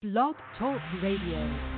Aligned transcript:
Blog 0.00 0.36
Talk 0.56 0.80
Radio. 1.02 1.77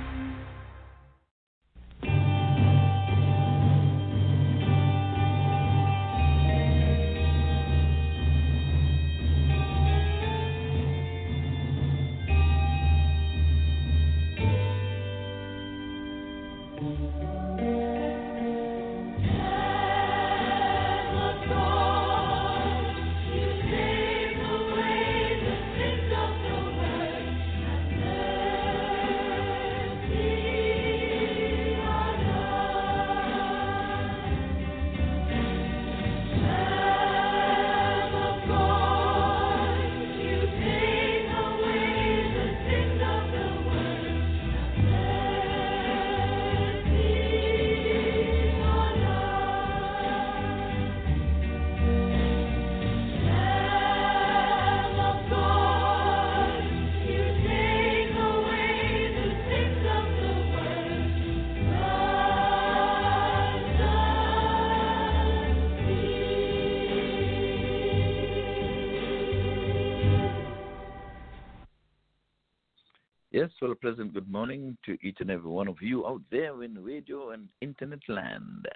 Well, 73.61 73.73
a 73.73 73.75
pleasant 73.75 74.15
good 74.15 74.27
morning 74.27 74.75
to 74.87 74.97
each 75.03 75.17
and 75.19 75.29
every 75.29 75.51
one 75.51 75.67
of 75.67 75.75
you 75.83 76.07
out 76.07 76.23
there 76.31 76.63
in 76.63 76.83
radio 76.83 77.29
and 77.29 77.47
internet 77.61 77.99
land. 78.07 78.67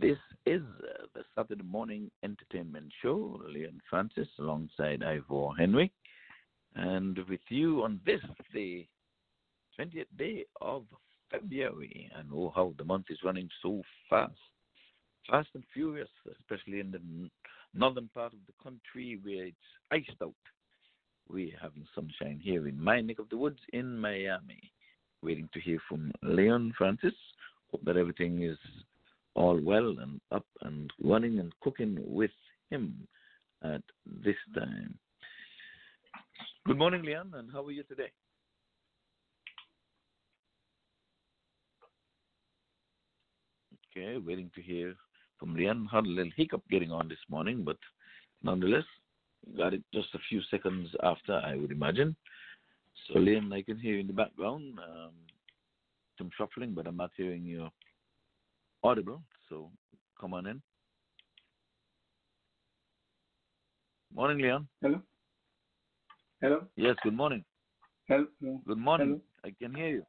This 0.00 0.18
is 0.46 0.62
uh, 0.84 1.06
the 1.16 1.24
Saturday 1.34 1.64
morning 1.64 2.08
entertainment 2.22 2.92
show. 3.02 3.40
Leon 3.52 3.80
Francis 3.90 4.28
alongside 4.38 5.02
Ivor 5.02 5.48
Henry. 5.58 5.90
And 6.76 7.18
with 7.28 7.40
you 7.48 7.82
on 7.82 7.98
this, 8.06 8.20
the 8.54 8.86
20th 9.76 10.06
day 10.16 10.44
of 10.60 10.84
February. 11.32 12.08
And 12.16 12.28
oh, 12.32 12.52
how 12.54 12.74
the 12.78 12.84
month 12.84 13.06
is 13.10 13.18
running 13.24 13.48
so 13.62 13.82
fast. 14.08 14.30
Fast 15.28 15.48
and 15.54 15.64
furious, 15.74 16.08
especially 16.38 16.78
in 16.78 16.92
the 16.92 17.00
northern 17.74 18.08
part 18.14 18.32
of 18.32 18.38
the 18.46 18.62
country 18.62 19.18
where 19.24 19.46
it's 19.46 19.56
iced 19.90 20.22
out. 20.22 20.34
We're 21.30 21.58
having 21.60 21.86
sunshine 21.94 22.40
here 22.42 22.68
in 22.68 22.82
my 22.82 23.00
neck 23.00 23.18
of 23.18 23.28
the 23.28 23.36
woods 23.36 23.58
in 23.72 23.98
Miami. 23.98 24.72
Waiting 25.22 25.48
to 25.52 25.60
hear 25.60 25.78
from 25.88 26.10
Leon 26.22 26.72
Francis. 26.78 27.14
Hope 27.70 27.84
that 27.84 27.98
everything 27.98 28.42
is 28.42 28.56
all 29.34 29.60
well 29.60 29.96
and 30.00 30.20
up 30.32 30.46
and 30.62 30.90
running 31.02 31.38
and 31.38 31.52
cooking 31.60 31.98
with 32.06 32.30
him 32.70 33.06
at 33.62 33.82
this 34.06 34.36
time. 34.54 34.98
Good 36.66 36.78
morning, 36.78 37.02
Leon, 37.02 37.32
and 37.34 37.50
how 37.52 37.64
are 37.64 37.72
you 37.72 37.82
today? 37.82 38.10
Okay, 43.96 44.18
waiting 44.18 44.50
to 44.54 44.62
hear 44.62 44.94
from 45.38 45.54
Leon. 45.54 45.88
Had 45.90 46.04
a 46.04 46.08
little 46.08 46.32
hiccup 46.36 46.62
getting 46.70 46.92
on 46.92 47.08
this 47.08 47.18
morning, 47.28 47.64
but 47.64 47.78
nonetheless, 48.42 48.84
got 49.56 49.74
it 49.74 49.82
just 49.92 50.08
a 50.14 50.18
few 50.28 50.40
seconds 50.50 50.88
after, 51.02 51.34
I 51.34 51.56
would 51.56 51.70
imagine. 51.70 52.16
So, 53.06 53.18
Liam, 53.18 53.52
I 53.52 53.62
can 53.62 53.78
hear 53.78 53.94
you 53.94 54.00
in 54.00 54.06
the 54.06 54.12
background. 54.12 54.78
Um, 54.78 55.12
some 56.16 56.30
shuffling, 56.36 56.74
but 56.74 56.86
I'm 56.86 56.96
not 56.96 57.10
hearing 57.16 57.44
you 57.44 57.68
audible. 58.82 59.22
So, 59.48 59.70
come 60.20 60.34
on 60.34 60.46
in. 60.46 60.60
Morning, 64.14 64.38
Leon. 64.38 64.66
Hello. 64.82 65.00
Hello. 66.40 66.64
Yes, 66.76 66.96
good 67.02 67.14
morning. 67.14 67.44
Hello. 68.08 68.26
Good 68.40 68.78
morning. 68.78 69.08
Hello. 69.08 69.20
I 69.44 69.54
can 69.62 69.74
hear 69.74 69.88
you. 69.88 70.02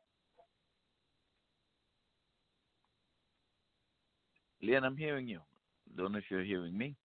Leon, 4.62 4.84
I'm 4.84 4.98
hearing 4.98 5.28
you. 5.28 5.40
Don't 5.98 6.12
know 6.12 6.18
if 6.18 6.26
you're 6.30 6.44
hearing 6.44 6.78
me. 6.78 6.96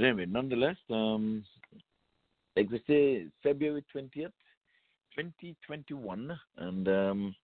Anyway, 0.00 0.24
nonetheless, 0.24 0.76
um, 0.88 1.44
say, 2.86 3.26
February 3.42 3.84
20th, 3.94 4.32
2021, 5.14 6.38
and 6.56 6.88
um, 6.88 7.34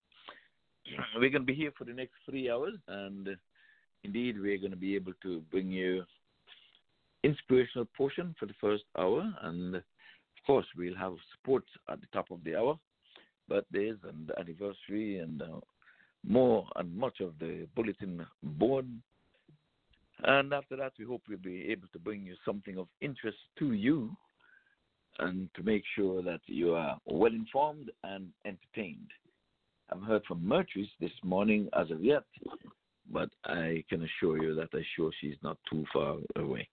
we're 1.17 1.29
going 1.29 1.33
to 1.33 1.41
be 1.41 1.55
here 1.55 1.71
for 1.77 1.85
the 1.85 1.93
next 1.93 2.15
three 2.25 2.51
hours, 2.51 2.73
and 2.89 3.29
uh, 3.29 3.33
indeed, 4.05 4.41
we're 4.41 4.57
going 4.57 4.71
to 4.71 4.77
be 4.77 4.95
able 4.95 5.13
to 5.23 5.43
bring 5.51 5.71
you 5.71 6.03
inspirational 7.25 7.87
portion 7.95 8.35
for 8.41 8.47
the 8.47 8.55
first 8.59 8.85
hour, 8.99 9.31
and 9.43 9.75
of 9.75 9.83
course, 10.47 10.67
we'll 10.79 10.97
have 10.97 11.13
sports 11.39 11.69
at 11.91 12.01
the 12.01 12.07
top 12.15 12.31
of 12.31 12.43
the 12.43 12.57
hour, 12.57 12.79
birthdays 13.51 13.97
and 14.09 14.33
anniversary, 14.41 15.19
and 15.19 15.43
uh, 15.43 15.61
more 16.27 16.67
and 16.77 16.97
much 16.97 17.21
of 17.21 17.35
the 17.39 17.67
bulletin 17.77 18.25
board 18.43 18.87
and 20.25 20.53
after 20.53 20.77
that, 20.77 20.93
we 20.99 21.05
hope 21.05 21.23
we'll 21.29 21.39
be 21.39 21.71
able 21.71 21.89
to 21.93 21.99
bring 21.99 22.25
you 22.25 22.35
something 22.45 22.79
of 22.79 22.89
interest 23.01 23.39
to 23.59 23.73
you 23.73 24.11
and 25.19 25.49
to 25.55 25.63
make 25.63 25.83
sure 25.95 26.23
that 26.23 26.41
you 26.47 26.75
are 26.75 26.99
well 27.07 27.33
informed 27.33 27.91
and 28.05 28.29
entertained. 28.45 29.11
I've 29.91 30.03
heard 30.03 30.25
from 30.27 30.41
Mertris 30.41 30.89
this 31.01 31.13
morning 31.23 31.69
as 31.79 31.91
of 31.91 32.03
yet, 32.03 32.25
but 33.11 33.31
I 33.45 33.85
can 33.89 34.03
assure 34.03 34.43
you 34.43 34.55
that 34.57 34.69
I'm 34.73 34.85
sure 34.97 35.11
she's 35.21 35.37
not 35.43 35.59
too 35.71 35.85
far 35.93 36.17
away. 36.37 36.69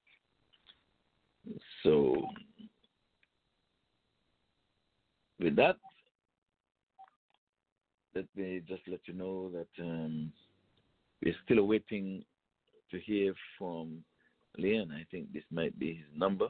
So, 1.84 2.16
with 5.40 5.56
that, 5.58 5.78
let 8.16 8.26
me 8.36 8.62
just 8.68 8.82
let 8.88 9.02
you 9.06 9.14
know 9.14 9.50
that 9.50 9.84
um, 9.84 10.32
we're 11.24 11.36
still 11.46 11.60
awaiting 11.60 12.24
to 12.94 13.00
hear 13.00 13.34
from 13.58 14.04
Leon. 14.58 14.92
I 14.92 15.06
think 15.12 15.34
this 15.34 15.44
might 15.52 15.78
be 15.78 15.96
his 15.96 16.06
number. 16.16 16.48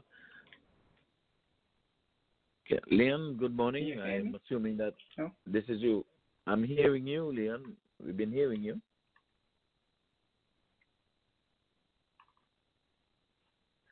Okay. 2.67 2.79
Leon, 2.91 3.37
good 3.39 3.55
morning. 3.55 3.83
Can 3.83 3.97
you 3.97 4.03
hear 4.03 4.19
I'm 4.19 4.35
assuming 4.35 4.77
that 4.77 4.93
No. 5.17 5.31
this 5.47 5.63
is 5.67 5.81
you. 5.81 6.05
I'm 6.45 6.63
hearing 6.63 7.07
you, 7.07 7.31
Leon. 7.31 7.63
We've 8.03 8.15
been 8.17 8.31
hearing 8.31 8.61
you. 8.61 8.79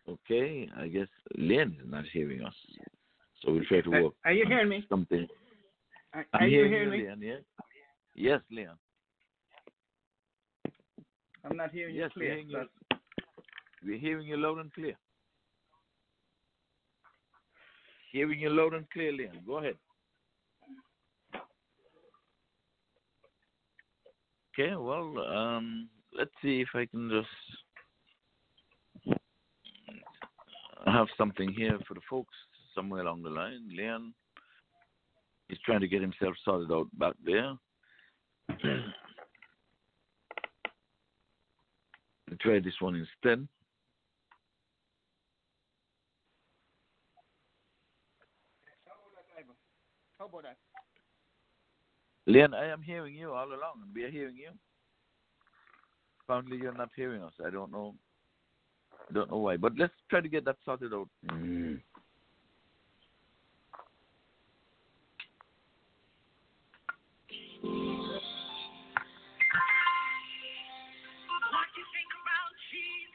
Okay, 0.10 0.70
I 0.78 0.88
guess 0.88 1.08
Leon 1.38 1.78
is 1.82 1.90
not 1.90 2.04
hearing 2.12 2.44
us. 2.44 2.54
So 3.42 3.54
we'll 3.54 3.64
try 3.64 3.80
to 3.82 3.96
uh, 3.96 4.02
work 4.02 4.14
Are 4.26 4.34
you 4.34 4.46
hearing 4.46 4.68
me? 4.68 4.86
something. 4.90 5.26
Are, 6.14 6.26
are 6.34 6.48
you 6.48 6.66
hearing, 6.66 6.72
hearing 6.72 6.90
me? 6.92 6.98
Leon, 6.98 7.22
yeah? 7.22 7.36
Yes, 8.14 8.42
Leon. 8.52 8.76
I'm 11.44 11.58
not 11.58 11.72
hearing 11.72 11.96
Yes, 11.96 12.12
you 12.16 12.22
we're 12.22 12.28
clear. 12.28 12.44
hearing 12.46 12.50
you. 12.50 12.98
We're 13.84 14.00
hearing 14.00 14.28
you 14.28 14.38
loud 14.38 14.60
and 14.60 14.74
clear. 14.74 14.96
Hearing 18.12 18.40
you 18.40 18.50
loud 18.50 18.74
and 18.74 18.90
clear, 18.92 19.12
Leon. 19.12 19.40
Go 19.48 19.58
ahead. 19.58 19.76
Okay, 24.54 24.76
well, 24.76 25.18
um, 25.34 25.90
let's 26.18 26.32
see 26.42 26.60
if 26.62 26.68
I 26.76 26.86
can 26.86 27.10
just 27.10 27.28
have 30.86 31.08
something 31.18 31.54
here 31.54 31.80
for 31.88 31.94
the 31.94 32.02
folks 32.10 32.36
somewhere 32.76 33.02
along 33.02 33.24
the 33.24 33.30
line. 33.30 33.62
Leon 33.76 34.14
is 35.50 35.58
trying 35.66 35.80
to 35.80 35.88
get 35.88 36.02
himself 36.02 36.36
sorted 36.44 36.72
out 36.72 36.88
back 36.98 37.14
there. 37.26 37.54
Try 42.40 42.60
this 42.60 42.74
one 42.80 42.96
instead. 42.96 43.48
How 50.18 50.28
about 50.28 50.44
that? 50.44 50.58
Leon, 52.28 52.54
I 52.54 52.68
am 52.68 52.82
hearing 52.82 53.16
you 53.16 53.34
all 53.34 53.48
along, 53.48 53.90
we 53.94 54.04
are 54.04 54.12
hearing 54.12 54.36
you. 54.36 54.52
Apparently, 56.24 56.58
you're 56.58 56.78
not 56.78 56.90
hearing 56.96 57.24
us. 57.24 57.34
I 57.46 57.50
don't 57.50 57.72
know. 57.72 57.96
I 59.10 59.14
don't 59.14 59.32
know 59.32 59.40
why, 59.40 59.58
but 59.58 59.74
let's 59.78 59.94
try 60.10 60.22
to 60.22 60.30
get 60.30 60.46
that 60.46 60.58
sorted 60.64 60.94
out. 60.94 61.10
Mm. 61.26 61.82
Jesus. 72.72 73.11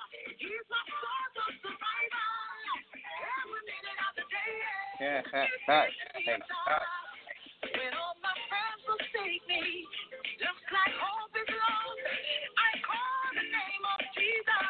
Yeah, 5.03 5.19
that, 5.33 5.49
that, 5.67 5.87
that, 6.15 6.39
that. 6.39 6.83
When 7.75 7.91
all 7.97 8.15
my 8.23 8.31
friends 8.47 8.79
forsake 8.87 9.43
me, 9.49 9.83
just 10.39 10.63
like 10.71 10.93
hope 10.95 11.33
is 11.35 11.49
lost, 11.49 11.99
I 12.55 12.71
call 12.87 13.25
the 13.35 13.43
name 13.43 13.83
of 13.83 13.99
Jesus 14.15 14.63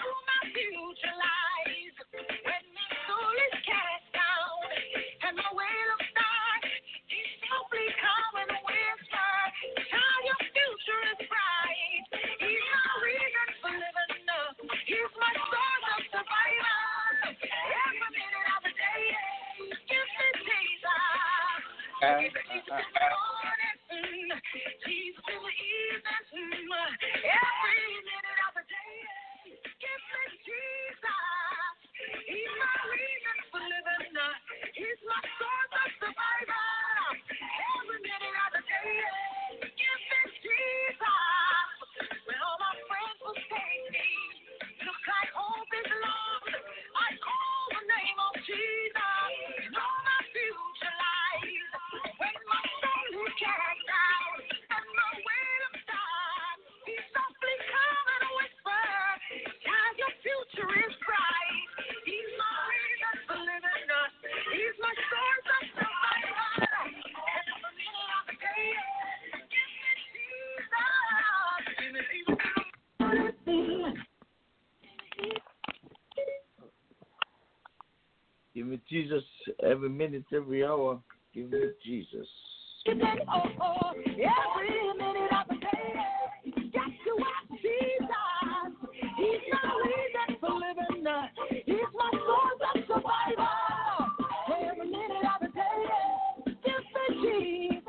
to 0.00 0.06
my 0.06 0.40
future 0.54 1.16
life. 1.18 1.39
uh, 22.02 22.20
He's 22.20 22.32
uh, 22.72 22.76
uh. 22.76 22.80
He's 24.86 25.16
too 25.26 25.44
easy. 25.48 26.02
Every 26.32 27.92
minute. 28.04 28.29
Give 78.60 78.68
me 78.68 78.78
Jesus 78.90 79.24
every 79.62 79.88
minute, 79.88 80.26
every 80.34 80.62
hour. 80.66 81.00
Give 81.32 81.50
me 81.50 81.60
Jesus. 81.82 82.26
Every 82.86 82.98
minute 82.98 83.22
of 83.32 83.44
the 85.48 85.54
day. 85.54 85.94
Got 86.70 86.84
to 86.84 87.10
watch 87.16 87.48
Jesus. 87.62 88.10
He's 89.16 89.40
my 89.50 89.64
reason 89.80 90.36
for 90.42 90.52
living. 90.52 91.06
He's 91.64 91.90
my 91.94 92.10
source 92.12 92.60
of 92.74 92.80
survival. 92.86 93.48
Every 94.68 94.88
minute 94.90 95.24
of 95.24 95.40
the 95.40 95.48
day. 95.54 96.52
Give 96.62 96.84
me 96.94 97.06
Jesus. 97.22 97.80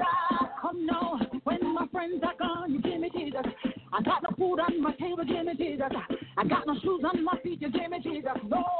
Come 0.62 0.86
now, 0.86 1.20
when 1.44 1.74
my 1.74 1.86
friends 1.92 2.24
are 2.26 2.38
gone, 2.40 2.72
you 2.72 2.82
give 2.82 3.02
me 3.02 3.10
Jesus. 3.14 3.46
I 3.92 4.02
got 4.04 4.24
no 4.24 4.30
food 4.38 4.62
on 4.62 4.82
my 4.82 4.94
table, 4.94 5.26
give 5.26 5.46
me 5.46 5.54
Jesus. 5.54 5.92
I 6.38 6.48
got 6.48 6.66
no 6.66 6.76
shoes 6.82 7.04
on 7.14 7.26
my 7.26 7.38
feet, 7.44 7.62
you 7.62 7.70
give 7.70 7.92
me 7.92 8.00
Jesus. 8.02 8.38
Lord. 8.46 8.71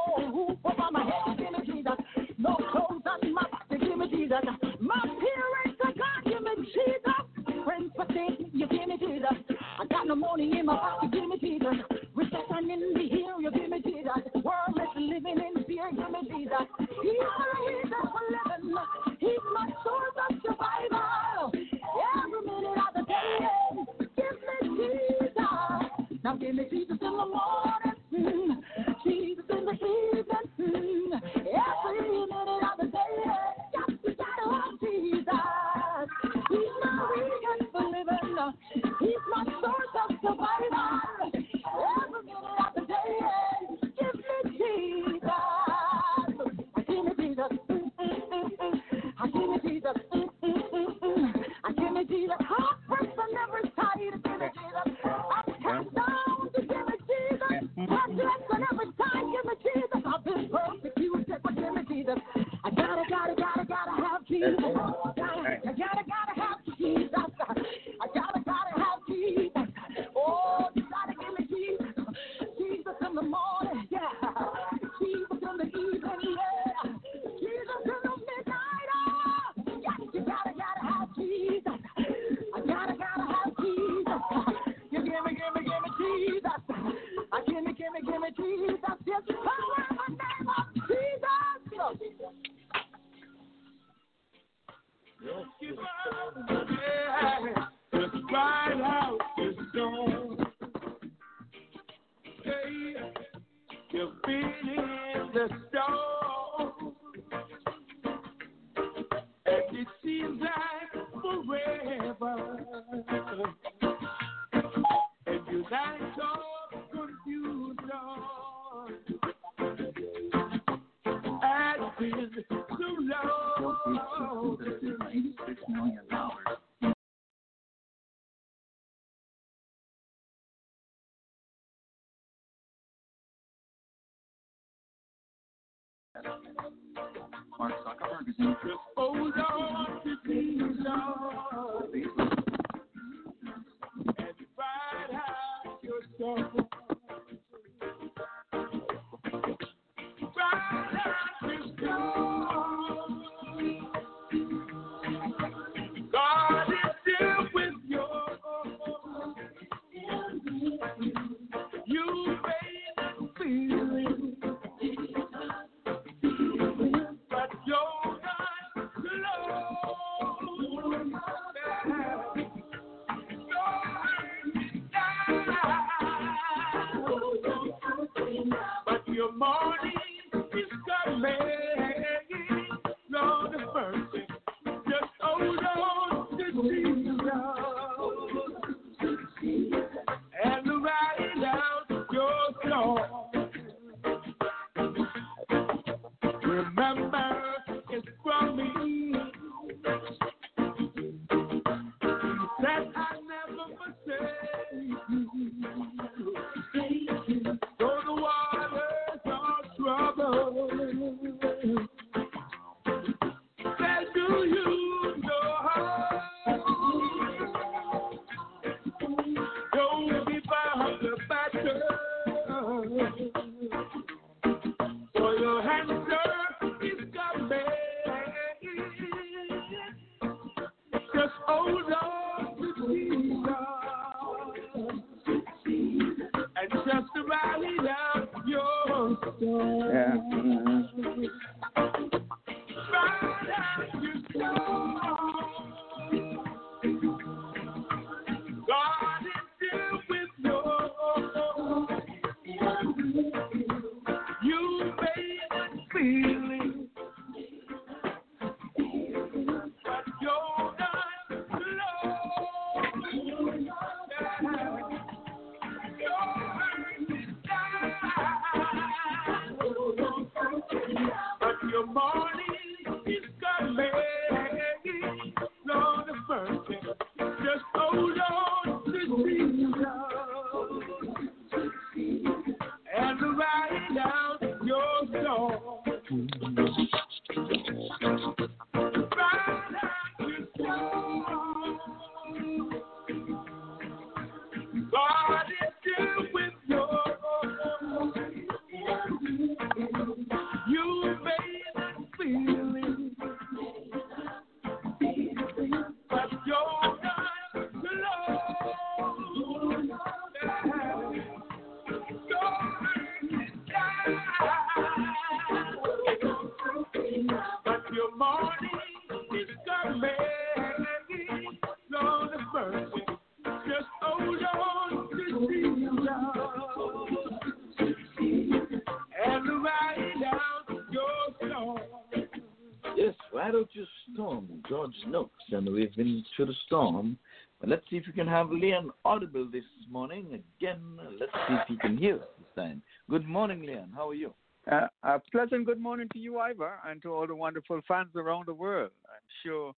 Have 338.32 338.50
Leon 338.50 338.90
audible 339.04 339.46
this 339.52 339.64
morning. 339.90 340.42
Again, 340.58 340.80
let's 341.20 341.32
see 341.46 341.54
if 341.54 341.68
he 341.68 341.76
can 341.76 341.98
hear 341.98 342.14
us 342.14 342.28
this 342.38 342.48
time. 342.56 342.82
Good 343.10 343.28
morning, 343.28 343.60
Leon. 343.60 343.92
How 343.94 344.08
are 344.08 344.14
you? 344.14 344.32
Uh, 344.70 344.86
a 345.02 345.20
pleasant 345.30 345.66
good 345.66 345.78
morning 345.78 346.08
to 346.14 346.18
you, 346.18 346.38
Ivor, 346.38 346.78
and 346.86 347.02
to 347.02 347.12
all 347.12 347.26
the 347.26 347.34
wonderful 347.34 347.82
fans 347.86 348.08
around 348.16 348.46
the 348.46 348.54
world. 348.54 348.90
I'm 349.04 349.28
sure 349.42 349.74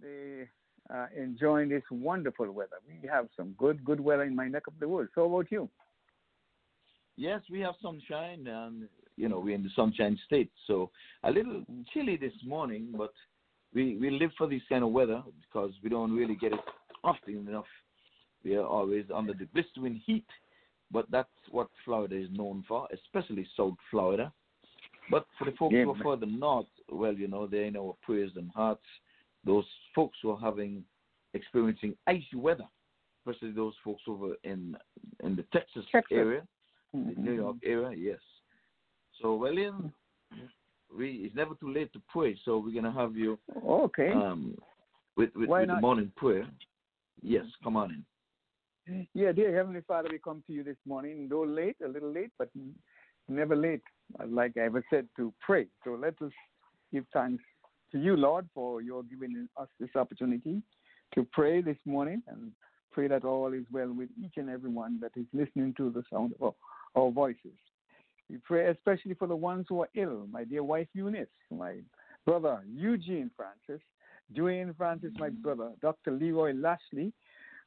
they 0.00 0.44
are 0.88 1.10
enjoying 1.16 1.68
this 1.68 1.82
wonderful 1.90 2.48
weather. 2.52 2.76
We 2.86 3.08
have 3.08 3.26
some 3.36 3.56
good, 3.58 3.84
good 3.84 3.98
weather 3.98 4.22
in 4.22 4.36
my 4.36 4.46
neck 4.46 4.68
of 4.68 4.74
the 4.78 4.88
woods. 4.88 5.10
How 5.16 5.24
about 5.24 5.50
you? 5.50 5.68
Yes, 7.16 7.40
we 7.50 7.58
have 7.60 7.74
sunshine, 7.82 8.46
and 8.46 8.88
you 9.16 9.28
know 9.28 9.40
we're 9.40 9.56
in 9.56 9.64
the 9.64 9.70
sunshine 9.74 10.16
state. 10.26 10.52
So 10.68 10.90
a 11.24 11.30
little 11.32 11.64
chilly 11.92 12.16
this 12.16 12.34
morning, 12.46 12.94
but 12.96 13.12
we 13.72 13.96
we 13.96 14.10
live 14.10 14.30
for 14.38 14.46
this 14.46 14.62
kind 14.68 14.84
of 14.84 14.90
weather 14.90 15.24
because 15.40 15.72
we 15.82 15.90
don't 15.90 16.14
really 16.14 16.36
get 16.36 16.52
it 16.52 16.60
often 17.04 17.46
enough. 17.48 17.64
We 18.44 18.56
are 18.56 18.66
always 18.66 19.04
under 19.14 19.32
the 19.32 19.46
blistering 19.46 20.00
heat, 20.04 20.26
but 20.90 21.06
that's 21.10 21.28
what 21.50 21.68
Florida 21.84 22.16
is 22.16 22.28
known 22.32 22.64
for, 22.66 22.88
especially 22.92 23.46
South 23.56 23.76
Florida. 23.90 24.32
But 25.10 25.26
for 25.38 25.44
the 25.44 25.52
folks 25.52 25.74
Yeah, 25.74 25.84
who 25.84 25.90
are 25.90 26.02
further 26.02 26.26
north, 26.26 26.66
well, 26.90 27.14
you 27.14 27.28
know, 27.28 27.46
they're 27.46 27.64
in 27.64 27.76
our 27.76 27.94
prayers 28.02 28.32
and 28.36 28.50
hearts. 28.50 28.84
Those 29.44 29.66
folks 29.94 30.18
who 30.22 30.30
are 30.30 30.40
having 30.40 30.84
experiencing 31.34 31.94
icy 32.06 32.36
weather, 32.36 32.66
especially 33.26 33.52
those 33.52 33.74
folks 33.84 34.02
over 34.08 34.34
in 34.44 34.76
in 35.22 35.36
the 35.36 35.44
Texas, 35.52 35.84
Texas. 35.92 36.16
area 36.16 36.42
the 36.94 37.00
Mm-hmm. 37.00 37.24
New 37.24 37.32
York 37.32 37.56
area, 37.64 37.96
yes. 37.96 38.20
So, 39.20 39.34
well, 39.34 39.56
in, 39.56 39.92
we 40.96 41.10
it's 41.24 41.34
never 41.34 41.54
too 41.54 41.72
late 41.72 41.92
to 41.92 42.02
pray. 42.12 42.36
So 42.44 42.58
we're 42.58 42.74
gonna 42.74 42.92
have 42.92 43.16
you 43.16 43.38
Okay. 43.66 44.12
um, 44.12 44.56
with 45.16 45.30
with, 45.34 45.48
with 45.48 45.68
the 45.68 45.80
morning 45.80 46.12
prayer. 46.16 46.46
Yes, 47.22 47.44
come 47.62 47.76
on 47.76 47.90
in. 47.90 48.04
Yeah, 49.14 49.32
dear 49.32 49.54
Heavenly 49.56 49.80
Father, 49.86 50.08
we 50.12 50.18
come 50.18 50.42
to 50.46 50.52
you 50.52 50.62
this 50.62 50.76
morning, 50.86 51.26
though 51.30 51.44
late, 51.44 51.76
a 51.82 51.88
little 51.88 52.12
late, 52.12 52.30
but 52.38 52.50
never 53.28 53.56
late, 53.56 53.82
like 54.28 54.52
I 54.58 54.62
ever 54.66 54.84
said, 54.90 55.08
to 55.16 55.32
pray. 55.40 55.66
So 55.84 55.92
let 55.92 56.20
us 56.20 56.32
give 56.92 57.04
thanks 57.12 57.42
to 57.92 57.98
you, 57.98 58.16
Lord, 58.16 58.46
for 58.54 58.82
your 58.82 59.02
giving 59.02 59.48
us 59.56 59.68
this 59.80 59.90
opportunity 59.96 60.60
to 61.14 61.26
pray 61.32 61.62
this 61.62 61.78
morning 61.86 62.22
and 62.28 62.52
pray 62.92 63.08
that 63.08 63.24
all 63.24 63.54
is 63.54 63.64
well 63.72 63.90
with 63.92 64.10
each 64.22 64.34
and 64.36 64.50
every 64.50 64.70
one 64.70 65.00
that 65.00 65.12
is 65.16 65.26
listening 65.32 65.72
to 65.78 65.90
the 65.90 66.02
sound 66.12 66.34
of 66.40 66.54
our, 66.94 67.04
our 67.04 67.10
voices. 67.10 67.56
We 68.30 68.38
pray 68.44 68.68
especially 68.68 69.14
for 69.14 69.28
the 69.28 69.36
ones 69.36 69.66
who 69.68 69.82
are 69.82 69.88
ill, 69.94 70.26
my 70.30 70.44
dear 70.44 70.62
wife 70.62 70.88
Eunice, 70.94 71.28
my 71.50 71.76
brother 72.26 72.62
Eugene 72.70 73.30
Francis, 73.36 73.84
Dwayne 74.32 74.76
Francis, 74.76 75.12
my 75.18 75.28
brother, 75.28 75.70
Dr. 75.82 76.12
Leroy 76.12 76.52
Lashley, 76.54 77.12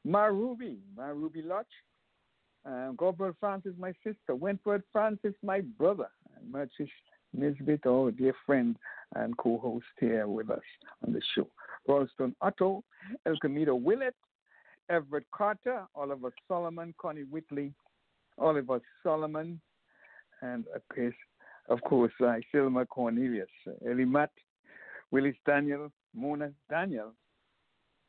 Ma 0.03 0.25
Ruby, 0.25 0.79
Ma 0.95 1.07
Ruby 1.07 1.41
Lodge, 1.41 1.65
um, 2.65 2.97
Francis, 3.39 3.73
my 3.79 3.93
sister, 4.03 4.35
Wentworth 4.35 4.83
Francis, 4.91 5.33
my 5.43 5.61
brother, 5.61 6.09
and 6.35 6.53
Merchis 6.53 6.89
Nisbet, 7.33 7.85
our 7.85 8.11
dear 8.11 8.33
friend 8.45 8.75
and 9.15 9.37
co-host 9.37 9.85
here 9.99 10.27
with 10.27 10.49
us 10.49 10.61
on 11.05 11.13
the 11.13 11.21
show. 11.35 11.47
Ralston 11.87 12.35
Otto, 12.41 12.83
El 13.25 13.35
Willett, 13.75 14.15
Everett 14.89 15.25
Carter, 15.33 15.85
Oliver 15.95 16.33
Solomon, 16.47 16.93
Connie 16.99 17.23
Whitley, 17.23 17.73
Oliver 18.37 18.81
Solomon, 19.03 19.59
and 20.41 20.65
of 20.75 20.81
course, 20.93 21.15
of 21.69 21.81
course, 21.81 22.13
uh, 22.21 22.35
Silma 22.53 22.87
Cornelius, 22.87 23.47
Matt, 24.05 24.31
Willis 25.11 25.35
Daniel, 25.45 25.91
Mona 26.15 26.51
Daniel, 26.69 27.13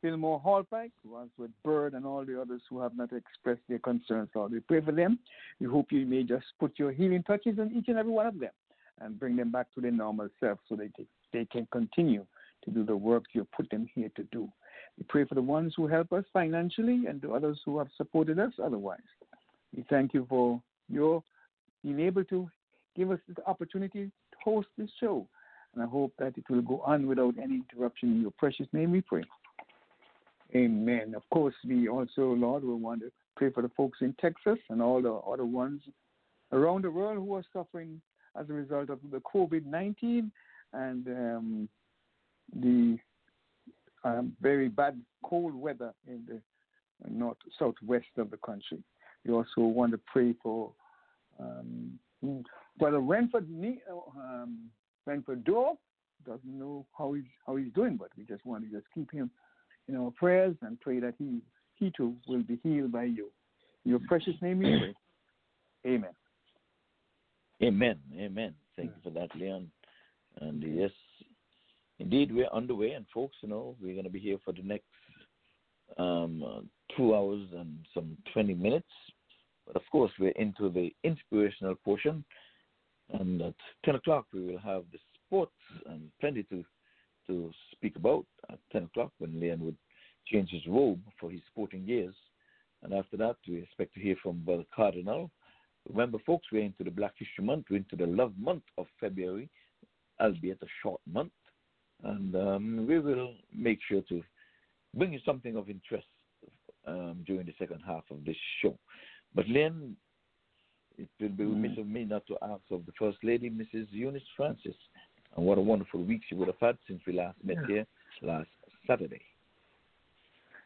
Fillmore 0.01 0.41
Hallpike, 0.41 0.91
who 1.03 1.11
was 1.11 1.27
with 1.37 1.51
Bird 1.63 1.93
and 1.93 2.05
all 2.05 2.25
the 2.25 2.39
others 2.39 2.61
who 2.69 2.79
have 2.79 2.95
not 2.95 3.11
expressed 3.13 3.61
their 3.67 3.79
concerns. 3.79 4.29
Lord, 4.33 4.51
we 4.51 4.59
pray 4.61 4.81
for 4.81 4.91
them. 4.91 5.19
We 5.59 5.67
hope 5.67 5.91
you 5.91 6.05
may 6.05 6.23
just 6.23 6.45
put 6.59 6.77
your 6.77 6.91
healing 6.91 7.23
touches 7.23 7.59
on 7.59 7.71
each 7.75 7.87
and 7.87 7.97
every 7.97 8.11
one 8.11 8.27
of 8.27 8.39
them 8.39 8.51
and 9.01 9.19
bring 9.19 9.35
them 9.35 9.51
back 9.51 9.67
to 9.75 9.81
their 9.81 9.91
normal 9.91 10.29
self 10.39 10.59
so 10.67 10.75
that 10.75 10.91
they, 10.97 11.05
they 11.33 11.45
can 11.45 11.67
continue 11.71 12.25
to 12.65 12.71
do 12.71 12.85
the 12.85 12.95
work 12.95 13.23
you 13.33 13.47
put 13.55 13.69
them 13.69 13.87
here 13.93 14.09
to 14.15 14.23
do. 14.31 14.49
We 14.97 15.05
pray 15.07 15.25
for 15.25 15.35
the 15.35 15.41
ones 15.41 15.73
who 15.75 15.87
help 15.87 16.11
us 16.11 16.25
financially 16.33 17.05
and 17.07 17.21
the 17.21 17.31
others 17.31 17.59
who 17.65 17.77
have 17.77 17.87
supported 17.95 18.39
us 18.39 18.51
otherwise. 18.61 18.99
We 19.75 19.85
thank 19.89 20.13
you 20.13 20.25
for 20.29 20.61
your 20.89 21.23
being 21.83 21.99
able 21.99 22.25
to 22.25 22.49
give 22.95 23.11
us 23.11 23.19
the 23.33 23.45
opportunity 23.47 24.05
to 24.05 24.37
host 24.43 24.67
this 24.77 24.89
show. 24.99 25.27
And 25.79 25.87
I 25.87 25.89
hope 25.89 26.11
that 26.19 26.37
it 26.37 26.43
will 26.49 26.61
go 26.61 26.81
on 26.85 27.07
without 27.07 27.35
any 27.41 27.55
interruption. 27.55 28.11
In 28.11 28.21
your 28.21 28.33
precious 28.37 28.67
name 28.73 28.91
we 28.91 28.99
pray. 28.99 29.23
Amen. 30.53 31.13
Of 31.15 31.23
course, 31.31 31.55
we 31.65 31.87
also, 31.87 32.33
Lord, 32.33 32.65
will 32.65 32.79
want 32.79 32.99
to 32.99 33.11
pray 33.37 33.49
for 33.49 33.61
the 33.61 33.71
folks 33.77 33.99
in 34.01 34.13
Texas 34.19 34.57
and 34.69 34.81
all 34.81 35.01
the 35.01 35.13
other 35.13 35.45
ones 35.45 35.81
around 36.51 36.83
the 36.83 36.91
world 36.91 37.17
who 37.17 37.33
are 37.33 37.45
suffering 37.53 38.01
as 38.37 38.49
a 38.49 38.53
result 38.53 38.89
of 38.89 38.99
the 39.09 39.21
COVID 39.33 39.65
19 39.65 40.29
and 40.73 41.07
um, 41.07 41.69
the 42.53 42.97
um, 44.03 44.33
very 44.41 44.67
bad 44.67 44.99
cold 45.23 45.55
weather 45.55 45.93
in 46.07 46.25
the 46.27 46.41
north 47.09 47.37
southwest 47.57 48.07
of 48.17 48.31
the 48.31 48.37
country. 48.37 48.83
We 49.25 49.31
also 49.33 49.61
want 49.61 49.93
to 49.93 49.99
pray 50.11 50.35
for 50.43 50.73
um, 51.39 51.97
Brother 52.77 52.99
Renford, 52.99 53.47
um, 54.17 54.69
Renford 55.09 55.43
Dorf 55.43 55.77
doesn't 56.25 56.59
know 56.59 56.85
how 56.95 57.13
he's 57.13 57.23
how 57.47 57.55
he's 57.55 57.73
doing, 57.73 57.97
but 57.97 58.09
we 58.15 58.23
just 58.23 58.45
want 58.45 58.63
to 58.63 58.69
just 58.69 58.85
keep 58.93 59.11
him 59.11 59.31
in 59.87 59.95
our 59.95 60.11
prayers 60.11 60.55
and 60.61 60.79
pray 60.79 60.99
that 60.99 61.15
he 61.17 61.41
he 61.75 61.91
too 61.97 62.15
will 62.27 62.43
be 62.43 62.59
healed 62.61 62.91
by 62.91 63.05
you. 63.05 63.31
In 63.85 63.91
your 63.91 64.01
precious 64.07 64.35
name 64.41 64.59
we 64.59 64.65
pray. 65.83 65.93
Amen. 65.93 66.11
Amen. 67.63 67.99
Amen. 68.15 68.53
Thank 68.75 68.91
you 68.91 69.01
for 69.03 69.09
that, 69.19 69.35
Leon. 69.35 69.71
And 70.41 70.61
yes, 70.63 70.91
indeed, 71.97 72.33
we're 72.33 72.53
underway. 72.53 72.91
And 72.91 73.05
folks, 73.13 73.35
you 73.41 73.49
know, 73.49 73.75
we're 73.81 73.93
going 73.93 74.05
to 74.05 74.11
be 74.11 74.19
here 74.19 74.37
for 74.45 74.53
the 74.53 74.61
next 74.61 74.85
um, 75.97 76.43
uh, 76.43 76.61
two 76.95 77.15
hours 77.15 77.47
and 77.57 77.79
some 77.93 78.15
20 78.33 78.53
minutes. 78.53 78.87
But 79.65 79.75
of 79.75 79.81
course, 79.91 80.11
we're 80.19 80.29
into 80.31 80.69
the 80.69 80.93
inspirational 81.03 81.75
portion. 81.75 82.23
And 83.11 83.41
at 83.41 83.55
10 83.85 83.95
o'clock, 83.95 84.25
we 84.33 84.41
will 84.41 84.59
have 84.59 84.83
the 84.91 84.99
sports 85.25 85.51
and 85.87 86.09
plenty 86.19 86.43
to 86.43 86.63
to 87.27 87.51
speak 87.71 87.95
about 87.95 88.25
at 88.51 88.57
10 88.71 88.85
o'clock 88.85 89.11
when 89.19 89.39
Leon 89.39 89.59
would 89.59 89.77
change 90.25 90.49
his 90.49 90.65
robe 90.67 90.99
for 91.19 91.29
his 91.29 91.41
sporting 91.51 91.87
years. 91.87 92.15
And 92.81 92.93
after 92.93 93.17
that, 93.17 93.35
we 93.47 93.57
expect 93.57 93.93
to 93.93 93.99
hear 93.99 94.15
from 94.21 94.43
Brother 94.43 94.63
Cardinal. 94.75 95.29
Remember, 95.87 96.17
folks, 96.25 96.47
we're 96.51 96.63
into 96.63 96.83
the 96.83 96.91
Black 96.91 97.13
History 97.17 97.45
Month. 97.45 97.65
We're 97.69 97.77
into 97.77 97.95
the 97.95 98.07
love 98.07 98.33
month 98.37 98.63
of 98.77 98.87
February, 98.99 99.49
albeit 100.19 100.61
a 100.63 100.67
short 100.81 101.01
month. 101.11 101.31
And 102.03 102.35
um, 102.35 102.85
we 102.87 102.99
will 102.99 103.33
make 103.55 103.79
sure 103.87 104.01
to 104.09 104.23
bring 104.95 105.13
you 105.13 105.19
something 105.25 105.55
of 105.55 105.69
interest 105.69 106.07
um, 106.87 107.23
during 107.27 107.45
the 107.45 107.53
second 107.59 107.81
half 107.85 108.03
of 108.09 108.23
this 108.25 108.37
show. 108.61 108.77
But 109.35 109.47
Len, 109.47 109.95
it 110.99 111.07
will 111.19 111.29
be 111.29 111.45
remiss 111.45 111.71
mm-hmm. 111.71 111.81
of 111.81 111.87
me 111.87 112.05
not 112.05 112.25
to 112.27 112.35
ask 112.41 112.61
of 112.71 112.85
the 112.85 112.91
First 112.99 113.17
Lady, 113.23 113.49
Mrs. 113.49 113.87
Eunice 113.91 114.23
Francis, 114.35 114.75
and 115.35 115.45
what 115.45 115.57
a 115.57 115.61
wonderful 115.61 116.03
week 116.03 116.21
she 116.27 116.35
would 116.35 116.47
have 116.47 116.59
had 116.59 116.77
since 116.87 117.01
we 117.07 117.13
last 117.13 117.37
met 117.43 117.57
here 117.67 117.85
last 118.21 118.49
Saturday. 118.85 119.21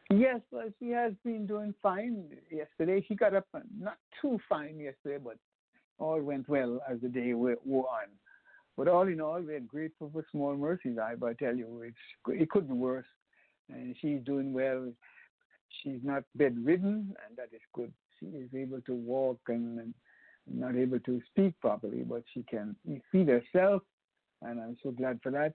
Yes, 0.09 0.41
well, 0.51 0.69
she 0.79 0.89
has 0.89 1.13
been 1.23 1.47
doing 1.47 1.73
fine 1.81 2.25
yesterday. 2.51 3.03
She 3.07 3.15
got 3.15 3.33
up, 3.33 3.47
not 3.79 3.97
too 4.21 4.39
fine 4.49 4.79
yesterday, 4.79 5.17
but 5.23 5.37
all 5.97 6.21
went 6.21 6.47
well 6.49 6.81
as 6.89 6.99
the 7.01 7.07
day 7.07 7.33
wore 7.33 7.57
on. 7.65 8.09
But 8.75 8.87
all 8.87 9.07
in 9.07 9.21
all, 9.21 9.41
we're 9.41 9.59
grateful 9.59 10.09
for 10.11 10.25
small 10.31 10.55
mercies. 10.55 10.97
I, 10.97 11.15
but 11.15 11.29
I 11.29 11.33
tell 11.33 11.55
you, 11.55 11.83
it's 11.83 12.41
it 12.41 12.49
couldn't 12.49 12.69
be 12.69 12.73
worse. 12.73 13.05
And 13.69 13.95
she's 14.01 14.19
doing 14.25 14.51
well. 14.51 14.91
She's 15.81 15.99
not 16.03 16.23
bedridden, 16.35 17.15
and 17.25 17.37
that 17.37 17.49
is 17.53 17.61
good. 17.73 17.91
She 18.19 18.25
is 18.25 18.49
able 18.55 18.81
to 18.81 18.93
walk 18.93 19.39
and, 19.47 19.79
and 19.79 19.93
not 20.51 20.75
able 20.75 20.99
to 21.01 21.21
speak 21.29 21.59
properly, 21.61 22.03
but 22.03 22.23
she 22.33 22.43
can 22.43 22.75
feed 23.11 23.27
herself, 23.29 23.81
and 24.41 24.59
I'm 24.59 24.77
so 24.83 24.91
glad 24.91 25.19
for 25.21 25.31
that. 25.31 25.53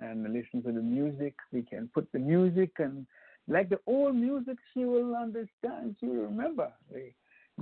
And 0.00 0.22
listen 0.22 0.62
to 0.62 0.72
the 0.72 0.82
music. 0.82 1.34
We 1.52 1.62
can 1.62 1.90
put 1.92 2.06
the 2.12 2.20
music 2.20 2.70
and 2.78 3.06
like 3.48 3.70
the 3.70 3.80
old 3.86 4.14
music, 4.14 4.58
she 4.74 4.84
will 4.84 5.16
understand. 5.16 5.96
She 5.98 6.06
will 6.06 6.26
remember 6.26 6.70
the 6.92 7.10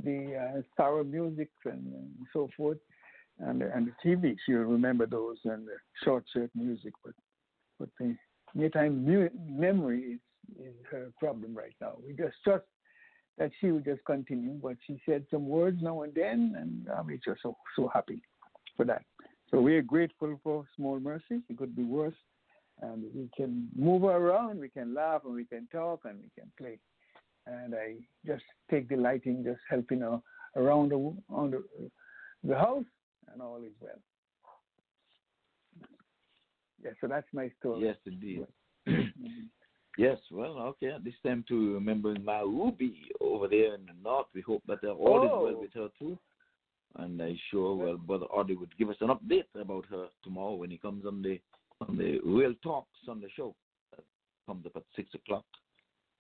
the 0.02 0.37
uh, 0.37 0.61
sour 0.76 1.05
music 1.05 1.48
and, 1.64 1.92
and, 1.94 2.11
so 2.33 2.50
forth, 2.57 2.79
and 3.38 3.62
and 3.62 3.87
the 3.87 3.92
TV. 4.05 4.37
She 4.44 4.52
will 4.52 4.64
remember 4.64 5.07
those 5.07 5.38
and 5.44 5.66
the 5.66 5.76
short 6.05 6.24
shirt 6.33 6.50
music. 6.55 6.92
But 7.05 7.14
but 7.79 7.88
the 7.98 8.16
meantime 8.55 9.05
mu- 9.05 9.31
memory 9.48 10.00
is 10.00 10.20
is 10.59 10.74
her 10.90 11.12
problem 11.18 11.55
right 11.55 11.74
now. 11.81 11.92
We 12.05 12.12
just 12.12 12.37
trust 12.44 12.64
that 13.38 13.51
she 13.61 13.70
will 13.70 13.81
just 13.81 14.05
continue. 14.05 14.53
But 14.62 14.77
she 14.87 15.01
said 15.07 15.27
some 15.31 15.49
words 15.49 15.79
now 15.83 16.03
and 16.03 16.14
then, 16.14 16.55
and 16.59 16.87
I'm 16.96 17.09
just 17.25 17.42
so 17.42 17.57
so 17.75 17.88
happy 17.92 18.22
for 18.77 18.85
that. 18.85 19.03
So 19.51 19.61
we 19.61 19.77
are 19.77 19.83
grateful 19.83 20.40
for 20.42 20.64
small 20.77 20.99
mercies. 20.99 21.42
It 21.49 21.57
could 21.57 21.77
be 21.77 21.85
worse, 21.85 22.16
and 22.83 23.05
we 23.14 23.31
can 23.37 23.68
move 23.77 24.05
around. 24.05 24.59
We 24.59 24.68
can 24.68 24.94
laugh 24.94 25.22
and 25.25 25.35
we 25.35 25.44
can 25.44 25.68
talk 25.70 26.01
and 26.05 26.18
we 26.18 26.31
can 26.38 26.51
play. 26.59 26.79
And 27.46 27.75
I 27.75 27.94
just 28.27 28.42
take 28.70 28.88
delight 28.88 29.22
in 29.25 29.44
just 29.44 29.61
helping 29.70 30.01
her 30.01 30.20
around 30.57 30.90
the, 30.90 30.96
on 31.31 31.53
the, 31.53 31.62
the 32.42 32.57
house, 32.57 32.85
and 33.33 33.40
all 33.40 33.59
is 33.59 33.72
well. 33.81 34.01
Yeah, 36.83 36.90
so 37.01 37.07
that's 37.07 37.27
my 37.33 37.51
story. 37.61 37.85
Yes, 37.85 37.96
indeed. 38.05 38.46
Mm-hmm. 38.88 39.46
Yes, 39.98 40.18
well, 40.30 40.59
okay. 40.59 40.88
At 40.88 41.04
this 41.04 41.14
time, 41.24 41.44
to 41.48 41.74
remember 41.74 42.14
my 42.22 42.40
Ruby 42.40 43.11
over 43.20 43.48
there 43.48 43.74
in 43.74 43.87
the 43.87 43.94
north. 44.02 44.26
We 44.35 44.42
hope 44.42 44.62
that 44.68 44.85
all 44.85 45.24
is 45.24 45.30
well 45.30 45.54
Oh. 45.56 45.61
with 45.61 45.72
her 45.74 45.88
too. 45.98 46.18
And 46.96 47.20
I 47.20 47.35
sure, 47.50 47.74
well, 47.74 47.96
Brother 47.96 48.26
Audie 48.26 48.56
would 48.56 48.76
give 48.78 48.88
us 48.90 48.96
an 49.00 49.09
update 49.09 49.44
about 49.54 49.87
her 49.87 50.09
tomorrow 50.22 50.54
when 50.54 50.70
he 50.70 50.78
comes 50.78 51.04
on 51.06 51.22
the 51.22 51.40
on 51.87 51.98
the 51.98 52.20
Real 52.24 52.54
Talk 52.62 52.87
Sunday 53.04 53.28
show. 53.37 53.54
That 53.90 54.04
comes 54.46 54.64
up 54.64 54.76
at 54.76 54.82
six 54.94 55.12
o'clock 55.14 55.44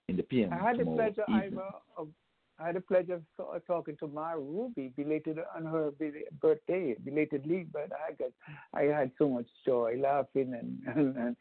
in 0.08 0.16
the 0.16 0.22
PM. 0.22 0.52
I 0.52 0.56
had 0.56 0.78
the 0.78 0.84
pleasure. 0.84 1.24
Ivor, 1.28 1.70
of 1.96 2.08
I 2.58 2.66
had 2.68 2.76
the 2.76 2.80
pleasure 2.80 3.20
of 3.38 3.66
talking 3.66 3.96
to 3.98 4.06
Ma 4.06 4.32
Ruby, 4.32 4.92
belated 4.96 5.38
on 5.54 5.64
her 5.66 5.90
birthday, 6.40 6.94
belatedly. 7.04 7.66
But 7.72 7.90
I 7.92 8.12
got, 8.12 8.30
I 8.74 8.82
had 8.82 9.10
so 9.18 9.28
much 9.28 9.46
joy, 9.64 9.96
laughing 9.98 10.54
and 10.54 10.96
and, 11.16 11.16
and 11.16 11.36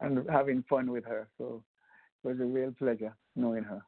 and 0.00 0.30
having 0.30 0.62
fun 0.68 0.90
with 0.90 1.04
her. 1.04 1.28
So 1.38 1.62
it 2.24 2.28
was 2.28 2.40
a 2.40 2.44
real 2.44 2.72
pleasure 2.78 3.14
knowing 3.36 3.64
her. 3.64 3.82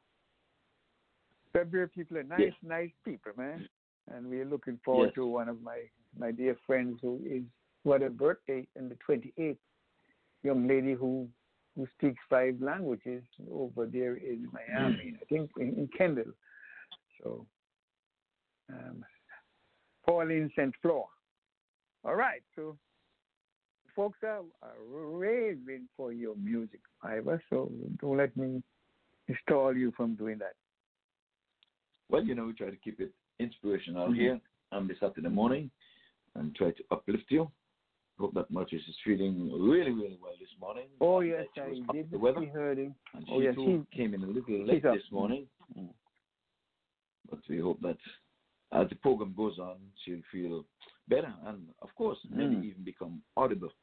February 1.53 1.89
people 1.89 2.17
are 2.17 2.23
nice, 2.23 2.39
Yes. 2.39 2.53
nice 2.63 2.91
people, 3.03 3.33
man. 3.35 3.67
And 4.07 4.27
we're 4.27 4.45
looking 4.45 4.77
forward 4.83 5.07
Yes. 5.07 5.15
to 5.15 5.25
one 5.27 5.49
of 5.49 5.61
my 5.61 5.89
my 6.17 6.31
dear 6.31 6.55
friends 6.67 6.99
who 7.01 7.21
is 7.25 7.43
what 7.83 8.01
a 8.03 8.09
birthday 8.09 8.67
in 8.75 8.89
the 8.89 8.95
28th. 8.95 9.57
Young 10.43 10.67
lady 10.67 10.93
who 10.93 11.29
who 11.75 11.87
speaks 11.97 12.21
five 12.29 12.61
languages 12.61 13.23
over 13.49 13.85
there 13.85 14.15
in 14.15 14.49
Miami, 14.51 15.15
I 15.21 15.25
think 15.25 15.49
in, 15.57 15.69
in 15.77 15.87
Kendall. 15.97 16.33
So, 17.21 17.45
um, 18.69 19.05
Pauline 20.05 20.49
St. 20.55 20.75
Flor. 20.81 21.07
All 22.03 22.15
right, 22.15 22.41
so 22.55 22.77
folks 23.95 24.19
are, 24.23 24.41
raving 24.89 25.87
for 25.97 26.11
your 26.13 26.35
music, 26.35 26.79
Ivor, 27.03 27.41
so 27.49 27.71
don't 27.99 28.17
let 28.17 28.35
me 28.37 28.61
stall 29.43 29.75
you 29.75 29.91
from 29.95 30.15
doing 30.15 30.37
that. 30.39 30.53
Well, 32.09 32.23
you 32.23 32.35
know, 32.35 32.45
we 32.45 32.53
try 32.53 32.69
to 32.69 32.75
keep 32.77 32.99
it 32.99 33.13
inspirational 33.39 34.09
Mhm. 34.09 34.15
here 34.15 34.41
on 34.71 34.87
the 34.87 34.95
Saturday 34.95 35.29
morning 35.29 35.71
and 36.35 36.53
try 36.55 36.71
to 36.71 36.83
uplift 36.91 37.29
you. 37.31 37.51
Hope 38.19 38.33
that 38.33 38.51
Marcus 38.51 38.85
is 38.87 38.97
feeling 39.03 39.51
really, 39.51 39.91
really 39.91 40.17
well 40.21 40.35
this 40.39 40.55
morning. 40.59 40.87
Oh, 40.99 41.21
yes, 41.21 41.47
I 41.57 41.73
she 41.73 41.81
did 41.93 42.11
the 42.11 42.19
weather. 42.19 42.45
her. 42.45 42.75
there. 42.75 42.93
And 43.13 43.25
Oh, 43.29 43.39
yes, 43.41 43.55
too 43.55 43.85
she- 43.89 43.97
came 43.97 44.13
in 44.13 44.23
a 44.23 44.27
little 44.27 44.59
late 44.65 44.83
this 44.83 45.09
morning. 45.11 45.47
Mm. 45.75 45.93
But 47.29 47.39
we 47.47 47.59
hope 47.59 47.79
that 47.81 47.97
as 48.73 48.89
the 48.89 48.95
program 48.95 49.33
goes 49.33 49.57
on, 49.59 49.79
she'll 50.03 50.21
feel 50.31 50.65
better 51.07 51.33
and, 51.45 51.73
of 51.81 51.93
course, 51.95 52.19
maybe 52.29 52.55
Mm. 52.57 52.63
even 52.65 52.83
become 52.83 53.23
audible. 53.35 53.73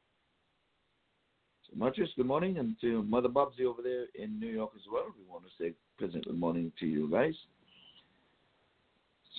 Marcus, 1.74 2.08
good 2.16 2.26
morning. 2.26 2.58
And 2.58 2.76
to 2.80 3.02
Mother 3.04 3.28
Bobsy 3.28 3.64
over 3.66 3.82
there 3.82 4.06
in 4.14 4.38
New 4.38 4.48
York 4.48 4.72
as 4.74 4.82
well, 4.90 5.06
we 5.16 5.30
want 5.30 5.44
to 5.44 5.50
say 5.62 5.74
pleasant 5.98 6.24
good 6.24 6.38
morning 6.38 6.72
to 6.80 6.86
you 6.86 7.10
guys. 7.10 7.34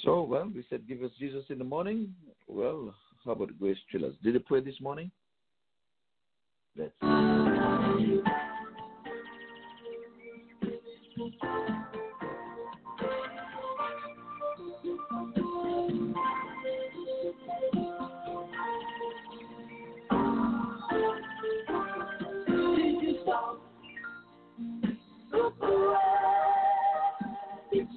So, 0.04 0.22
well, 0.24 0.50
we 0.54 0.64
said 0.70 0.88
give 0.88 1.04
us 1.04 1.12
Jesus 1.20 1.44
in 1.50 1.58
the 1.58 1.64
morning. 1.64 2.14
Well, 2.48 2.94
how 3.26 3.32
about 3.32 3.58
Grace 3.60 3.78
Thrillers? 3.92 4.16
Did 4.24 4.36
you 4.36 4.40
pray 4.40 4.62
this 4.62 4.80
morning? 4.80 5.12
Let's 6.78 6.94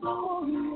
It's 0.05 0.72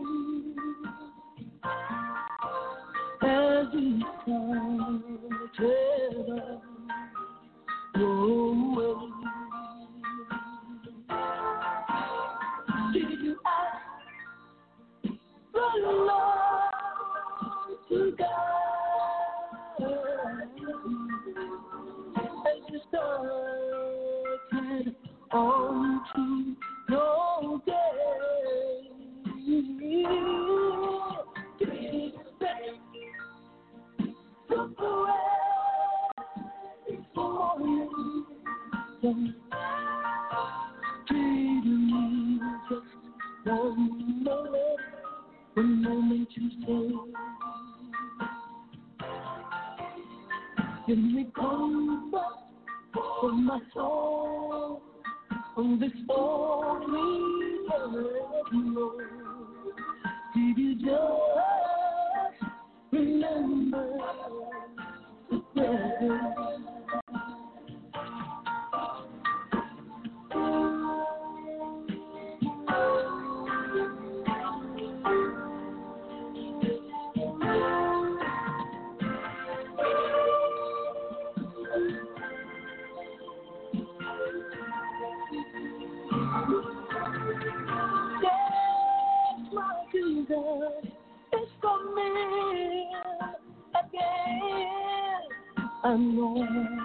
I 95.86 96.75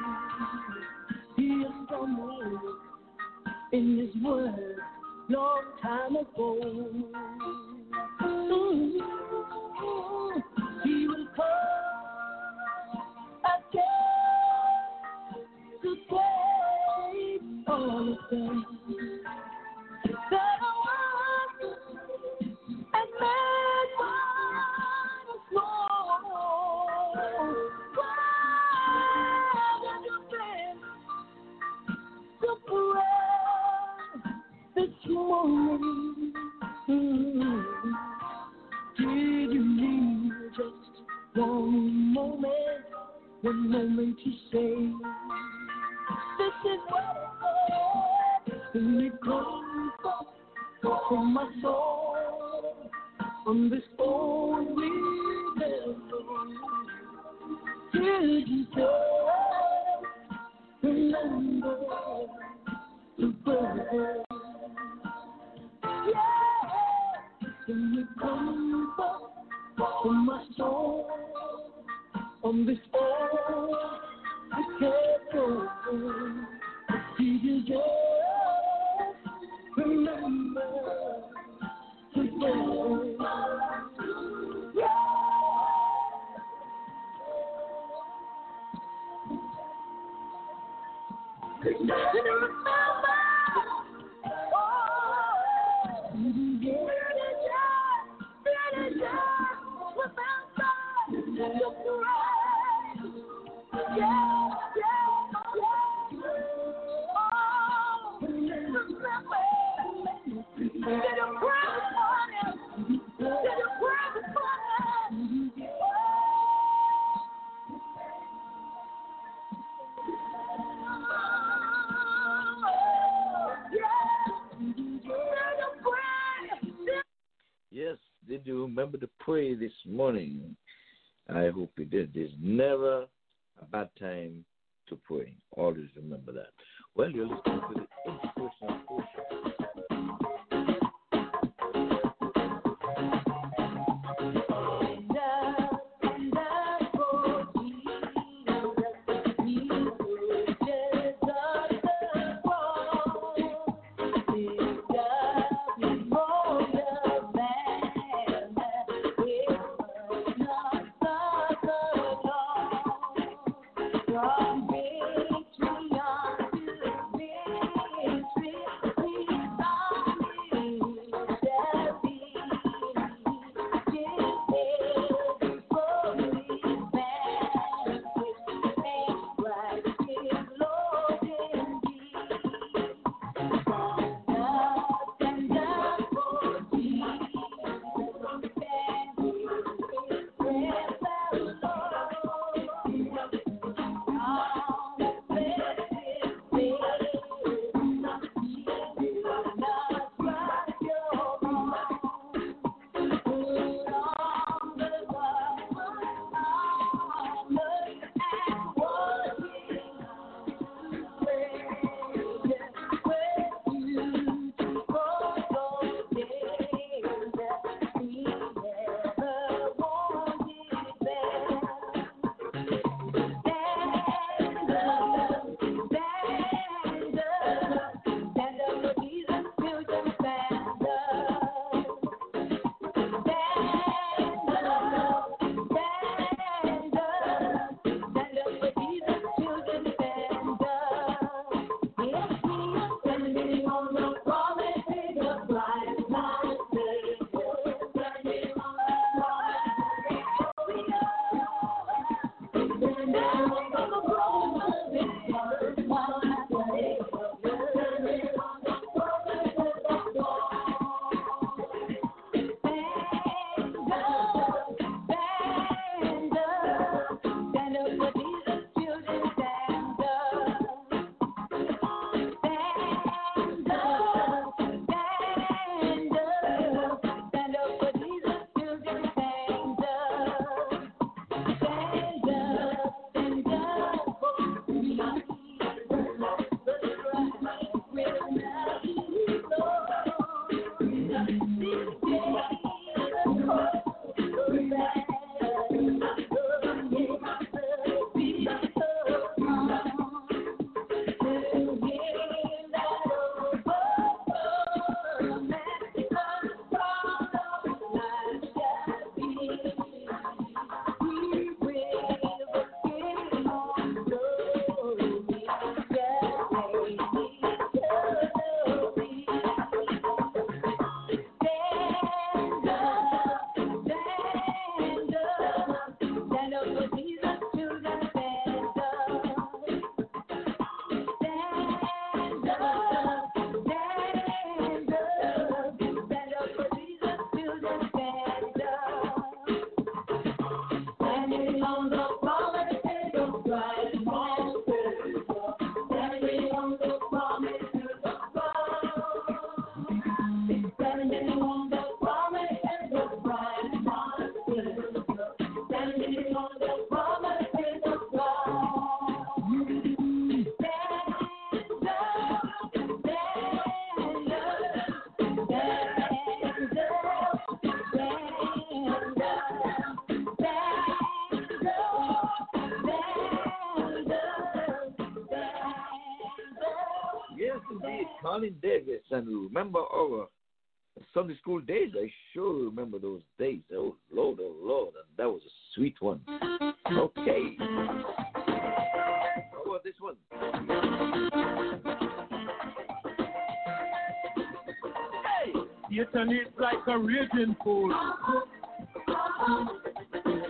a 397.41 397.45
raging 397.45 397.55
fool. 397.63 397.89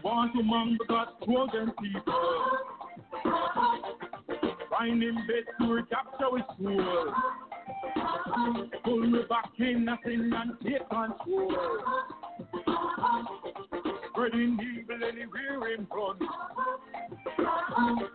Want 0.04 0.34
to 0.34 0.40
among 0.40 0.78
God's 0.88 1.12
chosen 1.26 1.74
people. 1.82 2.14
Find 4.70 5.04
him 5.04 5.16
best 5.28 5.58
to 5.60 5.74
recapture 5.74 6.38
his 6.38 6.46
soul. 6.58 7.14
Pull 8.84 9.00
me 9.08 9.20
back 9.30 9.52
in 9.60 9.86
nothing 9.86 10.32
and 10.34 10.52
take 10.64 10.90
control. 10.90 11.56
Spreading 14.12 14.60
evil 14.60 15.04
anywhere 15.08 15.74
in 15.76 15.88
front. 15.88 16.22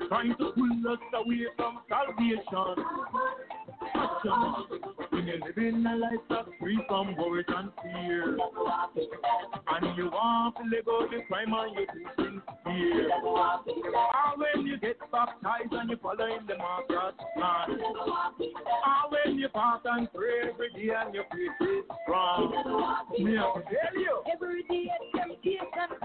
Trying 0.09 0.35
to 0.39 0.53
pull 0.55 0.93
us 0.93 0.99
away 1.15 1.47
from 1.57 1.79
salvation. 1.89 2.85
You're 4.25 4.66
living 5.67 5.87
a 5.87 5.97
life 5.97 6.13
that's 6.29 6.49
free 6.61 6.79
from 6.89 7.17
worries 7.17 7.47
and 7.49 7.71
fear, 7.83 8.37
and 9.69 9.97
you 9.97 10.07
want 10.07 10.57
to 10.57 10.63
let 10.75 10.85
go 10.85 11.07
the 11.11 11.23
crime 11.27 11.53
and 11.53 11.77
you 11.77 11.87
do 11.93 12.23
things 12.23 12.43
here. 12.67 13.11
And 13.11 14.39
when 14.39 14.67
you 14.67 14.79
get 14.79 14.99
baptized 15.11 15.73
and 15.73 15.91
you 15.91 15.97
follow 16.03 16.27
in 16.27 16.47
the 16.47 16.57
master's 16.57 17.15
plan, 17.35 17.71
and 17.71 19.11
when 19.11 19.39
you 19.39 19.49
fast 19.53 19.87
and 19.87 20.09
pray 20.13 20.51
every 20.53 20.71
day 20.73 20.93
and 20.95 21.15
your 21.15 21.25
faith 21.33 21.69
is 21.69 21.85
strong. 22.05 22.51
Me 23.19 23.39
I 23.39 23.41
tell 23.43 24.01
you. 24.01 24.23
Every 24.33 24.63
day 24.65 24.91
temptation 25.15 25.67
comes, 25.75 25.99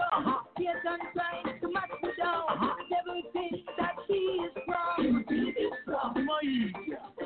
Satan 0.57 0.99
trying 1.13 1.59
to 1.59 1.67
match 1.71 1.91
me 2.01 2.09
down. 2.17 2.45
Uh-huh. 2.49 2.73
Devil 2.89 3.21
thinks 3.33 3.69
that 3.77 3.95
he 4.07 4.15
is 4.15 4.51
strong. 4.63 5.25
My 6.25 7.20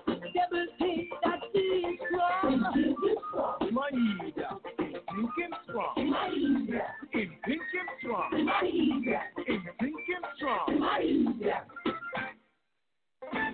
think 9.79 9.95
him 10.07 10.23
strong. 10.37 10.79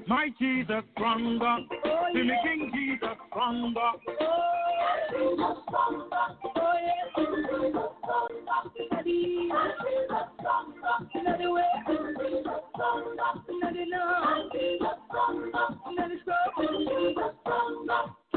My 0.08 0.28
Jesus 0.40 0.84
stronger. 0.96 1.58
See 2.14 2.24
me 2.24 2.34
King 2.44 2.72
Jesus 2.74 3.18
stronger. 3.30 3.92
Oh 6.56 6.74
yes, 6.82 7.08
Daddy, 8.92 9.50
another 11.14 11.52
way, 11.52 11.64
another 13.50 13.86
love, 13.92 14.52
another 15.88 16.16
Boy, 16.16 16.22
you 16.22 16.34
out 16.34 16.58
of 16.58 16.80
Jamaica. 16.88 18.21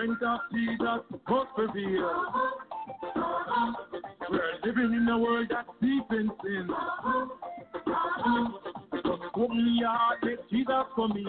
Strength 0.00 0.22
of 0.22 0.40
Jesus 0.54 1.20
must 1.28 1.50
prevail. 1.54 2.10
We're 4.30 4.52
living 4.64 4.94
in 4.96 5.06
a 5.10 5.18
world 5.18 5.46
that's 5.50 5.68
deep 5.82 6.04
in 6.12 6.30
sin. 6.42 6.70
Just 8.94 9.06
open 9.06 9.76
your 9.78 9.98
let 10.22 10.50
Jesus 10.50 10.86
for 10.96 11.08
me. 11.08 11.24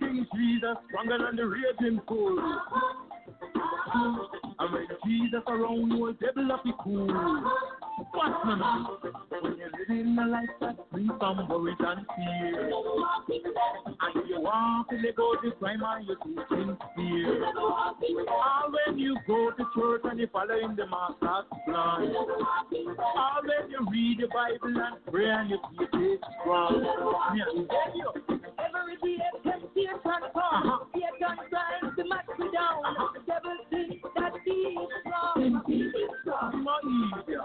King 0.00 0.26
Jesus 0.34 0.76
stronger 0.88 1.18
than 1.24 1.36
the 1.36 1.46
raging 1.46 2.00
bull. 2.08 2.60
And 4.58 4.72
when 4.72 4.86
Jesus 5.06 5.42
around, 5.46 5.88
no 5.90 6.12
devil 6.12 6.50
of 6.50 6.60
the 6.64 6.72
cool. 6.82 7.06
What's 8.12 8.44
my 8.44 8.54
man? 8.56 8.86
When 9.42 9.58
you're 9.58 9.70
living 9.78 10.18
a 10.18 10.26
life 10.26 10.48
that's 10.60 10.85
free 10.96 11.10
from 11.18 11.48
worries 11.48 11.76
and 11.80 12.06
fear, 12.16 12.70
and 14.00 14.28
you 14.28 14.40
want 14.40 14.88
to 14.88 15.12
go 15.12 15.34
the 15.42 15.50
crime 15.58 15.82
and 15.84 16.08
you 16.08 16.16
too 16.24 16.40
sincere. 16.48 17.44
Or 17.44 17.94
when 18.72 18.98
you 18.98 19.16
go 19.26 19.50
to 19.50 19.64
church 19.76 20.00
and 20.04 20.18
you 20.18 20.28
follow 20.32 20.54
in 20.54 20.74
the 20.74 20.86
master's 20.86 21.44
plan, 21.66 22.16
or 22.16 22.26
when 23.44 23.70
you 23.70 23.86
read 23.90 24.18
the 24.20 24.28
Bible 24.28 24.80
and 24.80 24.96
pray 25.10 25.28
and 25.28 25.50
you 25.50 25.58
feel 25.76 26.12
it 26.12 26.20
strong. 26.40 26.86
Every 28.58 28.96
day 29.02 29.20
temptation 29.44 30.00
comes, 30.00 30.80
Satan 30.94 31.36
trying 31.50 31.92
to 31.96 32.04
match 32.08 32.30
me 32.38 32.46
down. 32.54 32.82
The 33.14 33.20
devil 33.26 33.56
thinks 33.70 34.08
that 34.16 34.32
he 34.44 34.50
is 34.50 34.88
strong. 35.04 35.62
my 36.64 36.78
ear, 36.88 37.16
Devil 37.26 37.35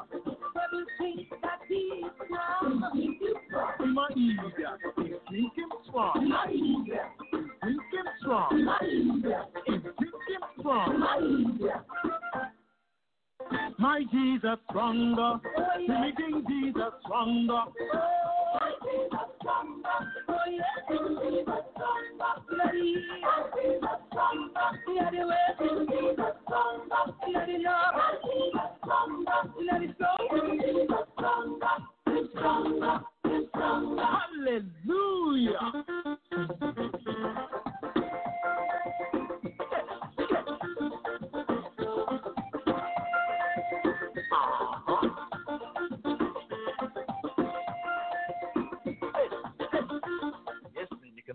ear. 4.21 4.53
Think 5.29 5.53
him 5.55 5.69
strong. 5.88 6.34
Think 7.31 7.93
him 7.93 8.07
strong. 8.19 8.49
Think 8.79 9.25
him 10.29 10.43
strong. 10.60 10.91
My 13.79 13.99
Jesus 14.12 14.60
stronger. 14.69 15.39
See 15.77 15.88
me 15.88 16.13
King 16.15 16.45
Jesus 16.47 16.93
stronger. 17.03 17.63
Oh 17.93 18.21
Hallelujah. 33.62 35.62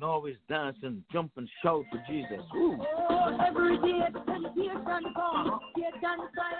Always 0.02 0.36
dance 0.48 0.76
and 0.82 1.02
jump 1.12 1.30
and 1.36 1.48
shout 1.62 1.84
for 1.90 2.02
Jesus. 2.08 2.40
Ooh. 2.54 2.78
Oh, 3.10 3.38
every 3.46 3.76
day 3.78 4.00
to 4.12 4.24
match 4.26 4.56
me 4.56 4.66
down. 4.66 5.36
Devil 5.76 6.34
thinks 6.34 6.56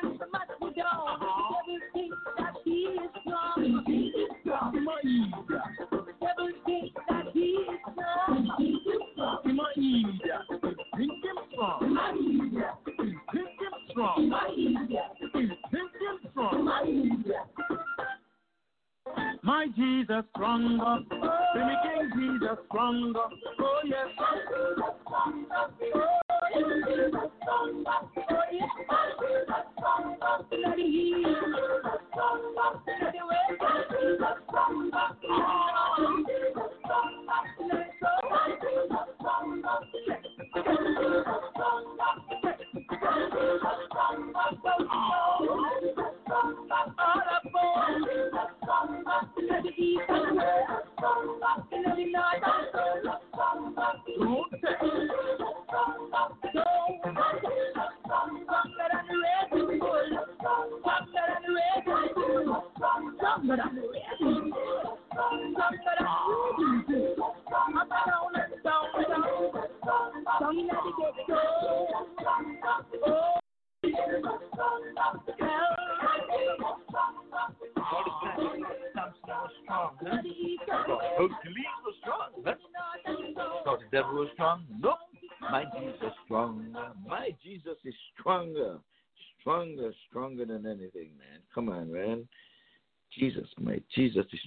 Jesus 19.76 20.24
stronger. 20.34 21.04
See 21.10 21.60
me 21.60 21.76
King 21.84 22.10
Jesus 22.16 22.56
stronger. 22.66 23.20
Oh 23.60 23.80
yes. 23.84 24.06
Don't 35.38 35.75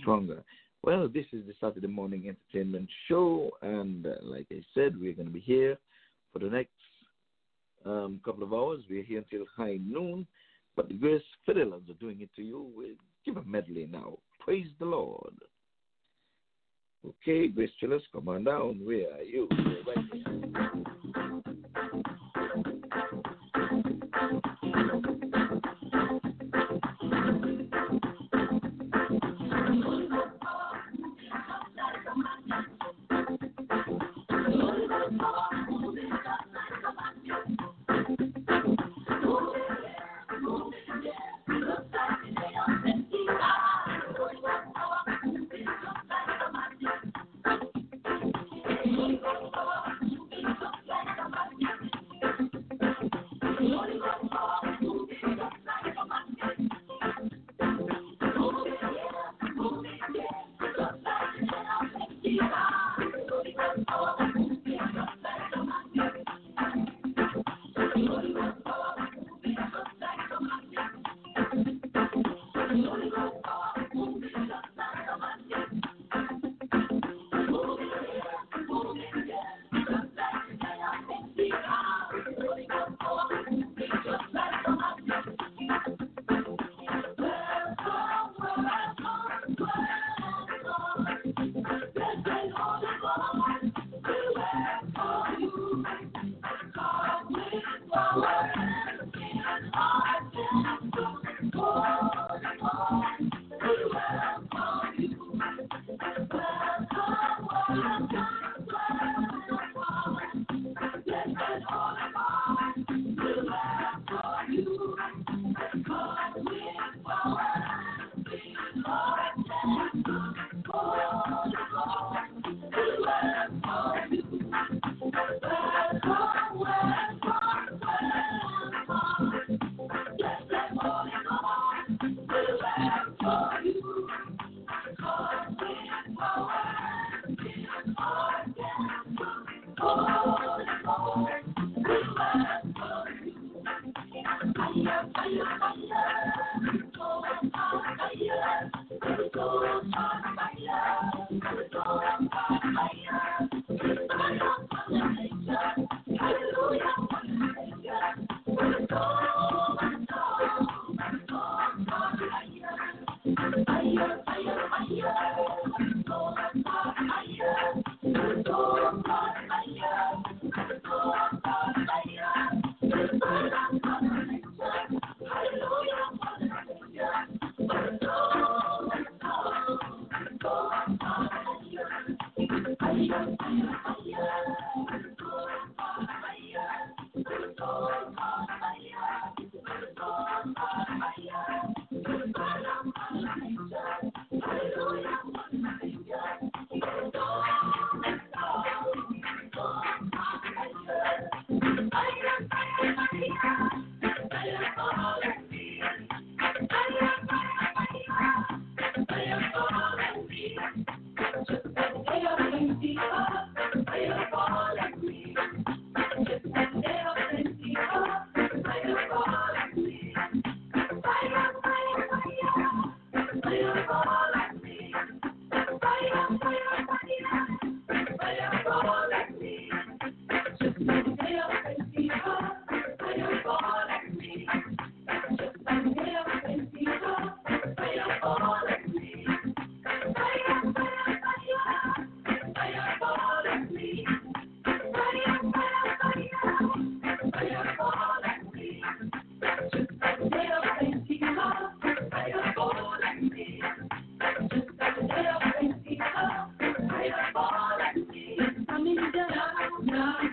stronger. 0.09 0.43
Well, 0.81 1.07
this 1.07 1.25
is 1.33 1.45
the 1.45 1.53
Saturday 1.61 1.85
morning 1.85 2.23
entertainment 2.27 2.89
show, 3.07 3.51
and 3.61 4.07
uh, 4.07 4.15
like 4.23 4.47
I 4.51 4.61
said, 4.73 4.99
we're 4.99 5.13
going 5.13 5.27
to 5.27 5.33
be 5.33 5.39
here 5.39 5.77
for 6.33 6.39
the 6.39 6.49
next 6.49 6.71
um, 7.85 8.19
couple 8.25 8.41
of 8.41 8.51
hours. 8.51 8.79
We're 8.89 9.03
here 9.03 9.19
until 9.19 9.45
high 9.55 9.77
noon, 9.85 10.25
but 10.75 10.87
the 10.87 10.95
Grace 10.95 11.21
Fidelans 11.47 11.87
are 11.91 11.99
doing 11.99 12.21
it 12.21 12.29
to 12.37 12.41
you. 12.41 12.71
We'll 12.75 12.95
give 13.23 13.37
a 13.37 13.47
medley 13.47 13.87
now. 13.91 14.17
Praise 14.39 14.65
the 14.79 14.85
Lord. 14.85 15.35
Okay, 17.05 17.47
Grace 17.49 17.69
Thrillers, 17.79 18.01
come 18.11 18.29
on 18.29 18.45
down. 18.45 18.79
Where 18.83 19.13
are 19.13 19.21
you? 19.21 19.47
You're 19.51 19.83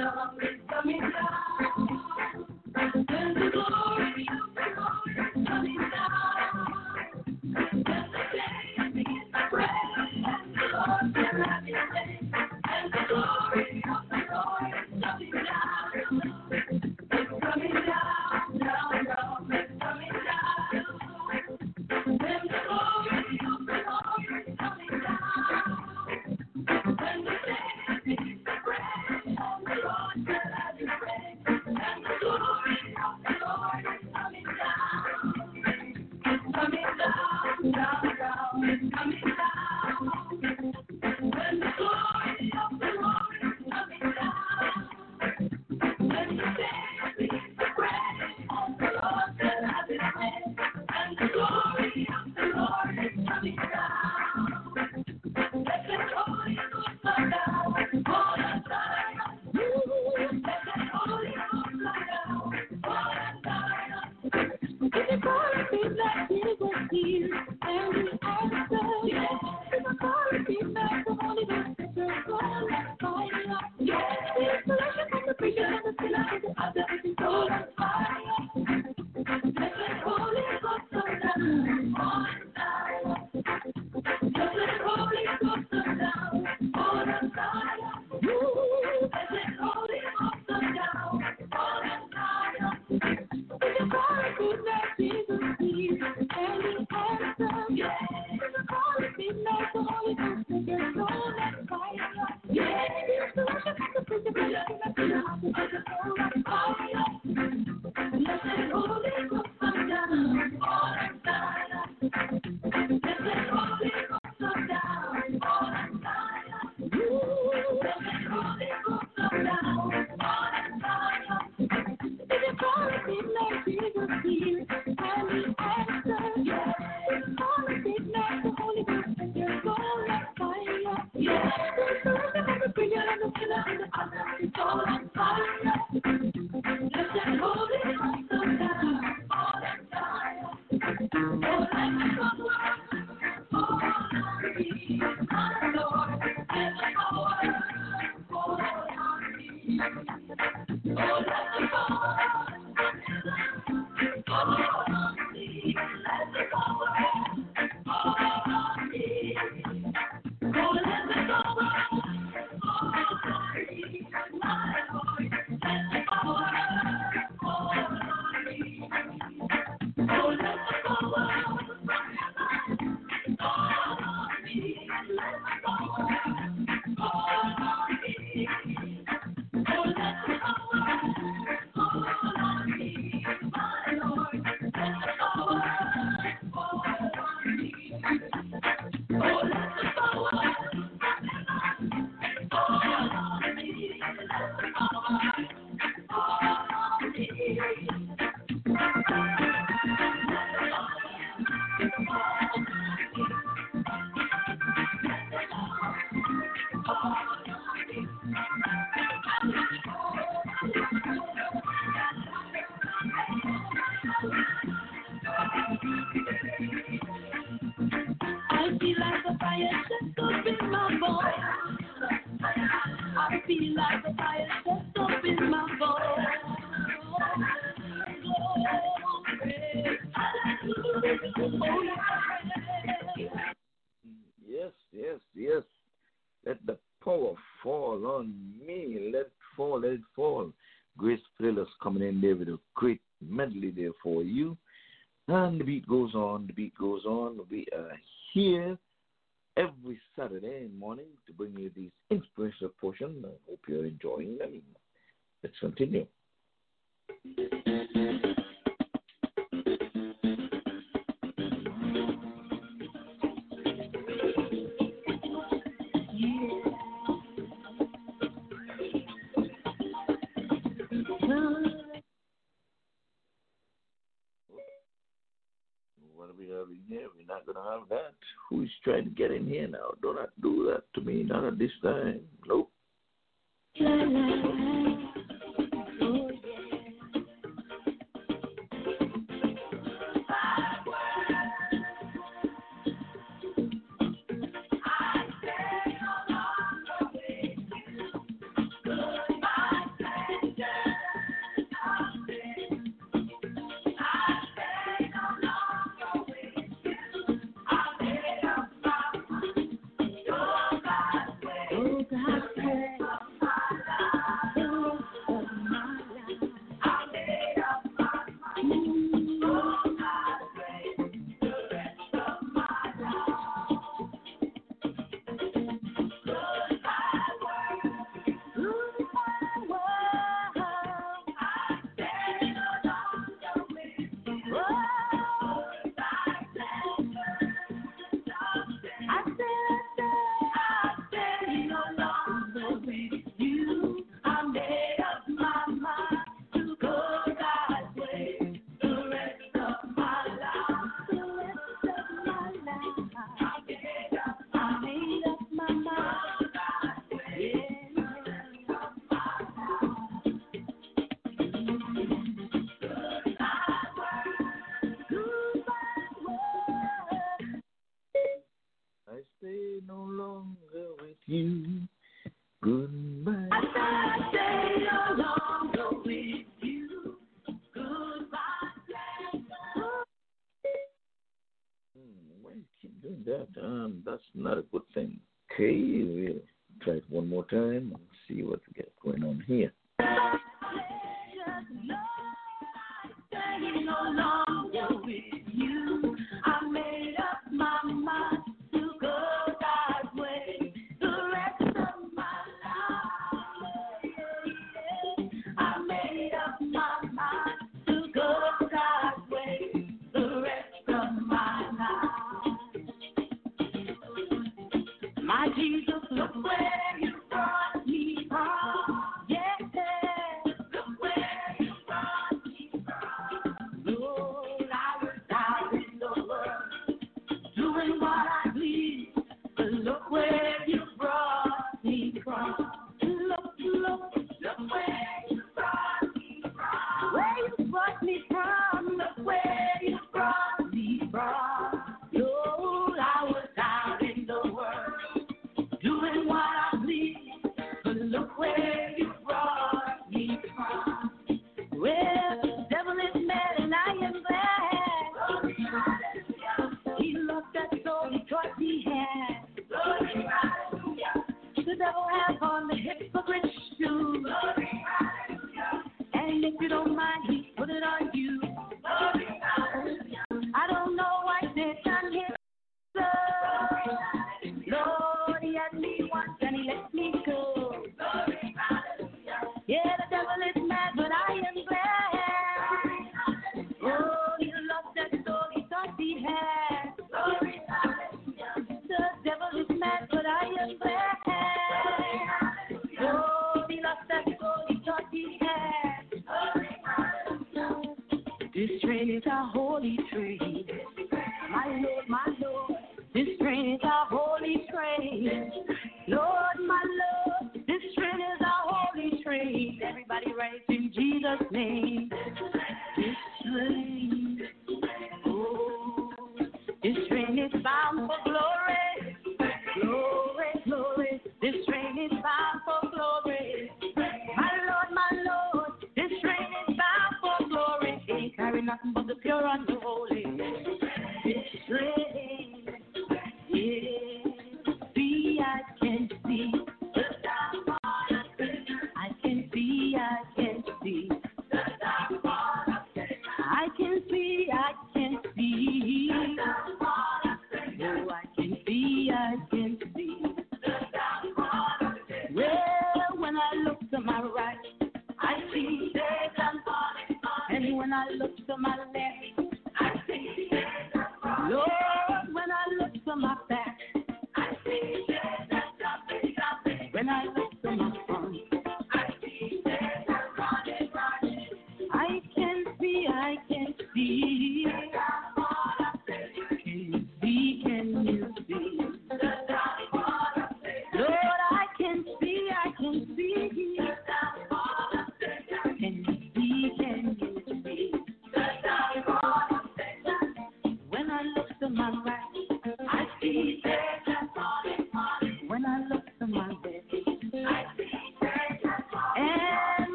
right 0.00 0.28
here. 0.40 0.60
Coming 0.70 1.00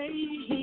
latter 0.00 0.59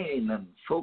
rain. 0.00 0.30
And 0.30 0.46
folks, 0.68 0.79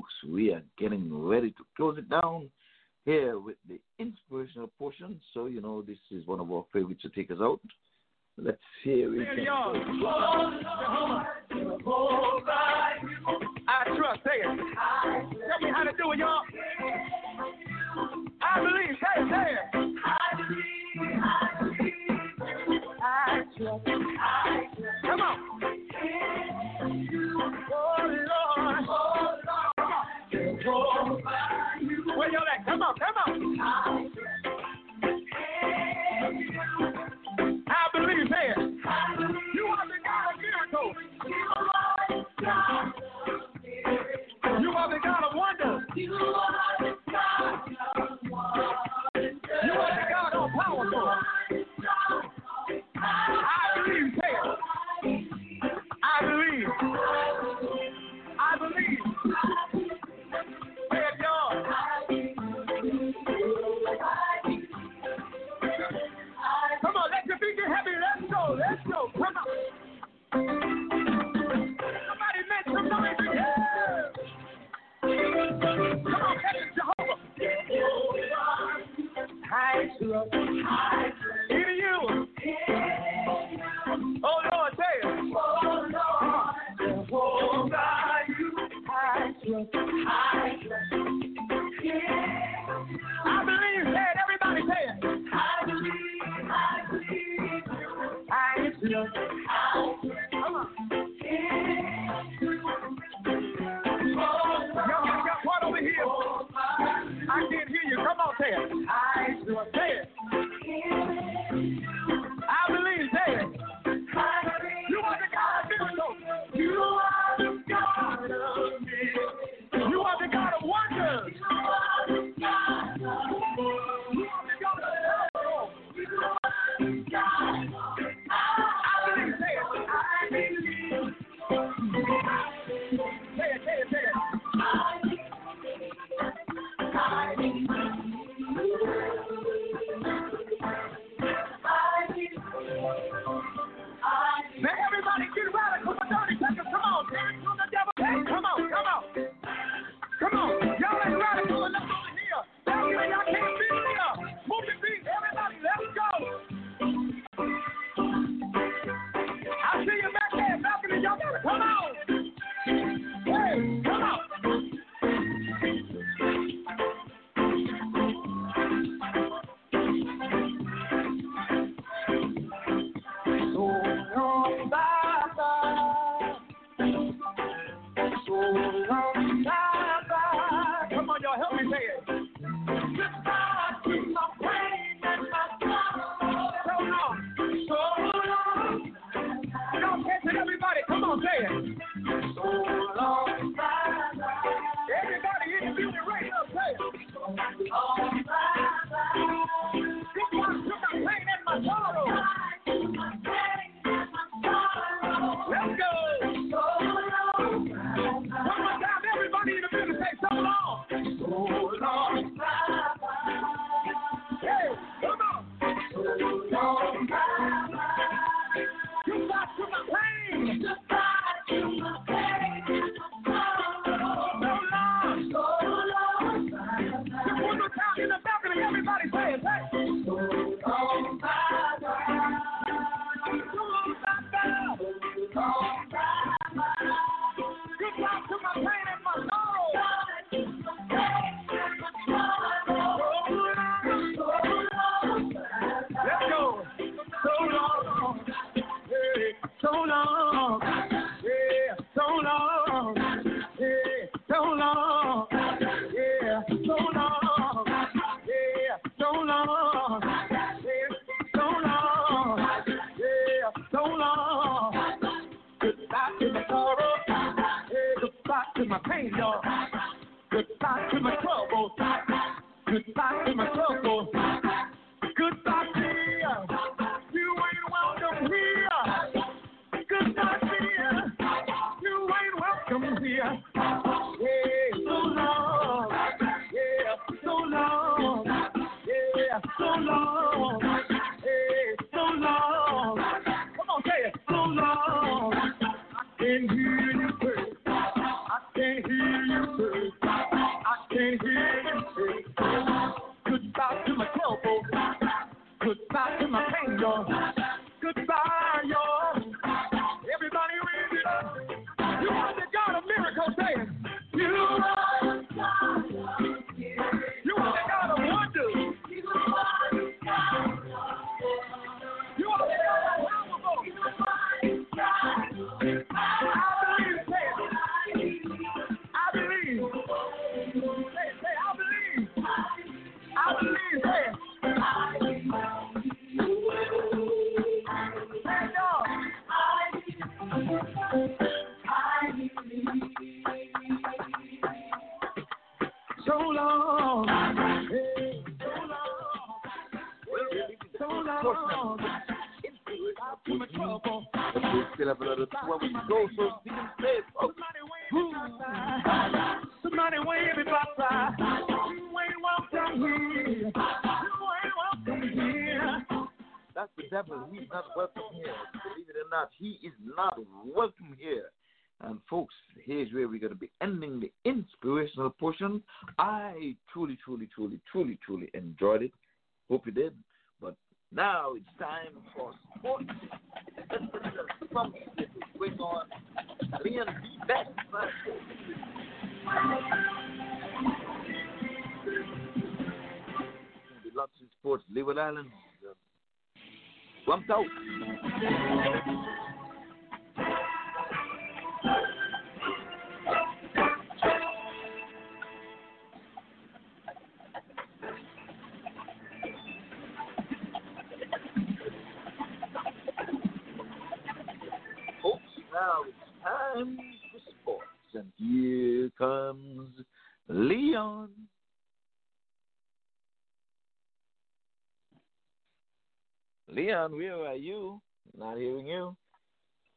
Leon, 426.91 426.97
where 426.97 427.27
are 427.27 427.35
you? 427.35 427.81
Not 428.17 428.37
hearing 428.37 428.67
you. 428.67 428.95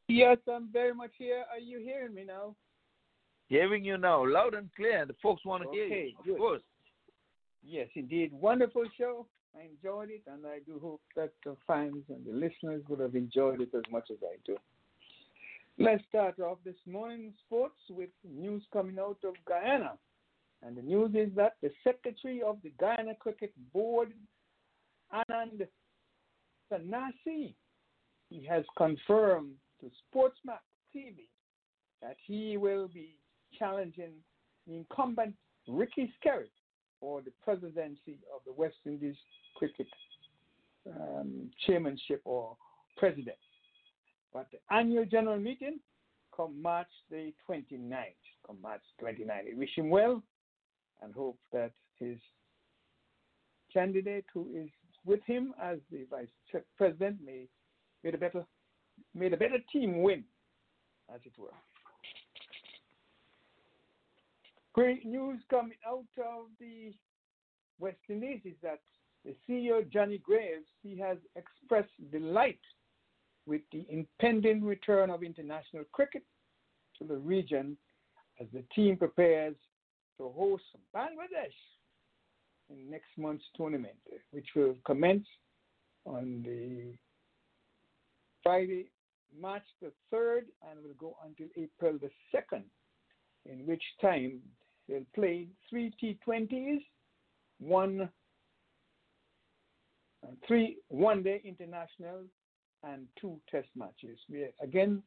Yes, 0.08 0.38
I'm 0.52 0.68
very 0.72 0.94
much 0.94 1.12
here. 1.18 1.44
Are 1.52 1.58
you 1.58 1.78
hearing 1.78 2.14
me 2.14 2.24
now? 2.26 2.54
Hearing 3.48 3.84
you 3.84 3.96
now, 3.98 4.26
loud 4.26 4.54
and 4.54 4.70
clear. 4.76 5.04
The 5.06 5.14
folks 5.22 5.44
want 5.44 5.64
to 5.64 5.70
hear 5.70 5.86
Okay, 5.86 6.14
you. 6.18 6.24
good. 6.24 6.32
Of 6.32 6.38
course. 6.38 6.62
Yes, 7.64 7.88
indeed. 7.94 8.32
Wonderful 8.32 8.84
show. 8.96 9.26
I 9.56 9.62
enjoyed 9.62 10.11
it, 10.11 10.22
and 10.28 10.46
I 10.46 10.61
do 10.64 10.78
hope 10.80 11.00
that 11.16 11.32
the 11.44 11.56
fans 11.66 12.04
and 12.08 12.24
the 12.24 12.32
listeners 12.32 12.82
would 12.88 13.00
have 13.00 13.16
enjoyed 13.16 13.61
it 13.61 13.70
as 13.74 13.82
much 13.90 14.08
as 14.11 14.18
I 14.22 14.36
do. 14.46 14.56
Let's 15.78 16.04
start 16.08 16.38
off 16.38 16.58
this 16.64 16.76
morning 16.86 17.32
sports 17.46 17.78
with 17.88 18.11
news 18.24 18.62
coming 18.72 18.98
out 18.98 19.18
of 19.24 19.34
Guyana. 19.48 19.94
And 20.62 20.76
the 20.76 20.82
news 20.82 21.11
is 21.14 21.34
that 21.36 21.54
the 21.62 21.70
secretary 21.82 22.42
of 22.42 22.58
the 22.62 22.70
Guyana 22.78 23.14
Cricket 23.18 23.52
Board, 23.72 24.12
Anand 25.12 25.66
Sanasie, 26.71 27.55
he 28.29 28.45
has 28.49 28.64
confirmed 28.77 29.55
to 29.81 29.91
SportsMax 30.14 30.61
TV 30.95 31.29
that 32.03 32.16
he 32.27 32.57
will 32.57 32.89
be 32.89 33.16
challenging 33.59 34.12
the 34.66 34.77
incumbent 34.77 35.35
Ricky 35.66 36.12
Skerritt 36.18 36.51
for 37.01 37.23
the 37.23 37.33
presidency 37.43 38.18
of 38.35 38.43
the 38.47 38.53
West 38.53 38.77
Indies 38.87 39.16
cricket 39.57 39.87
um, 40.87 41.51
chairmanship 41.66 42.21
or 42.25 42.57
president. 42.97 43.37
But 44.33 44.49
the 44.53 44.59
annual 44.75 45.05
general 45.05 45.39
meeting 45.39 45.81
come 46.37 46.61
March 46.62 46.89
the 47.11 47.33
29th, 47.49 48.05
come 48.47 48.59
March 48.62 48.83
29th. 49.03 49.31
I 49.31 49.57
wish 49.57 49.71
him 49.77 49.91
well 49.91 50.23
and 51.03 51.14
hope 51.14 51.39
that 51.53 51.73
his 51.99 52.18
candidate 53.73 54.25
who 54.33 54.47
is 54.55 54.68
with 55.05 55.20
him 55.24 55.55
as 55.62 55.78
the 55.90 56.07
vice 56.11 56.62
president 56.76 57.18
may 57.24 57.48
made 58.05 58.14
a 58.14 58.18
better 58.18 58.44
made 59.14 59.32
a 59.32 59.36
better 59.36 59.59
team 59.72 60.03
win, 60.03 60.24
as 61.12 61.20
it 61.24 61.32
were. 61.38 61.55
Great 64.72 65.05
news 65.05 65.40
coming 65.51 65.76
out 65.86 66.05
of 66.18 66.46
the 66.61 66.92
West 67.78 67.98
Indies 68.09 68.40
is 68.44 68.55
that 68.62 68.80
the 69.24 69.34
CEO 69.48 69.90
Johnny 69.90 70.18
Graves 70.18 70.66
he 70.82 70.98
has 70.98 71.18
expressed 71.34 71.90
delight 72.12 72.61
with 73.46 73.62
the 73.72 73.84
impending 73.88 74.62
return 74.62 75.11
of 75.11 75.22
international 75.22 75.84
cricket 75.92 76.22
to 76.98 77.05
the 77.05 77.16
region 77.16 77.76
as 78.40 78.46
the 78.53 78.62
team 78.74 78.96
prepares 78.96 79.57
to 80.18 80.28
host 80.28 80.62
Bangladesh 80.94 81.57
in 82.71 82.91
next 82.91 83.11
month's 83.16 83.45
tournament, 83.57 83.97
which 84.31 84.49
will 84.55 84.77
commence 84.85 85.27
on 86.05 86.43
the 86.45 86.95
Friday, 88.43 88.91
March 89.39 89.62
the 89.81 89.93
3rd, 90.12 90.45
and 90.68 90.83
will 90.83 90.95
go 90.99 91.16
until 91.25 91.47
April 91.57 91.99
the 92.01 92.11
2nd, 92.35 92.62
in 93.47 93.66
which 93.66 93.83
time 94.01 94.41
they'll 94.89 95.05
play 95.14 95.49
three 95.68 95.93
T20s, 96.03 96.81
one, 97.59 98.09
uh, 100.25 100.31
three 100.47 100.79
one-day 100.89 101.43
internationals, 101.45 102.27
and 102.83 103.07
two 103.21 103.39
test 103.51 103.68
matches. 103.77 104.18
We 104.31 104.47
again, 104.62 105.03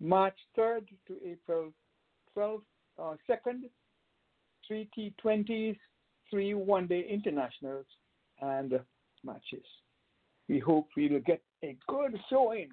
March 0.00 0.36
3rd 0.58 0.88
to 1.08 1.16
April 1.24 1.72
12th, 2.36 2.62
uh, 2.98 3.14
2nd, 3.28 3.68
three 4.66 4.88
T20s, 4.96 5.76
three 6.32 6.54
one-day 6.54 7.06
internationals, 7.08 7.86
and 8.40 8.80
matches. 9.22 9.64
We 10.48 10.58
hope 10.58 10.88
we 10.96 11.08
will 11.08 11.20
get 11.20 11.42
a 11.62 11.76
good 11.86 12.18
showing 12.28 12.70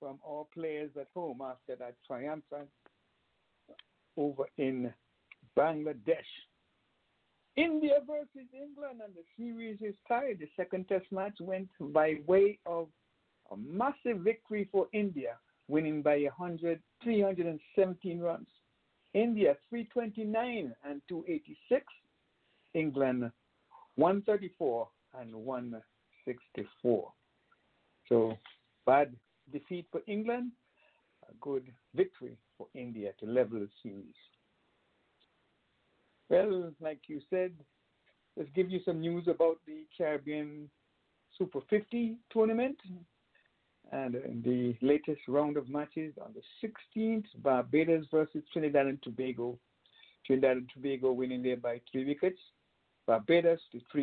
from 0.00 0.18
our 0.26 0.44
players 0.52 0.90
at 1.00 1.06
home 1.14 1.40
after 1.40 1.76
that 1.76 1.94
triumphant 2.06 2.68
over 4.16 4.44
in 4.58 4.92
Bangladesh. 5.56 6.32
India 7.56 7.98
versus 8.06 8.48
England, 8.52 9.00
and 9.04 9.14
the 9.14 9.22
series 9.36 9.78
is 9.80 9.94
tied. 10.08 10.38
The 10.40 10.48
second 10.56 10.88
test 10.88 11.06
match 11.12 11.36
went 11.40 11.68
by 11.78 12.14
way 12.26 12.58
of 12.66 12.88
a 13.52 13.56
massive 13.56 14.24
victory 14.24 14.68
for 14.72 14.88
India, 14.92 15.36
winning 15.68 16.02
by 16.02 16.18
100, 16.36 16.80
317 17.04 18.18
runs. 18.18 18.48
India 19.14 19.56
329 19.70 20.74
and 20.84 21.00
286. 21.08 21.84
England 22.74 23.30
134 23.96 24.88
and 25.20 25.34
164. 25.34 27.12
So 28.08 28.36
bad 28.86 29.14
defeat 29.52 29.86
for 29.90 30.00
England, 30.06 30.52
a 31.28 31.32
good 31.40 31.72
victory 31.94 32.36
for 32.58 32.66
India 32.74 33.12
to 33.20 33.26
level 33.26 33.60
the 33.60 33.68
series. 33.82 34.14
Well, 36.28 36.72
like 36.80 37.00
you 37.06 37.20
said, 37.30 37.52
let's 38.36 38.50
give 38.54 38.70
you 38.70 38.80
some 38.84 39.00
news 39.00 39.28
about 39.28 39.58
the 39.66 39.86
Caribbean 39.96 40.68
Super 41.38 41.60
50 41.70 42.16
tournament. 42.32 42.76
And 43.92 44.14
the 44.44 44.74
latest 44.80 45.20
round 45.28 45.56
of 45.56 45.68
matches 45.68 46.14
on 46.20 46.34
the 46.34 46.68
16th, 46.98 47.26
Barbados 47.42 48.06
versus 48.10 48.42
Trinidad 48.52 48.86
and 48.86 49.00
Tobago. 49.02 49.58
Trinidad 50.26 50.56
and 50.56 50.70
Tobago 50.72 51.12
winning 51.12 51.42
there 51.42 51.58
by 51.58 51.80
three 51.92 52.04
wickets. 52.06 52.40
Barbados 53.06 53.60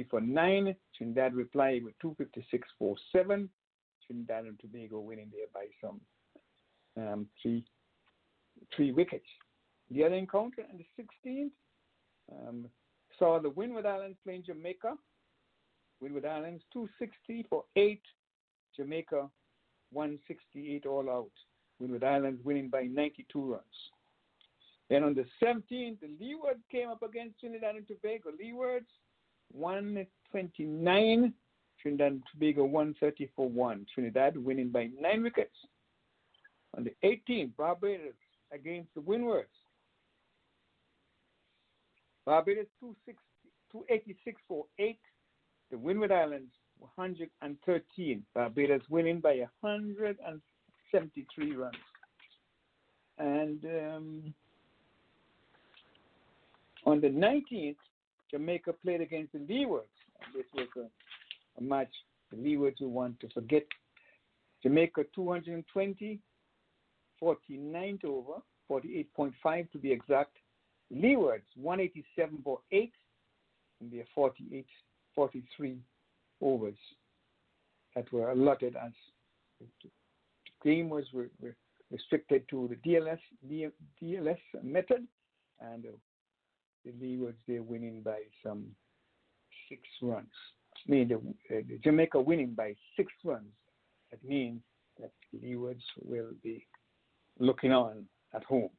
for 0.10 0.22
nine. 0.22 0.76
Trinidad 0.96 1.34
replied 1.34 1.84
with 1.84 1.98
256 2.02 2.68
for 2.78 2.96
seven. 3.12 3.50
Trinidad 4.06 4.46
and 4.46 4.60
Tobago 4.60 5.00
winning 5.00 5.32
there 5.32 5.48
by 5.54 5.66
some 5.80 6.02
um, 6.98 7.28
three 7.42 7.64
three 8.76 8.92
wickets. 8.92 9.26
The 9.90 10.04
other 10.04 10.16
encounter 10.16 10.64
on 10.72 10.78
the 10.78 11.04
16th 11.30 11.52
um, 12.32 12.66
saw 13.18 13.40
the 13.40 13.50
Windward 13.50 13.86
Islands 13.86 14.18
playing 14.24 14.44
Jamaica. 14.46 14.96
Windward 16.00 16.26
Islands 16.26 16.64
260 16.74 17.46
for 17.50 17.64
eight. 17.76 18.02
Jamaica 18.76 19.30
168 19.92 20.86
all 20.86 21.10
out. 21.10 21.32
Windward 21.80 22.04
Islands 22.04 22.42
winning 22.44 22.70
by 22.70 22.84
92 22.84 23.52
runs. 23.54 23.64
Then 24.92 25.04
on 25.06 25.16
the 25.16 25.26
17th, 25.42 26.02
the 26.02 26.10
Leeward 26.20 26.60
came 26.70 26.90
up 26.90 27.02
against 27.02 27.40
Trinidad 27.40 27.78
and 27.78 27.88
Tobago. 27.88 28.32
Leewards 28.38 28.90
129, 29.54 31.34
Trinidad 31.82 32.12
and 32.12 32.22
Tobago 32.30 32.66
134 32.66 33.50
1. 33.50 33.86
Trinidad 33.94 34.36
winning 34.36 34.68
by 34.70 34.90
9 35.00 35.24
wickets. 35.24 35.56
On 36.78 36.84
the 36.84 36.94
18th, 37.06 37.56
Barbados 37.56 38.16
against 38.52 38.94
the 38.94 39.00
Windwards. 39.00 39.48
Barbados 42.26 42.68
286 42.82 44.42
for 44.46 44.66
8. 44.78 45.00
The 45.72 45.78
Windward 45.78 46.12
Islands 46.12 46.52
113. 46.80 48.26
Barbados 48.36 48.82
winning 48.90 49.22
by 49.22 49.38
173 49.62 51.56
runs. 51.56 51.76
And 53.18 53.64
um, 53.66 54.34
on 56.86 57.02
the 57.02 57.08
19th, 57.08 57.76
Jamaica 58.30 58.74
played 58.84 59.02
against 59.02 59.34
the 59.34 59.40
Leewards. 59.40 59.84
This 60.36 60.46
was 60.54 60.68
a, 60.78 61.60
a 61.60 61.64
match 61.64 61.92
the 62.32 62.38
Leewards 62.38 62.80
will 62.80 62.92
want 62.92 63.20
to 63.20 63.30
forget. 63.30 63.64
Jamaica 64.64 65.04
220, 65.14 66.20
49 67.20 68.00
to 68.02 68.08
over, 68.08 68.42
48.5 68.70 69.72
to 69.72 69.78
be 69.78 69.92
exact. 69.92 70.38
Leewards 70.94 71.44
187 71.56 72.40
for 72.44 72.60
8 72.72 72.92
in 73.82 73.90
their 73.90 74.06
48, 74.14 74.66
43 75.16 75.78
overs 76.42 76.76
that 77.96 78.12
were 78.12 78.32
allotted 78.32 78.76
as 78.76 78.92
the 79.60 79.90
game 80.64 80.90
was 80.90 81.06
re- 81.14 81.28
re- 81.42 81.54
restricted 81.92 82.48
to 82.50 82.70
the 82.70 82.90
DLS 82.90 83.20
DLS 84.02 84.38
method, 84.64 85.08
and 85.60 85.86
uh, 85.86 85.90
the 86.86 86.92
Leewards 86.92 87.38
they're 87.48 87.64
winning 87.64 88.02
by 88.02 88.22
some 88.44 88.66
six 89.70 89.82
runs. 90.02 90.32
I 90.88 90.92
mean, 90.92 91.08
the, 91.08 91.56
uh, 91.56 91.62
Jamaica 91.84 92.20
winning 92.20 92.54
by 92.54 92.76
six 92.96 93.12
runs. 93.24 93.52
That 94.12 94.24
means 94.24 94.62
that 95.00 95.12
Leewards 95.34 95.84
will 96.04 96.32
be 96.44 96.66
looking 97.40 97.72
on 97.72 98.06
at 98.34 98.44
home. 98.44 98.70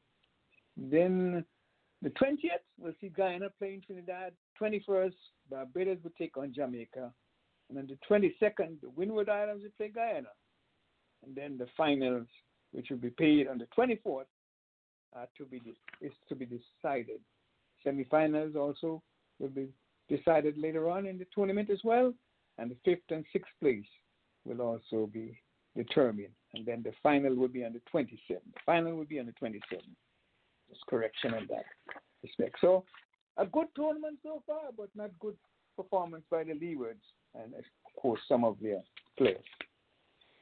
Then 0.76 1.44
the 2.02 2.10
20th, 2.10 2.64
we'll 2.78 2.94
see 3.00 3.08
Guyana 3.08 3.48
playing 3.58 3.82
Trinidad. 3.86 4.32
21st, 4.60 5.14
Barbados 5.50 5.98
will 6.02 6.12
take 6.18 6.36
on 6.36 6.52
Jamaica. 6.52 7.12
And 7.68 7.78
then 7.78 7.86
the 7.88 7.98
22nd, 8.10 8.80
the 8.80 8.90
Windward 8.90 9.28
Islands 9.28 9.62
will 9.62 9.70
play 9.76 9.88
Guyana. 9.88 10.28
And 11.24 11.34
then 11.34 11.56
the 11.56 11.66
finals, 11.76 12.26
which 12.72 12.88
will 12.90 12.98
be 12.98 13.10
played 13.10 13.46
on 13.48 13.58
the 13.58 13.66
24th, 13.76 14.24
uh, 15.14 15.26
to 15.36 15.44
be 15.44 15.60
de- 15.60 16.06
is 16.06 16.12
to 16.28 16.34
be 16.34 16.46
decided. 16.46 17.20
Semifinals 17.84 18.56
also 18.56 19.02
will 19.38 19.48
be 19.48 19.68
decided 20.08 20.56
later 20.58 20.88
on 20.88 21.06
in 21.06 21.18
the 21.18 21.26
tournament 21.34 21.70
as 21.70 21.80
well. 21.84 22.12
And 22.58 22.70
the 22.70 22.76
fifth 22.84 23.10
and 23.10 23.24
sixth 23.32 23.52
place 23.60 23.86
will 24.44 24.60
also 24.60 25.06
be 25.06 25.38
determined. 25.76 26.34
And 26.54 26.66
then 26.66 26.82
the 26.82 26.92
final 27.02 27.34
will 27.34 27.48
be 27.48 27.64
on 27.64 27.72
the 27.72 27.80
27th. 27.92 28.18
The 28.28 28.60
final 28.66 28.94
will 28.94 29.04
be 29.04 29.18
on 29.18 29.26
the 29.26 29.32
27th. 29.32 29.80
Just 30.68 30.86
correction 30.88 31.34
on 31.34 31.46
that 31.50 31.64
respect. 32.22 32.56
So 32.60 32.84
a 33.36 33.46
good 33.46 33.68
tournament 33.74 34.18
so 34.22 34.42
far, 34.46 34.70
but 34.76 34.88
not 34.94 35.10
good 35.20 35.36
performance 35.76 36.24
by 36.30 36.44
the 36.44 36.52
Leewards 36.52 37.02
and 37.34 37.54
of 37.54 37.64
course 38.00 38.20
some 38.28 38.44
of 38.44 38.56
their 38.60 38.82
players. 39.16 39.44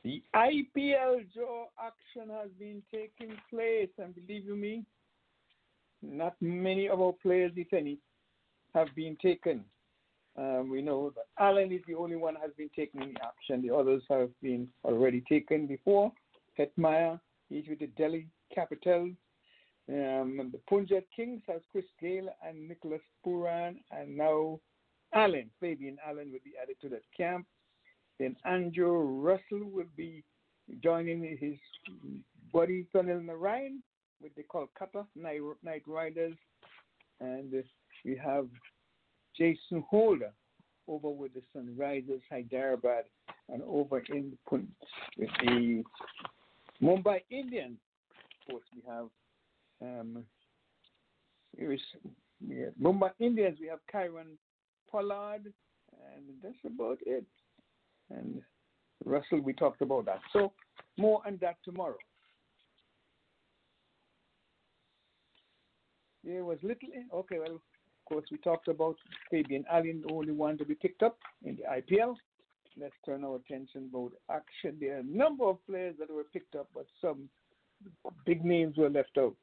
The 0.03 0.23
IPL 0.35 1.27
draw 1.35 1.67
action 1.79 2.35
has 2.35 2.49
been 2.59 2.83
taking 2.91 3.37
place, 3.51 3.91
and 3.99 4.15
believe 4.15 4.47
you 4.47 4.57
me, 4.57 4.85
not 6.03 6.35
many 6.41 6.89
of 6.89 7.01
our 7.01 7.13
players, 7.23 7.53
if 7.57 7.73
any, 7.73 7.99
have 8.75 8.89
been 8.95 9.17
taken. 9.21 9.65
Um, 10.37 10.71
we 10.71 10.81
know 10.81 11.13
that 11.17 11.27
Allen 11.43 11.73
is 11.73 11.81
the 11.87 11.95
only 11.95 12.17
one 12.17 12.37
has 12.37 12.51
been 12.57 12.71
taken 12.75 13.03
in 13.03 13.15
the 13.15 13.21
action. 13.25 13.63
The 13.63 13.75
others 13.75 14.03
have 14.09 14.31
been 14.43 14.69
already 14.85 15.23
taken 15.29 15.67
before. 15.67 16.13
Hetmeyer, 16.59 17.19
he's 17.49 17.65
with 17.69 17.81
the 17.81 17.89
Delhi 17.89 18.27
Capitals. 18.55 19.13
Um, 19.89 20.51
the 20.53 20.61
Punjab 20.69 21.03
Kings 21.15 21.43
has 21.49 21.61
Chris 21.73 21.85
Gayle 22.01 22.29
and 22.47 22.69
Nicholas 22.69 23.01
Pooran, 23.27 23.77
and 23.91 24.17
now 24.17 24.61
Allen, 25.13 25.51
Fabian 25.59 25.99
Allen, 26.07 26.31
will 26.31 26.39
be 26.45 26.53
added 26.63 26.77
to 26.83 26.89
that 26.91 27.03
camp. 27.17 27.47
Then 28.21 28.37
Andrew 28.45 28.99
Russell 28.99 29.65
will 29.65 29.91
be 29.97 30.23
joining 30.83 31.37
his 31.41 31.59
buddy 32.53 32.87
Sunil 32.95 33.25
Narayan 33.25 33.83
with 34.23 34.35
the 34.35 34.43
Kolkata 34.43 35.07
Knight 35.17 35.83
Riders. 35.87 36.35
And 37.21 37.53
we 38.05 38.17
have 38.17 38.47
Jason 39.37 39.85
Holder 39.89 40.33
over 40.89 41.11
with 41.11 41.33
the 41.35 41.43
Sunrisers 41.55 42.23
Hyderabad 42.31 43.05
and 43.49 43.63
over 43.67 44.03
in 44.09 44.33
with 44.51 45.31
the 45.45 45.83
Mumbai 46.83 47.21
Indians. 47.31 47.79
Of 48.49 48.53
course, 48.53 48.65
we 48.75 48.83
have 48.89 49.09
um, 49.83 50.25
here 51.57 51.73
is 51.73 51.81
yeah, 52.47 52.67
Mumbai 52.81 53.11
Indians. 53.19 53.59
We 53.61 53.69
have 53.69 53.81
Kieron 53.93 54.37
Pollard, 54.91 55.45
and 55.45 56.25
that's 56.43 56.55
about 56.65 56.99
it. 57.05 57.25
And 58.11 58.41
Russell, 59.05 59.41
we 59.41 59.53
talked 59.53 59.83
about 59.83 60.07
that. 60.07 60.21
So 60.33 60.53
more 60.99 61.21
on 61.27 61.39
that 61.41 61.57
tomorrow. 61.65 61.97
There 66.25 66.45
was 66.45 66.59
little. 66.63 66.89
Okay, 67.15 67.39
well, 67.39 67.55
of 67.57 68.05
course, 68.07 68.25
we 68.31 68.39
talked 68.39 68.69
about 68.69 68.97
Fabian 69.31 69.65
Allen, 69.71 70.03
the 70.07 70.13
only 70.13 70.33
one 70.33 70.59
to 70.59 70.65
be 70.65 70.75
picked 70.75 71.03
up 71.03 71.19
in 71.45 71.57
the 71.57 71.63
IPL. 71.63 72.15
Let's 72.79 72.95
turn 73.05 73.25
our 73.25 73.37
attention 73.37 73.91
about 73.93 74.13
action. 74.31 74.77
There 74.81 74.97
are 74.97 75.01
a 75.01 75.05
number 75.05 75.45
of 75.45 75.65
players 75.67 75.97
that 75.99 76.11
were 76.11 76.25
picked 76.25 76.55
up, 76.55 76.69
but 76.75 76.87
some 77.01 77.29
big 78.25 78.45
names 78.45 78.77
were 78.77 78.91
left 78.91 79.19
out, 79.19 79.37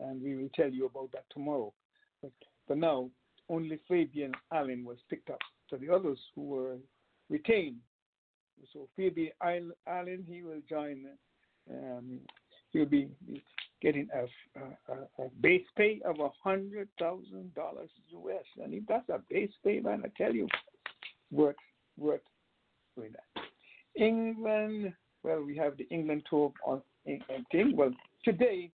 and 0.00 0.22
we 0.22 0.36
will 0.36 0.50
tell 0.54 0.70
you 0.70 0.86
about 0.86 1.12
that 1.12 1.24
tomorrow. 1.30 1.72
But 2.22 2.32
for 2.66 2.76
now, 2.76 3.10
only 3.48 3.78
Fabian 3.88 4.32
Allen 4.52 4.84
was 4.84 4.98
picked 5.08 5.30
up. 5.30 5.40
So 5.70 5.76
the 5.76 5.92
others 5.92 6.18
who 6.34 6.42
were 6.42 6.76
retained. 7.28 7.76
So 8.72 8.88
Fabian 8.96 9.32
Allen, 9.86 10.24
he 10.28 10.42
will 10.42 10.60
join. 10.68 11.06
Um, 11.70 12.20
he'll 12.72 12.86
be 12.86 13.08
getting 13.80 14.08
a, 14.14 14.60
a, 14.92 15.24
a 15.24 15.28
base 15.40 15.66
pay 15.76 16.00
of 16.04 16.16
hundred 16.42 16.88
thousand 16.98 17.54
dollars 17.54 17.90
US, 18.10 18.44
and 18.62 18.74
if 18.74 18.84
that's 18.88 19.08
a 19.08 19.20
base 19.30 19.52
pay, 19.64 19.80
man, 19.80 20.02
I 20.04 20.10
tell 20.16 20.34
you, 20.34 20.48
worth 21.30 21.56
worth 21.96 22.20
doing 22.96 23.12
that. 23.12 23.42
England, 23.94 24.92
well, 25.22 25.42
we 25.42 25.56
have 25.56 25.76
the 25.76 25.88
England 25.90 26.22
tour 26.28 26.52
on 26.64 26.82
thing. 27.50 27.74
Well, 27.74 27.92
today 28.24 28.70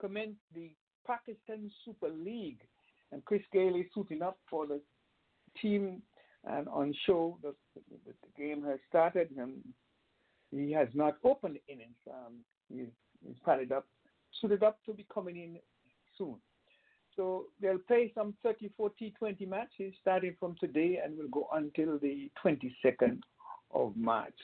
commenced 0.00 0.40
the 0.54 0.70
Pakistan 1.06 1.70
Super 1.84 2.08
League 2.08 2.60
and 3.12 3.24
Chris 3.24 3.42
Gayle 3.52 3.76
is 3.76 3.86
suiting 3.94 4.22
up 4.22 4.38
for 4.50 4.66
the 4.66 4.80
team 5.60 6.02
and 6.44 6.68
on 6.68 6.94
show 7.06 7.38
the, 7.42 7.54
the, 7.74 7.82
the 8.06 8.42
game 8.42 8.64
has 8.64 8.78
started 8.88 9.30
and 9.36 9.52
he 10.50 10.72
has 10.72 10.88
not 10.94 11.16
opened 11.24 11.58
innings. 11.68 11.96
Um, 12.08 12.34
he's, 12.68 12.88
he's 13.26 13.36
padded 13.44 13.72
up, 13.72 13.86
suited 14.40 14.62
up 14.62 14.78
to 14.86 14.92
be 14.92 15.06
coming 15.12 15.36
in 15.36 15.58
soon. 16.16 16.36
So 17.14 17.46
they'll 17.60 17.78
play 17.78 18.12
some 18.14 18.34
34 18.42 18.92
T20 19.00 19.48
matches 19.48 19.94
starting 20.00 20.36
from 20.38 20.54
today 20.60 21.00
and 21.02 21.16
will 21.16 21.28
go 21.28 21.48
until 21.54 21.98
the 21.98 22.30
22nd 22.44 23.20
of 23.74 23.96
March. 23.96 24.34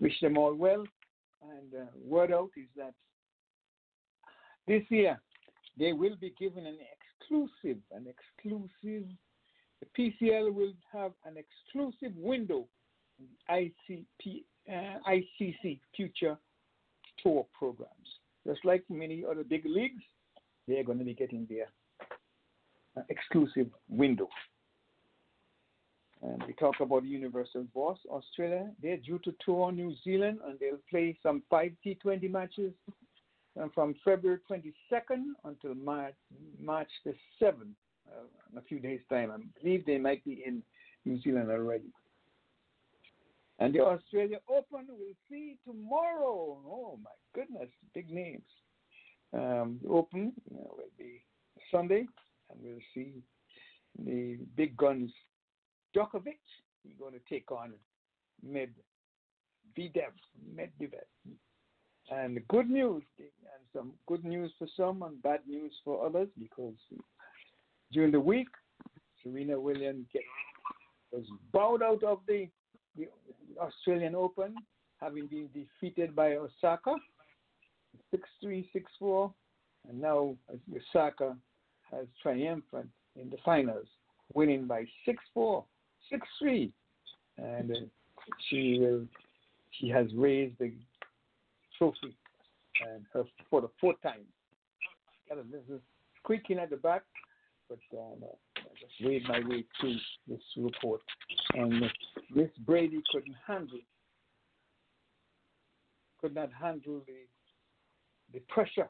Wish 0.00 0.18
them 0.20 0.38
all 0.38 0.54
well. 0.54 0.84
And 1.42 1.74
uh, 1.74 1.86
word 2.02 2.32
out 2.32 2.50
is 2.56 2.68
that 2.76 2.94
this 4.66 4.82
year 4.88 5.20
they 5.78 5.92
will 5.92 6.16
be 6.20 6.34
given 6.38 6.66
an 6.66 6.78
exclusive, 7.20 7.78
an 7.92 8.06
exclusive, 8.06 9.08
the 9.80 9.86
PCL 9.96 10.52
will 10.52 10.72
have 10.92 11.12
an 11.24 11.36
exclusive 11.36 12.16
window 12.16 12.66
in 13.18 13.26
ICP, 13.50 14.44
uh, 14.68 14.98
ICC 15.08 15.80
future 15.94 16.36
tour 17.22 17.46
programs. 17.56 18.17
Just 18.48 18.64
like 18.64 18.82
many 18.88 19.24
other 19.30 19.44
big 19.44 19.66
leagues, 19.66 20.02
they're 20.66 20.84
going 20.84 20.98
to 20.98 21.04
be 21.04 21.12
getting 21.12 21.46
their 21.50 21.68
uh, 22.96 23.02
exclusive 23.10 23.66
window. 23.90 24.28
And 26.22 26.42
we 26.46 26.54
talk 26.54 26.76
about 26.80 27.04
Universal 27.04 27.66
Boss, 27.74 27.98
Australia. 28.10 28.70
They're 28.82 28.96
due 28.96 29.18
to 29.20 29.34
tour 29.44 29.70
New 29.70 29.94
Zealand 30.02 30.38
and 30.46 30.58
they'll 30.58 30.80
play 30.88 31.16
some 31.22 31.42
five 31.50 31.72
T20 31.84 32.30
matches 32.30 32.72
from 33.74 33.94
February 34.04 34.38
22nd 34.50 35.24
until 35.44 35.74
March, 35.74 36.14
March 36.60 36.88
the 37.04 37.14
7th, 37.40 37.74
uh, 38.08 38.24
in 38.52 38.58
a 38.58 38.62
few 38.62 38.78
days' 38.78 39.00
time. 39.10 39.30
I 39.30 39.60
believe 39.62 39.84
they 39.84 39.98
might 39.98 40.24
be 40.24 40.42
in 40.46 40.62
New 41.04 41.20
Zealand 41.20 41.50
already. 41.50 41.92
And 43.58 43.74
the 43.74 43.80
Australia 43.80 44.38
Open 44.48 44.86
we'll 44.88 45.14
see 45.30 45.56
tomorrow. 45.66 46.58
Oh 46.64 46.98
my 47.02 47.10
goodness, 47.34 47.68
big 47.94 48.10
names. 48.10 48.42
Um, 49.32 49.80
the 49.82 49.88
Open 49.88 50.32
will 50.48 50.76
be 50.96 51.22
Sunday, 51.70 52.06
and 52.50 52.60
we'll 52.62 52.78
see 52.94 53.14
the 54.04 54.38
big 54.56 54.76
guns. 54.76 55.10
Djokovic, 55.96 56.38
he's 56.82 56.96
going 56.98 57.14
to 57.14 57.20
take 57.28 57.50
on 57.50 57.72
Med 58.42 58.70
Vedev, 59.76 60.12
Medvedev. 60.54 61.08
And 62.10 62.40
good 62.48 62.70
news, 62.70 63.02
and 63.18 63.28
some 63.74 63.92
good 64.06 64.24
news 64.24 64.50
for 64.58 64.66
some 64.76 65.02
and 65.02 65.20
bad 65.22 65.40
news 65.46 65.74
for 65.84 66.06
others 66.06 66.28
because 66.38 66.74
during 67.92 68.12
the 68.12 68.20
week, 68.20 68.48
Serena 69.22 69.60
Williams 69.60 70.06
was 71.12 71.24
bowed 71.52 71.82
out 71.82 72.02
of 72.02 72.20
the, 72.26 72.48
the 72.98 73.08
Australian 73.60 74.14
Open, 74.14 74.54
having 75.00 75.26
been 75.26 75.48
defeated 75.54 76.14
by 76.14 76.36
Osaka 76.36 76.96
6 78.10 78.28
3 78.42 78.68
6 78.72 78.92
4. 78.98 79.32
And 79.88 80.00
now 80.00 80.36
Osaka 80.74 81.36
has 81.90 82.06
triumphant 82.22 82.88
in 83.16 83.30
the 83.30 83.36
finals, 83.44 83.86
winning 84.34 84.66
by 84.66 84.84
6 85.06 85.18
4, 85.32 85.64
6 86.10 86.26
3. 86.38 86.72
And 87.38 87.70
uh, 87.70 87.74
she 88.48 88.78
will, 88.80 89.06
she 89.70 89.88
has 89.88 90.06
raised 90.14 90.58
the 90.58 90.72
trophy 91.78 92.16
and 92.86 93.04
her 93.12 93.24
for 93.48 93.60
the 93.60 93.70
fourth 93.80 94.00
time. 94.02 94.24
A 95.30 95.36
little 95.36 95.80
squeaking 96.22 96.58
at 96.58 96.70
the 96.70 96.76
back, 96.76 97.02
but 97.68 97.78
um, 97.92 98.24
read 99.04 99.22
my 99.28 99.40
way 99.40 99.64
through 99.80 99.96
this 100.26 100.40
report. 100.56 101.02
And 101.54 101.84
Miss 102.34 102.50
Brady 102.60 103.02
couldn't 103.10 103.36
handle 103.46 103.78
could 106.20 106.34
not 106.34 106.50
handle 106.52 107.00
the 107.06 107.14
the 108.32 108.40
pressure 108.48 108.88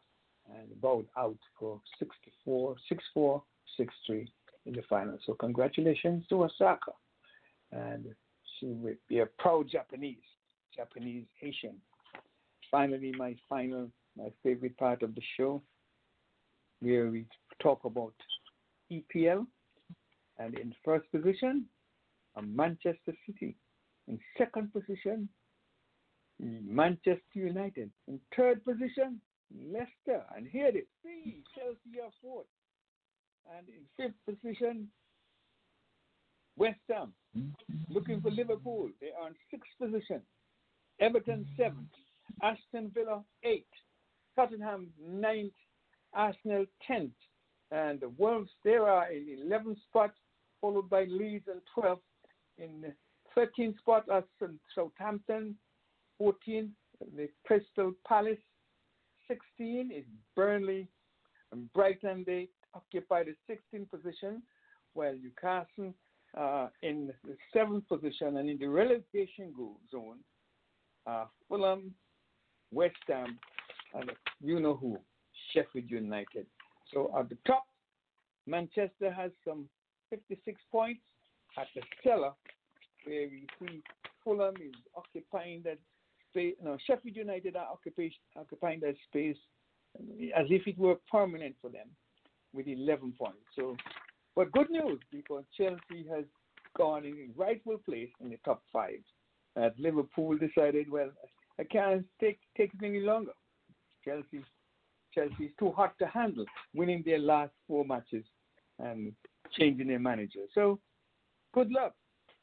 and 0.48 0.81
bowed 0.81 1.06
out 1.16 1.36
for 1.60 1.81
64, 1.98 2.74
6-4, 3.16 3.43
6-3 3.78 4.27
in 4.65 4.73
the 4.73 4.82
final. 4.89 5.19
So 5.27 5.35
congratulations 5.35 6.24
to 6.31 6.44
Osaka. 6.44 6.93
And 7.70 8.06
she 8.59 8.66
will 8.66 8.94
be 9.09 9.19
a 9.19 9.27
proud 9.27 9.69
Japanese, 9.70 10.16
Japanese 10.74 11.27
Asian 11.43 11.77
finally, 12.70 13.12
my 13.16 13.35
final, 13.48 13.89
my 14.16 14.31
favorite 14.43 14.77
part 14.77 15.02
of 15.02 15.15
the 15.15 15.23
show, 15.36 15.62
where 16.81 17.10
we 17.10 17.27
talk 17.60 17.85
about 17.85 18.15
EPL. 18.93 19.47
And 20.39 20.59
in 20.59 20.74
first 20.85 21.10
position, 21.10 21.66
Manchester 22.40 23.12
City. 23.27 23.56
In 24.06 24.19
second 24.36 24.73
position, 24.73 25.28
Manchester 26.40 27.20
United. 27.35 27.90
In 28.06 28.20
third 28.36 28.65
position, 28.65 29.20
Leicester. 29.73 30.23
And 30.36 30.47
here 30.47 30.69
it 30.69 30.86
is, 31.05 31.44
Chelsea 31.55 32.01
are 32.02 32.12
fourth. 32.23 32.47
And 33.56 33.66
in 33.69 33.82
fifth 33.97 34.39
position, 34.40 34.89
West 36.56 36.81
Ham. 36.89 37.12
Looking 37.89 38.20
for 38.20 38.31
Liverpool. 38.31 38.90
They 39.01 39.10
are 39.20 39.28
in 39.28 39.35
sixth 39.51 39.70
position. 39.81 40.23
Everton 41.01 41.47
seventh, 41.56 41.93
Aston 42.43 42.90
Villa 42.93 43.23
eighth, 43.44 43.66
Tottenham 44.35 44.90
ninth, 45.01 45.52
Arsenal 46.12 46.66
tenth, 46.86 47.12
and 47.70 48.01
the 48.01 48.09
Wolves 48.09 48.51
there 48.65 48.89
are 48.89 49.10
in 49.12 49.39
11th 49.48 49.81
spot, 49.89 50.12
followed 50.60 50.89
by 50.90 51.05
Leeds 51.05 51.47
and 51.48 51.60
12th. 51.76 52.01
In 52.59 52.80
the 52.80 52.93
13th 53.36 53.78
spot 53.78 54.05
are 54.10 54.24
Southampton, 54.74 55.55
14th 56.20 56.70
the 57.16 57.28
Crystal 57.47 57.93
Palace, 58.06 58.39
16 59.28 59.90
is 59.94 60.05
Burnley, 60.35 60.89
and 61.52 61.72
Brighton 61.72 62.24
they 62.26 62.48
occupy 62.74 63.24
the 63.24 63.35
16th 63.48 63.90
position, 63.90 64.43
while 64.94 65.14
Newcastle 65.14 65.94
uh, 66.36 66.68
in 66.82 67.12
the 67.24 67.36
seventh 67.52 67.89
position, 67.89 68.36
and 68.39 68.51
in 68.51 68.59
the 68.59 68.66
relegation 68.66 69.52
zone, 69.90 70.18
uh, 71.06 71.24
Fulham, 71.48 71.94
West 72.72 72.97
Ham, 73.06 73.39
and 73.94 74.10
you 74.43 74.60
know 74.60 74.74
who, 74.74 74.98
Sheffield 75.52 75.90
United. 75.90 76.47
So 76.93 77.12
at 77.18 77.28
the 77.28 77.39
top, 77.47 77.64
Manchester 78.47 79.10
has 79.10 79.30
some 79.47 79.68
56 80.10 80.60
points. 80.70 81.01
At 81.56 81.66
the 81.74 81.80
cellar, 82.05 82.32
where 83.05 83.26
we 83.28 83.47
see 83.59 83.82
Fulham 84.22 84.55
is 84.56 84.74
occupying 84.94 85.62
that 85.64 85.78
space. 86.30 86.55
No, 86.62 86.76
Sheffield 86.86 87.16
United 87.16 87.56
are 87.56 87.66
occupying, 87.72 88.12
occupying 88.36 88.80
that 88.80 88.94
space 89.09 89.36
as 90.36 90.47
if 90.51 90.66
it 90.66 90.78
were 90.78 90.97
permanent 91.10 91.56
for 91.60 91.70
them 91.70 91.89
with 92.52 92.66
11 92.68 93.14
points. 93.18 93.39
So, 93.56 93.76
but 94.36 94.52
good 94.52 94.70
news 94.70 95.01
because 95.10 95.44
Chelsea 95.56 96.06
has 96.14 96.24
gone 96.76 97.05
in 97.05 97.30
rightful 97.36 97.78
place 97.78 98.10
in 98.20 98.30
the 98.30 98.39
top 98.44 98.62
five. 98.72 99.01
As 99.56 99.72
Liverpool 99.78 100.36
decided, 100.39 100.90
well, 100.90 101.10
I 101.59 101.64
can't 101.64 102.05
take 102.20 102.39
take 102.56 102.70
it 102.74 102.85
any 102.85 103.01
longer. 103.01 103.32
Chelsea, 104.05 104.44
Chelsea 105.12 105.44
is 105.44 105.51
too 105.59 105.72
hot 105.72 105.94
to 105.98 106.06
handle, 106.06 106.44
winning 106.74 107.02
their 107.05 107.18
last 107.18 107.52
four 107.66 107.85
matches 107.85 108.24
and 108.78 109.12
changing 109.52 109.88
their 109.88 109.98
manager. 109.98 110.40
So, 110.54 110.78
good 111.54 111.70
luck. 111.70 111.94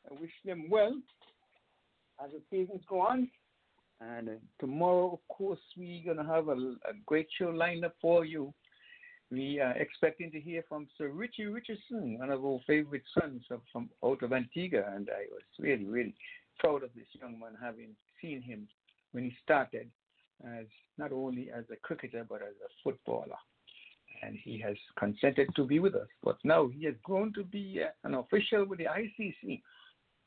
I 0.10 0.14
wish 0.20 0.32
them 0.44 0.70
well 0.70 0.94
as 2.24 2.32
the 2.32 2.42
seasons 2.50 2.82
go 2.88 3.02
on. 3.02 3.30
And 4.02 4.30
uh, 4.30 4.34
tomorrow, 4.60 5.14
of 5.14 5.36
course, 5.36 5.60
we're 5.78 6.04
going 6.04 6.18
to 6.18 6.32
have 6.32 6.50
a, 6.50 6.54
a, 6.54 6.94
great 7.06 7.28
show 7.38 7.50
lined 7.50 7.86
up 7.86 7.96
for 8.02 8.26
you. 8.26 8.54
We 9.32 9.60
are 9.60 9.72
expecting 9.72 10.32
to 10.32 10.40
hear 10.40 10.64
from 10.68 10.88
Sir 10.98 11.08
Richie 11.08 11.46
Richardson, 11.46 12.20
one 12.20 12.30
of 12.30 12.46
our 12.46 12.60
favorite 12.68 13.04
sons 13.20 13.44
of, 13.50 13.62
from 13.72 13.90
out 14.04 14.22
of 14.22 14.34
Antigua. 14.34 14.84
And 14.94 15.10
I 15.10 15.26
was 15.32 15.42
really, 15.60 15.86
really 15.86 16.14
proud 16.60 16.84
of 16.84 16.90
this 16.94 17.08
young 17.20 17.40
man, 17.40 17.58
having 17.62 17.96
seen 18.22 18.42
him 18.42 18.68
when 19.14 19.24
he 19.24 19.36
started 19.44 19.90
as 20.44 20.66
not 20.98 21.12
only 21.12 21.50
as 21.50 21.64
a 21.72 21.76
cricketer 21.78 22.26
but 22.28 22.42
as 22.42 22.56
a 22.64 22.70
footballer. 22.84 23.38
And 24.22 24.38
he 24.44 24.60
has 24.60 24.76
consented 24.98 25.50
to 25.56 25.66
be 25.66 25.80
with 25.80 25.96
us. 25.96 26.08
But 26.24 26.38
now 26.44 26.68
he 26.68 26.86
has 26.86 26.96
grown 27.04 27.34
to 27.34 27.44
be 27.44 27.82
uh, 27.84 27.90
an 28.08 28.16
official 28.16 28.66
with 28.66 28.80
the 28.80 28.86
ICC. 28.86 29.62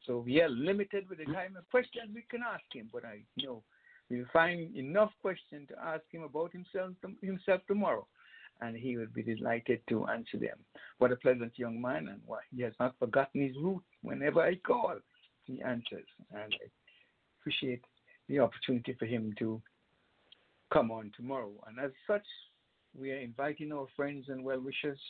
So 0.07 0.21
we 0.21 0.41
are 0.41 0.49
limited 0.49 1.09
with 1.09 1.19
the 1.19 1.27
kind 1.27 1.57
of 1.57 1.69
questions 1.71 2.11
we 2.15 2.25
can 2.31 2.41
ask 2.43 2.65
him, 2.73 2.89
but 2.93 3.05
I 3.05 3.21
know 3.37 3.63
we'll 4.09 4.25
find 4.33 4.75
enough 4.75 5.11
questions 5.21 5.69
to 5.69 5.79
ask 5.79 6.03
him 6.11 6.23
about 6.23 6.53
himself 6.53 6.93
himself 7.21 7.61
tomorrow, 7.67 8.07
and 8.63 8.75
he 8.77 8.97
will 8.97 9.13
be 9.13 9.23
delighted 9.23 9.81
to 9.91 10.07
answer 10.07 10.39
them. 10.39 10.57
What 10.99 11.13
a 11.13 11.17
pleasant 11.17 11.59
young 11.59 11.81
man, 11.81 12.09
and 12.09 12.21
why 12.25 12.39
he 12.55 12.63
has 12.63 12.73
not 12.81 12.99
forgotten 12.99 13.43
his 13.43 13.57
root. 13.57 13.83
Whenever 14.03 14.41
I 14.41 14.55
call, 14.57 14.95
he 15.45 15.61
answers, 15.63 16.07
and 16.33 16.55
I 16.55 16.71
appreciate 17.41 17.85
the 18.29 18.39
opportunity 18.41 18.95
for 18.99 19.07
him 19.07 19.35
to 19.41 19.61
come 20.73 20.91
on 20.91 21.13
tomorrow. 21.17 21.53
And 21.67 21.79
as 21.79 21.91
such, 22.07 22.25
we 22.95 23.13
are 23.13 23.19
inviting 23.19 23.73
our 23.73 23.87
friends 23.97 24.27
and 24.29 24.45
well 24.45 24.61
wishers 24.61 25.01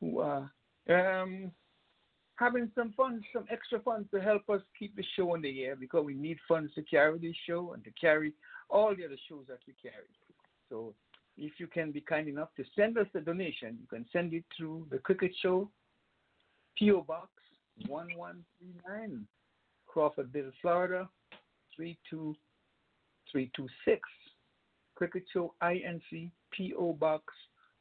who 0.00 0.20
are 0.20 0.50
um, 0.88 1.50
having 2.36 2.70
some 2.74 2.92
funds, 2.96 3.24
some 3.32 3.44
extra 3.50 3.80
funds 3.80 4.08
to 4.12 4.20
help 4.20 4.48
us 4.48 4.62
keep 4.78 4.94
the 4.96 5.04
show 5.16 5.34
on 5.34 5.42
the 5.42 5.64
air 5.64 5.76
because 5.76 6.04
we 6.04 6.14
need 6.14 6.38
funds 6.46 6.72
to 6.74 6.82
carry 6.82 7.18
this 7.18 7.34
show 7.46 7.72
and 7.72 7.82
to 7.84 7.90
carry 8.00 8.32
all 8.70 8.94
the 8.94 9.04
other 9.04 9.18
shows 9.28 9.44
that 9.48 9.58
we 9.66 9.74
carry. 9.82 10.06
So 10.68 10.94
if 11.36 11.58
you 11.58 11.66
can 11.66 11.90
be 11.90 12.00
kind 12.00 12.28
enough 12.28 12.50
to 12.56 12.64
send 12.76 12.96
us 12.98 13.08
a 13.14 13.20
donation, 13.20 13.78
you 13.80 13.88
can 13.88 14.06
send 14.12 14.34
it 14.34 14.44
through 14.56 14.86
the 14.90 14.98
Cricket 14.98 15.32
Show, 15.40 15.68
P.O. 16.76 17.02
Box 17.02 17.30
1139, 17.86 19.26
Crawfordville, 19.88 20.52
Florida 20.60 21.08
32326. 21.76 24.00
Cricket 24.98 25.22
Show 25.32 25.54
INC, 25.62 26.32
P.O. 26.50 26.94
Box 26.94 27.22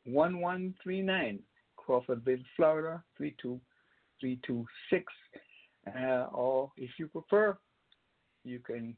1139, 0.06 1.40
Crawfordville, 1.76 2.44
Florida 2.56 3.04
32326. 3.18 5.04
Uh, 5.88 6.28
or 6.32 6.72
if 6.78 6.92
you 7.00 7.08
prefer, 7.08 7.58
you 8.44 8.60
can 8.60 8.96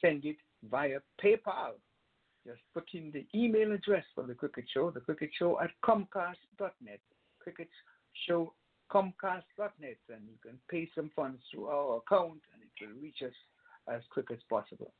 send 0.00 0.24
it 0.24 0.36
via 0.70 0.98
PayPal. 1.22 1.72
Just 2.46 2.60
put 2.72 2.88
in 2.94 3.12
the 3.12 3.26
email 3.38 3.72
address 3.72 4.04
for 4.14 4.24
the 4.24 4.32
Cricket 4.32 4.64
Show, 4.72 4.90
the 4.90 5.00
Cricket 5.00 5.28
Show 5.38 5.60
at 5.60 5.68
Comcast.net. 5.84 7.00
Cricket 7.38 7.68
Show 8.26 8.54
Comcast.net, 8.90 9.98
and 10.08 10.22
you 10.26 10.38
can 10.42 10.58
pay 10.70 10.88
some 10.94 11.10
funds 11.14 11.42
through 11.52 11.66
our 11.66 11.98
account, 11.98 12.40
and 12.54 12.62
it 12.62 12.70
will 12.80 12.98
reach 13.02 13.20
us 13.22 13.34
as 13.94 14.00
quick 14.10 14.30
as 14.32 14.38
possible. 14.48 14.94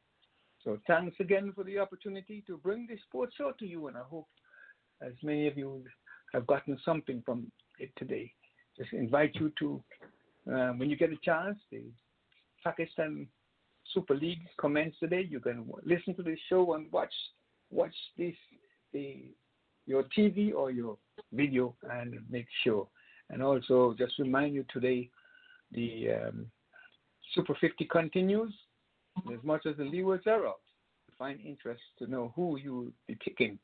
So 0.69 0.79
thanks 0.87 1.17
again 1.19 1.51
for 1.55 1.65
the 1.65 1.79
opportunity 1.79 2.45
to 2.47 2.59
bring 2.59 2.87
this 2.87 3.01
sports 3.09 3.33
show 3.39 3.53
to 3.59 3.67
you, 3.67 3.87
and 3.87 3.97
I 3.97 4.03
hope 4.03 4.29
as 5.01 5.15
many 5.23 5.47
of 5.47 5.57
you 5.57 5.83
have 6.35 6.47
gotten 6.47 6.79
something 6.85 7.23
from 7.25 7.51
it 7.79 7.91
today 7.97 8.31
just 8.77 8.93
invite 8.93 9.35
you 9.37 9.51
to, 9.61 9.83
uh, 10.53 10.73
when 10.73 10.91
you 10.91 10.97
get 10.97 11.11
a 11.11 11.17
chance, 11.25 11.57
the 11.73 11.85
Pakistan 12.63 13.27
Super 13.95 14.15
League 14.15 14.43
commences 14.61 14.99
today. 15.01 15.27
You 15.27 15.41
can 15.41 15.65
listen 15.87 16.15
to 16.17 16.23
the 16.23 16.37
show 16.51 16.75
and 16.75 16.93
watch 16.93 17.15
watch 17.71 17.95
this 18.19 18.35
the 18.93 19.25
your 19.87 20.03
TV 20.17 20.55
or 20.55 20.71
your 20.71 20.99
video 21.33 21.75
and 21.91 22.19
make 22.29 22.47
sure. 22.63 22.87
And 23.31 23.43
also 23.43 23.95
just 23.99 24.19
remind 24.19 24.55
you 24.55 24.67
today 24.71 25.09
the 25.73 26.09
um, 26.11 26.47
Super 27.35 27.57
50 27.59 27.87
continues. 27.87 28.53
As 29.33 29.45
much 29.45 29.67
as 29.67 29.77
the 29.77 29.85
Leewards 29.85 30.27
are 30.27 30.47
out, 30.47 30.61
find 31.19 31.41
interest 31.45 31.83
to 31.99 32.07
know 32.07 32.33
who 32.37 32.59
you 32.59 32.75
will 32.75 32.93
be 33.07 33.17
picking 33.25 33.59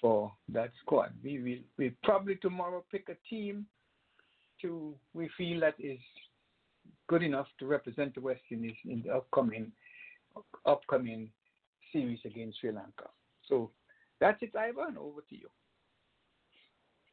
for 0.00 0.32
that 0.48 0.70
squad. 0.80 1.12
We 1.22 1.40
will 1.40 1.62
we 1.78 1.94
probably 2.02 2.36
tomorrow 2.36 2.84
pick 2.90 3.08
a 3.08 3.16
team 3.28 3.66
to 4.62 4.94
we 5.12 5.28
feel 5.36 5.60
that 5.60 5.74
is 5.78 5.98
good 7.08 7.22
enough 7.22 7.46
to 7.58 7.66
represent 7.66 8.14
the 8.14 8.20
West 8.20 8.42
Indies 8.50 8.76
in 8.84 9.02
the 9.04 9.14
upcoming 9.14 9.70
upcoming 10.66 11.30
series 11.92 12.18
against 12.24 12.60
Sri 12.60 12.72
Lanka. 12.72 13.08
So 13.48 13.70
that's 14.20 14.42
it, 14.42 14.56
Ivor. 14.56 14.86
Over 14.98 15.20
to 15.28 15.36
you. 15.36 15.48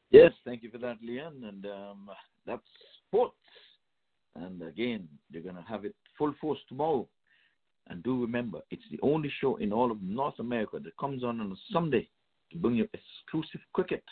Yes, 0.10 0.32
thank 0.44 0.64
you 0.64 0.70
for 0.70 0.78
that, 0.80 0.98
Leon. 1.02 1.44
And 1.48 1.66
um, 1.66 2.10
that's 2.46 2.62
sports. 3.08 3.36
And 4.36 4.62
again, 4.62 5.08
you're 5.30 5.44
going 5.44 5.56
to 5.56 5.62
have 5.62 5.86
it 5.86 5.96
full 6.18 6.34
force 6.40 6.60
tomorrow. 6.68 7.08
And 7.88 8.04
do 8.04 8.22
remember, 8.22 8.60
it's 8.70 8.84
the 8.92 9.00
only 9.02 9.32
show 9.42 9.58
in 9.58 9.74
all 9.74 9.92
of 9.92 10.02
North 10.02 10.40
America 10.40 10.80
that 10.80 10.98
comes 10.98 11.24
on 11.24 11.42
on 11.42 11.52
a 11.52 11.74
Sunday 11.74 12.08
to 12.52 12.58
bring 12.58 12.76
you 12.76 12.88
exclusive 12.94 13.62
cricket 13.74 14.04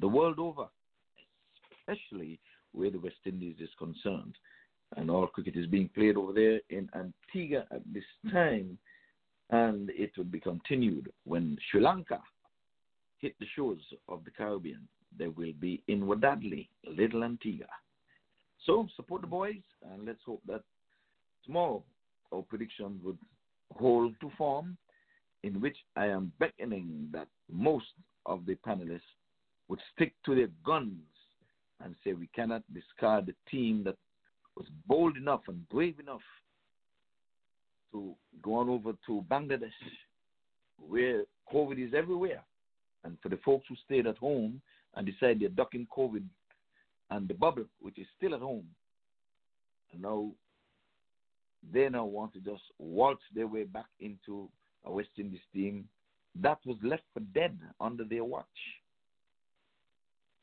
the 0.00 0.08
world 0.08 0.38
over, 0.38 0.66
especially 1.80 2.38
where 2.72 2.90
the 2.90 2.98
West 3.00 3.16
Indies 3.24 3.56
is 3.60 3.70
concerned. 3.78 4.34
And 4.96 5.10
all 5.10 5.26
cricket 5.26 5.56
is 5.56 5.66
being 5.66 5.90
played 5.94 6.16
over 6.16 6.32
there 6.32 6.60
in 6.70 6.88
Antigua 6.94 7.66
at 7.70 7.82
this 7.92 8.04
time, 8.32 8.78
and 9.50 9.90
it 9.90 10.16
will 10.16 10.24
be 10.24 10.40
continued 10.40 11.12
when 11.24 11.58
Sri 11.70 11.80
Lanka 11.82 12.20
hit 13.18 13.34
the 13.38 13.46
shores 13.54 13.82
of 14.08 14.24
the 14.24 14.30
Caribbean. 14.30 14.88
They 15.18 15.28
will 15.28 15.52
be 15.60 15.82
in 15.88 16.02
Wadadli, 16.02 16.68
Little 16.86 17.24
Antigua. 17.24 17.66
So 18.64 18.88
support 18.96 19.20
the 19.22 19.26
boys, 19.26 19.62
and 19.92 20.06
let's 20.06 20.22
hope 20.24 20.42
that 20.46 20.62
tomorrow 21.44 21.82
our 22.32 22.42
prediction 22.42 23.00
would 23.02 23.18
hold 23.76 24.14
to 24.20 24.30
form, 24.36 24.76
in 25.42 25.60
which 25.60 25.76
I 25.96 26.06
am 26.06 26.32
beckoning 26.38 27.08
that 27.12 27.28
most 27.50 27.86
of 28.26 28.44
the 28.46 28.56
panelists 28.66 29.00
would 29.68 29.80
stick 29.94 30.12
to 30.24 30.34
their 30.34 30.48
guns 30.64 31.00
and 31.82 31.94
say 32.02 32.12
we 32.12 32.28
cannot 32.34 32.62
discard 32.74 33.26
the 33.26 33.34
team 33.50 33.84
that 33.84 33.96
was 34.56 34.66
bold 34.86 35.16
enough 35.16 35.42
and 35.48 35.68
brave 35.68 36.00
enough 36.00 36.22
to 37.92 38.14
go 38.42 38.54
on 38.54 38.68
over 38.68 38.92
to 39.06 39.24
Bangladesh, 39.30 39.70
where 40.88 41.22
COVID 41.52 41.86
is 41.86 41.94
everywhere. 41.94 42.42
And 43.04 43.16
for 43.22 43.28
the 43.28 43.38
folks 43.44 43.66
who 43.68 43.76
stayed 43.84 44.06
at 44.06 44.18
home 44.18 44.60
and 44.94 45.06
decided 45.06 45.40
they're 45.40 45.48
ducking 45.50 45.86
COVID 45.96 46.24
and 47.10 47.28
the 47.28 47.34
bubble, 47.34 47.64
which 47.80 47.98
is 47.98 48.06
still 48.16 48.34
at 48.34 48.40
home, 48.40 48.66
and 49.92 50.02
now 50.02 50.30
they 51.72 51.88
now 51.88 52.04
want 52.04 52.32
to 52.34 52.40
just 52.40 52.62
waltz 52.78 53.22
their 53.34 53.46
way 53.46 53.64
back 53.64 53.86
into 54.00 54.48
a 54.84 54.92
West 54.92 55.08
Indies 55.18 55.40
team 55.52 55.88
that 56.40 56.58
was 56.64 56.76
left 56.82 57.02
for 57.12 57.20
dead 57.34 57.58
under 57.80 58.04
their 58.04 58.24
watch. 58.24 58.46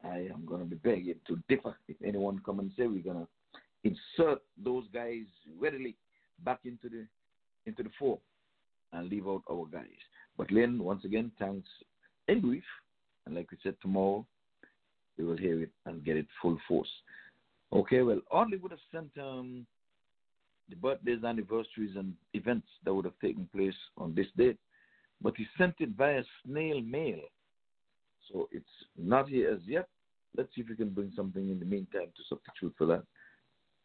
I 0.04 0.28
am 0.34 0.44
going 0.46 0.62
to 0.62 0.66
be 0.66 0.76
begging 0.76 1.16
to 1.28 1.40
differ 1.50 1.76
if 1.88 1.96
anyone 2.06 2.42
come 2.46 2.60
and 2.60 2.72
say 2.78 2.86
we're 2.88 3.02
going 3.02 3.26
to 3.26 3.28
insert 3.84 4.42
those 4.64 4.84
guys 4.94 5.24
readily 5.60 5.96
back 6.44 6.60
into 6.66 6.90
the 6.90 7.06
into 7.66 7.82
the 7.82 7.90
fore 7.98 8.20
and 8.94 9.10
leave 9.10 9.28
out 9.28 9.42
our 9.50 9.66
guys. 9.72 9.88
But 10.38 10.52
Lynn, 10.52 10.84
once 10.84 11.04
again, 11.06 11.32
thanks 11.40 11.68
in 12.28 12.42
brief. 12.42 12.64
And 13.26 13.34
like 13.36 13.50
we 13.52 13.58
said, 13.64 13.76
tomorrow 13.82 14.26
we 15.18 15.26
will 15.26 15.38
hear 15.38 15.62
it 15.62 15.72
and 15.86 16.04
get 16.04 16.18
it 16.18 16.28
full 16.42 16.58
force. 16.68 16.90
Okay, 17.74 18.04
well, 18.04 18.22
Audley 18.32 18.58
would 18.58 18.72
have 18.72 18.80
sent 18.92 19.10
um, 19.20 19.66
the 20.70 20.76
birthdays, 20.76 21.24
anniversaries, 21.24 21.96
and 21.96 22.14
events 22.34 22.68
that 22.84 22.94
would 22.94 23.06
have 23.06 23.20
taken 23.22 23.48
place 23.56 23.76
on 23.98 24.14
this 24.16 24.28
date, 24.38 24.58
but 25.22 25.36
he 25.38 25.46
sent 25.58 25.76
it 25.80 25.90
via 25.98 26.24
snail 26.46 26.82
mail. 26.82 27.20
So 28.32 28.50
it's 28.52 28.66
not 28.98 29.30
here 29.30 29.52
as 29.52 29.60
yet. 29.66 29.88
Let's 30.36 30.50
see 30.56 30.62
if 30.62 30.70
we 30.70 30.76
can 30.76 30.90
bring 30.90 31.12
something 31.16 31.50
in 31.50 31.60
the 31.60 31.66
meantime 31.66 32.08
to 32.16 32.24
substitute 32.28 32.74
for 32.78 32.86
that. 32.88 33.04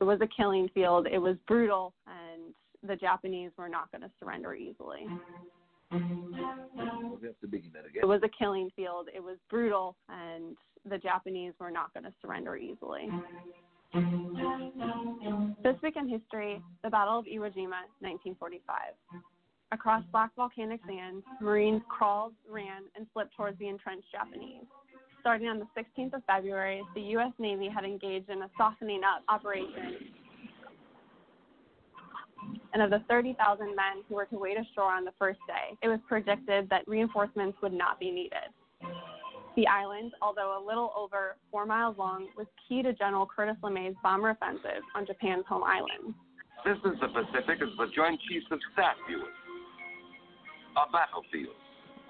It 0.00 0.04
was 0.04 0.20
a 0.22 0.28
killing 0.34 0.68
field. 0.72 1.06
It 1.06 1.18
was 1.18 1.36
brutal, 1.46 1.92
and 2.06 2.54
the 2.88 2.96
Japanese 2.96 3.50
were 3.58 3.68
not 3.68 3.92
going 3.92 4.02
to 4.02 4.10
surrender 4.18 4.54
easily. 4.54 5.06
We 5.92 5.98
have 7.26 7.38
to 7.40 7.46
begin 7.48 7.70
that 7.74 7.84
again. 7.84 8.02
It 8.02 8.06
was 8.06 8.22
a 8.24 8.28
killing 8.36 8.70
field. 8.74 9.08
It 9.14 9.22
was 9.22 9.36
brutal, 9.50 9.96
and 10.08 10.56
the 10.88 10.98
Japanese 10.98 11.52
were 11.60 11.70
not 11.70 11.92
going 11.92 12.04
to 12.04 12.12
surrender 12.22 12.56
easily. 12.56 13.10
This 13.92 15.74
week 15.82 15.96
in 15.96 16.08
history, 16.08 16.62
the 16.84 16.90
Battle 16.90 17.18
of 17.18 17.24
Iwo 17.24 17.50
Jima, 17.52 17.82
1945. 17.98 18.76
Across 19.72 20.04
black 20.12 20.30
volcanic 20.36 20.80
sands, 20.86 21.24
Marines 21.40 21.82
crawled, 21.88 22.32
ran, 22.48 22.84
and 22.96 23.06
slipped 23.12 23.34
towards 23.36 23.58
the 23.58 23.68
entrenched 23.68 24.06
Japanese. 24.12 24.64
Starting 25.20 25.48
on 25.48 25.58
the 25.58 25.66
16th 25.76 26.14
of 26.14 26.22
February, 26.26 26.82
the 26.94 27.00
U.S. 27.00 27.32
Navy 27.38 27.68
had 27.68 27.84
engaged 27.84 28.30
in 28.30 28.42
a 28.42 28.50
softening 28.56 29.02
up 29.04 29.22
operation. 29.28 29.96
And 32.72 32.82
of 32.82 32.90
the 32.90 33.02
30,000 33.08 33.66
men 33.66 34.04
who 34.08 34.14
were 34.14 34.26
to 34.26 34.38
wait 34.38 34.56
ashore 34.56 34.92
on 34.92 35.04
the 35.04 35.12
first 35.18 35.40
day, 35.46 35.76
it 35.82 35.88
was 35.88 35.98
predicted 36.08 36.68
that 36.70 36.86
reinforcements 36.86 37.58
would 37.60 37.72
not 37.72 37.98
be 37.98 38.10
needed. 38.12 38.54
The 39.56 39.66
island, 39.66 40.12
although 40.22 40.62
a 40.62 40.62
little 40.64 40.92
over 40.96 41.36
four 41.50 41.66
miles 41.66 41.96
long, 41.98 42.28
was 42.36 42.46
key 42.68 42.82
to 42.82 42.92
General 42.92 43.26
Curtis 43.26 43.56
LeMay's 43.62 43.96
bomber 44.02 44.30
offensive 44.30 44.82
on 44.94 45.06
Japan's 45.06 45.44
home 45.48 45.64
island. 45.64 46.14
This 46.64 46.78
is 46.78 46.98
the 47.00 47.08
Pacific 47.08 47.60
as 47.62 47.68
the 47.78 47.86
Joint 47.94 48.20
Chiefs 48.28 48.46
of 48.50 48.60
Staff 48.72 48.94
view 49.08 49.20
it. 49.20 49.34
A 50.76 50.92
battlefield, 50.92 51.56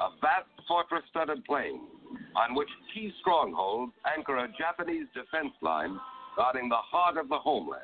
a 0.00 0.10
vast 0.20 0.48
fortress 0.68 1.02
studded 1.10 1.44
plain 1.44 1.80
on 2.36 2.54
which 2.54 2.68
key 2.92 3.12
strongholds 3.20 3.92
anchor 4.16 4.36
a 4.36 4.48
Japanese 4.58 5.06
defense 5.14 5.54
line 5.62 5.98
guarding 6.36 6.68
the 6.68 6.76
heart 6.76 7.16
of 7.16 7.28
the 7.28 7.38
homeland. 7.38 7.82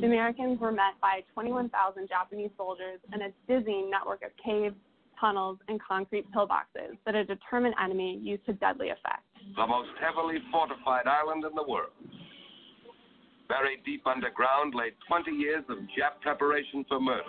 The 0.00 0.06
Americans 0.06 0.60
were 0.60 0.72
met 0.72 1.00
by 1.00 1.20
21,000 1.32 2.08
Japanese 2.08 2.50
soldiers 2.56 3.00
and 3.12 3.22
a 3.22 3.28
dizzying 3.48 3.90
network 3.90 4.22
of 4.22 4.30
caves, 4.42 4.76
tunnels, 5.20 5.58
and 5.68 5.80
concrete 5.82 6.26
pillboxes 6.32 6.96
that 7.04 7.14
a 7.14 7.24
determined 7.24 7.74
enemy 7.82 8.18
used 8.22 8.44
to 8.46 8.52
deadly 8.54 8.88
effect. 8.90 9.22
The 9.56 9.66
most 9.66 9.90
heavily 10.00 10.38
fortified 10.50 11.06
island 11.06 11.44
in 11.44 11.54
the 11.54 11.64
world. 11.68 11.92
Buried 13.48 13.84
deep 13.84 14.06
underground 14.06 14.74
lay 14.74 14.90
20 15.06 15.30
years 15.30 15.64
of 15.68 15.78
Jap 15.78 16.20
preparation 16.20 16.84
for 16.88 17.00
murder. 17.00 17.22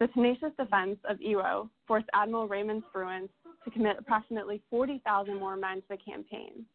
The 0.00 0.08
tenacious 0.08 0.50
defense 0.58 0.98
of 1.08 1.18
Iwo 1.18 1.68
forced 1.86 2.08
Admiral 2.12 2.48
Raymond 2.48 2.82
Spruance 2.92 3.28
to 3.64 3.70
commit 3.70 3.96
approximately 3.98 4.60
40,000 4.68 5.38
more 5.38 5.54
men 5.54 5.76
to 5.76 5.82
the 5.90 5.96
campaign. 5.96 6.66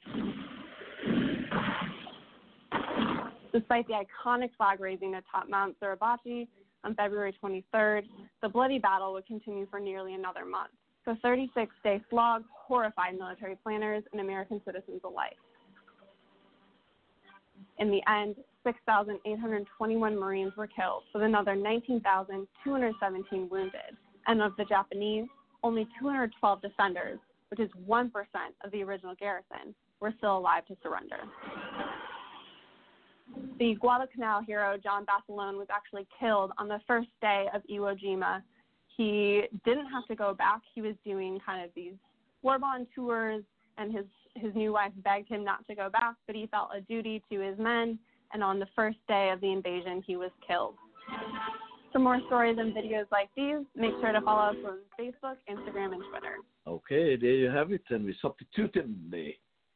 Despite 3.52 3.88
the 3.88 3.95
iconic 3.95 4.52
flag 4.56 4.80
raising 4.80 5.15
atop 5.15 5.49
Mount 5.49 5.76
Suribachi 5.81 6.48
on 6.88 6.95
February 6.95 7.35
23rd, 7.43 8.03
the 8.41 8.47
bloody 8.47 8.80
battle 8.80 9.11
would 9.14 9.27
continue 9.27 9.68
for 9.69 9.80
nearly 9.80 10.14
another 10.15 10.45
month. 10.45 10.72
The 11.05 11.15
36 11.22 11.76
day 11.84 12.01
slog 12.09 12.43
horrified 12.49 13.18
military 13.18 13.57
planners 13.61 14.03
and 14.11 14.22
American 14.22 14.61
citizens 14.65 15.01
alike. 15.03 15.35
In 17.80 17.91
the 17.91 18.01
end, 18.09 18.38
6,821 18.64 20.18
Marines 20.18 20.53
were 20.57 20.68
killed, 20.68 21.03
with 21.14 21.23
another 21.23 21.55
19,217 21.55 23.49
wounded. 23.49 23.97
And 24.27 24.41
of 24.41 24.53
the 24.57 24.65
Japanese, 24.65 25.27
only 25.64 25.88
212 25.99 26.61
defenders, 26.61 27.19
which 27.49 27.59
is 27.59 27.69
1% 27.88 28.11
of 28.64 28.72
the 28.72 28.81
original 28.84 29.15
garrison, 29.15 29.76
were 29.99 30.14
still 30.18 30.38
alive 30.38 30.65
to 30.68 30.77
surrender. 30.81 31.19
The 33.59 33.75
Guadalcanal 33.75 34.41
hero 34.45 34.77
John 34.81 35.05
Basilone 35.05 35.57
was 35.57 35.67
actually 35.71 36.07
killed 36.19 36.51
on 36.57 36.67
the 36.67 36.79
first 36.87 37.09
day 37.21 37.47
of 37.53 37.61
Iwo 37.71 37.99
Jima. 37.99 38.41
He 38.95 39.43
didn't 39.65 39.87
have 39.87 40.05
to 40.07 40.15
go 40.15 40.33
back. 40.33 40.61
He 40.73 40.81
was 40.81 40.95
doing 41.05 41.39
kind 41.45 41.63
of 41.63 41.71
these 41.75 41.93
war 42.41 42.59
bond 42.59 42.87
tours, 42.95 43.43
and 43.77 43.93
his 43.93 44.05
his 44.35 44.53
new 44.55 44.73
wife 44.73 44.91
begged 45.03 45.29
him 45.29 45.43
not 45.43 45.65
to 45.67 45.75
go 45.75 45.89
back, 45.89 46.15
but 46.27 46.35
he 46.35 46.47
felt 46.47 46.69
a 46.75 46.81
duty 46.81 47.23
to 47.31 47.39
his 47.39 47.57
men. 47.57 47.97
And 48.33 48.43
on 48.43 48.59
the 48.59 48.67
first 48.75 48.97
day 49.07 49.31
of 49.31 49.41
the 49.41 49.51
invasion, 49.51 50.03
he 50.05 50.15
was 50.15 50.31
killed. 50.45 50.75
For 51.91 51.99
more 51.99 52.19
stories 52.27 52.57
and 52.59 52.75
videos 52.75 53.05
like 53.11 53.29
these, 53.35 53.65
make 53.75 53.93
sure 54.01 54.11
to 54.11 54.21
follow 54.21 54.51
us 54.51 54.55
on 54.65 54.79
Facebook, 54.99 55.37
Instagram, 55.49 55.93
and 55.93 56.03
Twitter. 56.11 56.35
Okay, 56.67 57.15
there 57.15 57.31
you 57.31 57.49
have 57.49 57.71
it. 57.71 57.83
And 57.89 58.05
we 58.05 58.15
substituted 58.21 58.93
the 59.09 59.31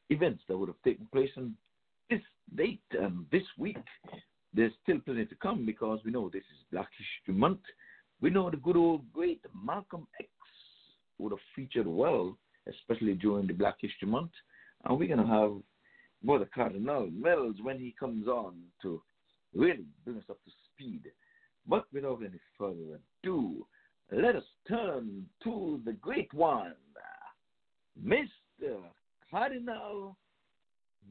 events 0.09 0.43
that 0.47 0.57
would 0.57 0.67
have 0.67 0.81
taken 0.83 1.07
place 1.11 1.29
on 1.37 1.55
this 2.11 2.21
date 2.55 2.81
and 2.91 3.25
this 3.31 3.43
week. 3.57 3.77
There's 4.53 4.73
still 4.83 4.99
plenty 4.99 5.25
to 5.25 5.35
come 5.35 5.65
because 5.65 5.99
we 6.03 6.11
know 6.11 6.29
this 6.29 6.41
is 6.41 6.65
Black 6.71 6.89
History 6.97 7.39
Month. 7.39 7.61
We 8.19 8.29
know 8.29 8.49
the 8.51 8.57
good 8.57 8.75
old 8.75 9.11
great 9.13 9.41
Malcolm 9.65 10.05
X 10.19 10.29
would 11.17 11.31
have 11.31 11.39
featured 11.55 11.87
well, 11.87 12.37
especially 12.67 13.13
during 13.13 13.47
the 13.47 13.53
Black 13.53 13.77
History 13.79 14.09
Month. 14.09 14.31
And 14.83 14.99
we're 14.99 15.07
going 15.15 15.25
to 15.25 15.33
have 15.33 15.53
Brother 16.23 16.49
Cardinal 16.53 17.09
Mills 17.09 17.55
when 17.61 17.79
he 17.79 17.95
comes 17.97 18.27
on 18.27 18.55
to 18.81 19.01
really 19.55 19.85
bring 20.03 20.17
us 20.17 20.23
up 20.29 20.43
to 20.43 20.51
speed. 20.73 21.03
But 21.65 21.85
without 21.93 22.19
any 22.21 22.39
further 22.57 22.99
ado, 23.23 23.65
let 24.11 24.35
us 24.35 24.43
turn 24.67 25.25
to 25.45 25.79
the 25.85 25.93
great 25.93 26.33
one, 26.33 26.73
Mr. 28.05 28.75
Cardinal 29.31 30.17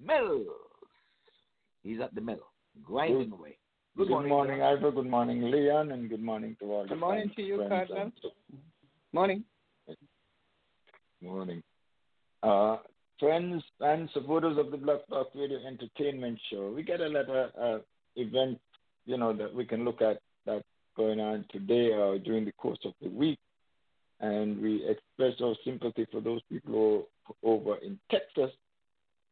Mills. 0.07 0.70
He's 1.83 2.01
at 2.01 2.15
the 2.15 2.21
mill, 2.21 2.39
grinding 2.85 3.33
away. 3.33 3.57
Good, 3.97 4.09
morning, 4.09 4.29
morning, 4.31 4.63
Ivor. 4.63 4.93
Good 4.93 5.07
morning, 5.11 5.51
Leon, 5.51 5.91
and 5.93 6.09
good 6.09 6.23
morning 6.23 6.57
to 6.61 6.73
all. 6.73 6.83
the 6.85 6.91
Good 6.91 7.01
morning 7.01 7.25
fans, 7.29 7.37
to 7.37 7.43
you, 7.43 7.57
friends, 7.57 7.71
Cardinal. 7.71 8.03
and 8.03 8.13
so- 8.23 8.31
Morning. 9.13 9.45
Morning. 11.23 11.63
Uh, 12.43 12.79
friends 13.19 13.63
and 13.81 14.09
supporters 14.15 14.57
of 14.59 14.71
the 14.71 14.77
Black 14.79 15.07
Talk 15.09 15.29
Radio 15.35 15.59
Entertainment 15.67 16.39
Show, 16.51 16.71
we 16.75 16.83
got 16.83 17.01
a 17.01 17.09
lot 17.09 17.29
of 17.29 17.51
uh, 17.61 17.83
events, 18.17 18.61
you 19.05 19.19
know, 19.19 19.33
that 19.37 19.53
we 19.55 19.65
can 19.65 19.85
look 19.85 20.01
at 20.01 20.21
that's 20.47 20.65
going 20.97 21.21
on 21.21 21.45
today 21.51 21.93
or 21.93 22.19
during 22.19 22.45
the 22.45 22.53
course 22.53 22.79
of 22.85 22.93
the 23.03 23.09
week. 23.09 23.39
And 24.21 24.61
we 24.63 24.85
express 24.87 25.35
our 25.43 25.55
sympathy 25.65 26.07
for 26.13 26.21
those 26.21 26.41
people 26.51 27.09
over 27.43 27.77
in 27.77 27.99
Texas 28.11 28.51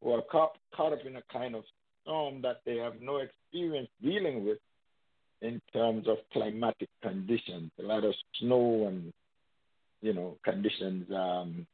who 0.02 0.12
are 0.12 0.22
caught, 0.22 0.52
caught 0.74 0.92
up 0.92 1.04
in 1.06 1.16
a 1.16 1.22
kind 1.32 1.54
of 1.54 1.64
storm 2.08 2.40
that 2.42 2.60
they 2.64 2.76
have 2.76 2.94
no 3.02 3.18
experience 3.18 3.88
dealing 4.02 4.44
with 4.46 4.58
in 5.42 5.60
terms 5.72 6.08
of 6.08 6.16
climatic 6.32 6.88
conditions, 7.02 7.70
a 7.78 7.82
lot 7.82 8.02
of 8.02 8.14
snow 8.40 8.86
and 8.88 9.12
you 10.00 10.14
know 10.14 10.36
conditions 10.42 11.06
um, 11.14 11.66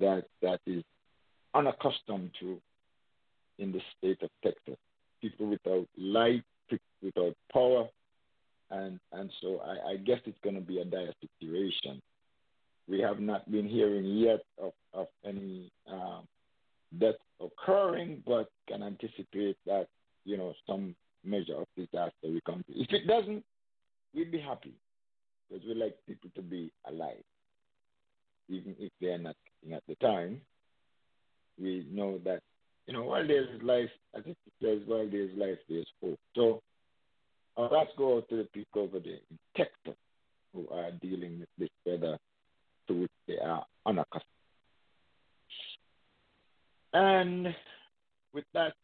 that 0.00 0.24
that 0.40 0.60
is 0.66 0.82
unaccustomed 1.54 2.30
to 2.40 2.58
in 3.58 3.72
the 3.72 3.80
state 3.98 4.20
of 4.22 4.30
Texas. 4.42 4.78
People 5.20 5.46
without 5.46 5.86
light, 5.96 6.42
people 6.68 6.86
without 7.02 7.36
power, 7.52 7.86
and 8.70 8.98
and 9.12 9.30
so 9.40 9.60
I, 9.60 9.92
I 9.92 9.96
guess 9.96 10.18
it's 10.24 10.38
going 10.42 10.56
to 10.56 10.62
be 10.62 10.80
a 10.80 10.84
dire 10.84 11.12
situation. 11.20 12.00
We 12.88 13.00
have 13.00 13.20
not 13.20 13.48
been 13.50 13.68
hearing 13.68 14.04
yet 14.04 14.40
of, 14.60 14.72
of 14.92 15.06
any 15.24 15.70
um, 15.88 16.26
death 16.98 17.14
occurring, 17.42 18.22
but 18.26 18.50
can 18.68 18.82
anticipate 18.82 19.56
that 19.66 19.88
you 20.24 20.36
know 20.36 20.54
some 20.66 20.94
measure 21.24 21.56
of 21.56 21.66
disaster 21.76 22.12
will 22.24 22.40
come. 22.46 22.64
If 22.68 22.92
it 22.92 23.06
doesn't, 23.06 23.44
we'd 24.14 24.32
be 24.32 24.40
happy 24.40 24.74
because 25.48 25.64
we 25.66 25.74
like 25.74 25.96
people 26.06 26.30
to 26.34 26.42
be 26.42 26.72
alive, 26.88 27.22
even 28.48 28.74
if 28.78 28.92
they 29.00 29.08
are 29.08 29.18
not 29.18 29.36
at 29.72 29.82
the 29.88 29.94
time. 29.96 30.40
We 31.60 31.86
know 31.90 32.18
that 32.24 32.40
you 32.86 32.94
know 32.94 33.04
while 33.04 33.26
there's 33.26 33.62
life, 33.62 33.90
as 34.16 34.22
it 34.26 34.36
says, 34.62 34.80
while 34.86 35.08
there's 35.10 35.36
life, 35.36 35.58
there's 35.68 35.86
hope. 36.02 36.18
So 36.34 36.62
our 37.56 37.68
thoughts 37.68 37.90
go 37.96 38.16
out 38.16 38.28
to 38.30 38.36
the 38.36 38.44
people 38.44 38.82
over 38.82 38.98
there 38.98 39.18
in 39.30 39.38
Texas 39.56 39.98
who 40.54 40.68
are 40.70 40.90
dealing 41.02 41.40
with 41.40 41.48
this 41.58 41.68
weather 41.86 42.18
to 42.88 42.94
which 42.94 43.10
they 43.26 43.38
are 43.38 43.64
unaccustomed. 43.86 44.22
And 46.92 47.54
with 48.34 48.44
that 48.54 48.74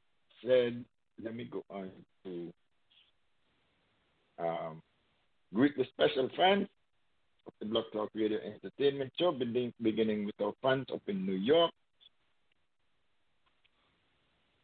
said, 0.45 0.85
let 1.23 1.35
me 1.35 1.49
go 1.51 1.65
on 1.69 1.91
to 2.25 2.53
um, 4.39 4.83
greet 5.53 5.77
the 5.77 5.85
special 5.93 6.31
fans 6.37 6.69
of 7.47 7.53
the 7.61 7.67
Block 7.67 7.85
Talk 7.93 8.11
Radio 8.15 8.39
Entertainment 8.39 9.13
Show, 9.19 9.33
beginning, 9.33 10.25
with 10.27 10.41
our 10.41 10.53
fans 10.63 10.87
up 10.93 11.03
in 11.07 11.27
New 11.27 11.35
York, 11.35 11.73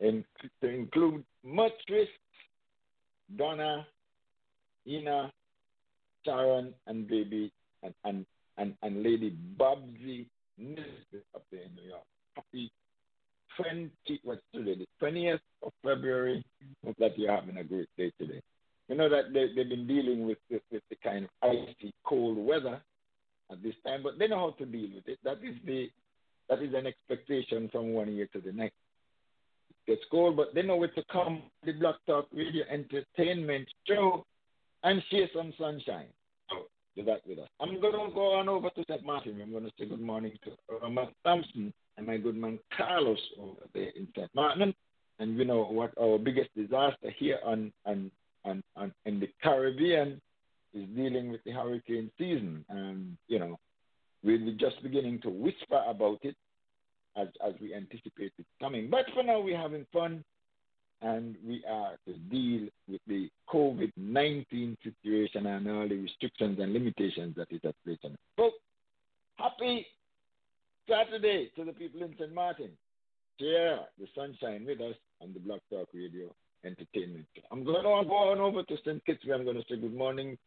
and 0.00 0.24
to 0.60 0.68
include 0.68 1.24
Matris, 1.42 2.08
Donna, 3.36 3.86
Ina, 4.86 5.32
Sharon, 6.24 6.74
and 6.86 7.08
baby, 7.08 7.50
and, 7.82 7.94
and, 8.04 8.26
and, 8.58 8.74
and 8.82 9.02
Lady 9.02 9.36
Bobsy 9.58 10.26
up 11.34 11.42
there 11.50 11.62
in 11.62 11.74
New 11.74 11.88
York. 11.88 12.04
Happy 12.36 12.70
20, 13.56 13.90
what's 14.24 14.42
today, 14.54 14.76
the 14.76 15.06
20th 15.06 15.40
of 15.62 15.72
February. 15.82 16.44
Hope 16.84 16.96
that 16.98 17.18
you're 17.18 17.34
having 17.34 17.56
a 17.56 17.64
great 17.64 17.88
day 17.96 18.12
today. 18.18 18.40
You 18.88 18.96
know 18.96 19.08
that 19.08 19.32
they, 19.32 19.46
they've 19.54 19.68
been 19.68 19.86
dealing 19.86 20.26
with, 20.26 20.38
with, 20.50 20.62
with 20.70 20.82
the 20.90 20.96
kind 21.02 21.24
of 21.24 21.30
icy, 21.42 21.92
cold 22.04 22.36
weather 22.36 22.80
at 23.50 23.62
this 23.62 23.74
time, 23.86 24.02
but 24.02 24.18
they 24.18 24.28
know 24.28 24.38
how 24.38 24.50
to 24.58 24.66
deal 24.66 24.88
with 24.94 25.08
it. 25.08 25.18
That 25.24 25.38
is 25.42 25.56
the 25.64 25.88
that 26.48 26.62
is 26.62 26.74
an 26.74 26.86
expectation 26.86 27.70
from 27.72 27.94
one 27.94 28.12
year 28.12 28.28
to 28.34 28.40
the 28.40 28.52
next. 28.52 28.74
It 29.86 29.92
gets 29.92 30.02
cold, 30.10 30.36
but 30.36 30.54
they 30.54 30.62
know 30.62 30.76
where 30.76 30.88
to 30.88 31.04
come. 31.10 31.42
The 31.64 31.72
Block 31.72 31.96
Talk 32.06 32.26
Radio 32.32 32.64
Entertainment 32.70 33.66
Show 33.88 34.26
and 34.82 35.02
share 35.10 35.28
some 35.34 35.54
sunshine. 35.58 36.08
So 36.50 36.66
do 36.96 37.04
that 37.04 37.22
with 37.26 37.38
us. 37.38 37.48
I'm 37.60 37.80
going 37.80 37.92
to 37.92 38.14
go 38.14 38.34
on 38.34 38.50
over 38.50 38.68
to 38.68 38.84
St. 38.88 39.04
Martin. 39.04 39.40
I'm 39.42 39.52
going 39.52 39.64
to 39.64 39.72
say 39.78 39.86
good 39.86 40.00
morning 40.00 40.32
to 40.44 40.50
uh, 40.52 40.80
Rama 40.82 41.08
Thompson 41.24 41.72
and 41.96 42.06
my 42.06 42.16
good 42.16 42.36
man 42.36 42.58
Carlos 42.76 43.18
over 43.40 43.60
there 43.72 43.90
in 43.96 44.08
St. 44.16 44.30
Martin. 44.34 44.74
And 45.18 45.38
you 45.38 45.44
know 45.44 45.64
what 45.64 45.92
our 46.00 46.18
biggest 46.18 46.50
disaster 46.56 47.10
here 47.16 47.38
on, 47.44 47.72
on, 47.86 48.10
on, 48.44 48.62
on 48.76 48.92
in 49.04 49.20
the 49.20 49.28
Caribbean 49.42 50.20
is 50.74 50.88
dealing 50.96 51.30
with 51.30 51.42
the 51.44 51.52
hurricane 51.52 52.10
season. 52.18 52.64
And, 52.68 53.16
you 53.28 53.38
know, 53.38 53.58
we're 54.24 54.38
just 54.58 54.82
beginning 54.82 55.20
to 55.22 55.30
whisper 55.30 55.82
about 55.86 56.18
it 56.22 56.34
as, 57.16 57.28
as 57.46 57.54
we 57.60 57.74
anticipate 57.74 58.32
it 58.38 58.46
coming. 58.60 58.90
But 58.90 59.06
for 59.14 59.22
now, 59.22 59.40
we're 59.40 59.56
having 59.60 59.86
fun 59.92 60.24
and 61.00 61.36
we 61.46 61.62
are 61.68 61.96
to 62.06 62.14
deal 62.30 62.68
with 62.88 63.00
the 63.06 63.28
COVID 63.52 63.92
19 63.96 64.76
situation 64.82 65.46
and 65.46 65.68
all 65.68 65.88
the 65.88 65.96
restrictions 65.96 66.58
and 66.60 66.72
limitations 66.72 67.36
that 67.36 67.48
is 67.50 67.60
at 67.64 67.74
play. 67.84 67.98
So, 68.36 68.50
happy 69.36 69.86
Saturday 70.88 71.50
to 71.56 71.64
the 71.64 71.72
people 71.72 72.02
in 72.02 72.14
St. 72.18 72.34
Martin. 72.34 72.70
Share 73.40 73.80
the 73.98 74.06
sunshine 74.14 74.64
with 74.66 74.80
us 74.80 74.94
on 75.20 75.32
the 75.32 75.40
Block 75.40 75.60
Talk 75.70 75.88
Radio 75.92 76.32
Entertainment. 76.64 77.26
I'm 77.50 77.64
going 77.64 77.78
to 77.78 77.82
go 77.82 78.14
on 78.14 78.38
over 78.38 78.62
to 78.62 78.76
St. 78.84 79.04
Kitts 79.04 79.24
where 79.24 79.36
I'm 79.36 79.44
going 79.44 79.56
to 79.56 79.64
say 79.68 79.76
good 79.76 79.94
morning 79.94 80.38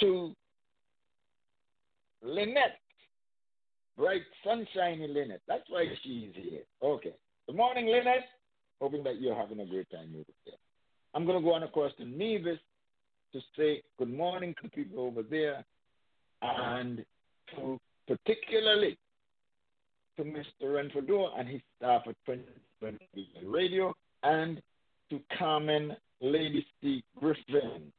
to 0.00 0.34
Lynette. 2.22 2.78
Bright, 3.98 4.22
sunshiny 4.42 5.06
Lynette. 5.06 5.42
That's 5.46 5.68
why 5.68 5.84
she's 6.02 6.30
here. 6.34 6.62
Okay. 6.82 7.14
Good 7.46 7.56
morning, 7.56 7.86
Lynette. 7.86 8.28
Hoping 8.80 9.04
that 9.04 9.20
you're 9.20 9.36
having 9.36 9.60
a 9.60 9.66
great 9.66 9.90
time 9.90 10.14
over 10.14 10.24
there. 10.46 10.54
I'm 11.14 11.26
going 11.26 11.38
to 11.38 11.44
go 11.44 11.54
on 11.54 11.62
across 11.62 11.92
to 11.98 12.04
Nevis 12.06 12.58
to 13.34 13.40
say 13.56 13.82
good 13.98 14.12
morning 14.12 14.54
to 14.62 14.68
people 14.70 15.00
over 15.00 15.22
there 15.22 15.64
and 16.40 17.04
to 17.54 17.78
particularly 18.08 18.98
to 20.16 20.24
Mr. 20.24 20.74
Renfredo 20.74 21.32
and 21.38 21.48
his 21.48 21.60
staff 21.76 22.02
at 22.06 22.16
2020 22.26 22.98
Radio 23.46 23.94
and 24.22 24.60
to 25.10 25.20
Carmen 25.38 25.96
Lady 26.20 26.66
C. 26.80 27.02
Griffin. 27.18 27.92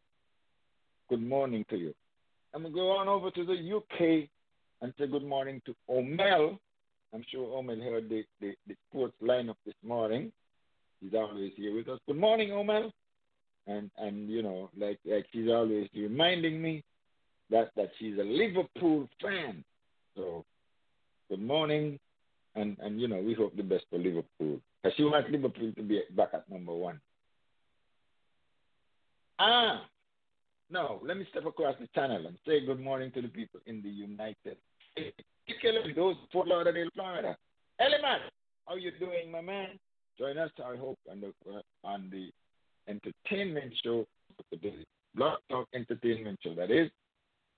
Good 1.10 1.22
morning 1.22 1.66
to 1.70 1.78
you. 1.78 1.94
I'm 2.54 2.62
going 2.62 2.74
to 2.74 2.80
go 2.80 2.92
on 2.92 3.08
over 3.08 3.32
to 3.32 3.46
the 3.46 3.76
UK 3.76 4.30
and 4.82 4.94
say 5.00 5.08
good 5.08 5.24
morning 5.26 5.62
to 5.66 5.76
Omel. 5.90 6.58
I'm 7.14 7.26
sure 7.32 7.62
Omel 7.62 7.84
heard 7.84 8.10
the, 8.10 8.24
the, 8.42 8.54
the 8.68 8.76
sports 8.90 9.16
lineup 9.22 9.56
this 9.66 9.76
morning. 9.84 10.32
He's 11.02 11.14
always 11.14 11.52
here 11.56 11.76
with 11.76 11.88
us. 11.90 12.00
Good 12.08 12.18
morning, 12.18 12.50
Omel. 12.50 12.92
And 13.66 13.90
and 13.98 14.30
you 14.30 14.44
know, 14.44 14.70
like 14.78 15.00
like 15.06 15.26
she's 15.32 15.48
always 15.50 15.88
reminding 15.96 16.62
me 16.62 16.84
that 17.50 17.72
that 17.78 17.92
she's 17.98 18.18
a 18.18 18.24
Liverpool 18.24 19.08
fan. 19.22 19.64
So 20.16 20.44
good 21.30 21.42
morning, 21.42 21.98
and 22.56 22.78
and 22.80 23.00
you 23.00 23.08
know 23.08 23.20
we 23.20 23.34
hope 23.34 23.56
the 23.56 23.64
best 23.64 23.86
for 23.90 23.98
Liverpool. 23.98 24.60
Because 24.82 24.96
she 24.98 25.04
wants 25.04 25.30
Liverpool 25.32 25.72
to 25.76 25.84
be 25.84 26.02
back 26.16 26.30
at 26.34 26.50
number 26.50 26.74
one. 26.74 27.00
Ah, 29.40 29.86
no, 30.70 31.00
let 31.04 31.18
me 31.18 31.26
step 31.32 31.46
across 31.46 31.76
the 31.80 31.88
channel 31.96 32.26
and 32.28 32.38
say 32.46 32.66
good 32.66 32.80
morning 32.80 33.12
to 33.12 33.22
the 33.22 33.28
people 33.28 33.60
in 33.66 33.82
the 33.82 33.90
United 33.90 34.58
States, 34.92 35.18
those 35.96 36.16
Fort 36.32 36.48
Lauderdale, 36.48 36.90
Florida. 36.94 37.36
Eliman, 37.82 38.20
how 38.68 38.76
you 38.76 38.92
doing, 39.00 39.32
my 39.32 39.42
man? 39.42 39.80
Join 40.18 40.38
us, 40.38 40.52
I 40.64 40.78
hope, 40.78 41.00
on 41.10 41.22
the 41.22 41.34
on 41.84 42.10
the 42.12 42.30
entertainment 42.88 43.74
show, 43.84 44.06
the 44.52 44.86
Block 45.16 45.40
Talk 45.50 45.68
Entertainment 45.74 46.40
Show, 46.44 46.56
that 46.56 46.72
is, 46.72 46.90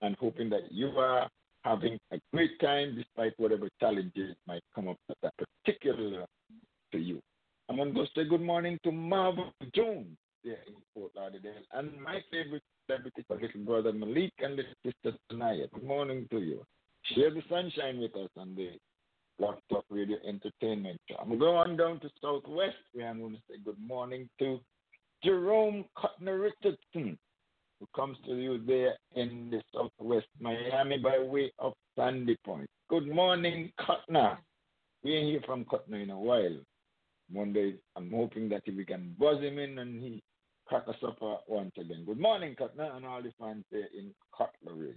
and 0.02 0.16
hoping 0.20 0.50
that 0.50 0.72
you 0.72 0.88
are 0.98 1.30
having 1.66 1.98
a 2.12 2.20
great 2.32 2.60
time 2.60 2.96
despite 2.96 3.34
whatever 3.38 3.68
challenges 3.80 4.36
might 4.48 4.62
come 4.74 4.88
up 4.88 4.98
at 5.10 5.18
that 5.24 5.34
particular 5.66 6.26
to 6.92 6.98
you. 7.00 7.20
I'm 7.68 7.78
going 7.78 7.90
to 7.90 7.96
go 7.96 8.06
say 8.16 8.30
good 8.30 8.42
morning 8.42 8.78
to 8.84 8.92
Marvin 8.92 9.52
Jones 9.74 10.16
there 10.44 10.60
in 10.68 10.76
Fort 10.94 11.12
Lauderdale 11.16 11.66
and 11.74 12.00
my 12.00 12.20
favorite 12.32 12.62
celebrity, 12.86 13.26
little 13.28 13.66
brother 13.66 13.92
Malik 13.92 14.34
and 14.38 14.58
little 14.58 14.72
sister 14.86 15.18
Tanaya. 15.32 15.68
Good 15.74 15.84
morning 15.84 16.28
to 16.30 16.38
you. 16.38 16.64
Share 17.16 17.32
the 17.32 17.42
sunshine 17.50 18.00
with 18.00 18.16
us 18.16 18.30
on 18.38 18.56
the 18.56 18.70
Block 19.40 19.58
Talk 19.72 19.86
Radio 19.90 20.18
Entertainment 20.28 21.02
Show. 21.10 21.16
I'm 21.20 21.30
going 21.30 21.40
to 21.40 21.46
go 21.46 21.56
on 21.56 21.78
down 21.78 22.00
to 22.02 22.10
Southwest 22.22 22.76
where 22.94 23.10
I'm 23.10 23.20
going 23.20 23.34
to 23.34 23.42
say 23.50 23.56
good 23.66 23.80
morning 23.80 24.30
to 24.38 24.60
Jerome 25.24 25.86
Cutner 25.98 26.44
Richardson 26.44 27.18
who 27.80 27.88
comes 27.96 28.18
to 28.26 28.36
you 28.36 28.62
there 28.66 28.96
in 29.16 29.50
the 29.52 29.62
southwest 29.74 30.28
Miami 30.40 30.98
by 30.98 31.20
way 31.20 31.52
of 31.60 31.74
Sandy 31.98 32.38
Point. 32.46 32.70
Good 32.90 33.08
morning, 33.08 33.72
Cutner. 33.80 34.38
We 35.04 35.16
ain't 35.16 35.30
hear 35.30 35.42
from 35.46 35.66
Cutner 35.66 36.02
in 36.02 36.10
a 36.10 36.20
while. 36.20 36.58
Monday, 37.32 37.76
I'm 37.96 38.12
hoping 38.12 38.50
that 38.50 38.62
if 38.66 38.76
we 38.76 38.86
can 38.86 39.16
buzz 39.20 39.42
him 39.42 39.58
in 39.60 39.80
and 39.80 40.02
he 40.02 40.22
crack 40.68 40.84
us 40.88 40.96
up 41.06 41.18
once 41.48 41.72
again. 41.80 42.04
Good 42.06 42.20
morning, 42.20 42.56
Cutner, 42.60 42.96
and 42.96 43.06
all 43.06 43.22
the 43.22 43.32
fans 43.40 43.66
there 43.72 43.88
in 43.98 44.12
Cutlery. 44.36 44.96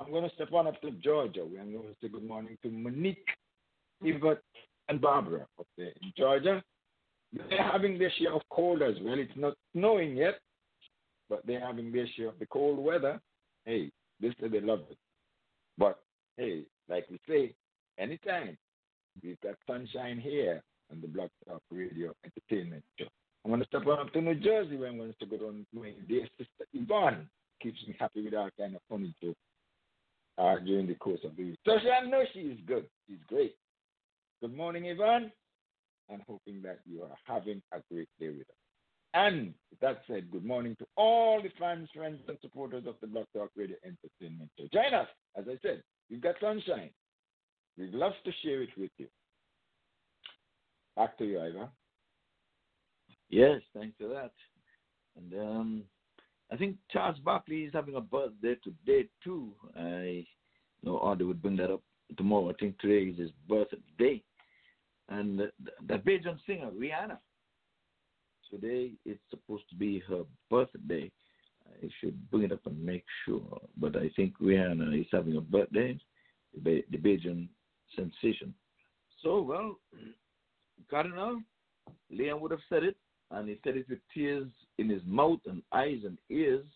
I'm 0.00 0.10
going 0.10 0.28
to 0.28 0.34
step 0.34 0.52
on 0.52 0.66
up 0.66 0.80
to 0.82 0.90
Georgia. 0.92 1.42
I'm 1.42 1.72
going 1.72 1.84
to 1.84 1.94
say 2.02 2.08
good 2.08 2.26
morning 2.26 2.58
to 2.62 2.70
Monique, 2.70 3.24
Yvette, 4.02 4.42
and 4.88 5.00
Barbara 5.00 5.46
up 5.58 5.66
there 5.78 5.92
in 6.02 6.12
Georgia. 6.16 6.62
They're 7.32 7.70
having 7.70 7.98
their 7.98 8.12
share 8.18 8.34
of 8.34 8.42
cold 8.50 8.82
as 8.82 8.94
well. 9.02 9.18
It's 9.18 9.30
not 9.36 9.54
snowing 9.72 10.16
yet, 10.16 10.40
but 11.28 11.46
they're 11.46 11.64
having 11.64 11.92
their 11.92 12.06
share 12.16 12.28
of 12.28 12.38
the 12.38 12.46
cold 12.46 12.78
weather. 12.78 13.20
Hey, 13.64 13.90
this 14.20 14.34
they 14.40 14.60
love 14.60 14.80
it. 14.90 14.98
But 15.78 15.98
hey, 16.36 16.62
like 16.88 17.06
we 17.10 17.18
say, 17.28 17.54
anytime 17.98 18.56
we've 19.22 19.40
got 19.40 19.54
sunshine 19.66 20.18
here 20.18 20.62
on 20.90 21.00
the 21.00 21.08
Block 21.08 21.30
Talk 21.48 21.62
Radio 21.70 22.12
Entertainment 22.24 22.84
Show. 22.98 23.06
I'm 23.44 23.50
going 23.50 23.60
to 23.60 23.66
step 23.66 23.86
on 23.86 23.98
up 23.98 24.12
to 24.12 24.20
New 24.20 24.34
Jersey 24.36 24.76
where 24.76 24.88
I'm 24.88 24.98
going 24.98 25.14
to 25.18 25.26
go 25.26 25.36
to 25.36 25.66
my 25.72 25.92
dear 26.08 26.26
sister 26.38 26.64
Yvonne. 26.72 27.28
Keeps 27.60 27.78
me 27.86 27.96
happy 27.98 28.22
with 28.24 28.34
our 28.34 28.50
kind 28.58 28.76
of 28.76 28.82
funny 28.88 29.14
joke 29.22 29.36
uh, 30.38 30.56
during 30.64 30.86
the 30.86 30.94
course 30.94 31.20
of 31.24 31.36
the 31.36 31.44
week. 31.44 31.58
So 31.64 31.72
I 31.72 32.06
know 32.06 32.22
she 32.32 32.40
is 32.40 32.58
good. 32.66 32.86
She's 33.08 33.18
great. 33.28 33.54
Good 34.40 34.56
morning, 34.56 34.86
Yvonne. 34.86 35.32
And 36.08 36.20
hoping 36.28 36.62
that 36.62 36.80
you 36.84 37.02
are 37.02 37.16
having 37.24 37.62
a 37.72 37.78
great 37.92 38.08
day 38.20 38.28
with 38.28 38.48
us. 38.48 38.61
And 39.14 39.52
that 39.80 40.02
said, 40.06 40.30
good 40.30 40.44
morning 40.44 40.74
to 40.78 40.86
all 40.96 41.42
the 41.42 41.50
fans, 41.58 41.88
friends, 41.94 42.20
and 42.28 42.38
supporters 42.40 42.84
of 42.86 42.94
the 43.00 43.06
Block 43.06 43.26
Talk 43.34 43.50
Radio 43.56 43.76
Entertainment 43.84 44.50
Show. 44.58 44.66
Join 44.72 44.94
us. 44.94 45.08
As 45.36 45.44
I 45.48 45.58
said, 45.60 45.82
we've 46.10 46.22
got 46.22 46.36
sunshine. 46.40 46.90
We'd 47.76 47.92
love 47.92 48.12
to 48.24 48.30
share 48.42 48.62
it 48.62 48.70
with 48.76 48.90
you. 48.98 49.06
Back 50.96 51.18
to 51.18 51.24
you, 51.24 51.40
Ivor. 51.40 51.68
Yes, 53.28 53.60
thanks 53.74 53.96
for 53.98 54.08
that. 54.08 54.32
And 55.16 55.40
um, 55.40 55.82
I 56.50 56.56
think 56.56 56.76
Charles 56.90 57.18
Barkley 57.24 57.64
is 57.64 57.72
having 57.72 57.96
a 57.96 58.00
birthday 58.00 58.56
today 58.62 59.08
too. 59.24 59.52
I 59.76 60.24
know 60.82 60.96
Audrey 60.96 61.26
would 61.26 61.42
bring 61.42 61.56
that 61.56 61.70
up 61.70 61.82
tomorrow. 62.16 62.50
I 62.50 62.54
think 62.54 62.78
today 62.78 63.10
is 63.10 63.18
his 63.18 63.30
birthday. 63.48 64.22
And 65.08 65.38
the, 65.38 65.50
the 65.86 65.94
Bajan 65.94 66.38
singer, 66.46 66.70
Rihanna, 66.70 67.18
today 68.52 68.92
is 69.06 69.18
supposed 69.30 69.64
to 69.70 69.76
be 69.76 70.02
her 70.08 70.22
birthday. 70.50 71.10
I 71.66 71.88
should 72.00 72.30
bring 72.30 72.44
it 72.44 72.52
up 72.52 72.66
and 72.66 72.84
make 72.84 73.04
sure. 73.24 73.60
But 73.76 73.96
I 73.96 74.10
think 74.14 74.38
Rihanna 74.38 75.00
is 75.00 75.06
having 75.10 75.36
a 75.36 75.40
birthday, 75.40 75.98
the, 76.62 76.84
the 76.90 76.98
Bajan 76.98 77.48
sensation. 77.96 78.54
So, 79.22 79.40
well, 79.40 79.78
Cardinal, 80.90 81.40
Liam 82.12 82.40
would 82.40 82.50
have 82.50 82.60
said 82.68 82.84
it, 82.84 82.96
and 83.30 83.48
he 83.48 83.58
said 83.64 83.76
it 83.76 83.88
with 83.88 84.00
tears 84.12 84.48
in 84.78 84.88
his 84.88 85.02
mouth 85.06 85.40
and 85.46 85.62
eyes 85.72 86.00
and 86.04 86.18
ears. 86.28 86.66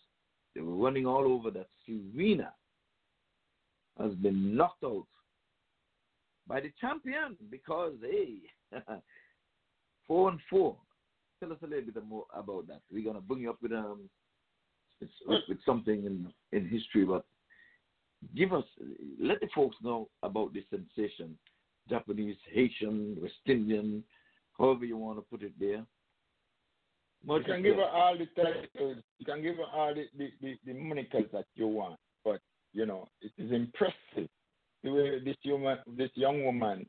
They 0.55 0.63
were 0.63 0.75
running 0.75 1.07
all 1.07 1.25
over 1.27 1.51
that 1.51 1.69
Serena 1.85 2.53
has 3.99 4.15
been 4.15 4.57
knocked 4.57 4.85
out 4.85 5.07
by 6.47 6.61
the 6.61 6.73
champion 6.81 7.37
because, 7.51 7.93
hey, 8.03 8.37
four 10.07 10.31
and 10.31 10.41
four. 10.49 10.77
Tell 11.41 11.53
us 11.53 11.59
a 11.63 11.67
little 11.67 11.93
bit 11.93 12.05
more 12.07 12.25
about 12.35 12.67
that. 12.69 12.81
We're 12.91 13.05
gonna 13.05 13.21
bring 13.21 13.43
you 13.43 13.51
up 13.51 13.63
with 13.63 13.73
um 13.73 14.09
with, 15.27 15.59
something 15.65 16.05
in 16.07 16.33
in 16.53 16.69
history, 16.69 17.05
but 17.05 17.25
give 18.35 18.53
us 18.53 18.65
let 19.21 19.41
the 19.41 19.49
folks 19.55 19.77
know 19.83 20.09
about 20.23 20.55
this 20.55 20.65
sensation, 20.71 21.37
Japanese, 21.89 22.37
Haitian, 22.53 23.19
West 23.21 23.35
Indian, 23.47 24.03
however 24.59 24.85
you 24.85 24.97
want 24.97 25.19
to 25.19 25.23
put 25.23 25.43
it 25.43 25.53
there. 25.61 25.85
you 27.27 27.45
can 27.45 27.63
give 27.63 27.77
her 27.77 27.83
all 27.83 28.17
the 28.17 28.27
titles. 28.41 29.03
You 29.19 29.27
can 29.27 29.43
give 29.43 29.57
her 29.57 29.65
all 29.73 29.95
the, 29.95 30.07
the, 30.17 30.31
the, 30.41 30.57
the 30.65 30.73
monikers 30.73 31.31
that 31.33 31.45
you 31.55 31.67
want, 31.67 31.99
but 32.25 32.41
you 32.73 32.87
know 32.87 33.09
it 33.21 33.33
is 33.37 33.53
impressive 33.53 34.29
the 34.87 34.93
way 34.93 35.19
this 35.25 35.37
woman, 35.45 35.79
this 35.97 36.11
young 36.15 36.45
woman, 36.45 36.87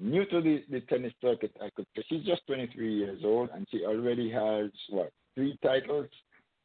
new 0.00 0.24
to 0.26 0.40
the, 0.40 0.64
the 0.70 0.80
tennis 0.82 1.12
circuit. 1.20 1.52
I 1.62 1.70
could 1.74 1.86
say 1.96 2.02
she's 2.08 2.24
just 2.24 2.46
23 2.46 2.94
years 2.94 3.20
old 3.24 3.50
and 3.54 3.66
she 3.70 3.84
already 3.84 4.30
has 4.30 4.70
what 4.90 5.10
three 5.34 5.58
titles. 5.62 6.08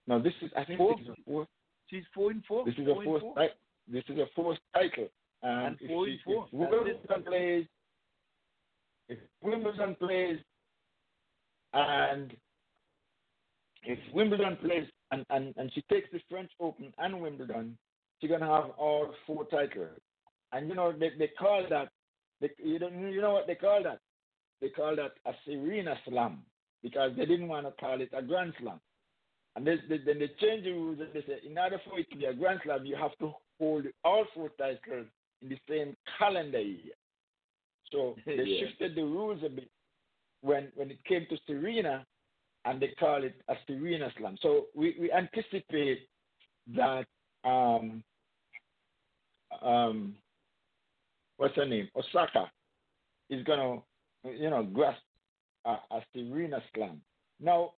Now 0.08 0.20
this 0.20 0.34
is 0.42 0.52
I 0.56 0.66
think 0.66 0.78
four. 0.78 0.96
this 0.98 1.04
is 1.04 1.10
a 1.10 1.24
fourth. 1.26 1.48
She's 1.90 2.04
four 2.14 2.32
and 2.32 2.44
four. 2.46 2.66
This 2.66 2.76
is 2.78 2.86
four 2.86 3.02
a 3.02 3.06
fourth. 3.06 3.24
Ti- 3.38 3.92
this 3.92 4.04
is 4.10 4.18
a 4.18 4.26
fourth 4.36 4.58
title. 4.74 5.10
And, 5.42 5.78
and 5.80 5.90
four 5.90 6.08
if, 6.08 6.12
and 6.12 6.20
she, 6.20 6.24
four. 6.24 6.46
if 6.46 6.54
Wimbledon 6.54 7.24
plays, 7.24 7.66
if 9.10 9.20
Wimbledon 9.42 9.96
plays, 9.96 10.40
and 11.74 12.34
if 13.84 14.00
Wimbledon 14.14 14.58
plays 14.58 14.88
and, 15.12 15.26
and, 15.30 15.54
and 15.58 15.72
she 15.74 15.82
takes 15.90 16.10
the 16.12 16.20
French 16.30 16.52
Open 16.60 16.94
and 16.98 17.22
Wimbledon, 17.22 17.78
she's 18.20 18.30
gonna 18.30 18.46
have 18.48 18.72
all 18.78 19.14
four 19.28 19.46
titles. 19.46 20.00
And 20.52 20.70
you 20.70 20.76
know 20.76 20.92
they, 20.92 21.12
they 21.18 21.30
call 21.40 21.66
that 21.70 21.90
they, 22.44 22.52
you 22.64 22.80
know 22.80 22.90
you 22.90 23.22
know 23.22 23.34
what 23.34 23.48
they 23.48 23.56
call 23.56 23.82
that? 23.84 24.00
They 24.62 24.70
call 24.70 24.96
that 24.96 25.14
a 25.26 25.34
Serena 25.46 25.96
Slam 26.08 26.44
because 26.84 27.12
they 27.18 27.26
didn't 27.26 27.48
want 27.48 27.66
to 27.66 27.72
call 27.74 28.00
it 28.02 28.10
a 28.14 28.22
Grand 28.22 28.54
Slam. 28.60 28.80
And 29.56 29.68
they, 29.68 29.76
they, 29.90 29.98
then 30.00 30.20
they 30.20 30.30
changed 30.40 30.66
the 30.66 30.72
rules 30.72 31.00
and 31.00 31.10
they 31.14 31.24
said 31.28 31.40
in 31.50 31.58
order 31.58 31.80
for 31.88 32.00
it 32.00 32.10
to 32.12 32.18
be 32.18 32.26
a 32.26 32.34
Grand 32.34 32.60
Slam, 32.64 32.86
you 32.86 32.96
have 32.96 33.18
to 33.20 33.34
hold 33.60 33.86
all 34.04 34.26
four 34.34 34.50
titles 34.58 35.08
in 35.42 35.50
the 35.50 35.58
same 35.70 35.96
calendar 36.18 36.62
year. 36.62 36.94
So 37.92 38.16
they 38.26 38.36
Yeah. 38.36 38.68
shifted 38.68 38.96
the 38.96 39.04
rules 39.04 39.42
a 39.46 39.50
bit 39.50 39.70
when 40.42 40.72
when 40.76 40.92
it 40.92 41.04
came 41.06 41.26
to 41.30 41.38
Serena, 41.48 42.06
and 42.66 42.82
they 42.82 42.90
call 43.00 43.24
it 43.24 43.36
a 43.50 43.56
Serena 43.68 44.12
Slam. 44.18 44.38
So 44.42 44.68
we, 44.76 44.96
we 45.00 45.12
anticipate 45.12 46.08
that 46.76 47.06
um, 47.44 48.04
um, 49.62 50.16
what's 51.44 51.56
her 51.58 51.66
name, 51.66 51.90
Osaka, 51.96 52.50
is 53.30 53.44
gonna 53.44 53.80
you 54.24 54.50
know 54.50 54.64
grasp 54.64 55.02
a, 55.66 55.72
a 55.92 56.02
Serena 56.14 56.62
Slam. 56.74 57.02
Now 57.40 57.72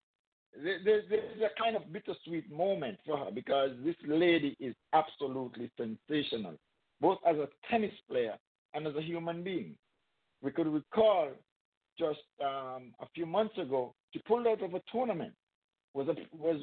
there, 0.63 0.79
there- 0.85 1.03
there's 1.09 1.41
a 1.41 1.61
kind 1.61 1.75
of 1.75 1.91
bittersweet 1.91 2.51
moment 2.51 2.97
for 3.05 3.17
her 3.17 3.31
because 3.31 3.71
this 3.83 3.95
lady 4.07 4.55
is 4.59 4.75
absolutely 4.93 5.69
sensational, 5.77 6.53
both 7.01 7.17
as 7.27 7.35
a 7.37 7.47
tennis 7.69 7.91
player 8.09 8.35
and 8.73 8.85
as 8.87 8.95
a 8.95 9.01
human 9.01 9.43
being. 9.43 9.75
We 10.43 10.51
could 10.51 10.67
recall 10.67 11.29
just 11.97 12.19
um, 12.43 12.93
a 12.99 13.07
few 13.15 13.25
months 13.25 13.57
ago, 13.57 13.93
she 14.11 14.19
pulled 14.27 14.45
out 14.47 14.61
of 14.61 14.73
a 14.75 14.81
tournament. 14.91 15.33
Was 15.93 16.07
a, 16.09 16.15
was 16.37 16.57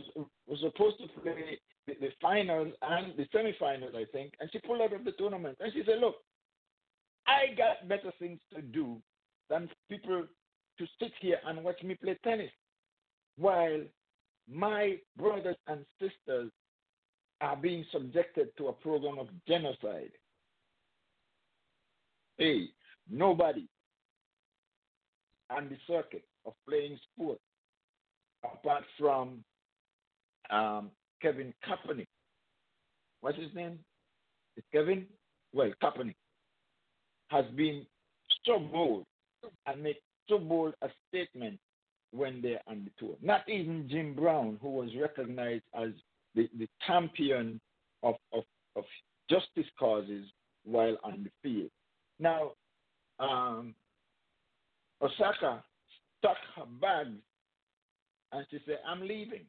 was 0.46 0.60
supposed 0.60 0.98
to 0.98 1.08
play 1.20 1.58
the, 1.86 1.94
the 2.00 2.10
finals 2.20 2.72
and 2.82 3.14
the 3.16 3.24
semifinals, 3.34 3.94
I 3.96 4.04
think, 4.12 4.34
and 4.40 4.48
she 4.52 4.58
pulled 4.60 4.82
out 4.82 4.92
of 4.92 5.04
the 5.04 5.12
tournament. 5.12 5.56
And 5.60 5.72
she 5.72 5.82
said, 5.86 6.00
"Look, 6.00 6.16
I 7.32 7.54
got 7.54 7.88
better 7.88 8.12
things 8.18 8.40
to 8.54 8.62
do 8.62 9.00
than 9.48 9.68
people 9.88 10.26
to 10.78 10.86
sit 11.00 11.12
here 11.20 11.38
and 11.46 11.64
watch 11.64 11.82
me 11.82 11.94
play 11.94 12.18
tennis, 12.24 12.50
while 13.38 13.80
my 14.50 14.96
brothers 15.16 15.56
and 15.66 15.84
sisters 16.00 16.50
are 17.40 17.56
being 17.56 17.84
subjected 17.92 18.48
to 18.58 18.68
a 18.68 18.72
program 18.72 19.18
of 19.18 19.28
genocide." 19.46 20.12
Hey, 22.38 22.68
nobody 23.10 23.68
on 25.50 25.68
the 25.68 25.76
circuit 25.86 26.24
of 26.44 26.54
playing 26.68 26.98
sport, 27.12 27.38
apart 28.44 28.84
from 28.98 29.44
um, 30.50 30.90
Kevin 31.20 31.52
Kaepernick. 31.66 32.08
What's 33.20 33.38
his 33.38 33.54
name? 33.54 33.78
Is 34.56 34.64
Kevin? 34.72 35.06
Well, 35.52 35.72
Kaepernick 35.82 36.16
has 37.32 37.46
been 37.56 37.86
so 38.44 38.58
bold 38.58 39.04
and 39.66 39.82
make 39.82 40.00
so 40.28 40.38
bold 40.38 40.74
a 40.82 40.88
statement 41.08 41.58
when 42.12 42.42
they're 42.42 42.60
on 42.66 42.84
the 42.84 42.90
tour. 42.98 43.16
Not 43.22 43.48
even 43.48 43.88
Jim 43.90 44.14
Brown, 44.14 44.58
who 44.60 44.70
was 44.70 44.90
recognized 45.00 45.64
as 45.74 45.88
the, 46.34 46.48
the 46.58 46.68
champion 46.86 47.60
of, 48.02 48.14
of, 48.32 48.44
of 48.76 48.84
justice 49.30 49.70
causes 49.78 50.26
while 50.64 50.96
on 51.02 51.24
the 51.24 51.30
field. 51.42 51.70
Now, 52.20 52.52
um, 53.18 53.74
Osaka 55.00 55.64
stuck 56.18 56.36
her 56.56 56.66
bag 56.80 57.08
and 58.32 58.46
she 58.50 58.58
said, 58.66 58.78
I'm 58.86 59.00
leaving. 59.00 59.44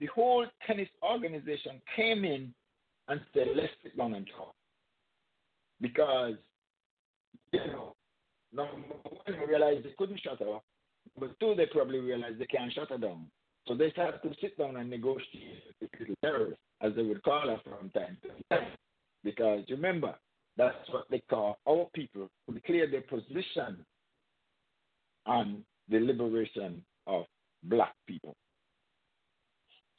The 0.00 0.06
whole 0.06 0.46
tennis 0.66 0.88
organization 1.02 1.80
came 1.94 2.24
in 2.24 2.54
and 3.08 3.20
said, 3.34 3.48
let's 3.54 3.72
sit 3.82 3.96
down 3.96 4.14
and 4.14 4.26
talk. 4.36 4.54
Because, 5.80 6.34
you 7.52 7.66
know, 7.66 7.94
number 8.52 8.72
one, 8.72 9.22
they 9.26 9.46
realized 9.46 9.84
they 9.84 9.94
couldn't 9.98 10.20
shut 10.20 10.38
her 10.40 10.56
up. 10.56 10.64
But 11.18 11.38
two, 11.40 11.54
they 11.56 11.66
probably 11.66 11.98
realized 11.98 12.38
they 12.38 12.46
can't 12.46 12.72
shut 12.72 12.90
her 12.90 12.98
down. 12.98 13.26
So 13.66 13.74
they 13.74 13.90
started 13.90 14.20
to 14.22 14.34
sit 14.40 14.56
down 14.58 14.76
and 14.76 14.90
negotiate 14.90 15.62
with 15.80 15.90
little 15.98 16.14
terrorists, 16.22 16.60
as 16.80 16.92
they 16.96 17.02
would 17.02 17.22
call 17.22 17.48
her 17.48 17.60
from 17.64 17.90
time 17.90 18.16
to 18.22 18.56
time. 18.56 18.68
Because 19.22 19.64
remember, 19.68 20.14
that's 20.56 20.88
what 20.90 21.04
they 21.10 21.22
call 21.30 21.58
our 21.68 21.86
people 21.94 22.28
who 22.46 22.54
declare 22.54 22.90
their 22.90 23.02
position 23.02 23.84
on 25.26 25.62
the 25.88 26.00
liberation 26.00 26.82
of 27.06 27.24
black 27.64 27.94
people. 28.06 28.34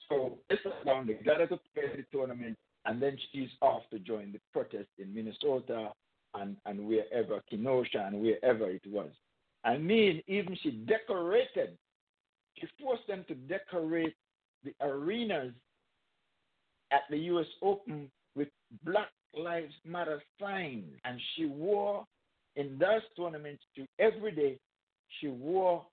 So 0.10 0.40
they 0.50 0.56
sat 0.64 0.86
down, 0.86 1.08
they 1.08 1.14
got 1.14 1.40
her 1.40 1.48
to 1.48 1.60
play 1.74 1.84
the 1.96 2.04
tournament, 2.12 2.58
and 2.86 3.02
then 3.02 3.18
she's 3.32 3.50
off 3.62 3.84
to 3.92 4.00
join 4.00 4.32
the 4.32 4.40
protest 4.52 4.90
in 4.98 5.14
Minnesota 5.14 5.92
and, 6.36 6.58
and 6.66 6.88
wherever, 6.88 7.42
Kenosha 7.50 8.06
and 8.06 8.22
wherever 8.22 8.70
it 8.70 8.84
was. 8.88 9.10
I 9.64 9.78
mean, 9.78 10.22
even 10.28 10.58
she 10.62 10.72
decorated, 10.72 11.78
she 12.56 12.68
forced 12.82 13.06
them 13.08 13.26
to 13.28 13.36
decorate 13.36 14.16
the 14.64 14.74
arenas 14.82 15.54
at 16.92 17.02
the 17.10 17.18
U.S. 17.18 17.46
Open 17.62 18.10
with 18.36 18.48
Black 18.84 19.10
Lives 19.38 19.74
Matter 19.86 20.22
signs. 20.40 20.86
And 21.06 21.20
she 21.36 21.46
wore, 21.46 22.06
in 22.56 22.78
those 22.80 23.02
tournaments, 23.16 23.64
she, 23.76 23.86
every 24.00 24.32
day, 24.32 24.58
she 25.20 25.28
wore 25.28 25.86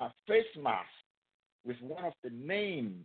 a 0.00 0.08
face 0.26 0.44
mask 0.60 0.86
with 1.64 1.76
one 1.80 2.04
of 2.04 2.12
the 2.24 2.30
names 2.30 3.04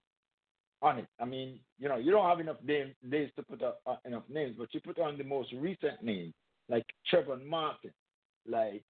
on 0.82 1.00
it. 1.00 1.08
I 1.20 1.26
mean, 1.26 1.60
you 1.80 1.90
know, 1.90 1.98
you 1.98 2.12
don't 2.12 2.28
have 2.28 2.40
enough 2.40 2.58
name, 2.64 2.94
days 3.10 3.30
to 3.36 3.44
put 3.44 3.64
up, 3.64 3.82
uh, 3.86 3.96
enough 4.06 4.24
names, 4.30 4.56
but 4.58 4.74
you 4.74 4.80
put 4.82 5.00
on 5.00 5.18
the 5.18 5.24
most 5.24 5.52
recent 5.54 6.02
names, 6.04 6.34
like 6.70 6.86
Trevor 7.10 7.38
Martin, 7.38 7.92
like 8.48 8.84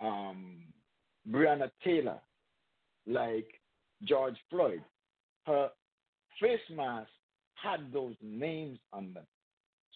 um, 0.00 0.58
Breonna 1.30 1.70
Taylor, 1.84 2.18
like 3.06 3.46
George 4.04 4.36
Floyd. 4.50 4.82
Her 5.46 5.70
face 6.40 6.60
mask 6.74 7.08
had 7.54 7.92
those 7.92 8.14
names 8.22 8.78
on 8.92 9.12
them. 9.14 9.24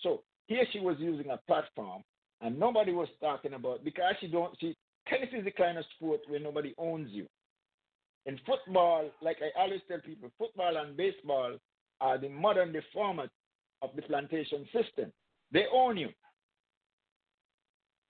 So 0.03 0.23
here 0.47 0.65
she 0.73 0.81
was 0.81 0.97
using 0.99 1.31
a 1.31 1.41
platform, 1.47 2.03
and 2.41 2.59
nobody 2.59 2.93
was 2.93 3.09
talking 3.21 3.55
about 3.55 3.85
because 3.85 4.15
she 4.21 4.29
don't. 4.29 4.55
She 4.61 4.77
tennis 5.09 5.29
is 5.33 5.45
the 5.45 5.51
kind 5.51 5.79
of 5.79 5.85
sport 5.97 6.21
where 6.29 6.41
nobody 6.41 6.75
owns 6.79 7.09
you. 7.11 7.27
In 8.27 8.39
football, 8.47 9.11
like 9.23 9.39
I 9.43 9.61
always 9.61 9.81
tell 9.89 10.01
people, 10.01 10.31
football 10.39 10.77
and 10.77 10.97
baseball 10.97 11.57
are 12.01 12.19
the 12.19 12.29
modern 12.29 12.73
day 12.73 12.83
format 12.93 13.29
of 13.83 13.91
the 13.97 14.03
plantation 14.03 14.67
system. 14.73 15.13
They 15.53 15.65
own 15.73 15.97
you. 15.97 16.11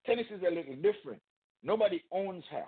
Tennis 0.06 0.26
is 0.30 0.42
a 0.42 0.54
little 0.54 0.76
different. 0.76 1.20
Nobody 1.62 2.02
owns 2.10 2.44
her. 2.50 2.64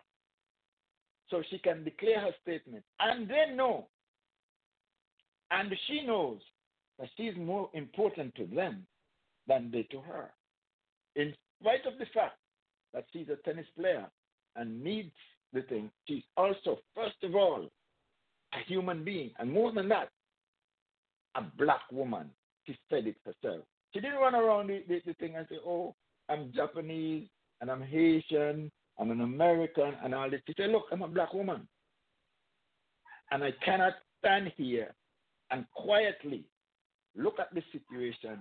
So 1.30 1.42
she 1.50 1.58
can 1.58 1.84
declare 1.84 2.20
her 2.20 2.32
statement. 2.42 2.84
And 3.00 3.28
they 3.28 3.54
know, 3.54 3.86
And 5.50 5.72
she 5.86 6.04
knows 6.06 6.40
that 6.98 7.08
she's 7.16 7.36
more 7.36 7.70
important 7.72 8.34
to 8.34 8.46
them 8.46 8.86
than 9.48 9.70
they 9.72 9.82
to 9.84 10.00
her. 10.00 10.30
In 11.16 11.34
spite 11.60 11.86
of 11.86 11.98
the 11.98 12.06
fact 12.14 12.36
that 12.94 13.06
she's 13.12 13.28
a 13.28 13.36
tennis 13.44 13.66
player 13.78 14.06
and 14.56 14.82
needs 14.82 15.12
the 15.52 15.62
thing, 15.62 15.90
she's 16.06 16.22
also, 16.36 16.78
first 16.94 17.16
of 17.22 17.34
all, 17.34 17.70
a 18.54 18.58
human 18.68 19.04
being. 19.04 19.30
And 19.38 19.50
more 19.50 19.72
than 19.72 19.88
that, 19.88 20.10
a 21.34 21.42
black 21.58 21.90
woman. 21.90 22.30
She 22.66 22.78
said 22.90 23.06
it 23.06 23.16
herself. 23.24 23.64
She 23.92 24.00
didn't 24.00 24.20
run 24.20 24.34
around 24.34 24.68
the, 24.68 24.82
the, 24.88 25.00
the 25.06 25.14
thing 25.14 25.36
and 25.36 25.46
say, 25.48 25.56
oh, 25.66 25.94
I'm 26.32 26.50
Japanese 26.54 27.28
and 27.60 27.70
I'm 27.70 27.82
Haitian, 27.82 28.70
I'm 28.98 29.10
an 29.10 29.20
American 29.20 29.92
and 30.02 30.14
all 30.14 30.30
this. 30.30 30.40
She 30.46 30.54
said, 30.56 30.70
look, 30.70 30.84
I'm 30.90 31.02
a 31.02 31.08
black 31.08 31.34
woman. 31.34 31.68
And 33.30 33.44
I 33.44 33.52
cannot 33.64 33.92
stand 34.18 34.50
here 34.56 34.94
and 35.50 35.66
quietly 35.74 36.44
look 37.14 37.38
at 37.38 37.54
the 37.54 37.62
situation 37.70 38.38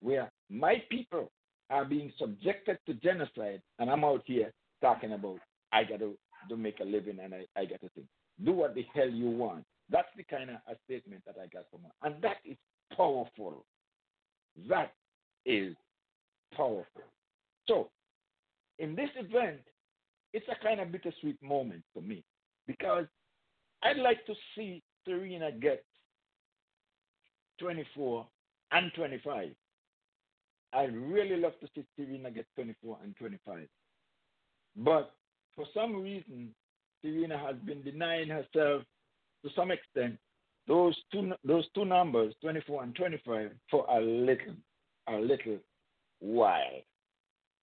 where 0.00 0.30
my 0.48 0.82
people 0.90 1.30
are 1.68 1.84
being 1.84 2.10
subjected 2.18 2.78
to 2.86 2.94
genocide, 2.94 3.60
and 3.78 3.90
I'm 3.90 4.04
out 4.04 4.22
here 4.24 4.52
talking 4.80 5.12
about 5.12 5.38
I 5.72 5.84
got 5.84 5.98
to, 5.98 6.16
make 6.56 6.78
a 6.80 6.84
living 6.84 7.18
and 7.22 7.34
I, 7.34 7.44
I 7.60 7.64
got 7.64 7.80
to 7.80 7.88
think. 7.94 8.06
Do 8.44 8.52
what 8.52 8.74
the 8.74 8.86
hell 8.94 9.10
you 9.10 9.28
want. 9.28 9.64
That's 9.90 10.08
the 10.16 10.22
kind 10.22 10.48
of 10.48 10.56
a 10.68 10.76
statement 10.84 11.22
that 11.26 11.34
I 11.42 11.48
got 11.48 11.64
from 11.70 11.80
her. 11.82 11.90
And 12.02 12.22
that 12.22 12.36
is 12.44 12.56
powerful. 12.96 13.64
That 14.68 14.92
is 15.44 15.74
powerful. 16.56 17.02
So, 17.68 17.90
in 18.78 18.94
this 18.94 19.10
event, 19.16 19.60
it's 20.32 20.46
a 20.48 20.64
kind 20.64 20.80
of 20.80 20.92
bittersweet 20.92 21.42
moment 21.42 21.82
for 21.94 22.02
me 22.02 22.22
because 22.66 23.06
I'd 23.82 23.96
like 23.96 24.24
to 24.26 24.34
see 24.54 24.82
Serena 25.04 25.50
get 25.52 25.84
24 27.58 28.26
and 28.72 28.92
25. 28.94 29.50
I'd 30.72 30.96
really 30.96 31.36
love 31.36 31.52
to 31.60 31.68
see 31.74 31.84
Serena 31.96 32.30
get 32.30 32.46
24 32.54 32.98
and 33.02 33.16
25. 33.16 33.66
But 34.76 35.12
for 35.54 35.64
some 35.72 36.02
reason, 36.02 36.54
Serena 37.02 37.38
has 37.38 37.56
been 37.64 37.82
denying 37.82 38.28
herself 38.28 38.82
to 39.44 39.50
some 39.54 39.70
extent 39.70 40.18
those 40.66 40.96
two 41.12 41.32
those 41.44 41.64
two 41.74 41.84
numbers, 41.84 42.34
24 42.42 42.82
and 42.82 42.94
25, 42.94 43.50
for 43.70 43.86
a 43.88 44.00
little 44.00 44.54
a 45.08 45.16
little 45.16 45.58
while. 46.18 46.82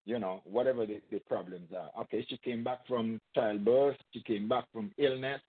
You 0.05 0.19
know, 0.19 0.41
whatever 0.45 0.85
the, 0.85 1.01
the 1.11 1.19
problems 1.19 1.69
are. 1.75 1.89
Okay, 2.03 2.25
she 2.29 2.37
came 2.37 2.63
back 2.63 2.85
from 2.87 3.19
childbirth, 3.35 3.95
she 4.11 4.21
came 4.21 4.49
back 4.49 4.65
from 4.73 4.91
illness, 4.97 5.41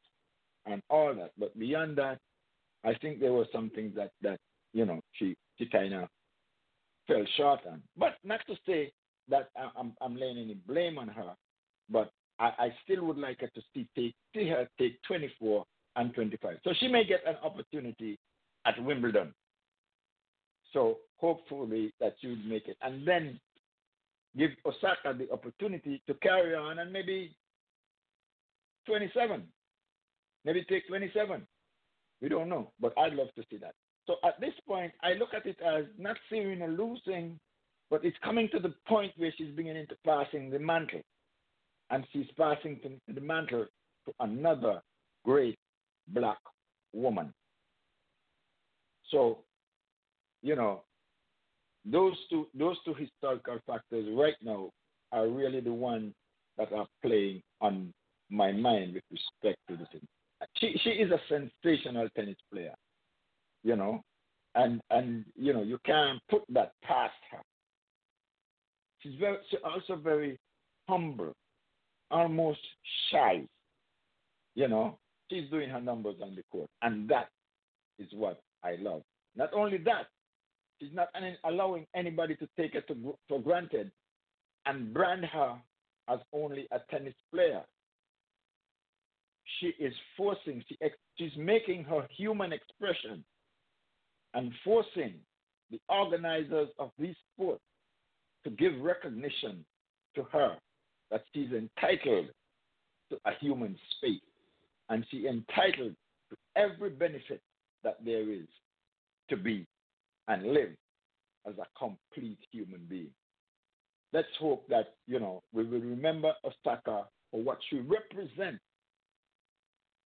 and 0.66 0.80
all 0.90 1.14
that. 1.14 1.32
But 1.38 1.58
beyond 1.58 1.98
that, 1.98 2.18
I 2.84 2.94
think 2.94 3.18
there 3.20 3.32
were 3.32 3.46
some 3.52 3.70
things 3.70 3.94
that 3.96 4.12
that 4.22 4.38
you 4.72 4.84
know 4.86 5.00
she 5.12 5.36
she 5.58 5.66
kind 5.66 5.94
of 5.94 6.08
fell 7.06 7.24
short 7.36 7.60
on. 7.70 7.82
But 7.96 8.16
not 8.22 8.40
to 8.46 8.54
say 8.66 8.92
that 9.28 9.50
I'm 9.76 9.94
I'm 10.00 10.16
laying 10.16 10.38
any 10.38 10.54
blame 10.54 10.98
on 10.98 11.08
her, 11.08 11.34
but 11.90 12.10
I, 12.38 12.46
I 12.58 12.74
still 12.84 13.04
would 13.06 13.18
like 13.18 13.40
her 13.40 13.48
to 13.48 13.60
see 13.72 13.86
take 13.96 14.14
see 14.34 14.48
her 14.48 14.68
take 14.78 15.00
24 15.06 15.64
and 15.96 16.14
25. 16.14 16.58
So 16.64 16.72
she 16.78 16.88
may 16.88 17.04
get 17.04 17.20
an 17.26 17.36
opportunity 17.42 18.18
at 18.66 18.82
Wimbledon. 18.82 19.32
So 20.72 20.98
hopefully 21.18 21.92
that 22.00 22.16
she 22.20 22.28
would 22.28 22.44
make 22.46 22.66
it, 22.66 22.76
and 22.82 23.06
then 23.06 23.38
give 24.36 24.50
Osaka 24.66 25.16
the 25.16 25.30
opportunity 25.32 26.02
to 26.06 26.14
carry 26.14 26.54
on 26.54 26.78
and 26.78 26.92
maybe 26.92 27.36
27, 28.86 29.42
maybe 30.44 30.64
take 30.68 30.86
27. 30.88 31.46
We 32.20 32.28
don't 32.28 32.48
know, 32.48 32.72
but 32.80 32.92
I'd 32.98 33.14
love 33.14 33.28
to 33.36 33.44
see 33.50 33.56
that. 33.58 33.74
So 34.06 34.16
at 34.24 34.40
this 34.40 34.54
point, 34.66 34.92
I 35.02 35.14
look 35.14 35.34
at 35.34 35.46
it 35.46 35.56
as 35.64 35.84
not 35.98 36.16
Serena 36.28 36.66
losing, 36.66 37.38
but 37.90 38.04
it's 38.04 38.16
coming 38.22 38.48
to 38.52 38.58
the 38.58 38.74
point 38.86 39.12
where 39.16 39.32
she's 39.36 39.54
beginning 39.54 39.86
to 39.88 39.96
passing 40.04 40.50
the 40.50 40.58
mantle. 40.58 41.00
And 41.90 42.06
she's 42.12 42.26
passing 42.38 42.80
the 43.06 43.20
mantle 43.20 43.66
to 44.06 44.12
another 44.20 44.82
great 45.24 45.58
black 46.08 46.38
woman. 46.92 47.32
So, 49.10 49.38
you 50.42 50.56
know, 50.56 50.82
those 51.84 52.16
two 52.30 52.46
those 52.54 52.76
two 52.84 52.94
historical 52.94 53.58
factors 53.66 54.06
right 54.16 54.36
now 54.42 54.70
are 55.12 55.28
really 55.28 55.60
the 55.60 55.72
ones 55.72 56.12
that 56.56 56.72
are 56.72 56.86
playing 57.02 57.42
on 57.60 57.92
my 58.30 58.52
mind 58.52 58.94
with 58.94 59.02
respect 59.10 59.58
to 59.68 59.76
this. 59.76 59.88
She 60.56 60.78
she 60.82 60.90
is 60.90 61.10
a 61.10 61.20
sensational 61.28 62.08
tennis 62.16 62.36
player, 62.52 62.74
you 63.62 63.76
know, 63.76 64.02
and 64.54 64.80
and 64.90 65.24
you 65.36 65.52
know 65.52 65.62
you 65.62 65.78
can't 65.84 66.20
put 66.30 66.42
that 66.50 66.72
past 66.82 67.14
her. 67.30 67.42
She's 69.00 69.14
very 69.18 69.38
she's 69.50 69.60
also 69.64 69.96
very 69.96 70.38
humble, 70.88 71.32
almost 72.10 72.60
shy, 73.10 73.44
you 74.54 74.68
know, 74.68 74.98
she's 75.30 75.48
doing 75.50 75.68
her 75.70 75.80
numbers 75.80 76.16
on 76.22 76.34
the 76.34 76.42
court, 76.50 76.68
and 76.82 77.08
that 77.08 77.28
is 77.98 78.08
what 78.12 78.40
I 78.62 78.76
love. 78.80 79.02
Not 79.36 79.52
only 79.52 79.78
that, 79.78 80.06
she's 80.84 80.94
not 80.94 81.08
allowing 81.44 81.86
anybody 81.94 82.36
to 82.36 82.48
take 82.58 82.74
her 82.74 82.80
to, 82.82 83.16
for 83.28 83.40
granted 83.40 83.90
and 84.66 84.92
brand 84.92 85.24
her 85.24 85.54
as 86.08 86.18
only 86.32 86.66
a 86.72 86.78
tennis 86.90 87.14
player. 87.32 87.62
She 89.60 89.68
is 89.82 89.94
forcing, 90.16 90.62
she, 90.68 90.76
she's 91.16 91.36
making 91.36 91.84
her 91.84 92.06
human 92.16 92.52
expression 92.52 93.24
and 94.34 94.52
forcing 94.64 95.14
the 95.70 95.80
organizers 95.88 96.68
of 96.78 96.90
these 96.98 97.14
sports 97.32 97.62
to 98.44 98.50
give 98.50 98.72
recognition 98.80 99.64
to 100.14 100.24
her 100.24 100.56
that 101.10 101.24
she's 101.34 101.50
entitled 101.50 102.28
to 103.10 103.16
a 103.26 103.30
human 103.40 103.76
space 103.96 104.20
and 104.88 105.04
she 105.10 105.26
entitled 105.26 105.94
to 106.30 106.36
every 106.56 106.90
benefit 106.90 107.40
that 107.84 107.96
there 108.04 108.30
is 108.30 108.46
to 109.30 109.36
be 109.36 109.66
and 110.28 110.52
live 110.52 110.70
as 111.46 111.54
a 111.58 111.78
complete 111.78 112.38
human 112.50 112.80
being. 112.88 113.10
Let's 114.12 114.28
hope 114.38 114.66
that, 114.68 114.94
you 115.06 115.18
know, 115.18 115.42
we 115.52 115.64
will 115.64 115.80
remember 115.80 116.32
Osaka 116.44 117.04
for 117.30 117.42
what 117.42 117.58
she 117.68 117.80
represents, 117.80 118.62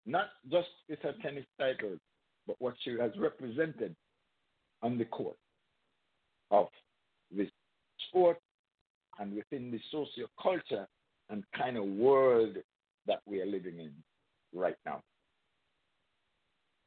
not 0.06 0.28
just 0.50 0.68
with 0.88 1.00
her 1.02 1.14
tennis 1.22 1.44
title, 1.58 1.96
but 2.46 2.56
what 2.58 2.74
she 2.82 2.96
has 2.98 3.12
represented 3.18 3.94
on 4.82 4.96
the 4.96 5.04
court 5.04 5.36
of 6.50 6.68
this 7.30 7.48
sport 8.08 8.38
and 9.18 9.34
within 9.34 9.70
the 9.70 9.80
socio 9.90 10.26
culture 10.40 10.86
and 11.28 11.44
kind 11.56 11.76
of 11.76 11.84
world 11.84 12.56
that 13.06 13.20
we 13.26 13.40
are 13.40 13.46
living 13.46 13.78
in 13.78 13.92
right 14.54 14.76
now. 14.86 15.02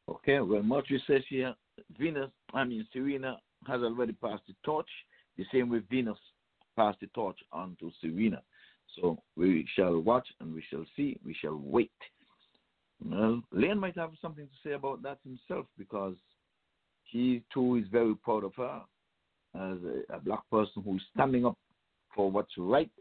Okay, 0.09 0.39
well, 0.39 0.63
Marjorie 0.63 1.03
says 1.05 1.21
here, 1.29 1.53
Venus, 1.97 2.29
I 2.53 2.63
mean, 2.63 2.87
Serena 2.91 3.37
has 3.67 3.81
already 3.81 4.13
passed 4.13 4.43
the 4.47 4.55
torch. 4.63 4.89
The 5.37 5.45
same 5.51 5.69
way 5.69 5.81
Venus 5.89 6.17
passed 6.75 6.99
the 6.99 7.07
torch 7.07 7.37
on 7.51 7.77
to 7.79 7.91
Serena. 8.01 8.41
So 8.95 9.21
we 9.35 9.67
shall 9.75 9.99
watch 9.99 10.27
and 10.39 10.53
we 10.53 10.63
shall 10.69 10.85
see, 10.95 11.17
we 11.25 11.33
shall 11.33 11.59
wait. 11.63 11.91
Well, 13.03 13.41
Lane 13.51 13.79
might 13.79 13.97
have 13.97 14.11
something 14.21 14.45
to 14.45 14.69
say 14.69 14.73
about 14.73 15.01
that 15.03 15.19
himself 15.23 15.65
because 15.77 16.15
he 17.03 17.43
too 17.53 17.77
is 17.77 17.85
very 17.91 18.15
proud 18.15 18.43
of 18.43 18.53
her 18.55 18.81
as 19.55 19.77
a, 19.83 20.15
a 20.15 20.19
black 20.19 20.47
person 20.51 20.83
who 20.83 20.95
is 20.95 21.01
standing 21.13 21.45
up 21.45 21.57
for 22.15 22.29
what's 22.29 22.51
right, 22.57 22.91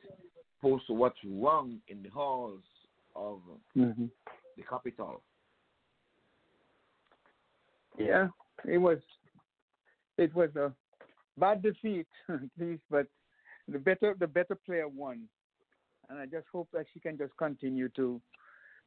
opposed 0.59 0.86
to 0.86 0.94
what's 0.94 1.18
wrong 1.26 1.78
in 1.88 2.02
the 2.02 2.09
halls 2.09 2.62
of 3.14 3.40
mm-hmm 3.76 4.06
the 4.56 4.66
capital. 4.68 5.22
Yeah, 7.98 8.28
it 8.65 8.78
was 8.78 8.99
it 10.19 10.35
was 10.35 10.55
a 10.57 10.73
bad 11.39 11.62
defeat, 11.62 12.07
at 12.28 12.41
least, 12.59 12.82
but 12.91 13.07
the 13.69 13.78
better 13.78 14.15
the 14.19 14.27
better 14.27 14.57
player 14.66 14.89
won, 14.89 15.23
and 16.09 16.19
I 16.19 16.27
just 16.27 16.47
hope 16.53 16.69
that 16.73 16.87
she 16.93 17.01
can 17.01 17.16
just 17.16 17.37
continue 17.37 17.89
to 17.97 18.20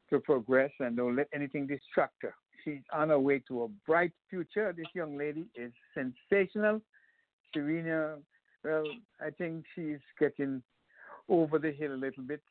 to 0.10 0.20
progress 0.20 0.72
and 0.80 0.98
don't 0.98 1.16
let 1.16 1.28
anything 1.34 1.66
distract 1.66 2.16
her. 2.22 2.36
She's 2.64 2.82
on 2.91 3.10
her 3.10 3.20
way 3.20 3.40
to 3.48 3.64
a 3.64 3.68
bright 3.88 4.12
future. 4.30 4.74
This 4.76 4.88
young 4.94 5.18
lady 5.18 5.45
is 5.56 5.72
sensational. 5.94 6.82
Serena, 7.54 8.18
well, 8.64 8.84
I 9.22 9.30
think 9.32 9.66
she's 9.76 10.00
getting 10.20 10.62
over 11.30 11.60
the 11.60 11.72
hill 11.72 11.94
a 11.94 11.95
little 11.95 12.24
bit. 12.24 12.41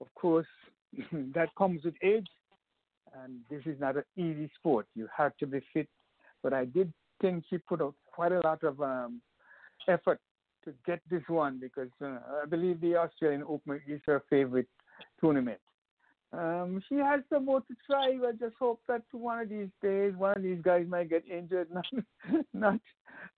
Of 0.00 0.06
course, 0.14 0.46
that 1.12 1.48
comes 1.56 1.84
with 1.84 1.94
age 2.02 2.26
and 3.22 3.40
this 3.50 3.62
is 3.66 3.80
not 3.80 3.96
an 3.96 4.04
easy 4.16 4.50
sport. 4.58 4.86
You 4.94 5.08
have 5.16 5.36
to 5.38 5.46
be 5.46 5.60
fit. 5.72 5.88
But 6.44 6.52
I 6.52 6.66
did 6.66 6.92
think 7.20 7.44
she 7.48 7.58
put 7.58 7.80
out 7.80 7.94
quite 8.12 8.30
a 8.30 8.40
lot 8.40 8.62
of 8.62 8.80
um, 8.80 9.22
effort 9.88 10.20
to 10.64 10.74
get 10.86 11.00
this 11.10 11.22
one 11.26 11.58
because 11.58 11.88
uh, 12.02 12.18
I 12.42 12.46
believe 12.46 12.80
the 12.80 12.96
Australian 12.96 13.42
Open 13.48 13.80
is 13.88 14.00
her 14.06 14.22
favorite 14.28 14.68
tournament. 15.20 15.58
Um, 16.32 16.82
she 16.88 16.96
has 16.96 17.20
some 17.32 17.46
more 17.46 17.60
to 17.60 17.74
try. 17.86 18.18
I 18.26 18.32
just 18.38 18.56
hope 18.58 18.80
that 18.88 19.02
one 19.12 19.40
of 19.40 19.48
these 19.48 19.68
days, 19.82 20.14
one 20.16 20.36
of 20.36 20.42
these 20.42 20.60
guys 20.62 20.84
might 20.88 21.08
get 21.08 21.24
injured, 21.28 21.68
not, 21.72 21.86
not, 22.52 22.80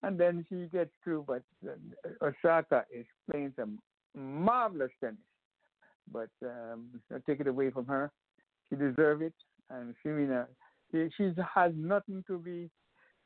and 0.03 0.19
then 0.19 0.45
she 0.49 0.67
gets 0.73 0.91
through. 1.05 1.27
But 1.29 1.43
uh, 1.65 2.27
Osaka 2.27 2.85
is 2.93 3.07
playing 3.31 3.53
some 3.57 3.79
marvelous 4.15 4.91
tennis. 5.01 5.17
But 6.11 6.31
um, 6.43 6.87
I 7.15 7.19
take 7.27 7.41
it 7.41 7.47
away 7.47 7.71
from 7.71 7.87
her. 7.87 8.11
She 8.69 8.77
deserves 8.77 9.23
it, 9.23 9.35
and 9.71 9.95
Serena, 10.03 10.47
she, 10.91 11.09
she 11.17 11.33
has 11.55 11.73
nothing 11.77 12.25
to 12.27 12.39
be 12.39 12.71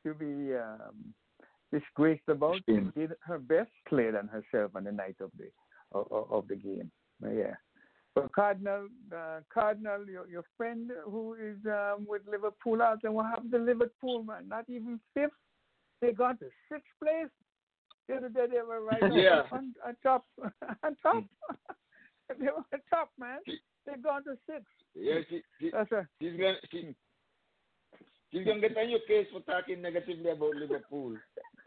to 0.05 0.15
be 0.15 0.55
um, 0.55 1.15
disgraced 1.73 2.29
about. 2.29 2.57
She 2.67 2.81
did 2.97 3.13
her 3.21 3.39
best, 3.39 3.71
played 3.89 4.15
on 4.15 4.29
herself 4.29 4.73
on 4.75 4.85
the 4.85 4.93
night 4.93 5.17
of 5.21 5.31
the 5.39 5.51
of, 5.93 6.31
of 6.31 6.49
the 6.49 6.57
game. 6.57 6.91
But 7.21 7.31
yeah. 7.31 7.55
But 8.15 8.33
Cardinal, 8.33 8.89
uh, 9.15 9.41
Cardinal, 9.53 10.05
your, 10.07 10.29
your 10.29 10.45
friend 10.57 10.91
who 11.05 11.35
is 11.35 11.57
um, 11.67 12.07
with 12.09 12.23
Liverpool 12.29 12.83
out 12.83 12.99
and 13.05 13.15
what 13.15 13.27
happened 13.27 13.53
to 13.53 13.59
Liverpool, 13.59 14.25
man? 14.25 14.49
Not 14.49 14.65
even 14.69 14.99
fifth. 15.15 15.31
They 16.01 16.13
got 16.13 16.41
to 16.41 16.47
sixth 16.71 16.89
place. 17.03 17.31
The 18.09 18.17
other 18.17 18.29
day 18.29 18.47
they 18.51 18.63
were 18.63 18.83
right 18.83 19.03
Yeah. 19.15 19.43
on, 19.53 19.75
on 19.87 19.97
top. 20.03 20.25
on 20.83 20.97
top. 21.03 21.25
they 22.39 22.47
were 22.47 22.65
on 22.73 22.81
top, 22.91 23.11
man. 23.19 23.39
They 23.47 23.93
gone 24.03 24.25
to 24.25 24.37
sixth. 24.49 24.67
Yeah, 24.95 25.21
she, 25.29 25.43
she, 25.61 25.71
That's 25.71 25.93
a, 25.93 26.07
she's 26.21 26.33
gonna 26.33 26.57
she, 26.71 26.95
she's 28.33 28.45
gonna 28.47 28.61
get 28.61 28.77
on 28.77 28.91
your 28.91 29.01
case 29.07 29.27
for 29.33 29.41
talking 29.41 29.83
negatively 29.83 30.31
about 30.31 30.55
Liverpool. 30.57 31.17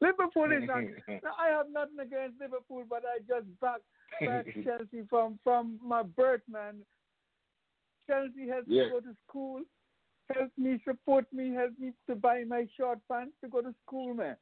Liverpool 0.00 0.52
is 0.52 0.64
not. 0.66 0.82
no, 1.08 1.30
I 1.38 1.48
have 1.48 1.66
nothing 1.72 1.98
against 2.00 2.40
Liverpool, 2.40 2.84
but 2.88 3.02
I 3.04 3.18
just 3.20 3.46
back 3.60 3.80
back 4.26 4.46
Chelsea 4.64 5.06
from 5.08 5.38
from 5.42 5.78
my 5.84 6.02
birth, 6.02 6.42
man. 6.48 6.76
Chelsea 8.06 8.48
helped 8.48 8.68
Yeah. 8.68 8.84
me 8.84 8.90
go 8.90 9.00
to 9.00 9.16
school, 9.28 9.62
helped 10.34 10.58
me 10.58 10.80
support 10.84 11.26
me, 11.32 11.52
helped 11.54 11.78
me 11.78 11.92
to 12.08 12.14
buy 12.16 12.44
my 12.44 12.66
short 12.76 12.98
pants 13.10 13.34
to 13.42 13.48
go 13.48 13.60
to 13.60 13.74
school, 13.86 14.14
man. 14.14 14.36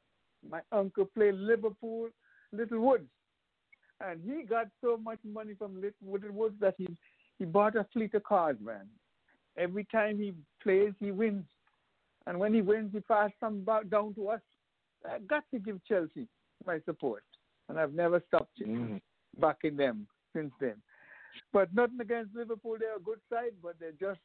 My 0.49 0.61
uncle 0.71 1.05
played 1.05 1.35
Liverpool, 1.35 2.09
Littlewoods, 2.51 3.09
and 3.99 4.21
he 4.23 4.43
got 4.43 4.67
so 4.81 4.97
much 4.97 5.19
money 5.23 5.53
from 5.53 5.81
Littlewoods 5.81 6.59
that 6.59 6.75
he 6.77 6.87
he 7.37 7.45
bought 7.45 7.75
a 7.75 7.85
fleet 7.93 8.13
of 8.15 8.23
cars, 8.23 8.57
man. 8.61 8.87
Every 9.59 9.85
time 9.91 10.17
he 10.17 10.33
plays, 10.63 10.93
he 10.99 11.11
wins. 11.11 11.45
And 12.25 12.39
when 12.39 12.53
he 12.53 12.61
wins, 12.61 12.91
he 12.93 13.01
passes 13.01 13.35
some 13.39 13.61
back 13.63 13.89
down 13.89 14.13
to 14.15 14.29
us. 14.29 14.41
I've 15.09 15.27
got 15.27 15.43
to 15.53 15.59
give 15.59 15.83
Chelsea 15.85 16.27
my 16.65 16.79
support. 16.85 17.23
And 17.67 17.79
I've 17.79 17.93
never 17.93 18.21
stopped 18.27 18.59
Mhm. 18.59 19.01
backing 19.37 19.75
them 19.75 20.07
since 20.33 20.53
then. 20.59 20.81
But 21.51 21.73
nothing 21.73 21.99
against 21.99 22.35
Liverpool. 22.35 22.77
They're 22.79 22.95
a 22.95 22.99
good 22.99 23.21
side, 23.29 23.53
but 23.61 23.77
they're 23.79 23.91
just 23.91 24.19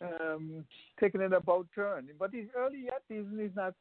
um, 0.00 0.66
taking 0.98 1.20
it 1.20 1.32
about 1.32 1.68
turn. 1.74 2.10
But 2.18 2.34
it's 2.34 2.50
early 2.56 2.84
yet. 2.84 3.02
Season 3.08 3.38
is 3.40 3.54
not 3.54 3.74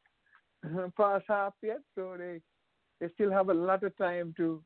past 0.96 1.26
half 1.28 1.54
yet, 1.62 1.82
so 1.96 2.16
they 2.18 2.42
they 3.00 3.10
still 3.14 3.32
have 3.32 3.50
a 3.50 3.54
lot 3.54 3.84
of 3.84 3.98
time 3.98 4.34
to 4.38 4.64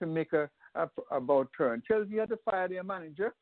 to 0.00 0.06
make 0.06 0.32
a, 0.32 0.48
a 0.74 0.88
about 1.10 1.48
turn. 1.56 1.82
Chelsea 1.86 2.16
had 2.16 2.30
to 2.30 2.38
fire 2.38 2.68
their 2.68 2.84
manager, 2.84 3.34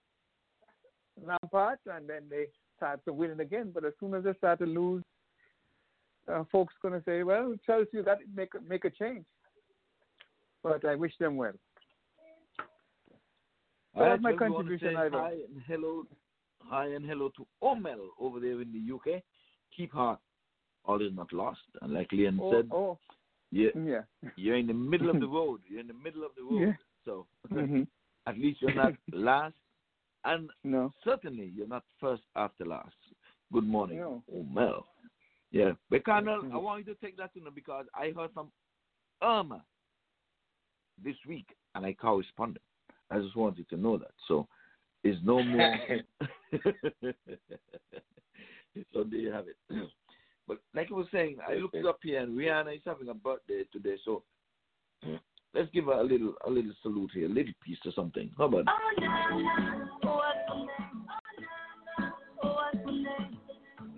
Lampard, 1.23 1.78
and 1.86 2.09
then 2.09 2.23
they 2.28 2.47
start 2.77 3.01
to 3.05 3.12
win 3.12 3.31
it 3.31 3.41
again. 3.41 3.70
But 3.73 3.85
as 3.85 3.93
soon 4.01 4.15
as 4.15 4.24
they 4.24 4.35
start 4.35 4.59
to 4.61 4.66
lose, 4.66 5.03
uh, 6.28 6.45
folks 6.51 6.74
gonna 6.82 7.03
say, 7.05 7.23
"Well, 7.23 7.55
Chelsea, 7.66 8.03
to 8.03 8.19
make 8.35 8.55
a- 8.55 8.61
make 8.62 8.85
a 8.85 8.91
change." 8.91 9.24
But 10.62 10.85
I 10.85 10.95
wish 10.95 11.16
them 11.19 11.36
well. 11.36 11.53
So 13.95 14.01
All 14.01 14.05
that's 14.11 14.23
my 14.23 14.32
contribution, 14.35 14.95
Hi 14.97 15.07
and 15.07 15.62
hello, 15.66 16.05
hi 16.59 16.86
and 16.86 17.05
hello 17.07 17.28
to 17.36 17.47
Omel 17.62 18.09
over 18.19 18.41
there 18.41 18.61
in 18.61 18.73
the 18.73 18.81
UK. 18.81 19.23
Keep 19.77 19.93
heart, 19.93 20.19
all 20.85 21.01
is 21.01 21.12
not 21.15 21.32
lost. 21.32 21.61
And 21.82 21.93
like 21.93 22.11
Leon 22.12 22.41
Oh, 22.43 22.51
said, 22.53 22.69
oh, 22.73 22.99
you, 23.53 23.70
yeah. 23.74 24.03
you're 24.36 24.57
in 24.57 24.66
the 24.66 24.74
middle 24.74 25.11
of 25.11 25.20
the 25.20 25.28
road. 25.39 25.61
You're 25.69 25.81
in 25.81 25.86
the 25.86 25.95
middle 25.95 26.24
of 26.24 26.35
the 26.35 26.43
road. 26.43 26.61
Yeah. 26.61 26.77
So 27.05 27.27
Mhm. 27.51 27.86
at 28.27 28.36
least 28.39 28.61
you're 28.62 28.74
not 28.74 28.95
last, 29.12 29.55
and 30.24 30.51
No. 30.62 30.92
certainly 31.05 31.52
you're 31.55 31.66
not 31.68 31.84
first 32.01 32.22
after 32.36 32.64
last. 32.64 32.96
Good 33.52 33.64
morning, 33.64 33.98
No. 33.98 34.22
Omel. 34.32 34.84
Yeah, 35.51 35.72
but 35.90 36.05
Colonel, 36.05 36.40
I 36.40 36.46
Mhm. 36.46 36.62
want 36.62 36.86
you 36.86 36.94
to 36.94 37.01
take 37.01 37.16
that 37.18 37.32
to 37.34 37.40
know 37.40 37.51
because 37.51 37.86
I 37.94 38.10
heard 38.10 38.32
from 38.32 38.52
Irma 39.22 39.64
this 40.98 41.16
week, 41.26 41.56
and 41.74 41.86
I 41.86 41.94
corresponded. 41.94 42.62
I 43.10 43.20
just 43.20 43.36
wanted 43.36 43.68
to 43.68 43.76
know 43.76 43.98
that. 43.98 44.14
So, 44.26 44.48
it's 45.02 45.22
no 45.22 45.42
more. 45.42 45.72
so 48.92 49.05
there 49.05 49.20
you 49.20 49.30
have 49.30 49.46
it. 49.48 49.56
But 50.46 50.59
like 50.74 50.90
I 50.90 50.94
was 50.94 51.10
saying, 51.10 51.38
I 51.46 51.55
looked 51.55 51.84
up 51.84 52.02
here, 52.02 52.20
and 52.20 52.36
Rihanna 52.36 52.76
is 52.76 52.82
having 52.84 53.09
a 53.09 53.14
birthday 53.14 53.64
today. 53.72 53.96
So 54.05 54.24
let's 55.55 55.70
give 55.72 55.85
her 55.85 55.93
a 55.93 56.02
little, 56.02 56.35
a 56.47 56.51
little 56.51 56.72
salute 56.82 57.10
here, 57.14 57.26
a 57.26 57.28
little 57.28 57.52
piece 57.64 57.78
or 57.85 57.93
something. 57.93 58.31
How 58.36 58.44
about? 58.44 58.64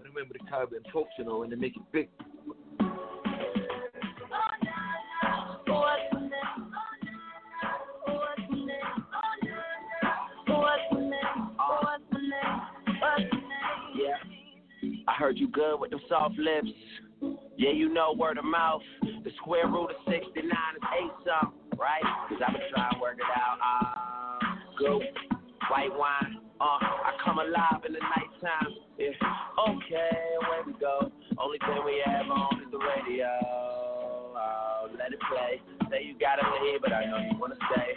Remember 0.05 0.35
the 0.35 0.51
Caribbean 0.51 0.83
folks, 0.93 1.11
you 1.19 1.25
know, 1.25 1.39
when 1.39 1.51
they 1.51 1.57
make 1.57 1.77
it 1.77 1.83
big. 1.93 2.09
I 15.09 15.13
heard 15.19 15.39
you 15.39 15.49
good 15.49 15.79
with 15.79 15.91
them 15.91 16.01
soft 16.09 16.37
lips. 16.37 16.69
Yeah, 17.57 17.71
you 17.71 17.89
know 17.89 18.13
word 18.17 18.39
of 18.39 18.45
mouth. 18.45 18.83
Square 19.47 19.71
root 19.71 19.95
of 19.95 20.03
69 20.11 20.43
is 20.43 20.83
8 20.91 21.23
something, 21.23 21.79
right? 21.79 22.03
Cause 22.27 22.43
I've 22.43 22.51
been 22.51 22.67
trying 22.75 22.91
to 22.95 22.99
work 22.99 23.15
it 23.15 23.31
out. 23.31 23.63
Uh, 23.63 24.59
go, 24.75 24.99
white 25.71 25.95
wine. 25.95 26.43
Uh, 26.59 26.83
I 26.83 27.15
come 27.23 27.39
alive 27.39 27.87
in 27.87 27.95
the 27.95 28.03
nighttime. 28.03 28.75
Yeah. 28.99 29.15
Okay, 29.71 30.19
away 30.43 30.67
we 30.67 30.73
go. 30.83 31.13
Only 31.39 31.63
thing 31.63 31.79
we 31.87 32.03
have 32.11 32.27
on 32.27 32.59
is 32.59 32.75
the 32.75 32.83
radio. 32.83 33.31
Oh, 34.35 34.91
let 34.99 35.15
it 35.15 35.23
play. 35.31 35.63
Say 35.95 36.03
you 36.03 36.19
gotta 36.19 36.43
leave, 36.67 36.83
but 36.83 36.93
I 36.93 37.07
know 37.07 37.19
you 37.23 37.39
wanna 37.39 37.55
stay. 37.71 37.95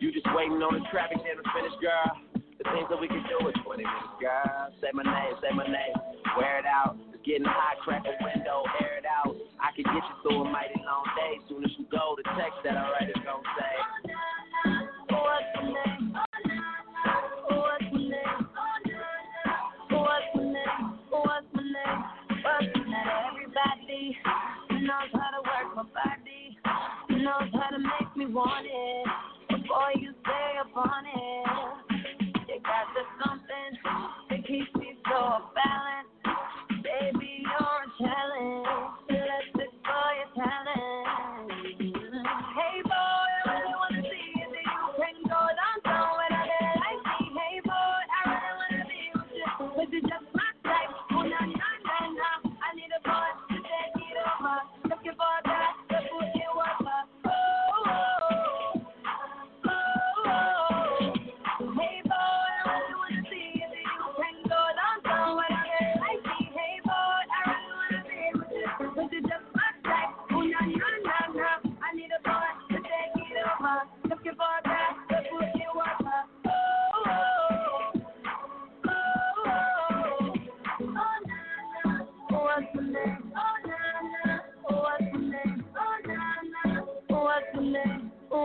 You 0.00 0.10
just 0.10 0.26
waiting 0.34 0.58
on 0.58 0.74
the 0.74 0.82
traffic 0.90 1.18
jam 1.22 1.38
to 1.38 1.46
finish, 1.54 1.78
girl. 1.78 2.29
The 2.60 2.68
things 2.76 2.92
that 2.92 3.00
we 3.00 3.08
can 3.08 3.24
do 3.24 3.40
in 3.48 3.56
20 3.64 3.64
minutes, 3.64 4.20
girl. 4.20 4.68
Say 4.84 4.92
my 4.92 5.00
name, 5.00 5.32
say 5.40 5.48
my 5.56 5.64
name. 5.64 5.96
Wear 6.36 6.60
it 6.60 6.68
out. 6.68 6.92
It's 7.08 7.24
getting 7.24 7.48
hot, 7.48 7.80
crack 7.80 8.04
a 8.04 8.12
window, 8.20 8.68
air 8.84 9.00
it 9.00 9.08
out. 9.08 9.32
I 9.56 9.72
can 9.72 9.88
get 9.88 10.04
you 10.04 10.14
through 10.20 10.44
a 10.44 10.44
mighty 10.44 10.76
long 10.84 11.08
day. 11.16 11.40
Soon 11.48 11.64
as 11.64 11.72
you 11.80 11.88
go, 11.88 12.20
the 12.20 12.24
text 12.36 12.60
that 12.68 12.76
I 12.76 12.84
write 12.92 13.08
is 13.08 13.16
gonna 13.24 13.40
say. 13.56 13.72
What's 15.08 15.48
the 15.56 15.72
name? 15.72 16.12
What's 16.12 17.88
the 17.96 18.04
name? 18.12 18.44
What's 19.88 20.28
the 20.36 20.44
name? 20.44 20.84
What's 21.08 21.48
the 21.56 21.64
name? 21.64 22.00
What's 22.44 22.68
the 22.76 22.84
name? 22.84 23.08
Everybody 23.24 24.20
knows 24.84 25.08
how 25.16 25.32
to 25.32 25.40
work 25.48 25.80
my 25.80 25.88
body, 25.96 26.60
knows 27.24 27.48
how 27.56 27.72
to 27.72 27.80
make 27.80 28.12
me 28.20 28.28
want 28.28 28.68
it. 28.68 29.08
Before 29.48 29.96
you 29.96 30.12
stay 30.20 30.60
upon 30.60 31.08
it, 31.08 31.79
balance. 35.64 35.99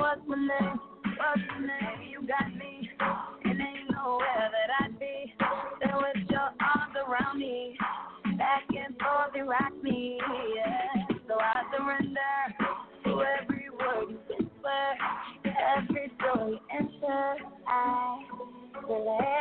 What's 0.06 0.22
my 0.28 0.36
name? 0.36 0.80
What's 1.18 1.42
my 1.50 1.66
name? 1.66 2.10
You 2.12 2.28
got 2.28 2.54
me. 2.56 2.88
And 3.44 3.60
ain't 3.60 3.90
nowhere 3.90 4.52
that 4.54 4.86
I'd 4.86 5.00
be. 5.00 5.34
Then 5.82 5.96
with 5.96 6.30
your 6.30 6.42
arms 6.42 6.94
around 6.96 7.40
me, 7.40 7.76
back 8.38 8.66
and 8.70 8.96
forth 9.00 9.34
you 9.36 9.50
rock 9.50 9.74
me. 9.82 10.20
Yeah. 10.56 11.18
So 11.28 11.40
I 11.40 11.64
surrender 11.76 12.20
to 13.04 13.24
every 13.42 13.70
word 13.72 14.12
you 14.12 14.20
whisper, 14.30 14.84
every 15.76 16.12
story 16.20 16.52
you 16.52 16.60
enter. 16.72 17.36
I 17.68 18.22
delay. 18.88 19.35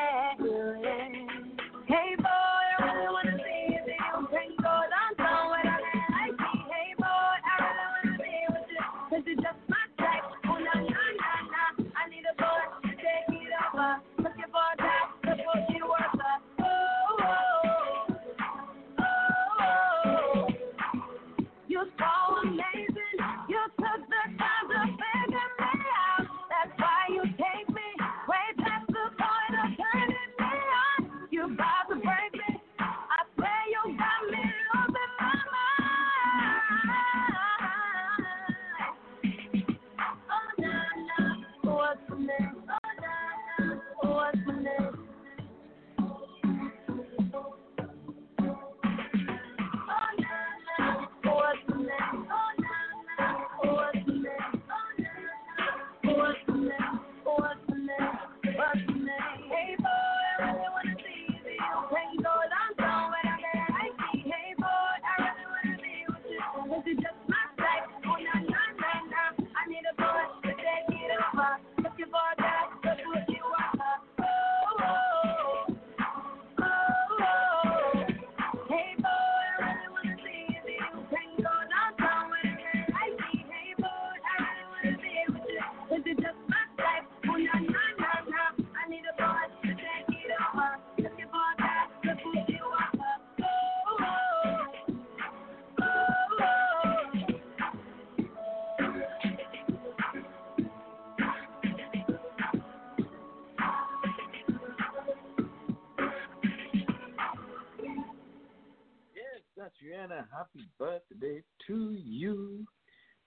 Happy 110.32 110.68
birthday 110.78 111.42
to 111.66 111.92
you. 111.92 112.66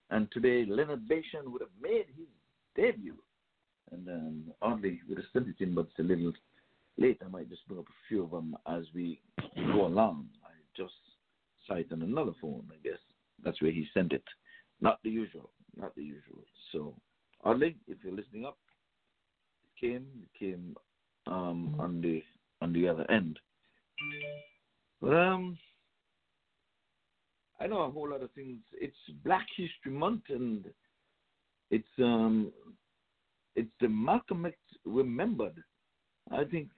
And 0.10 0.32
today, 0.32 0.66
Leonard 0.66 1.08
Bashan 1.08 1.52
would 1.52 1.62
have 1.62 1.70
made 1.82 2.06
his 2.16 2.28
debut. 2.76 3.18
And 3.92 4.08
um, 4.08 4.44
oddly, 4.62 5.02
would 5.08 5.18
have 5.18 5.28
sent 5.34 5.48
it 5.48 5.56
in, 5.60 5.76
but 5.76 5.88
it's 5.88 6.00
a 6.00 6.04
little 6.04 6.34
late. 6.98 7.20
I 7.26 7.30
might 7.30 7.50
just 7.50 7.68
bring 7.68 7.80
up 7.80 7.88
a 7.88 8.08
few 8.08 8.24
of 8.24 8.32
them 8.32 8.56
as 8.68 8.84
we 8.94 9.22
go 9.56 9.86
along. 9.86 10.28
I 10.46 10.52
just 10.76 10.94
it 11.70 11.92
on 11.92 12.02
another 12.02 12.32
phone, 12.42 12.64
I 12.72 12.78
guess. 12.88 13.00
That's 13.44 13.62
where 13.62 13.72
he 13.72 13.88
sent 13.94 14.14
it. 14.14 14.24
Not 14.82 15.00
the 15.04 15.10
usual. 15.10 15.50
Not 15.76 15.96
the 15.96 16.04
usual. 16.04 16.44
So, 16.72 16.96
oddly, 17.44 17.76
if 17.88 17.98
you're 18.04 18.14
listening 18.14 18.46
up, 18.46 18.58
it 19.66 19.86
came, 19.86 20.06
it 20.22 20.40
came 20.40 20.76
um, 21.28 21.76
on 21.80 22.02
the 22.02 22.24
on 22.62 22.74
the 22.74 22.88
other 22.88 23.10
end. 23.12 23.40
But 25.02 25.14
um, 25.14 25.58
I 27.60 27.68
know 27.68 27.82
a 27.82 27.92
whole 27.92 28.10
lot 28.10 28.22
of 28.22 28.32
things. 28.32 28.60
It's 28.74 28.96
Black 29.24 29.48
History 29.56 29.92
Month, 29.92 30.24
and 30.30 30.66
it's 31.72 31.88
um, 32.00 32.52
it's 33.56 33.72
the 33.82 33.90
Malcolm 33.90 34.46
X 34.46 34.56
remembered. 34.86 35.64
I 36.32 36.44
think, 36.44 36.70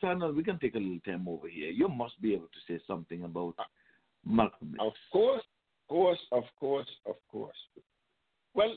Channel, 0.00 0.32
we 0.32 0.42
can 0.42 0.58
take 0.58 0.74
a 0.74 0.78
little 0.78 1.00
time 1.04 1.28
over 1.28 1.48
here. 1.48 1.70
You 1.70 1.88
must 1.88 2.20
be 2.22 2.32
able 2.32 2.46
to 2.46 2.72
say 2.72 2.80
something 2.86 3.24
about 3.24 3.54
Malcolm 4.24 4.74
X. 4.74 4.86
Of 4.86 4.92
course, 5.12 5.42
of 5.90 5.96
course, 5.96 6.18
of 6.32 6.44
course, 6.58 6.88
of 7.06 7.16
course. 7.30 7.56
Well, 8.54 8.76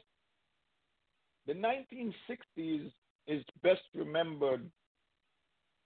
the 1.48 1.54
1960s 1.54 2.92
is 3.28 3.44
best 3.62 3.82
remembered 3.96 4.70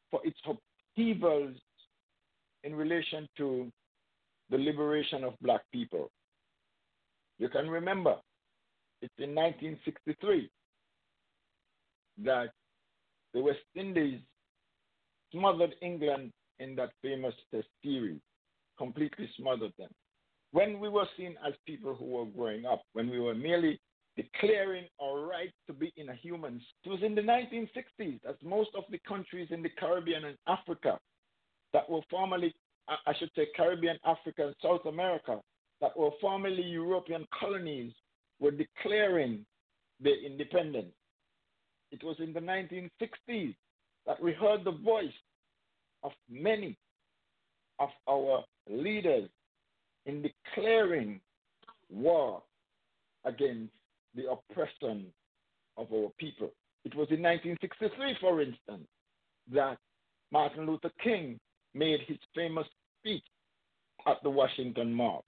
for 0.09 0.21
its 0.23 0.37
upheavals 0.47 1.55
in 2.63 2.75
relation 2.75 3.27
to 3.37 3.71
the 4.49 4.57
liberation 4.57 5.23
of 5.23 5.33
black 5.41 5.61
people. 5.71 6.09
You 7.39 7.49
can 7.49 7.69
remember, 7.69 8.15
it's 9.01 9.13
in 9.17 9.35
1963 9.35 10.49
that 12.23 12.47
the 13.33 13.41
West 13.41 13.59
Indies 13.75 14.19
smothered 15.31 15.75
England 15.81 16.31
in 16.59 16.75
that 16.75 16.89
famous 17.01 17.33
test 17.53 17.67
series, 17.83 18.19
completely 18.77 19.29
smothered 19.37 19.73
them. 19.77 19.89
When 20.51 20.79
we 20.79 20.89
were 20.89 21.07
seen 21.17 21.35
as 21.45 21.53
people 21.65 21.93
who 21.93 22.05
were 22.05 22.25
growing 22.25 22.65
up, 22.65 22.81
when 22.93 23.09
we 23.09 23.19
were 23.19 23.35
merely 23.35 23.79
declaring 24.15 24.85
our 25.01 25.27
right 25.27 25.51
to 25.67 25.73
be 25.73 25.93
in 25.97 26.09
a 26.09 26.15
human, 26.15 26.59
it 26.83 26.89
was 26.89 27.03
in 27.03 27.13
the 27.13 27.21
1960s, 27.21 28.19
that 28.23 28.43
most 28.43 28.69
of 28.75 28.83
the 28.89 28.99
countries 29.07 29.49
in 29.51 29.61
the 29.61 29.69
Caribbean 29.69 30.25
and 30.25 30.37
Africa 30.47 30.97
that 31.73 31.87
were 31.89 32.01
formerly, 32.09 32.55
I 32.87 33.13
should 33.17 33.31
say, 33.35 33.47
Caribbean, 33.55 33.97
Africa, 34.05 34.47
and 34.47 34.55
South 34.61 34.85
America, 34.85 35.41
that 35.81 35.97
were 35.97 36.11
formerly 36.21 36.63
European 36.63 37.27
colonies, 37.37 37.93
were 38.39 38.51
declaring 38.51 39.45
their 39.99 40.23
independence. 40.23 40.93
It 41.91 42.03
was 42.03 42.15
in 42.19 42.33
the 42.33 42.39
1960s 42.39 43.55
that 44.05 44.21
we 44.21 44.33
heard 44.33 44.63
the 44.63 44.71
voice 44.71 45.11
of 46.03 46.11
many 46.29 46.77
of 47.79 47.89
our 48.09 48.43
leaders 48.69 49.29
in 50.05 50.21
declaring 50.23 51.19
war 51.89 52.41
against 53.25 53.73
the 54.15 54.29
oppression 54.31 55.07
of 55.77 55.87
our 55.93 56.09
people. 56.17 56.51
It 56.85 56.95
was 56.95 57.07
in 57.11 57.21
1963, 57.21 58.17
for 58.21 58.41
instance, 58.41 58.87
that 59.51 59.77
Martin 60.31 60.65
Luther 60.65 60.91
King 61.03 61.39
made 61.73 62.01
his 62.07 62.17
famous 62.35 62.67
speech 62.99 63.23
at 64.07 64.21
the 64.23 64.29
Washington 64.29 64.93
Mall. 64.93 65.23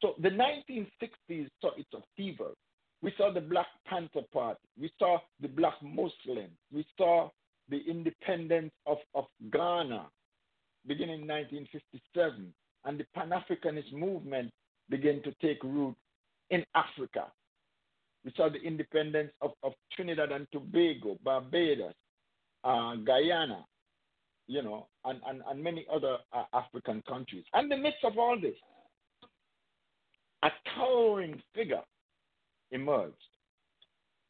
So 0.00 0.14
the 0.20 0.30
1960s 0.30 1.48
saw 1.60 1.70
its 1.76 1.88
upheaval. 1.92 2.54
We 3.02 3.12
saw 3.16 3.32
the 3.32 3.40
Black 3.40 3.66
Panther 3.86 4.22
Party. 4.32 4.60
We 4.80 4.90
saw 4.98 5.18
the 5.40 5.48
Black 5.48 5.74
Muslims. 5.82 6.56
We 6.72 6.86
saw 6.96 7.30
the 7.68 7.80
independence 7.88 8.72
of, 8.86 8.98
of 9.14 9.24
Ghana 9.52 10.06
beginning 10.86 11.22
in 11.22 11.28
1957. 11.28 12.52
And 12.84 12.98
the 12.98 13.04
Pan 13.14 13.30
Africanist 13.30 13.92
movement 13.92 14.50
began 14.88 15.22
to 15.22 15.32
take 15.42 15.62
root 15.62 15.94
in 16.50 16.64
Africa. 16.74 17.26
We 18.24 18.32
saw 18.36 18.48
the 18.48 18.60
independence 18.60 19.30
of, 19.40 19.52
of 19.62 19.72
Trinidad 19.94 20.32
and 20.32 20.46
Tobago, 20.52 21.18
Barbados, 21.24 21.94
uh, 22.64 22.96
Guyana, 22.96 23.64
you 24.48 24.62
know, 24.62 24.86
and, 25.04 25.20
and, 25.28 25.42
and 25.48 25.62
many 25.62 25.86
other 25.94 26.16
uh, 26.32 26.44
African 26.54 27.02
countries. 27.06 27.44
And 27.52 27.70
in 27.70 27.78
the 27.78 27.82
midst 27.82 28.02
of 28.02 28.18
all 28.18 28.36
this, 28.40 28.54
a 30.42 30.48
towering 30.74 31.40
figure 31.54 31.82
emerged. 32.70 33.14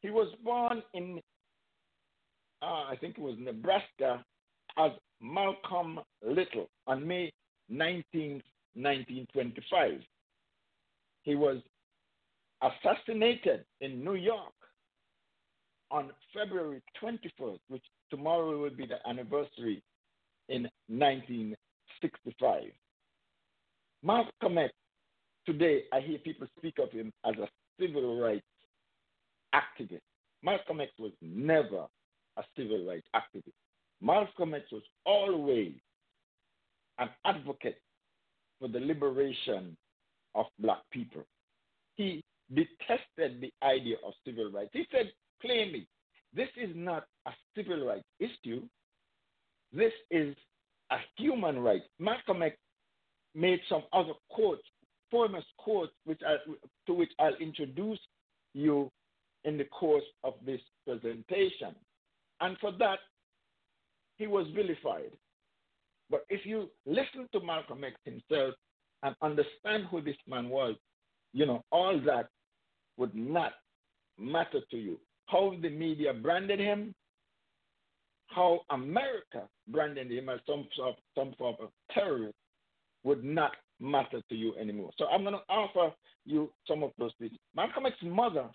He 0.01 0.11
was 0.11 0.29
born 0.45 0.83
in, 0.95 1.21
uh, 2.63 2.85
I 2.91 2.97
think 3.01 3.17
it 3.19 3.23
was 3.23 3.37
Nebraska, 3.39 4.25
as 4.77 4.93
Malcolm 5.21 6.01
Little 6.25 6.69
on 6.87 7.07
May 7.07 7.33
19, 7.69 8.43
1925. 8.75 10.01
He 11.23 11.35
was 11.35 11.59
assassinated 12.63 13.65
in 13.81 14.05
New 14.05 14.15
York 14.15 14.53
on 15.91 16.11
February 16.35 16.81
21st, 17.03 17.59
which 17.69 17.83
tomorrow 18.11 18.61
will 18.61 18.71
be 18.71 18.87
the 18.87 19.07
anniversary 19.09 19.83
in 20.49 20.69
1965. 20.89 22.63
Malcolm 24.03 24.59
X 24.59 24.73
today 25.47 25.83
I 25.93 26.01
hear 26.01 26.19
people 26.19 26.47
speak 26.57 26.79
of 26.79 26.91
him 26.91 27.13
as 27.25 27.35
a 27.37 27.49
civil 27.81 28.21
rights 28.21 28.45
activist. 29.55 30.01
Malcolm 30.43 30.81
X 30.81 30.93
was 30.99 31.13
never 31.21 31.87
a 32.37 32.43
civil 32.57 32.87
rights 32.87 33.09
activist. 33.15 33.53
Malcolm 34.01 34.55
X 34.55 34.67
was 34.71 34.83
always 35.05 35.75
an 36.99 37.09
advocate 37.25 37.81
for 38.59 38.69
the 38.69 38.81
liberation 38.81 39.77
of 40.35 40.47
black 40.59 40.83
people. 40.93 41.25
He 41.97 42.23
detested 42.55 43.41
the 43.41 43.53
idea 43.63 43.97
of 44.07 44.13
civil 44.25 44.51
rights. 44.51 44.71
He 44.73 44.87
said 44.93 45.11
plainly, 45.41 45.87
this 46.35 46.49
is 46.57 46.71
not 46.75 47.05
a 47.27 47.31
civil 47.57 47.87
rights 47.87 48.05
issue. 48.21 48.63
This 49.73 49.93
is 50.11 50.35
a 50.91 50.97
human 51.17 51.59
right. 51.59 51.83
Malcolm 51.99 52.43
X 52.43 52.57
made 53.35 53.61
some 53.69 53.83
other 53.93 54.15
quotes, 54.31 54.63
famous 55.11 55.45
quotes, 55.59 55.93
which 56.05 56.21
I, 56.27 56.37
to 56.87 56.95
which 56.95 57.11
I'll 57.19 57.37
introduce 57.37 58.01
you 58.55 58.91
in 59.45 59.59
the 59.59 59.65
course 59.65 60.05
of 60.25 60.35
this 60.45 60.61
presentation. 60.87 61.75
And 62.41 62.57
for 62.61 62.73
that, 62.79 62.99
he 64.17 64.27
was 64.27 64.47
vilified. 64.55 65.13
But 66.11 66.25
if 66.29 66.47
you 66.47 66.71
listen 66.87 67.29
to 67.33 67.41
Malcolm 67.41 67.85
X 67.85 67.95
himself 68.05 68.55
and 69.03 69.15
understand 69.23 69.85
who 69.91 70.01
this 70.01 70.17
man 70.27 70.49
was, 70.49 70.75
you 71.33 71.47
know, 71.47 71.63
all 71.71 72.01
that 72.07 72.29
would 72.97 73.15
not 73.15 73.53
matter 74.19 74.61
to 74.71 74.77
you. 74.77 74.99
How 75.27 75.55
the 75.61 75.69
media 75.69 76.13
branded 76.15 76.59
him, 76.59 76.95
how 78.29 78.61
America 78.71 79.49
branded 79.69 80.11
him 80.11 80.29
as 80.29 80.41
some 80.47 80.67
sort 80.77 80.91
of, 80.91 80.95
some 81.17 81.35
of 81.41 81.71
terrorist 81.93 82.35
would 83.05 83.25
not 83.25 83.53
matter 83.81 84.21
to 84.29 84.35
you 84.35 84.55
anymore. 84.57 84.91
So 84.99 85.07
I'm 85.07 85.23
going 85.23 85.35
to 85.35 85.53
offer 85.53 85.95
you 86.25 86.51
some 86.67 86.83
of 86.83 86.93
those 86.99 87.13
things. 87.19 87.33
Malcolm 87.55 87.87
X's 87.87 88.03
mother 88.03 88.49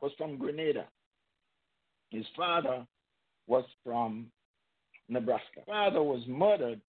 was 0.00 0.12
from 0.16 0.38
Grenada. 0.38 0.86
His 2.10 2.24
father 2.36 2.86
was 3.46 3.64
from 3.84 4.26
Nebraska. 5.08 5.46
His 5.56 5.64
Father 5.66 6.02
was 6.02 6.22
murdered 6.26 6.80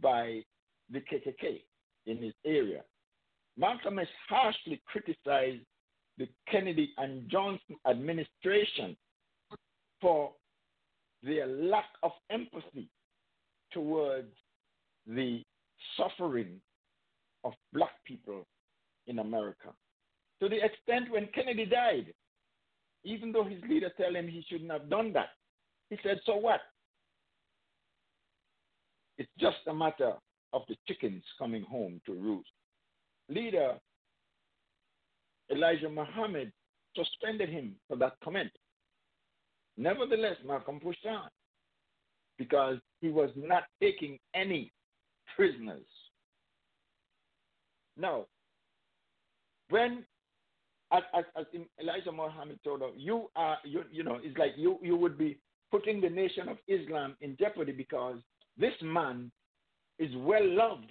by 0.00 0.42
the 0.90 1.00
KKK 1.00 1.62
in 2.06 2.18
his 2.18 2.34
area. 2.44 2.82
Malcolm 3.56 3.98
X 3.98 4.08
harshly 4.28 4.80
criticized 4.86 5.64
the 6.18 6.28
Kennedy 6.50 6.92
and 6.98 7.28
Johnson 7.30 7.76
administration 7.88 8.96
for 10.00 10.32
their 11.22 11.46
lack 11.46 11.86
of 12.02 12.12
empathy 12.30 12.88
towards 13.72 14.32
the 15.06 15.42
suffering 15.96 16.60
of 17.44 17.52
black 17.72 17.92
people 18.06 18.46
in 19.06 19.18
America. 19.18 19.68
To 20.40 20.48
the 20.48 20.64
extent 20.64 21.10
when 21.10 21.28
Kennedy 21.34 21.66
died, 21.66 22.12
even 23.04 23.32
though 23.32 23.44
his 23.44 23.62
leader 23.68 23.90
told 23.96 24.16
him 24.16 24.28
he 24.28 24.44
shouldn't 24.48 24.70
have 24.70 24.90
done 24.90 25.12
that, 25.12 25.30
he 25.88 25.98
said, 26.02 26.20
So 26.24 26.36
what? 26.36 26.60
It's 29.18 29.30
just 29.38 29.58
a 29.66 29.74
matter 29.74 30.12
of 30.52 30.62
the 30.68 30.76
chickens 30.88 31.22
coming 31.38 31.62
home 31.62 32.00
to 32.06 32.12
roost. 32.12 32.48
Leader 33.28 33.74
Elijah 35.50 35.88
Muhammad 35.88 36.52
suspended 36.96 37.48
him 37.48 37.74
for 37.88 37.96
that 37.96 38.14
comment. 38.22 38.50
Nevertheless, 39.80 40.36
Malcolm 40.46 40.78
pushed 40.78 41.06
on 41.06 41.30
because 42.36 42.76
he 43.00 43.08
was 43.08 43.30
not 43.34 43.62
taking 43.80 44.18
any 44.34 44.72
prisoners. 45.34 45.86
Now, 47.96 48.26
when 49.70 50.04
as, 50.92 51.02
as, 51.16 51.46
Elijah 51.80 52.12
Muhammad 52.12 52.58
told 52.62 52.82
us, 52.82 52.90
you 52.94 53.30
are 53.36 53.56
you, 53.64 53.84
you 53.90 54.04
know 54.04 54.18
it's 54.22 54.36
like 54.36 54.52
you 54.56 54.78
you 54.82 54.96
would 54.96 55.16
be 55.16 55.38
putting 55.70 56.02
the 56.02 56.10
nation 56.10 56.50
of 56.50 56.58
Islam 56.68 57.16
in 57.22 57.36
jeopardy 57.38 57.72
because 57.72 58.16
this 58.58 58.74
man 58.82 59.32
is 59.98 60.10
well 60.16 60.46
loved 60.46 60.90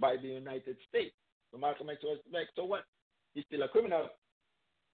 by 0.00 0.16
the 0.20 0.26
United 0.26 0.76
States. 0.88 1.14
So 1.52 1.58
Malcolm 1.58 1.88
X 1.88 2.02
was 2.02 2.18
like, 2.32 2.48
so 2.56 2.64
what? 2.64 2.82
He's 3.34 3.44
still 3.46 3.62
a 3.62 3.68
criminal, 3.68 4.08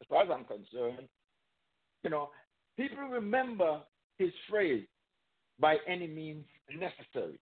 as 0.02 0.06
far 0.10 0.24
as 0.24 0.28
I'm 0.30 0.44
concerned. 0.44 1.08
You 2.02 2.10
know, 2.10 2.30
people 2.80 3.04
remember 3.04 3.80
his 4.18 4.30
phrase, 4.48 4.86
by 5.58 5.76
any 5.86 6.06
means 6.06 6.44
necessary. 6.70 7.38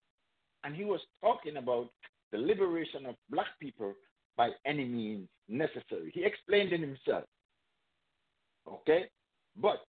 And 0.65 0.74
he 0.74 0.85
was 0.85 1.01
talking 1.23 1.56
about 1.56 1.90
the 2.32 2.39
liberation 2.39 3.06
of 3.06 3.15
black 3.31 3.47
people 3.60 3.94
by 4.36 4.51
any 4.66 4.85
means 4.85 5.28
necessary. 5.48 6.10
He 6.12 6.24
explained 6.24 6.73
it 6.73 6.81
himself. 6.81 7.24
Okay? 8.66 9.05
But 9.60 9.85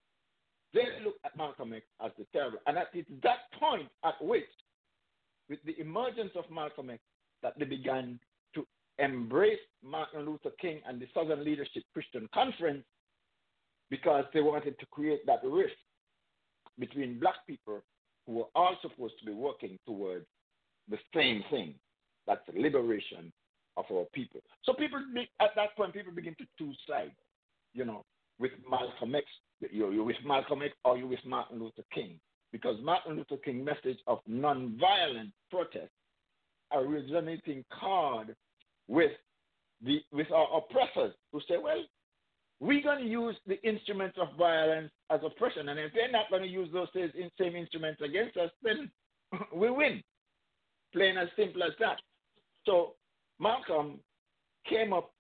they 0.74 0.84
look 1.04 1.16
at 1.26 1.36
Malcolm 1.36 1.74
X 1.74 1.86
as 2.04 2.12
the 2.18 2.26
terror. 2.32 2.60
And 2.68 2.78
at 2.78 2.88
that 3.24 3.60
point 3.60 3.90
at 4.04 4.24
which 4.24 4.44
with 5.50 5.60
the 5.66 5.80
emergence 5.80 6.32
of 6.36 6.46
Malcolm 6.52 6.92
X 6.92 7.02
that 7.42 7.54
they 7.58 7.66
began 7.66 8.20
to 8.54 8.66
embrace 9.00 9.60
Martin 9.84 10.26
Luther 10.26 10.52
King 10.62 10.82
and 10.88 11.02
the 11.02 11.08
Southern 11.14 11.44
Leadership 11.44 11.84
Christian 11.94 12.30
Conference 12.34 12.84
because 13.90 14.26
they 14.34 14.42
wanted 14.42 14.80
to 14.80 14.86
create 14.88 15.26
that 15.26 15.40
rift 15.44 15.76
between 16.78 17.20
black 17.20 17.36
people 17.48 17.82
who 18.26 18.34
were 18.34 18.50
all 18.56 18.78
supposed 18.82 19.16
to 19.20 19.26
be 19.26 19.32
working 19.32 19.78
towards 19.86 20.26
the 20.90 20.98
same 21.16 21.44
thing 21.50 21.76
that's 22.28 22.42
the 22.52 22.60
liberation 22.60 23.32
of 23.78 23.86
our 23.92 24.06
people. 24.14 24.42
So 24.64 24.74
people 24.74 25.00
at 25.42 25.50
that 25.56 25.76
point 25.76 25.94
people 25.94 26.14
begin 26.14 26.36
to 26.36 26.46
two 26.58 26.72
sides, 26.88 27.16
you 27.74 27.86
know, 27.86 28.06
with 28.40 28.52
Malcolm 28.70 29.16
X, 29.16 29.26
you're, 29.72 29.92
you're 29.92 30.04
with 30.04 30.18
Malcolm 30.26 30.62
X 30.62 30.74
or 30.86 30.98
you're 30.98 31.08
with 31.08 31.26
Martin 31.26 31.60
Luther 31.60 31.84
King. 31.94 32.20
Because 32.52 32.78
Martin 32.82 33.16
Luther 33.16 33.38
King's 33.44 33.66
message 33.66 34.00
of 34.08 34.20
nonviolent 34.30 35.32
protest 35.52 35.92
originating 36.74 37.64
card 37.80 38.36
with 38.88 39.12
the 39.84 40.02
with 40.12 40.32
our 40.32 40.58
oppressors 40.58 41.14
who 41.32 41.42
say, 41.48 41.58
well, 41.62 41.84
we're 42.60 42.84
going 42.84 43.00
to 43.00 43.10
use 43.10 43.36
the 43.48 43.62
instruments 43.68 44.18
of 44.20 44.38
violence 44.38 44.92
as 45.10 45.22
oppression, 45.26 45.70
and 45.70 45.80
if 45.80 45.94
they're 45.94 46.12
not 46.12 46.30
going 46.30 46.42
to 46.42 46.48
use 46.48 46.70
those 46.74 46.88
same 46.94 47.56
instruments 47.56 48.02
against 48.02 48.38
us, 48.38 48.52
then 48.62 48.92
we 49.56 49.70
win. 49.70 50.04
Plain 50.94 51.18
as 51.18 51.30
simple 51.38 51.64
as 51.64 51.72
that. 51.80 51.98
So 52.66 52.96
Malcolm 53.40 54.00
came 54.68 54.92
up 54.92 55.12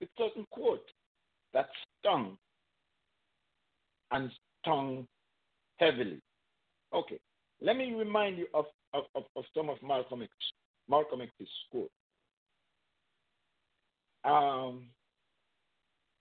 with 0.00 0.08
certain 0.18 0.46
quote 0.50 0.84
that 1.54 1.68
stung 1.98 2.36
and 4.10 4.30
stung 4.60 5.06
heavily. 5.78 6.20
Okay, 6.92 7.18
let 7.60 7.76
me 7.76 7.94
remind 7.94 8.38
you 8.38 8.46
of, 8.52 8.64
of, 8.94 9.04
of, 9.14 9.24
of 9.36 9.44
some 9.56 9.68
of 9.68 9.76
Malcolm 9.82 10.22
X, 10.22 10.32
Malcolm 10.88 11.20
X's 11.20 11.48
quote. 11.70 11.90
Um, 14.24 14.86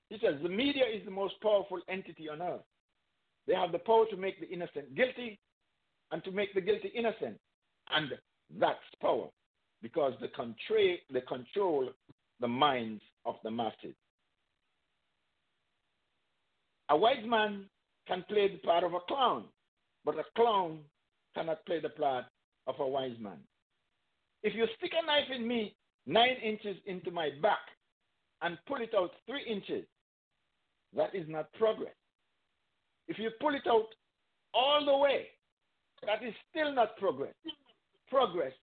he 0.10 0.18
says, 0.20 0.36
The 0.42 0.50
media 0.50 0.84
is 0.86 1.06
the 1.06 1.12
most 1.12 1.40
powerful 1.42 1.80
entity 1.88 2.30
on 2.30 2.42
earth. 2.42 2.62
They 3.48 3.56
have 3.56 3.72
the 3.72 3.80
power 3.80 4.06
to 4.10 4.18
make 4.18 4.40
the 4.40 4.50
innocent 4.50 4.96
guilty 4.96 5.40
and 6.12 6.24
to 6.24 6.32
make 6.32 6.54
the 6.54 6.62
guilty 6.62 6.92
innocent. 6.96 7.38
And 7.92 8.10
that's 8.60 8.78
power 9.02 9.28
because 9.82 10.14
they 10.20 10.28
control, 10.28 10.98
they 11.12 11.22
control 11.22 11.90
the 12.40 12.48
minds 12.48 13.02
of 13.26 13.36
the 13.44 13.52
masses. 13.52 13.96
A 16.90 16.98
wise 16.98 17.26
man 17.26 17.66
can 18.08 18.24
play 18.28 18.52
the 18.52 18.58
part 18.58 18.84
of 18.84 18.94
a 18.94 19.00
clown, 19.08 19.46
but 20.04 20.16
a 20.16 20.24
clown 20.36 20.80
cannot 21.36 21.64
play 21.66 21.80
the 21.80 21.90
part 21.90 22.26
of 22.66 22.76
a 22.80 22.88
wise 22.88 23.16
man. 23.20 23.38
If 24.42 24.56
you 24.56 24.66
stick 24.78 24.92
a 25.02 25.06
knife 25.06 25.30
in 25.36 25.48
me 25.48 25.76
nine 26.08 26.38
inches 26.44 26.78
into 26.86 27.12
my 27.12 27.30
back 27.42 27.60
and 28.42 28.58
pull 28.68 28.82
it 28.82 28.94
out 28.98 29.12
three 29.28 29.44
inches, 29.44 29.86
that 30.96 31.14
is 31.14 31.26
not 31.28 31.52
progress. 31.54 31.94
If 33.08 33.18
you 33.18 33.30
pull 33.40 33.56
it 33.56 33.68
out 33.68 33.88
all 34.54 34.86
the 34.86 34.98
way, 34.98 35.28
that 36.06 36.24
is 36.26 36.34
still 36.50 36.74
not 36.74 36.98
progress. 36.98 37.34
Progress 38.10 38.54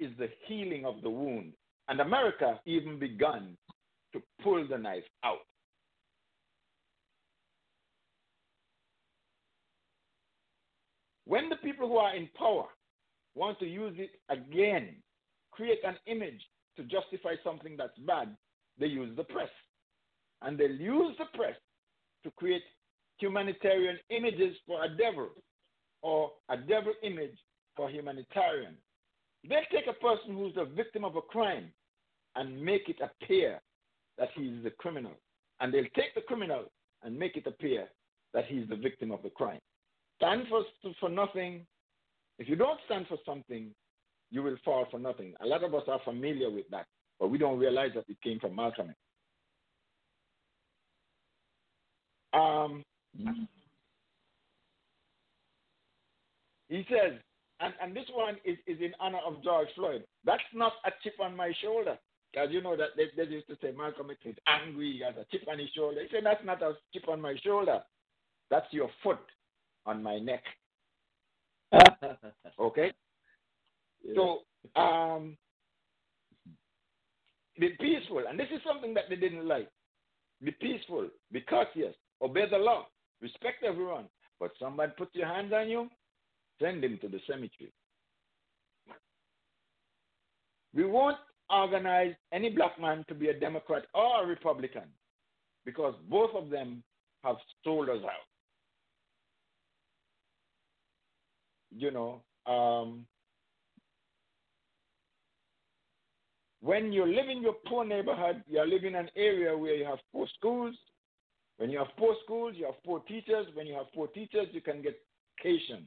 is 0.00 0.10
the 0.18 0.28
healing 0.46 0.84
of 0.84 1.02
the 1.02 1.10
wound. 1.10 1.52
And 1.88 2.00
America 2.00 2.60
even 2.64 2.98
begun 2.98 3.56
to 4.12 4.22
pull 4.42 4.66
the 4.68 4.78
knife 4.78 5.04
out. 5.24 5.38
When 11.24 11.48
the 11.48 11.56
people 11.56 11.88
who 11.88 11.96
are 11.96 12.14
in 12.14 12.28
power 12.36 12.66
want 13.34 13.58
to 13.60 13.66
use 13.66 13.94
it 13.96 14.10
again, 14.28 14.96
create 15.50 15.78
an 15.84 15.96
image 16.06 16.40
to 16.76 16.82
justify 16.84 17.34
something 17.44 17.76
that's 17.76 17.96
bad, 18.06 18.36
they 18.78 18.86
use 18.86 19.16
the 19.16 19.24
press. 19.24 19.48
And 20.44 20.58
they'll 20.58 20.70
use 20.70 21.16
the 21.18 21.26
press 21.36 21.56
to 22.24 22.30
create 22.32 22.62
humanitarian 23.18 23.98
images 24.10 24.56
for 24.66 24.84
a 24.84 24.88
devil 24.96 25.28
or 26.02 26.32
a 26.48 26.56
devil 26.56 26.92
image 27.02 27.36
for 27.76 27.88
humanitarian. 27.88 28.74
They'll 29.48 29.60
take 29.72 29.86
a 29.88 29.92
person 29.94 30.34
who's 30.34 30.54
the 30.54 30.64
victim 30.64 31.04
of 31.04 31.16
a 31.16 31.22
crime 31.22 31.72
and 32.36 32.62
make 32.62 32.88
it 32.88 32.96
appear 33.00 33.60
that 34.18 34.28
he's 34.34 34.62
the 34.62 34.70
criminal. 34.70 35.12
And 35.60 35.72
they'll 35.72 35.84
take 35.96 36.14
the 36.14 36.20
criminal 36.22 36.64
and 37.02 37.18
make 37.18 37.36
it 37.36 37.46
appear 37.46 37.88
that 38.34 38.46
he's 38.46 38.68
the 38.68 38.76
victim 38.76 39.12
of 39.12 39.22
the 39.22 39.30
crime. 39.30 39.60
Stand 40.16 40.44
for, 40.48 40.62
for 41.00 41.08
nothing. 41.08 41.66
If 42.38 42.48
you 42.48 42.56
don't 42.56 42.78
stand 42.86 43.06
for 43.08 43.18
something, 43.26 43.70
you 44.30 44.42
will 44.42 44.56
fall 44.64 44.86
for 44.90 44.98
nothing. 44.98 45.34
A 45.42 45.46
lot 45.46 45.62
of 45.62 45.74
us 45.74 45.82
are 45.88 46.00
familiar 46.04 46.50
with 46.50 46.68
that, 46.70 46.86
but 47.20 47.28
we 47.28 47.38
don't 47.38 47.58
realize 47.58 47.90
that 47.94 48.04
it 48.08 48.20
came 48.22 48.40
from 48.40 48.56
Malcolm 48.56 48.90
X. 48.90 48.98
Um, 52.32 52.84
he 56.68 56.86
says, 56.88 57.18
and, 57.60 57.74
and 57.80 57.94
this 57.94 58.06
one 58.12 58.36
is, 58.44 58.58
is 58.66 58.78
in 58.80 58.92
honor 58.98 59.20
of 59.26 59.42
George 59.44 59.68
Floyd. 59.74 60.04
That's 60.24 60.42
not 60.54 60.72
a 60.84 60.90
chip 61.02 61.14
on 61.20 61.36
my 61.36 61.52
shoulder. 61.62 61.98
Because 62.32 62.48
you 62.50 62.62
know 62.62 62.76
that 62.76 62.90
they, 62.96 63.04
they 63.16 63.30
used 63.30 63.46
to 63.48 63.56
say 63.60 63.72
Malcolm 63.76 64.10
X 64.10 64.20
is 64.24 64.36
angry, 64.46 64.92
he 64.92 65.02
has 65.04 65.14
a 65.16 65.26
chip 65.30 65.46
on 65.48 65.58
his 65.58 65.68
shoulder. 65.76 66.00
He 66.00 66.08
said, 66.10 66.24
That's 66.24 66.44
not 66.44 66.62
a 66.62 66.72
chip 66.92 67.08
on 67.08 67.20
my 67.20 67.36
shoulder. 67.44 67.80
That's 68.50 68.66
your 68.70 68.88
foot 69.02 69.20
on 69.84 70.02
my 70.02 70.18
neck. 70.18 70.42
okay? 72.60 72.92
Yeah. 74.02 74.14
So, 74.14 74.80
um, 74.80 75.36
be 77.58 77.76
peaceful. 77.80 78.24
And 78.28 78.38
this 78.38 78.48
is 78.54 78.60
something 78.66 78.94
that 78.94 79.04
they 79.10 79.16
didn't 79.16 79.46
like. 79.46 79.68
Be 80.42 80.50
peaceful, 80.52 81.08
be 81.30 81.40
courteous, 81.42 81.94
obey 82.22 82.44
the 82.50 82.58
law, 82.58 82.86
respect 83.20 83.62
everyone. 83.64 84.06
But 84.40 84.52
somebody 84.58 84.92
puts 84.96 85.14
your 85.14 85.26
hands 85.26 85.52
on 85.52 85.68
you, 85.68 85.88
send 86.60 86.82
him 86.82 86.98
to 87.02 87.08
the 87.08 87.20
cemetery. 87.26 87.72
We 90.74 90.84
won't 90.84 91.18
organize 91.50 92.14
any 92.32 92.50
black 92.50 92.80
man 92.80 93.04
to 93.08 93.14
be 93.14 93.28
a 93.28 93.38
Democrat 93.38 93.84
or 93.94 94.24
a 94.24 94.26
Republican 94.26 94.88
because 95.64 95.94
both 96.08 96.30
of 96.34 96.50
them 96.50 96.82
have 97.22 97.36
sold 97.62 97.88
us 97.88 98.02
out. 98.04 98.26
You 101.74 101.90
know, 101.90 102.22
um, 102.46 103.06
when 106.60 106.92
you 106.92 107.06
live 107.06 107.28
in 107.30 107.42
your 107.42 107.54
poor 107.66 107.84
neighborhood, 107.84 108.42
you 108.48 108.64
living 108.64 108.88
in 108.88 108.96
an 108.96 109.08
area 109.16 109.56
where 109.56 109.74
you 109.74 109.84
have 109.84 109.98
poor 110.12 110.26
schools. 110.36 110.74
When 111.62 111.70
you 111.70 111.78
have 111.78 111.96
poor 111.96 112.16
schools, 112.24 112.54
you 112.56 112.64
have 112.66 112.82
poor 112.84 112.98
teachers. 113.06 113.46
When 113.54 113.68
you 113.68 113.74
have 113.74 113.86
poor 113.94 114.08
teachers, 114.08 114.48
you 114.50 114.60
can 114.60 114.82
get 114.82 115.00
education. 115.38 115.86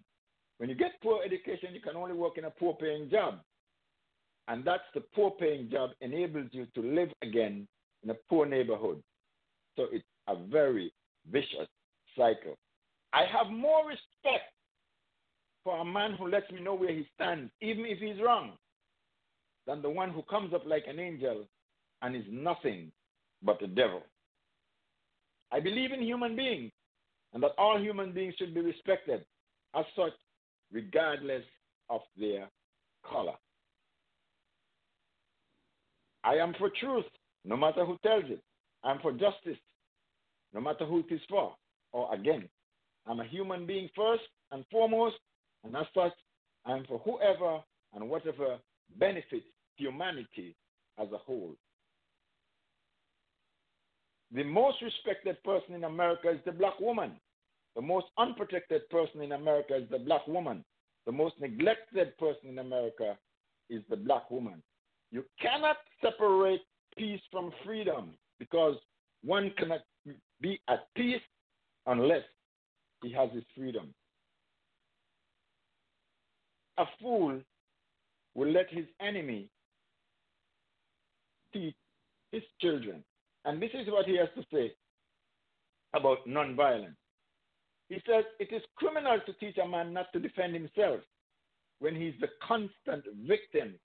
When 0.58 0.70
you 0.70 0.76
get 0.76 0.92
poor 1.04 1.20
education, 1.22 1.74
you 1.74 1.82
can 1.82 1.98
only 1.98 2.14
work 2.14 2.38
in 2.38 2.46
a 2.46 2.50
poor 2.50 2.76
paying 2.76 3.10
job. 3.10 3.42
And 4.48 4.64
that's 4.64 4.86
the 4.94 5.02
poor 5.02 5.32
paying 5.32 5.70
job 5.70 5.90
enables 6.00 6.48
you 6.54 6.66
to 6.76 6.82
live 6.82 7.10
again 7.22 7.68
in 8.06 8.10
a 8.10 8.14
poor 8.30 8.46
neighborhood. 8.46 9.04
So 9.76 9.88
it's 9.92 10.06
a 10.30 10.38
very 10.50 10.94
vicious 11.30 11.68
cycle. 12.18 12.56
I 13.12 13.26
have 13.26 13.52
more 13.52 13.86
respect 13.86 14.54
for 15.66 15.82
a 15.82 15.84
man 15.84 16.14
who 16.14 16.30
lets 16.30 16.50
me 16.54 16.62
know 16.62 16.76
where 16.76 16.94
he 16.94 17.06
stands, 17.16 17.52
even 17.60 17.86
if 17.86 18.00
he's 18.00 18.24
wrong, 18.24 18.54
than 19.68 19.82
the 19.82 19.90
one 19.90 20.12
who 20.12 20.22
comes 20.22 20.54
up 20.54 20.66
like 20.66 20.86
an 20.88 21.00
angel 21.00 21.46
and 22.02 22.16
is 22.16 22.24
nothing 22.32 22.94
but 23.44 23.60
the 23.60 23.68
devil. 23.68 24.04
I 25.52 25.60
believe 25.60 25.92
in 25.92 26.02
human 26.02 26.36
beings 26.36 26.72
and 27.34 27.44
that 27.44 27.52
all 27.58 27.80
human 27.80 28.14
beings 28.14 28.34
should 28.38 28.54
be 28.54 28.62
respected 28.62 29.26
as 29.76 29.86
such, 29.96 30.14
regardless 30.72 31.44
of 31.90 32.02
their 32.18 32.50
color. 33.10 33.36
I 36.24 36.36
am 36.36 36.56
for 36.58 36.72
truth, 36.80 37.06
no 37.44 37.56
matter 37.56 37.86
who 37.86 37.98
tells 38.04 38.24
it. 38.28 38.42
I'm 38.84 39.00
for 39.00 39.12
justice, 39.12 39.60
no 40.54 40.62
matter 40.62 40.86
who 40.86 41.00
it 41.00 41.14
is 41.14 41.22
for 41.30 41.56
or 41.92 42.14
against. 42.14 42.50
I'm 43.06 43.20
a 43.20 43.26
human 43.26 43.66
being 43.66 43.90
first 43.96 44.24
and 44.52 44.66
foremost, 44.72 45.16
and 45.64 45.76
as 45.76 45.86
such, 45.94 46.14
I'm 46.66 46.86
for 46.86 47.00
whoever 47.00 47.60
and 47.94 48.10
whatever 48.10 48.58
benefits 48.98 49.46
humanity 49.76 50.56
as 51.00 51.08
a 51.12 51.18
whole. 51.18 51.56
The 54.32 54.44
most 54.44 54.82
respected 54.82 55.42
person 55.44 55.76
in 55.76 55.84
America 55.84 56.30
is 56.30 56.40
the 56.46 56.52
black 56.52 56.80
woman. 56.80 57.12
The 57.76 57.82
most 57.82 58.08
unprotected 58.18 58.90
person 58.90 59.22
in 59.22 59.34
America 59.34 59.76
is 59.76 59.90
the 59.90 60.00
black 60.00 60.28
woman. 60.28 60.64
The 61.06 61.12
most 61.12 61.36
neglected 61.40 62.18
person 62.18 62.50
in 62.50 62.60
America 62.60 63.18
is 63.70 63.82
the 63.90 63.98
black 63.98 64.32
woman. 64.32 64.64
You 65.12 65.24
cannot 65.42 65.78
separate 66.02 66.62
peace 66.98 67.22
from 67.32 67.52
freedom 67.64 68.12
because 68.40 68.76
one 69.24 69.52
cannot 69.58 69.82
be 70.42 70.60
at 70.68 70.88
peace 70.96 71.22
unless 71.86 72.24
he 73.04 73.12
has 73.14 73.30
his 73.34 73.44
freedom. 73.56 73.94
A 76.78 76.86
fool 77.02 77.40
will 78.34 78.52
let 78.52 78.70
his 78.70 78.86
enemy 79.00 79.50
teach 81.54 81.76
his 82.32 82.44
children. 82.60 83.04
And 83.46 83.62
this 83.62 83.70
is 83.74 83.88
what 83.88 84.08
he 84.08 84.18
has 84.18 84.30
to 84.36 84.44
say 84.52 84.74
about 85.94 86.28
nonviolence. 86.28 86.96
He 87.90 87.96
says 88.08 88.26
it 88.40 88.52
is 88.52 88.64
criminal 88.76 89.20
to 89.26 89.34
teach 89.34 89.58
a 89.64 89.68
man 89.68 89.94
not 89.94 90.12
to 90.14 90.20
defend 90.20 90.56
himself 90.56 91.02
when 91.80 91.96
he's 91.96 92.16
the 92.20 92.28
constant 92.46 93.06
victim 93.28 93.76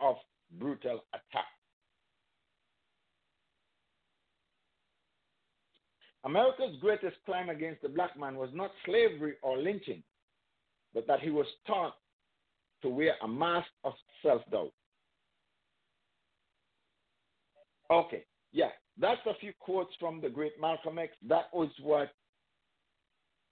of 0.00 0.16
brutal 0.58 1.04
attack. 1.12 1.46
America's 6.24 6.76
greatest 6.80 7.16
crime 7.26 7.50
against 7.50 7.82
the 7.82 7.88
black 7.88 8.18
man 8.18 8.36
was 8.36 8.48
not 8.54 8.70
slavery 8.86 9.34
or 9.42 9.58
lynching, 9.58 10.02
but 10.94 11.06
that 11.06 11.20
he 11.20 11.30
was 11.30 11.46
taught 11.66 11.94
to 12.82 12.88
wear 12.88 13.14
a 13.22 13.28
mask 13.28 13.68
of 13.82 13.92
self 14.22 14.42
doubt. 14.50 14.72
Okay, 17.90 18.24
yeah, 18.54 18.70
that's 18.98 19.20
a 19.26 19.34
few 19.40 19.52
quotes 19.58 19.92
from 19.98 20.20
the 20.20 20.28
great 20.28 20.52
Malcolm 20.60 20.98
X. 20.98 21.12
That 21.28 21.46
was 21.52 21.68
what, 21.82 22.10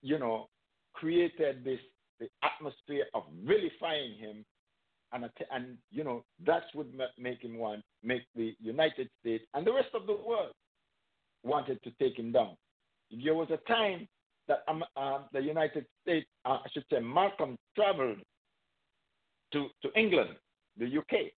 you 0.01 0.19
know, 0.19 0.49
created 0.95 1.65
this 1.65 1.81
the 2.21 2.29
atmosphere 2.45 3.05
of 3.15 3.25
vilifying 3.45 4.15
him 4.17 4.45
and, 5.13 5.29
and 5.51 5.77
you 5.91 6.05
know 6.05 6.25
that's 6.47 6.67
what 6.73 6.87
make 7.19 7.43
him 7.43 7.59
want 7.59 7.83
make 8.05 8.23
the 8.37 8.55
United 8.61 9.09
States 9.21 9.45
and 9.55 9.67
the 9.67 9.73
rest 9.73 9.89
of 9.93 10.07
the 10.07 10.13
world 10.13 10.53
wanted 11.43 11.83
to 11.83 11.91
take 12.01 12.17
him 12.17 12.31
down. 12.31 12.57
There 13.25 13.35
was 13.35 13.49
a 13.51 13.57
time 13.69 14.07
that 14.47 14.63
um, 14.69 14.85
uh, 14.97 15.23
the 15.33 15.41
United 15.41 15.87
States, 16.03 16.29
uh, 16.45 16.59
I 16.65 16.69
should 16.73 16.85
say, 16.93 17.01
Malcolm 17.01 17.57
traveled 17.75 18.19
to 19.53 19.67
to 19.83 19.93
England, 19.99 20.31
the 20.79 20.87
UK, 20.87 21.33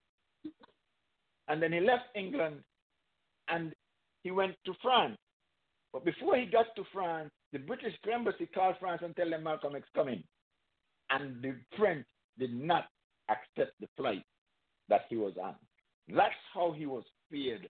and 1.49 1.63
then 1.63 1.73
he 1.73 1.81
left 1.81 2.05
England 2.15 2.57
and 3.49 3.73
he 4.23 4.31
went 4.31 4.55
to 4.67 4.75
France. 4.83 5.17
But 5.93 6.05
before 6.05 6.37
he 6.37 6.47
got 6.47 6.67
to 6.77 6.85
France, 6.93 7.31
the 7.53 7.59
British 7.59 7.95
embassy 8.13 8.49
called 8.53 8.77
France 8.81 9.03
and 9.05 9.15
tell 9.15 9.31
them 9.31 9.45
Malcolm 9.45 9.77
X 9.77 9.87
coming, 9.95 10.25
and 11.11 11.41
the 11.43 11.55
French 11.77 12.05
did 12.39 12.53
not 12.53 12.87
accept 13.29 13.73
the 13.81 13.87
flight 13.97 14.25
that 14.89 15.03
he 15.09 15.17
was 15.17 15.35
on. 15.41 15.55
That's 16.09 16.35
how 16.53 16.73
he 16.73 16.87
was 16.87 17.05
feared 17.31 17.69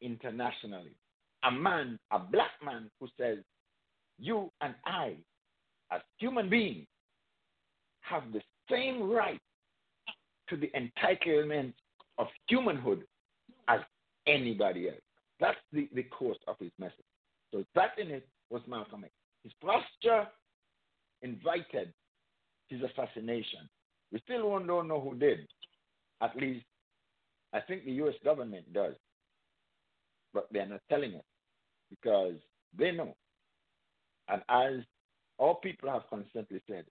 internationally. 0.00 0.94
A 1.44 1.50
man, 1.50 1.98
a 2.10 2.18
black 2.18 2.52
man 2.64 2.90
who 3.00 3.08
says, 3.18 3.38
You 4.18 4.50
and 4.60 4.74
I, 4.84 5.16
as 5.92 6.00
human 6.18 6.48
beings, 6.48 6.86
have 8.00 8.32
the 8.32 8.40
same 8.70 9.10
right 9.10 9.40
to 10.48 10.56
the 10.56 10.70
entitlement 10.74 11.72
of 12.18 12.28
humanhood 12.48 13.04
as 13.68 13.80
anybody 14.26 14.88
else. 14.88 15.00
That's 15.40 15.58
the, 15.72 15.88
the 15.94 16.04
course 16.04 16.38
of 16.46 16.56
his 16.58 16.70
message. 16.78 17.04
So 17.52 17.64
that 17.74 17.90
in 17.98 18.08
it 18.08 18.28
was 18.50 18.62
Malcolm 18.66 19.04
X. 19.04 19.12
His 19.44 19.52
posture 19.62 20.26
invited 21.22 21.92
his 22.68 22.80
assassination. 22.82 23.68
We 24.12 24.20
still 24.20 24.42
don't 24.58 24.88
know 24.88 25.00
who 25.00 25.16
did. 25.16 25.40
At 26.22 26.36
least, 26.36 26.64
I 27.52 27.60
think 27.60 27.84
the 27.84 27.92
U.S. 27.92 28.14
government 28.24 28.72
does. 28.72 28.94
But 30.32 30.48
they're 30.52 30.66
not 30.66 30.80
telling 30.88 31.14
us 31.14 31.24
because 31.90 32.34
they 32.76 32.92
know. 32.92 33.14
And 34.28 34.42
as 34.48 34.84
all 35.38 35.56
people 35.56 35.90
have 35.90 36.02
constantly 36.10 36.60
said, 36.68 36.84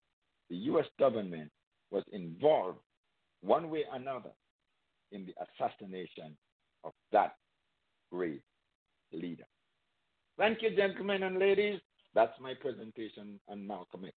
the 0.49 0.55
U.S. 0.57 0.85
government 0.99 1.51
was 1.91 2.03
involved 2.11 2.79
one 3.41 3.69
way 3.69 3.83
or 3.89 3.95
another 3.97 4.31
in 5.11 5.25
the 5.25 5.33
assassination 5.43 6.35
of 6.83 6.93
that 7.11 7.35
great 8.11 8.41
leader. 9.11 9.45
Thank 10.37 10.61
you, 10.61 10.75
gentlemen 10.75 11.23
and 11.23 11.39
ladies. 11.39 11.79
That's 12.13 12.37
my 12.39 12.53
presentation 12.53 13.39
on 13.47 13.65
Malcolm 13.65 14.05
X. 14.05 14.13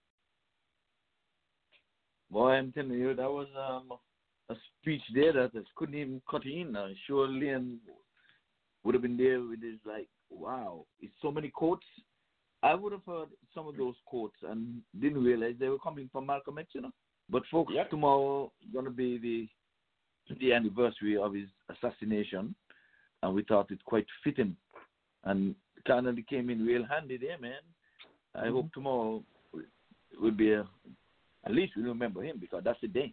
Boy, 2.30 2.52
I'm 2.52 2.72
telling 2.72 2.92
you, 2.92 3.14
that 3.14 3.30
was 3.30 3.48
um, 3.56 3.98
a 4.50 4.54
speech 4.80 5.02
there 5.14 5.32
that 5.32 5.50
I 5.54 5.60
couldn't 5.76 5.94
even 5.94 6.20
cut 6.30 6.44
in. 6.44 6.76
Uh, 6.76 6.88
surely 7.06 7.48
and 7.50 7.78
would 8.84 8.94
have 8.94 9.02
been 9.02 9.16
there 9.16 9.40
with 9.40 9.62
his 9.62 9.78
like, 9.86 10.08
wow, 10.30 10.84
it's 11.00 11.12
so 11.22 11.30
many 11.30 11.48
quotes. 11.48 11.84
I 12.62 12.74
would 12.74 12.92
have 12.92 13.04
heard 13.06 13.28
some 13.54 13.66
of 13.68 13.76
those 13.76 13.94
quotes 14.04 14.36
and 14.42 14.80
didn't 15.00 15.22
realize 15.22 15.54
they 15.58 15.68
were 15.68 15.78
coming 15.78 16.08
from 16.12 16.26
Malcolm 16.26 16.58
X, 16.58 16.68
you 16.74 16.80
know. 16.82 16.90
But 17.30 17.42
folks, 17.50 17.72
Yep. 17.74 17.90
tomorrow 17.90 18.52
gonna 18.72 18.90
be 18.90 19.18
the 19.18 19.48
the 20.40 20.52
anniversary 20.52 21.16
of 21.16 21.32
his 21.32 21.48
assassination, 21.70 22.54
and 23.22 23.34
we 23.34 23.42
thought 23.44 23.70
it 23.70 23.84
quite 23.84 24.06
fitting, 24.22 24.56
and 25.24 25.54
kind 25.86 26.06
of 26.06 26.16
came 26.28 26.50
in 26.50 26.64
real 26.64 26.84
handy 26.84 27.16
there, 27.16 27.38
man. 27.38 27.60
I 28.34 28.48
hope 28.48 28.72
tomorrow 28.72 29.22
will 30.20 30.30
be 30.30 30.52
a, 30.52 30.66
at 31.44 31.52
least 31.52 31.72
we 31.76 31.82
remember 31.82 32.22
him 32.22 32.38
because 32.40 32.62
that's 32.64 32.80
the 32.80 32.88
day. 32.88 33.12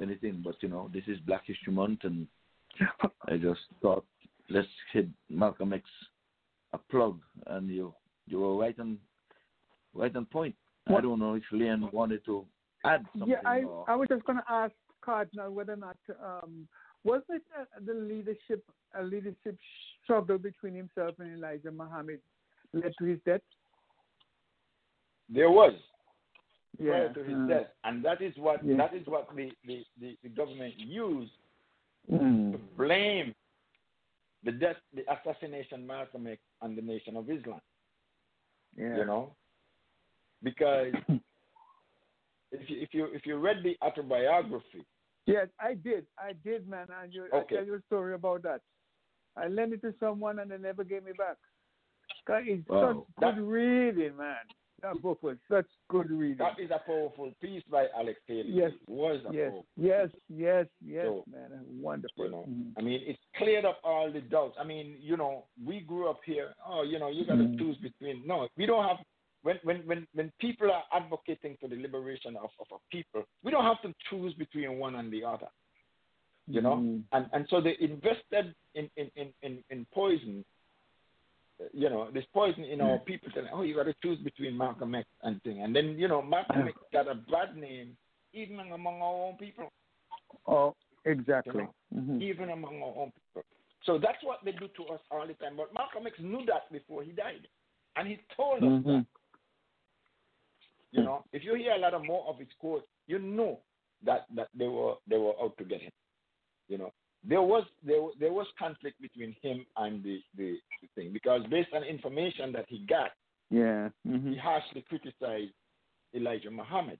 Anything, 0.00 0.42
but 0.44 0.54
you 0.60 0.68
know, 0.68 0.88
this 0.92 1.02
is 1.08 1.18
Black 1.26 1.42
History 1.46 1.72
Month, 1.72 2.00
and 2.04 2.26
I 3.28 3.36
just 3.36 3.60
thought 3.82 4.04
let's 4.48 4.68
hit 4.92 5.08
Malcolm 5.28 5.72
X 5.72 5.84
a 6.72 6.78
plug, 6.78 7.18
and 7.46 7.68
you 7.68 7.94
you 8.26 8.40
were 8.40 8.56
right 8.56 8.78
on 8.78 8.98
right 9.94 10.14
on 10.14 10.26
point. 10.26 10.54
I 10.88 11.00
don't 11.00 11.18
know 11.18 11.34
if 11.34 11.42
Leon 11.52 11.90
wanted 11.92 12.24
to 12.24 12.46
add 12.84 13.04
something. 13.12 13.28
Yeah, 13.28 13.48
I, 13.48 13.62
or, 13.62 13.84
I 13.90 13.94
was 13.94 14.08
just 14.08 14.24
going 14.24 14.38
to 14.38 14.44
ask 14.48 14.72
Cardinal 15.02 15.52
whether 15.52 15.74
or 15.74 15.76
not 15.76 15.96
um, 16.24 16.66
was 17.04 17.22
it 17.28 17.42
uh, 17.58 17.64
the 17.84 17.94
leadership 17.94 18.64
a 18.98 19.02
leadership 19.02 19.56
struggle 20.02 20.38
between 20.38 20.74
himself 20.74 21.14
and 21.18 21.36
Elijah 21.36 21.70
Muhammad 21.70 22.20
led 22.72 22.92
to 22.98 23.04
his 23.04 23.18
death? 23.24 23.40
There 25.28 25.50
was 25.50 25.74
Yeah. 26.78 26.90
prior 26.90 27.12
to 27.14 27.24
his 27.24 27.36
uh, 27.36 27.46
death, 27.46 27.66
and 27.84 28.04
that 28.04 28.22
is 28.22 28.36
what 28.36 28.64
Yeah. 28.64 28.76
that 28.78 28.94
is 28.94 29.06
what 29.06 29.28
the, 29.34 29.52
the, 29.64 29.84
the, 30.00 30.16
the 30.22 30.28
government 30.30 30.74
used 30.78 31.32
mm, 32.10 32.52
to 32.52 32.58
blame 32.76 33.34
the 34.44 34.52
death, 34.52 34.76
the 34.94 35.04
assassination 35.12 35.86
Malcolm 35.86 36.26
X 36.26 36.40
on 36.62 36.76
the 36.76 36.82
Nation 36.82 37.16
of 37.16 37.28
Islam. 37.28 37.60
yeah. 38.76 38.96
You 38.98 39.04
know, 39.04 39.34
because 40.42 40.92
if 42.52 42.70
you 42.70 42.80
if 42.80 42.94
you 42.94 43.04
if 43.06 43.26
you 43.26 43.36
read 43.38 43.62
the 43.62 43.76
autobiography, 43.82 44.86
Yes, 45.28 45.48
I 45.60 45.74
did. 45.74 46.06
I 46.18 46.32
did, 46.42 46.66
man. 46.66 46.86
And 47.02 47.12
you, 47.12 47.24
Okay. 47.32 47.56
I 47.56 47.58
tell 47.58 47.66
you 47.66 47.74
a 47.74 47.82
story 47.82 48.14
about 48.14 48.42
that. 48.44 48.62
I 49.36 49.48
lent 49.48 49.74
it 49.74 49.82
to 49.82 49.92
someone 50.00 50.38
and 50.38 50.50
they 50.50 50.56
never 50.58 50.84
gave 50.84 51.04
me 51.04 51.12
back. 51.16 51.36
It's 52.30 52.66
Wow. 52.68 53.06
such 53.18 53.36
good 53.36 53.38
reading, 53.46 54.16
man. 54.16 54.36
That 54.80 55.02
book 55.02 55.22
was 55.22 55.36
such 55.50 55.66
good 55.88 56.10
reading. 56.10 56.38
that 56.38 56.58
is 56.58 56.70
a 56.70 56.78
powerful 56.86 57.32
piece 57.42 57.62
by 57.70 57.88
Alex 57.96 58.20
Haley. 58.26 58.50
Yes. 58.52 58.72
It 58.72 58.88
was 58.88 59.20
yes, 59.32 59.52
yes, 59.76 60.08
yes, 60.28 60.66
yes, 60.80 61.04
So, 61.04 61.24
man. 61.26 61.50
Wonderful. 61.82 62.24
you 62.24 62.30
know. 62.30 62.44
Mhm. 62.48 62.72
I 62.78 62.82
mean, 62.82 63.02
it's 63.04 63.18
cleared 63.36 63.64
up 63.64 63.80
all 63.84 64.10
the 64.10 64.20
doubts. 64.20 64.56
I 64.58 64.64
mean, 64.64 64.96
you 65.00 65.16
know, 65.16 65.44
we 65.64 65.80
grew 65.80 66.08
up 66.08 66.20
here. 66.24 66.54
Oh, 66.64 66.82
you 66.82 66.98
know, 66.98 67.08
you 67.08 67.24
got 67.26 67.36
to 67.36 67.44
Mhm. 67.44 67.58
choose 67.58 67.76
between. 67.78 68.26
No, 68.26 68.48
we 68.56 68.66
don't 68.66 68.86
have. 68.86 69.04
When 69.42 69.58
when 69.62 69.78
when 69.86 70.06
when 70.14 70.32
people 70.40 70.70
are 70.70 70.84
advocating 70.92 71.56
for 71.60 71.68
the 71.68 71.76
liberation 71.76 72.36
of 72.36 72.50
of 72.60 72.66
a 72.72 72.78
people, 72.90 73.22
we 73.44 73.50
don't 73.50 73.64
have 73.64 73.80
to 73.82 73.94
choose 74.10 74.34
between 74.34 74.78
one 74.78 74.96
and 74.96 75.12
the 75.12 75.24
other. 75.24 75.48
You 76.46 76.62
know, 76.62 76.76
Mhm. 76.76 77.04
and 77.12 77.28
and 77.32 77.46
so 77.48 77.60
they 77.60 77.76
invested 77.80 78.54
in 78.74 78.90
in 78.96 79.10
in 79.16 79.32
in, 79.42 79.64
in 79.70 79.86
poison. 79.92 80.44
You 81.72 81.90
know, 81.90 82.10
this 82.10 82.24
poison 82.32 82.64
in 82.64 82.80
our 82.80 82.98
people 82.98 83.30
saying, 83.34 83.48
"Oh, 83.52 83.62
you 83.62 83.74
got 83.74 83.84
to 83.84 83.94
choose 84.02 84.18
between 84.20 84.56
Malcolm 84.56 84.94
X 84.94 85.08
and 85.22 85.42
thing," 85.42 85.62
and 85.62 85.74
then 85.74 85.98
you 85.98 86.08
know, 86.08 86.22
Malcolm 86.22 86.68
X 86.68 86.78
got 86.92 87.08
a 87.08 87.14
bad 87.14 87.56
name 87.56 87.96
even 88.32 88.60
among 88.60 89.02
our 89.02 89.14
own 89.26 89.36
people 89.36 89.70
Oh, 90.46 90.74
exactly. 91.04 91.66
You 91.90 91.98
Mhm. 92.00 92.22
even 92.22 92.50
among 92.50 92.82
our 92.82 92.94
own 92.96 93.12
people. 93.12 93.44
So 93.82 93.98
that's 93.98 94.22
what 94.22 94.42
they 94.44 94.52
do 94.52 94.68
to 94.68 94.86
us 94.88 95.00
all 95.10 95.26
the 95.26 95.34
time. 95.34 95.56
But 95.56 95.72
Malcolm 95.74 96.06
X 96.06 96.18
knew 96.18 96.44
that 96.46 96.70
before 96.72 97.02
he 97.02 97.12
died, 97.12 97.48
and 97.96 98.08
he 98.08 98.18
told 98.36 98.62
us 98.64 98.84
that. 98.84 99.06
You 100.92 101.02
know, 101.04 101.24
if 101.32 101.44
you 101.44 101.54
hear 101.54 101.72
a 101.72 101.78
lot 101.78 101.92
of 101.94 102.04
more 102.04 102.24
of 102.28 102.38
his 102.38 102.48
quotes, 102.58 102.86
you 103.06 103.18
know 103.18 103.60
that 104.04 104.26
that 104.34 104.48
they 104.54 104.68
were 104.68 104.94
they 105.06 105.18
were 105.18 105.34
out 105.42 105.56
to 105.58 105.64
get 105.64 105.82
him. 105.82 105.92
You 106.68 106.78
know, 106.78 106.92
there 107.22 107.42
was 107.42 107.64
there 107.84 108.00
there 108.18 108.32
was 108.32 108.46
conflict 108.58 109.00
between 109.00 109.34
him 109.42 109.66
and 109.76 110.02
the 110.02 110.20
the, 110.36 110.56
the 110.80 110.88
thing 110.94 111.12
because 111.12 111.42
based 111.50 111.70
on 111.74 111.82
information 111.84 112.52
that 112.52 112.64
he 112.68 112.86
got, 112.88 113.10
Yeah. 113.50 113.90
he 114.04 114.10
Mhm. 114.10 114.38
harshly 114.38 114.82
criticized 114.88 115.52
Elijah 116.14 116.50
Muhammad. 116.50 116.98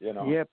You 0.00 0.12
know, 0.12 0.26
Yep. 0.30 0.48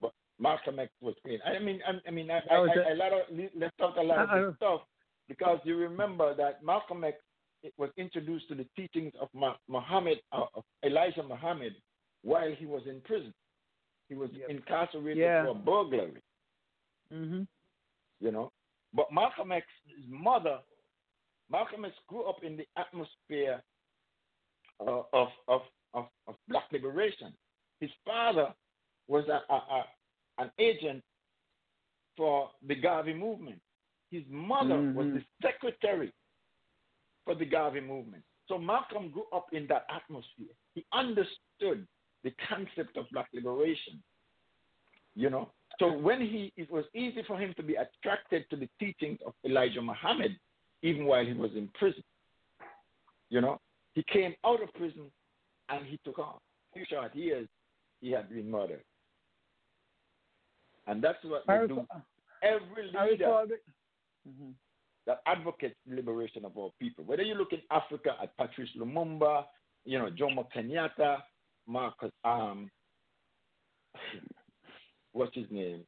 but 0.00 0.12
Malcolm 0.38 0.78
X 0.78 0.92
was 1.00 1.14
clean. 1.24 1.40
I 1.44 1.58
mean, 1.58 1.80
I, 1.86 1.98
I 2.06 2.10
mean, 2.12 2.30
I, 2.30 2.38
I 2.50 2.54
I, 2.56 2.92
a- 2.92 2.94
lot 2.94 3.12
of 3.12 3.20
let's 3.56 3.76
talk 3.76 3.96
a 3.96 4.02
lot 4.02 4.28
of 4.30 4.46
this 4.46 4.56
stuff 4.56 4.82
because 5.28 5.58
you 5.64 5.76
remember 5.76 6.34
that 6.34 6.62
Malcolm 6.62 7.02
X 7.02 7.18
was 7.76 7.90
introduced 7.96 8.48
to 8.48 8.54
the 8.54 8.66
teachings 8.76 9.12
of 9.20 9.28
Muhammad, 9.68 10.18
uh, 10.32 10.46
of 10.54 10.64
Elijah 10.84 11.22
Muhammad, 11.22 11.74
while 12.22 12.50
he 12.52 12.66
was 12.66 12.82
in 12.86 13.00
prison. 13.02 13.32
He 14.08 14.14
was 14.14 14.30
Yep. 14.32 14.50
incarcerated 14.50 15.16
Yeah. 15.22 15.44
for 15.46 15.54
burglary. 15.54 16.20
Mhm. 17.10 17.46
You 18.20 18.30
know, 18.30 18.52
but 18.92 19.10
Malcolm 19.12 19.52
X's 19.52 20.06
mother, 20.08 20.60
Malcolm 21.50 21.84
X 21.84 21.94
grew 22.08 22.24
up 22.24 22.42
in 22.44 22.56
the 22.56 22.66
atmosphere 22.76 23.62
uh, 24.80 25.02
of, 25.12 25.28
of 25.48 25.62
of 25.94 26.08
of 26.26 26.34
black 26.48 26.70
liberation. 26.72 27.32
His 27.80 27.90
father 28.04 28.54
was 29.08 29.28
a, 29.28 29.42
a, 29.52 29.54
a 29.54 29.84
an 30.38 30.50
agent 30.58 31.04
for 32.16 32.50
the 32.62 32.74
Garvey 32.74 33.14
movement. 33.14 33.60
His 34.10 34.22
mother 34.28 34.76
was 34.92 35.06
Mhm. 35.06 35.14
the 35.14 35.24
secretary 35.42 36.12
for 37.24 37.34
the 37.34 37.44
Garvey 37.44 37.80
movement. 37.80 38.22
So 38.48 38.58
Malcolm 38.58 39.10
grew 39.10 39.24
up 39.34 39.46
in 39.52 39.66
that 39.68 39.86
atmosphere. 39.94 40.54
He 40.74 40.84
understood 40.92 41.86
the 42.24 42.32
concept 42.48 42.96
of 42.96 43.06
black 43.12 43.28
liberation. 43.32 44.02
You 45.14 45.30
know, 45.30 45.50
so 45.78 45.92
when 45.92 46.20
he, 46.20 46.52
it 46.56 46.70
was 46.70 46.84
easy 46.94 47.22
for 47.26 47.38
him 47.38 47.52
to 47.56 47.62
be 47.62 47.74
attracted 47.76 48.48
to 48.50 48.56
the 48.56 48.68
teachings 48.80 49.18
of 49.26 49.34
Elijah 49.44 49.82
Muhammad, 49.82 50.36
even 50.82 51.04
while 51.06 51.24
he 51.24 51.32
was 51.34 51.50
in 51.54 51.68
prison. 51.74 52.02
You 53.28 53.40
know, 53.40 53.60
he 53.94 54.02
came 54.10 54.34
out 54.44 54.62
of 54.62 54.72
prison 54.74 55.10
and 55.68 55.84
he 55.86 55.98
took 56.04 56.18
off. 56.18 56.40
Few 56.74 56.84
short 56.88 57.14
years, 57.14 57.46
he 58.00 58.10
had 58.10 58.28
been 58.30 58.50
murdered. 58.50 58.82
And 60.86 61.02
that's 61.02 61.22
what 61.24 61.42
I 61.48 61.58
they 61.58 61.66
do. 61.68 61.74
recall, 61.80 62.02
Every 62.42 62.90
I 62.98 63.06
leader 63.10 63.24
recall 63.26 63.46
the, 63.46 63.58
Mhm. 64.28 64.54
That 65.06 65.20
advocates 65.26 65.74
liberation 65.86 66.44
of 66.44 66.56
our 66.56 66.70
people. 66.80 67.04
Whether 67.04 67.22
you 67.22 67.34
look 67.34 67.52
in 67.52 67.60
Africa 67.70 68.10
at 68.22 68.36
Patrice 68.36 68.70
Lumumba, 68.78 69.44
you 69.84 69.98
know, 69.98 70.10
Jomo 70.10 70.46
Kenyatta, 70.54 71.18
Marcus, 71.66 72.12
um, 72.24 72.70
what's 75.12 75.34
his 75.34 75.46
name? 75.50 75.80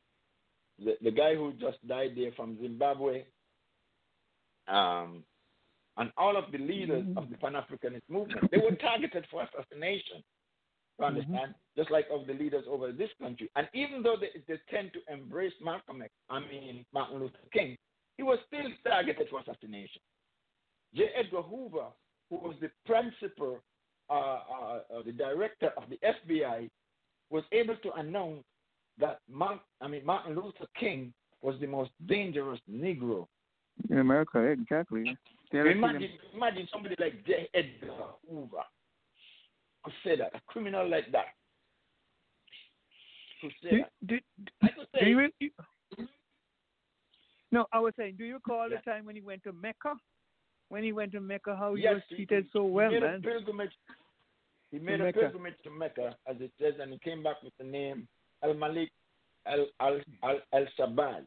The, 0.85 0.97
the 1.03 1.11
guy 1.11 1.36
who 1.36 1.53
just 1.53 1.86
died 1.86 2.12
there 2.16 2.32
from 2.36 2.59
Zimbabwe, 2.61 3.24
um, 4.66 5.23
and 5.97 6.11
all 6.16 6.36
of 6.36 6.51
the 6.51 6.59
leaders 6.59 7.05
of 7.16 7.31
the 7.31 7.36
Pan 7.36 7.53
Africanist 7.53 8.03
movement, 8.09 8.51
they 8.51 8.59
were 8.59 8.74
targeted 8.77 9.24
for 9.31 9.43
assassination. 9.43 10.24
You 10.99 11.05
understand? 11.05 11.55
Just 11.77 11.91
like 11.91 12.07
of 12.12 12.27
the 12.27 12.35
leaders 12.35 12.65
over 12.69 12.93
this 12.93 13.11
country. 13.20 13.51
And 13.57 13.69
even 13.74 14.03
though 14.03 14.16
they, 14.20 14.41
they 14.49 14.61
tend 14.70 14.91
to 14.95 15.12
embrace 15.12 15.53
Malcolm 15.62 16.03
X, 16.03 16.12
I 16.31 16.41
mean 16.41 16.85
Martin 16.93 17.20
Luther 17.20 17.39
King, 17.53 17.77
he 18.16 18.23
was 18.23 18.39
still 18.47 18.66
targeted 18.86 19.28
for 19.28 19.41
assassination. 19.41 20.01
J. 20.95 21.07
Edgar 21.16 21.43
Hoover, 21.43 21.86
who 22.31 22.36
was 22.36 22.55
the 22.61 22.70
principal, 22.86 23.61
uh, 24.09 24.12
uh, 24.12 24.81
uh, 24.95 25.03
the 25.05 25.12
director 25.12 25.70
of 25.77 25.85
the 25.91 25.99
FBI, 25.99 26.70
was 27.31 27.43
able 27.53 27.77
to 27.77 27.93
announce 27.95 28.45
that 28.99 29.19
Mark, 29.28 29.61
I 29.81 29.89
mean 29.89 30.05
Martin 30.07 30.36
Luther 30.36 30.66
King 30.78 31.12
was 31.43 31.57
the 31.61 31.66
most 31.66 31.91
dangerous 32.07 32.61
Negro. 32.70 33.27
in 33.91 33.99
America, 33.99 34.41
exactly. 34.41 35.03
They 35.03 35.09
had 35.09 35.16
to 35.16 35.51
kill 35.51 35.66
him. 35.66 35.78
Imagine, 35.78 36.11
imagine 36.35 36.69
somebody 36.73 36.95
like 36.99 37.27
J. 37.27 37.49
Edgar 37.55 37.93
Hoover 38.31 38.62
could 39.82 39.95
say 40.05 40.16
that, 40.16 40.31
a 40.35 40.41
criminal 40.47 40.89
like 40.89 41.11
that 41.12 41.27
could 43.45 43.53
say 43.62 43.70
Do, 43.70 43.78
that. 43.78 44.07
do, 44.07 44.19
I 44.62 44.69
could 44.69 44.86
do 44.95 45.01
say, 45.01 45.09
you, 45.09 45.28
you, 45.41 45.51
no, 47.55 47.67
I 47.73 47.79
was 47.81 47.93
saying, 47.97 48.15
do 48.19 48.25
you 48.25 48.35
recall 48.35 48.69
Yeah. 48.69 48.77
the 48.85 48.91
time 48.91 49.05
when 49.07 49.15
he 49.15 49.23
went 49.23 49.43
to 49.45 49.53
Mecca? 49.53 49.95
When 50.71 50.83
he 50.83 50.93
went 50.93 51.13
to 51.13 51.21
Mecca, 51.21 51.55
how 51.57 51.75
he 51.75 51.83
yes, 51.83 51.95
was 51.95 52.03
treated 52.11 52.47
so 52.53 52.65
well, 52.65 52.91
he 52.91 52.97
made 52.99 53.03
man. 53.07 53.15
A 53.17 53.21
pilgrimage, 53.21 53.75
he 54.73 54.79
made 54.79 55.01
a 55.01 55.05
Mecca. 55.05 55.21
pilgrimage 55.21 55.59
to 55.65 55.71
Mecca, 55.71 56.17
as 56.27 56.37
it 56.41 56.53
says, 56.61 56.75
and 56.81 56.93
he 56.93 56.99
came 56.99 57.23
back 57.23 57.43
with 57.43 57.53
the 57.59 57.65
name 57.65 58.09
Al 58.43 58.55
Malik 58.55 58.91
Al 59.47 59.67
Al 59.81 60.01
Al, 60.23 60.39
Al 60.53 60.67
Shabazz. 60.79 61.25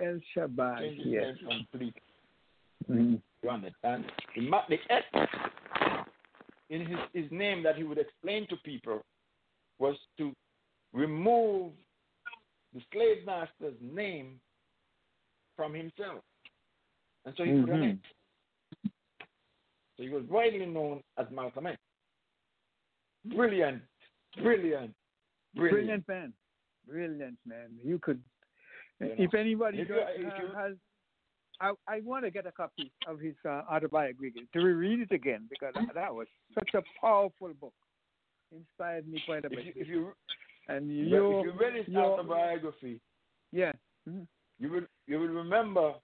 El 0.00 0.20
Shabazz, 0.34 0.78
Changed 0.78 1.02
his 1.04 1.12
yes. 1.12 1.36
name 1.42 1.48
completely. 1.70 2.02
Mhm. 2.90 3.22
You 3.42 3.50
understand? 3.50 4.04
The, 4.34 4.50
the 4.68 4.78
S 4.90 5.28
in 6.70 6.80
his, 6.86 6.98
his 7.12 7.30
name 7.30 7.62
that 7.62 7.76
he 7.76 7.84
would 7.84 7.98
explain 7.98 8.46
to 8.48 8.56
people 8.64 9.02
was 9.78 9.96
to 10.18 10.32
remove 10.92 11.72
the 12.74 12.80
slave 12.92 13.24
master's 13.24 13.76
name 13.80 14.40
from 15.56 15.74
himself. 15.74 16.22
And 17.24 17.34
so 17.36 17.44
he 17.44 17.50
put 17.60 17.70
an. 17.70 17.82
X. 17.82 17.98
So 19.96 20.02
he 20.02 20.08
was 20.10 20.24
widely 20.28 20.66
known 20.66 21.02
as 21.18 21.26
Malcolm 21.32 21.66
X. 21.66 21.78
Brilliant, 23.24 23.82
brilliant, 24.36 24.94
brilliant. 25.54 25.72
Brilliant 25.74 26.08
man. 26.08 26.32
Brilliant 26.86 27.38
man. 27.46 27.70
You 27.82 27.98
could, 27.98 28.22
You 29.00 29.08
know, 29.08 29.14
if 29.18 29.34
anybody 29.34 29.78
if 29.80 29.88
you- 29.88 29.94
does, 29.96 30.04
if 30.16 30.32
uh, 30.32 30.36
you- 30.42 30.54
has, 30.54 30.72
I, 31.58 31.72
I 31.88 32.00
want 32.02 32.24
to 32.26 32.30
get 32.30 32.46
a 32.46 32.52
copy 32.52 32.92
of 33.08 33.18
his 33.18 33.34
uh, 33.46 33.62
autobiography 33.72 34.46
to 34.52 34.60
reread 34.60 35.00
it 35.00 35.10
again 35.12 35.46
because 35.48 35.72
that 35.94 36.14
was 36.14 36.26
such 36.54 36.74
a 36.74 36.82
powerful 37.00 37.52
book. 37.60 37.72
Inspired 38.54 39.08
me 39.08 39.20
quite 39.26 39.44
a 39.46 39.50
bit. 39.50 39.60
If 39.60 39.64
you, 39.66 39.82
if 39.82 39.88
you, 39.88 40.12
and 40.68 40.94
you, 40.94 41.38
if 41.40 41.46
you 41.46 41.52
read 41.58 41.74
his 41.86 41.96
autobiography, 41.96 43.00
yeah, 43.52 43.72
mhm. 44.08 44.26
You 44.58 44.70
will 44.70 44.82
you 45.06 45.18
will 45.18 45.28
remember 45.28 45.94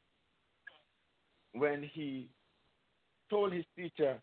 when 1.54 1.82
he 1.92 2.28
told 3.30 3.52
his 3.52 3.64
teacher 3.76 4.20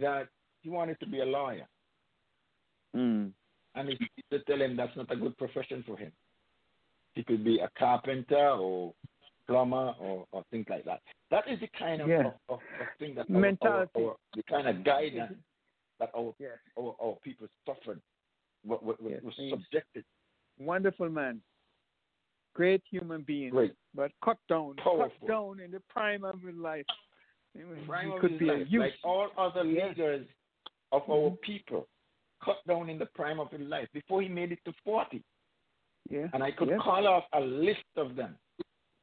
that 0.00 0.28
he 0.62 0.68
wanted 0.70 0.98
to 1.00 1.06
be 1.06 1.20
a 1.20 1.24
lawyer, 1.24 1.66
Mm. 2.94 3.32
and 3.74 3.88
his 3.88 3.98
teacher 3.98 4.42
tell 4.46 4.60
him 4.60 4.76
that's 4.76 4.96
not 4.96 5.10
a 5.10 5.16
good 5.16 5.36
profession 5.36 5.82
for 5.86 5.96
him. 5.96 6.12
He 7.14 7.22
could 7.24 7.44
be 7.44 7.58
a 7.60 7.68
carpenter 7.78 8.50
or 8.50 8.94
plumber 9.46 9.94
or, 10.00 10.26
or 10.32 10.44
things 10.50 10.66
like 10.68 10.84
that. 10.84 11.00
That 11.30 11.44
is 11.48 11.60
the 11.60 11.68
kind 11.78 12.00
of, 12.02 12.08
Yeah. 12.08 12.26
of, 12.26 12.32
of, 12.48 12.60
of 12.80 12.86
thing 12.98 13.14
that 13.16 13.26
our, 13.30 13.40
Mentality. 13.40 13.90
our, 13.96 14.10
our, 14.10 14.16
the 14.34 14.42
kind 14.44 14.66
of 14.68 14.84
guidance 14.84 15.34
that 16.00 16.10
our, 16.16 16.34
Yes. 16.38 16.58
our, 16.78 16.94
our 17.00 17.16
people 17.22 17.46
suffered, 17.66 18.00
were, 18.64 18.78
were, 18.78 18.94
were- 19.00 19.10
Yes. 19.10 19.22
was 19.22 19.34
Yes. 19.38 19.50
subjected. 19.58 20.04
Wonderful 20.58 21.08
man. 21.10 21.40
Great 22.54 22.82
human 22.90 23.22
being. 23.22 23.50
Great. 23.50 23.74
But 23.94 24.12
cut 24.24 24.38
down. 24.48 24.76
Powerful. 24.76 25.10
Cut 25.20 25.26
down 25.28 25.60
in 25.60 25.70
the 25.70 25.80
prime 25.88 26.24
of 26.24 26.40
his 26.40 26.54
life. 26.54 26.86
He 27.52 27.60
Prime 27.86 28.12
of 28.12 28.20
could 28.20 28.32
his 28.32 28.40
be 28.40 28.48
a 28.48 28.52
life, 28.54 28.66
youth. 28.68 28.80
like 28.80 28.94
all 29.04 29.28
other 29.36 29.64
Yeah. 29.64 29.88
leaders 29.88 30.26
of 30.92 31.08
our 31.10 31.30
Mhm. 31.30 31.40
people, 31.40 31.88
cut 32.40 32.64
down 32.66 32.88
in 32.90 32.98
the 32.98 33.06
prime 33.06 33.38
of 33.40 33.50
his 33.50 33.60
life 33.62 33.88
before 33.92 34.22
he 34.22 34.28
made 34.28 34.52
it 34.52 34.64
to 34.64 34.72
40. 34.84 35.22
Yeah. 36.10 36.28
And 36.32 36.42
I 36.42 36.50
could 36.50 36.68
Yes. 36.68 36.80
call 36.80 37.06
off 37.06 37.26
a 37.32 37.40
list 37.40 37.84
of 37.96 38.14
them. 38.16 38.38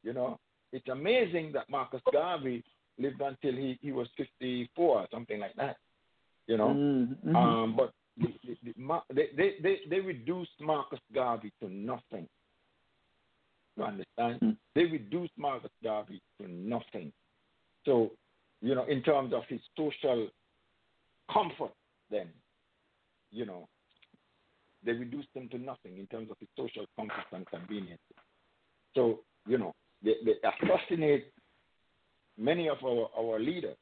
You 0.04 0.14
know, 0.14 0.40
it's 0.72 0.88
amazing 0.90 1.52
that 1.54 1.70
Marcus 1.70 2.02
Garvey 2.12 2.64
lived 2.98 3.22
until 3.22 3.54
he, 3.56 3.78
he 3.82 3.92
was 3.92 4.08
54 4.18 5.00
or 5.02 5.08
something 5.12 5.40
like 5.40 5.56
that. 5.56 5.78
You 6.48 6.58
know, 6.58 6.70
Mhm, 6.74 7.18
mhm. 7.24 7.36
um, 7.36 7.76
but 7.76 7.94
they, 9.14 9.32
they, 9.36 9.60
they, 9.62 9.82
they 9.88 10.00
reduced 10.02 10.60
Marcus 10.60 11.00
Garvey 11.14 11.52
to 11.62 11.70
nothing. 11.70 12.28
You 13.78 13.84
understand? 13.84 14.40
Mm. 14.42 14.58
They 14.76 14.84
reduced 14.86 15.34
Marcus 15.38 15.72
Garvey 15.84 16.22
to 16.40 16.48
nothing. 16.48 17.12
So, 17.86 18.12
you 18.62 18.76
know, 18.76 18.86
in 18.86 19.02
terms 19.02 19.34
of 19.34 19.44
his 19.48 19.60
social 19.78 20.28
comfort, 21.32 21.72
then, 22.10 22.28
you 23.32 23.46
know, 23.46 23.68
they 24.84 24.94
reduced 24.94 25.30
him 25.34 25.48
to 25.50 25.58
nothing 25.58 25.98
in 25.98 26.08
terms 26.08 26.30
of 26.30 26.38
his 26.40 26.50
social 26.58 26.86
comfort 26.96 27.26
and 27.32 27.46
convenience. 27.48 28.02
So, 28.96 29.20
you 29.48 29.58
know, 29.58 29.74
they, 30.04 30.16
they 30.26 30.34
assassinate 30.44 31.28
many 32.38 32.68
of 32.68 32.78
our, 32.84 33.10
our 33.18 33.40
leaders. 33.40 33.78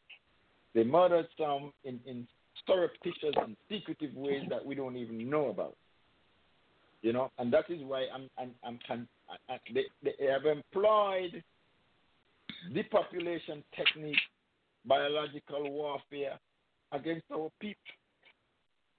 They 0.75 0.83
murdered 0.83 1.27
some 1.37 1.73
in, 1.83 1.99
in 2.05 2.27
surreptitious 2.67 3.33
and 3.41 3.55
secretive 3.69 4.13
ways 4.13 4.43
that 4.49 4.63
we 4.63 4.75
don't 4.75 4.97
even 4.97 5.29
know 5.29 5.47
about. 5.47 5.75
You 7.01 7.13
know, 7.13 7.31
and 7.37 7.51
that 7.53 7.69
is 7.69 7.79
why 7.81 8.07
I'm, 8.13 8.29
I'm, 8.37 8.51
I'm, 8.63 8.79
I'm 8.89 8.89
I, 8.89 8.95
I, 8.95 9.18
they, 9.73 9.85
they 10.03 10.25
have 10.25 10.45
employed 10.45 11.43
depopulation 12.73 13.63
technique, 13.75 14.17
biological 14.85 15.69
warfare 15.71 16.39
against 16.91 17.25
our 17.31 17.49
people. 17.59 17.81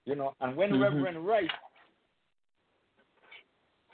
You 0.07 0.15
know, 0.17 0.35
and 0.41 0.57
when 0.57 0.71
Mhm. 0.73 0.81
Reverend 0.81 1.27
Wright 1.27 1.51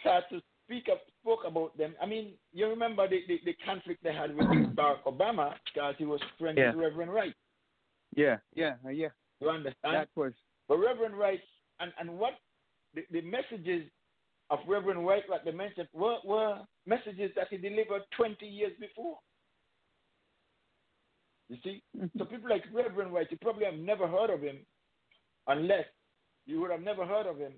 started 0.01 0.29
to 0.31 0.43
speak 0.65 0.89
up, 0.89 1.01
spoke 1.21 1.45
about 1.45 1.77
them, 1.77 1.95
I 2.01 2.07
mean, 2.07 2.35
you 2.53 2.69
remember 2.69 3.09
the, 3.09 3.25
the, 3.27 3.41
the 3.45 3.55
conflict 3.65 4.03
they 4.03 4.13
had 4.13 4.35
with 4.35 4.47
Barack 4.77 5.03
Obama 5.05 5.55
because 5.65 5.95
he 5.99 6.05
was 6.05 6.21
friends 6.39 6.59
Yeah. 6.59 6.71
with 6.73 6.81
Reverend 6.81 7.13
Wright. 7.13 7.35
Yeah, 8.15 8.39
yeah, 8.55 8.77
yeah. 8.91 9.09
You 9.41 9.51
understand? 9.51 9.95
That 9.95 10.09
was 10.15 10.33
But 10.69 10.79
Reverend 10.79 11.17
Wright, 11.19 11.41
and, 11.81 11.93
and 11.99 12.19
what 12.19 12.35
the, 12.95 13.05
the 13.11 13.21
messages 13.21 13.91
of 14.51 14.60
Reverend 14.68 15.06
Wright, 15.06 15.23
like 15.28 15.44
they 15.44 15.51
mentioned, 15.52 15.89
were, 15.93 16.18
were 16.24 16.60
messages 16.86 17.31
that 17.36 17.48
he 17.51 17.56
delivered 17.56 18.02
20 18.16 18.47
years 18.47 18.73
before. 18.78 19.18
You 21.48 21.56
see? 21.62 21.82
So 22.18 22.24
people 22.24 22.51
like 22.51 22.64
Reverend 22.73 23.12
Wright, 23.12 23.27
you 23.31 23.39
probably 23.40 23.64
have 23.64 23.74
never 23.74 24.06
heard 24.06 24.31
of 24.31 24.40
him 24.43 24.59
unless 25.47 25.85
you 26.47 26.60
would 26.60 26.70
have 26.70 26.82
never 26.82 27.05
heard 27.06 27.27
of 27.27 27.39
him 27.39 27.52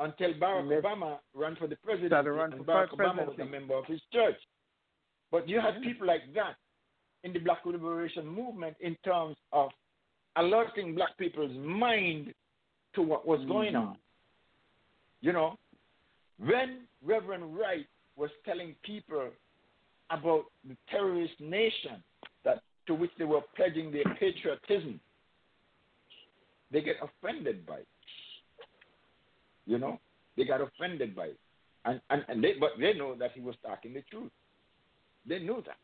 until 0.00 0.32
Barack 0.34 0.60
Unless- 0.60 0.82
Obama 0.84 1.18
ran 1.34 1.56
for 1.56 1.68
the 1.68 1.76
presidency 1.76 2.14
and 2.16 2.26
for 2.56 2.64
Barack 2.64 2.90
Obama 2.90 3.26
was 3.26 3.36
a 3.40 3.44
member 3.44 3.74
of 3.76 3.84
his 3.86 4.00
church. 4.12 4.36
But 5.30 5.48
you 5.48 5.60
had 5.60 5.80
people 5.82 6.06
like 6.06 6.22
that 6.34 6.56
in 7.22 7.32
the 7.32 7.38
black 7.38 7.64
liberation 7.64 8.26
movement 8.26 8.76
in 8.80 8.96
terms 9.04 9.36
of 9.52 9.70
alerting 10.36 10.94
black 10.96 11.16
people's 11.16 11.56
mind 11.56 12.32
to 12.94 13.02
what 13.02 13.26
was 13.26 13.44
going 13.46 13.74
Mhm. 13.74 13.88
on. 13.88 13.98
You 15.24 15.32
know, 15.32 15.58
when 16.38 16.80
Reverend 17.02 17.56
Wright 17.56 17.86
was 18.14 18.28
telling 18.44 18.74
people 18.82 19.30
about 20.10 20.44
the 20.68 20.76
terrorist 20.90 21.32
nation 21.40 22.04
that 22.44 22.60
to 22.86 22.94
which 22.94 23.10
they 23.18 23.24
were 23.24 23.40
pledging 23.56 23.90
their 23.90 24.04
patriotism, 24.20 25.00
they 26.70 26.82
get 26.82 26.96
offended 27.02 27.64
by 27.64 27.76
it. 27.76 27.88
You 29.64 29.78
know, 29.78 29.98
they 30.36 30.44
got 30.44 30.60
offended 30.60 31.16
by 31.16 31.28
it, 31.28 31.38
and 31.86 32.02
and, 32.10 32.22
and 32.28 32.44
they 32.44 32.56
but 32.60 32.72
they 32.78 32.92
know 32.92 33.14
that 33.14 33.30
he 33.32 33.40
was 33.40 33.54
talking 33.64 33.94
the 33.94 34.02
truth. 34.10 34.30
They 35.26 35.38
knew 35.38 35.62
that 35.64 35.78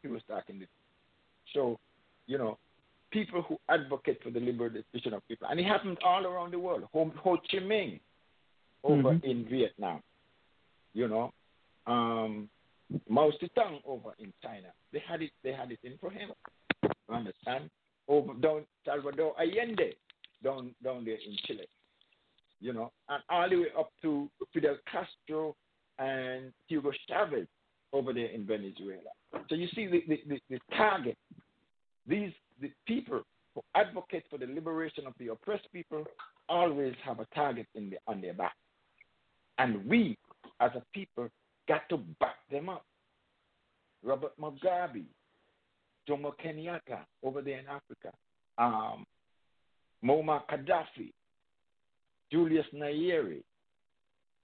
he 0.00 0.06
was 0.06 0.22
talking 0.28 0.60
the 0.60 0.66
truth. 0.66 1.54
So, 1.54 1.80
you 2.28 2.38
know, 2.38 2.58
people 3.10 3.42
who 3.42 3.58
advocate 3.68 4.22
for 4.22 4.30
the 4.30 4.38
liberation 4.38 5.12
of 5.12 5.26
people, 5.26 5.48
and 5.50 5.58
it 5.58 5.66
happens 5.66 5.98
all 6.04 6.24
around 6.24 6.52
the 6.52 6.60
world. 6.60 6.84
Ho, 6.92 7.12
Ho 7.24 7.36
Chi 7.50 7.58
Minh 7.58 7.98
over 8.84 9.14
Mhm. 9.14 9.24
in 9.24 9.44
Vietnam, 9.46 10.02
you 10.92 11.08
know, 11.08 11.32
um, 11.86 12.48
Mao 13.08 13.30
Zedong 13.32 13.80
over 13.84 14.14
in 14.18 14.32
China. 14.42 14.72
They 14.92 15.00
had 15.00 15.22
it. 15.22 15.32
They 15.42 15.52
had 15.52 15.72
it 15.72 15.80
in 15.82 15.96
for 15.98 16.10
him. 16.10 16.32
You 16.82 17.14
understand? 17.14 17.70
Over 18.06 18.34
down 18.34 18.66
Salvador 18.84 19.34
Allende, 19.40 19.96
down 20.42 20.74
down 20.82 21.04
there 21.04 21.16
in 21.16 21.36
Chile. 21.46 21.66
You 22.60 22.72
know, 22.72 22.92
and 23.08 23.22
all 23.28 23.48
the 23.48 23.56
way 23.56 23.72
up 23.76 23.90
to 24.02 24.30
Fidel 24.52 24.78
Castro 24.86 25.56
and 25.98 26.52
Hugo 26.68 26.92
Chavez 27.08 27.48
over 27.92 28.12
there 28.12 28.26
in 28.28 28.44
Venezuela. 28.46 29.10
So 29.48 29.54
you 29.54 29.68
see 29.68 29.86
the, 29.86 30.02
the, 30.06 30.22
the, 30.26 30.40
the 30.50 30.60
target. 30.76 31.16
These 32.06 32.32
the 32.60 32.70
people 32.86 33.22
who 33.54 33.62
advocate 33.74 34.24
for 34.30 34.38
the 34.38 34.46
liberation 34.46 35.06
of 35.06 35.14
the 35.18 35.28
oppressed 35.28 35.70
people 35.72 36.04
always 36.48 36.94
have 37.04 37.20
a 37.20 37.26
target 37.34 37.66
in 37.74 37.90
the, 37.90 37.98
on 38.06 38.20
their 38.20 38.34
back. 38.34 38.54
And 39.58 39.86
we, 39.86 40.16
as 40.60 40.70
a 40.74 40.82
people, 40.92 41.28
got 41.68 41.88
to 41.88 41.98
back 42.20 42.36
them 42.50 42.68
up. 42.68 42.84
Robert 44.02 44.32
Mugabe, 44.40 45.04
Jomo 46.08 46.32
Kenyatta 46.44 47.00
over 47.22 47.40
there 47.40 47.58
in 47.58 47.66
Africa, 47.66 48.12
um, 48.58 49.06
Muammar 50.04 50.42
Gaddafi, 50.50 51.12
Julius 52.30 52.66
Nyerere, 52.74 53.42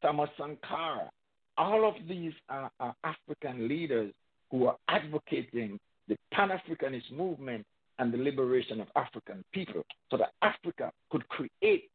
Thomas 0.01 0.31
Sankara. 0.39 1.11
All 1.59 1.87
of 1.87 1.95
these 2.09 2.33
are, 2.49 2.71
are 2.81 2.95
African 3.05 3.69
leaders 3.69 4.13
who 4.51 4.67
are 4.67 4.77
advocating 4.89 5.79
the 6.09 6.17
Pan 6.33 6.49
Africanist 6.49 7.13
movement 7.13 7.67
and 7.99 8.13
the 8.13 8.17
liberation 8.17 8.81
of 8.81 8.89
African 8.97 9.45
people 9.53 9.83
so 10.11 10.17
that 10.17 10.33
Africa 10.41 10.91
could 11.11 11.29
create 11.29 11.91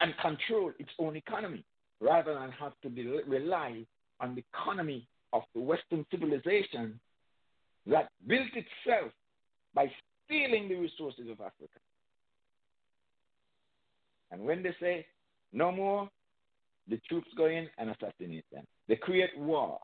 and 0.00 0.14
control 0.20 0.72
its 0.78 0.90
own 0.98 1.14
economy 1.14 1.64
rather 2.00 2.34
than 2.34 2.50
have 2.52 2.72
to 2.82 2.88
be, 2.88 3.06
rely 3.26 3.84
on 4.20 4.34
the 4.34 4.44
economy 4.52 5.06
of 5.32 5.42
the 5.54 5.60
Western 5.60 6.04
civilization 6.10 6.98
that 7.86 8.10
built 8.26 8.48
itself 8.54 9.12
by 9.74 9.90
stealing 10.24 10.68
the 10.68 10.74
resources 10.74 11.28
of 11.30 11.40
Africa. 11.40 11.78
And 14.30 14.42
when 14.42 14.62
they 14.62 14.74
say 14.80 15.06
no 15.52 15.72
more, 15.72 16.08
the 16.88 17.00
troops 17.08 17.28
go 17.36 17.46
in 17.46 17.68
and 17.78 17.90
assassinate 17.90 18.44
them. 18.52 18.64
They 18.88 18.96
create 18.96 19.30
war. 19.38 19.78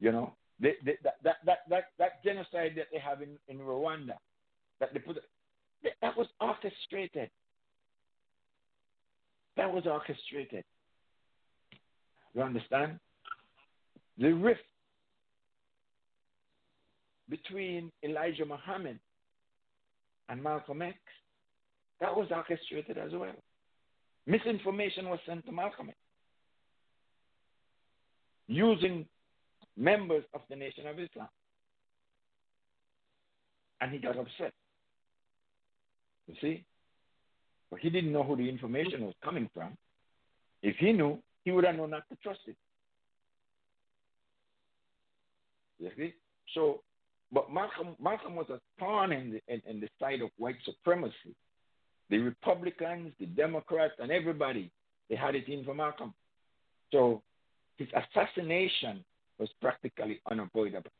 You 0.00 0.12
know, 0.12 0.34
they, 0.60 0.74
they, 0.84 0.98
that, 1.04 1.16
that, 1.24 1.36
that, 1.44 1.58
that, 1.68 1.84
that 1.98 2.24
genocide 2.24 2.72
that 2.76 2.86
they 2.92 2.98
have 2.98 3.22
in, 3.22 3.30
in 3.48 3.58
Rwanda, 3.58 4.14
that 4.80 4.92
they 4.92 5.00
put, 5.00 5.16
that 6.02 6.16
was 6.16 6.26
orchestrated. 6.40 7.30
That 9.56 9.72
was 9.72 9.86
orchestrated. 9.86 10.64
You 12.38 12.44
understand? 12.44 13.00
The 14.16 14.32
rift 14.32 14.60
between 17.28 17.90
Elijah 18.04 18.44
Muhammad 18.44 19.00
and 20.28 20.40
Malcolm 20.40 20.82
X, 20.82 20.96
that 22.00 22.14
was 22.16 22.28
orchestrated 22.30 22.96
as 22.96 23.10
well. 23.12 23.34
Misinformation 24.24 25.08
was 25.08 25.18
sent 25.26 25.46
to 25.46 25.52
Malcolm 25.52 25.88
X 25.88 25.98
using 28.46 29.04
members 29.76 30.22
of 30.32 30.42
the 30.48 30.54
Nation 30.54 30.86
of 30.86 30.96
Islam. 30.96 31.28
And 33.80 33.90
he 33.90 33.98
got 33.98 34.16
upset. 34.16 34.52
You 36.28 36.34
see? 36.40 36.64
But 37.68 37.80
he 37.80 37.90
didn't 37.90 38.12
know 38.12 38.22
who 38.22 38.36
the 38.36 38.48
information 38.48 39.04
was 39.04 39.14
coming 39.24 39.50
from. 39.52 39.76
If 40.62 40.76
he 40.76 40.92
knew, 40.92 41.18
he 41.44 41.50
would 41.50 41.64
have 41.64 41.76
known 41.76 41.90
not 41.90 42.08
to 42.08 42.16
trust 42.22 42.40
it. 42.46 42.56
You 45.78 45.90
see? 45.96 46.14
So, 46.54 46.80
but 47.32 47.52
Malcolm, 47.52 47.96
Malcolm 48.02 48.34
was 48.34 48.46
a 48.50 48.60
pawn 48.78 49.12
in 49.12 49.32
the, 49.32 49.52
in, 49.52 49.62
in 49.68 49.80
the 49.80 49.88
side 50.00 50.20
of 50.22 50.30
white 50.38 50.56
supremacy. 50.64 51.34
The 52.10 52.18
Republicans, 52.18 53.12
the 53.20 53.26
Democrats, 53.26 53.94
and 53.98 54.10
everybody, 54.10 54.70
they 55.08 55.16
had 55.16 55.34
it 55.34 55.48
in 55.48 55.64
for 55.64 55.74
Malcolm. 55.74 56.14
So 56.90 57.22
his 57.76 57.88
assassination 57.94 59.04
was 59.38 59.48
practically 59.60 60.20
unavoidable 60.30 60.90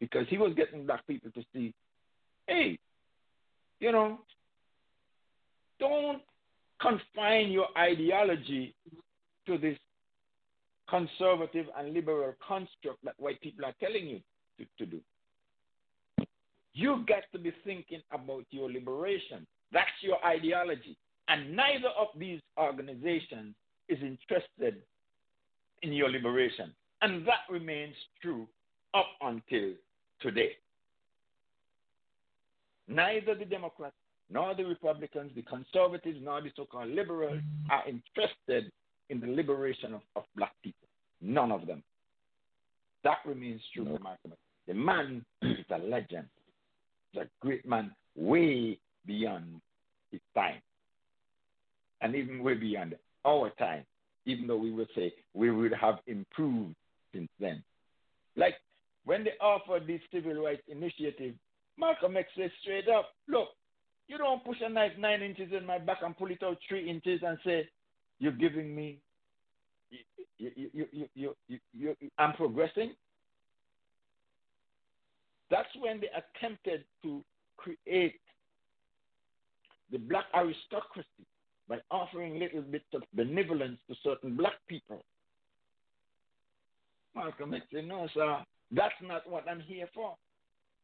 because 0.00 0.26
he 0.28 0.38
was 0.38 0.52
getting 0.54 0.86
black 0.86 1.06
people 1.06 1.30
to 1.30 1.42
see, 1.52 1.72
hey, 2.46 2.78
you 3.80 3.92
know, 3.92 4.18
don't 5.78 6.20
confine 6.80 7.50
your 7.50 7.66
ideology 7.78 8.74
to 9.46 9.58
this 9.58 9.78
conservative 10.88 11.66
and 11.78 11.94
liberal 11.94 12.34
construct 12.46 13.04
that 13.04 13.14
white 13.18 13.40
people 13.40 13.64
are 13.64 13.74
telling 13.80 14.06
you 14.06 14.20
to, 14.58 14.66
to 14.78 14.90
do. 14.90 15.00
You've 16.72 17.06
got 17.06 17.22
to 17.32 17.38
be 17.38 17.52
thinking 17.64 18.02
about 18.12 18.44
your 18.50 18.70
liberation. 18.70 19.46
That's 19.72 19.88
your 20.02 20.24
ideology. 20.24 20.96
And 21.28 21.56
neither 21.56 21.88
of 21.98 22.08
these 22.18 22.40
organizations 22.58 23.54
is 23.88 23.98
interested 24.02 24.82
in 25.82 25.92
your 25.92 26.10
liberation. 26.10 26.72
And 27.00 27.26
that 27.26 27.50
remains 27.50 27.94
true 28.20 28.46
up 28.92 29.06
until 29.20 29.72
today. 30.20 30.50
Neither 32.88 33.34
the 33.34 33.44
Democrats 33.44 33.94
nor 34.30 34.54
the 34.54 34.64
Republicans, 34.64 35.32
the 35.34 35.42
conservatives, 35.42 36.18
nor 36.22 36.40
the 36.42 36.50
so 36.56 36.64
called 36.64 36.88
liberals 36.88 37.40
are 37.70 37.82
interested 37.88 38.70
in 39.10 39.20
the 39.20 39.26
liberation 39.26 39.94
of, 39.94 40.00
of 40.16 40.24
black 40.36 40.52
people. 40.62 40.88
None 41.20 41.52
of 41.52 41.66
them. 41.66 41.82
That 43.02 43.18
remains 43.26 43.60
true 43.74 43.84
for 43.84 44.02
Malcolm. 44.02 44.32
The 44.66 44.74
man 44.74 45.24
is 45.42 45.64
a 45.70 45.78
legend. 45.78 46.26
He's 47.12 47.22
a 47.22 47.26
great 47.40 47.66
man, 47.66 47.92
way 48.16 48.78
beyond 49.06 49.60
his 50.10 50.20
time. 50.34 50.60
And 52.00 52.14
even 52.14 52.42
way 52.42 52.54
beyond 52.54 52.96
our 53.24 53.50
time, 53.58 53.84
even 54.26 54.46
though 54.46 54.56
we 54.56 54.70
would 54.70 54.88
say 54.94 55.12
we 55.34 55.50
would 55.50 55.72
have 55.72 55.98
improved 56.06 56.74
since 57.12 57.28
then. 57.38 57.62
Like 58.36 58.54
when 59.04 59.24
they 59.24 59.32
offered 59.40 59.86
this 59.86 60.00
civil 60.12 60.44
rights 60.44 60.62
initiative, 60.68 61.34
Malcolm 61.78 62.16
X 62.16 62.28
said 62.36 62.50
straight 62.62 62.88
up, 62.88 63.10
look, 63.28 63.48
you 64.08 64.18
don't 64.18 64.44
push 64.44 64.58
a 64.64 64.68
knife 64.68 64.92
nine 64.98 65.22
inches 65.22 65.50
in 65.56 65.66
my 65.66 65.78
back 65.78 65.98
and 66.02 66.16
pull 66.16 66.30
it 66.30 66.42
out 66.42 66.58
three 66.68 66.88
inches 66.88 67.20
and 67.26 67.38
say, 67.44 67.68
you're 68.18 68.32
giving 68.32 68.74
me, 68.74 68.98
you, 70.38 70.50
you, 70.56 70.70
you, 70.72 71.08
you, 71.14 71.34
you, 71.48 71.60
you, 71.72 71.96
I'm 72.18 72.34
progressing. 72.34 72.94
That's 75.50 75.68
when 75.78 76.00
they 76.00 76.08
attempted 76.08 76.84
to 77.02 77.22
create 77.56 78.20
the 79.92 79.98
black 79.98 80.24
aristocracy 80.34 81.06
by 81.68 81.78
offering 81.90 82.38
little 82.38 82.62
bits 82.62 82.84
of 82.94 83.02
benevolence 83.14 83.78
to 83.88 83.94
certain 84.02 84.36
black 84.36 84.54
people. 84.68 85.02
Malcolm 87.14 87.54
X 87.54 87.64
said, 87.72 87.86
No, 87.86 88.08
sir, 88.12 88.38
that's 88.72 88.94
not 89.02 89.28
what 89.30 89.48
I'm 89.48 89.60
here 89.60 89.88
for. 89.94 90.16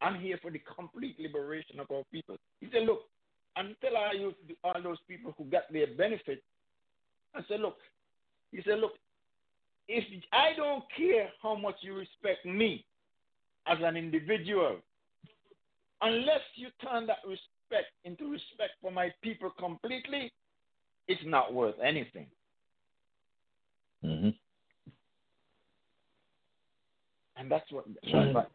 I'm 0.01 0.21
here 0.21 0.39
for 0.41 0.51
the 0.51 0.61
complete 0.77 1.17
liberation 1.19 1.81
of 1.81 1.87
our 1.91 2.03
people. 2.13 2.37
He 2.61 2.69
said, 2.73 2.87
Look, 2.87 3.01
until 3.57 3.97
I 3.97 4.13
use 4.13 4.35
all 4.63 4.81
those 4.83 4.99
people 5.09 5.35
who 5.37 5.45
got 5.45 5.71
their 5.73 5.89
benefit, 5.99 6.43
I 7.35 7.41
said, 7.49 7.61
Look, 7.61 7.77
he 8.53 8.61
said, 8.65 8.79
Look, 8.79 8.93
if 9.89 10.05
I 10.33 10.53
don't 10.57 10.85
care 10.97 11.29
how 11.43 11.55
much 11.57 11.77
you 11.81 11.95
respect 11.95 12.45
me 12.45 12.85
as 13.67 13.79
an 13.83 13.97
individual, 13.97 14.77
unless 16.03 16.41
you 16.55 16.69
turn 16.83 17.07
that 17.07 17.19
respect 17.27 17.91
into 18.05 18.31
respect 18.31 18.73
for 18.81 18.91
my 18.91 19.13
people 19.23 19.51
completely, 19.59 20.33
it's 21.09 21.23
not 21.25 21.53
worth 21.53 21.75
anything. 21.83 22.27
Mm-hmm. 24.05 24.31
And 27.37 27.51
that's 27.51 27.71
what 27.73 27.87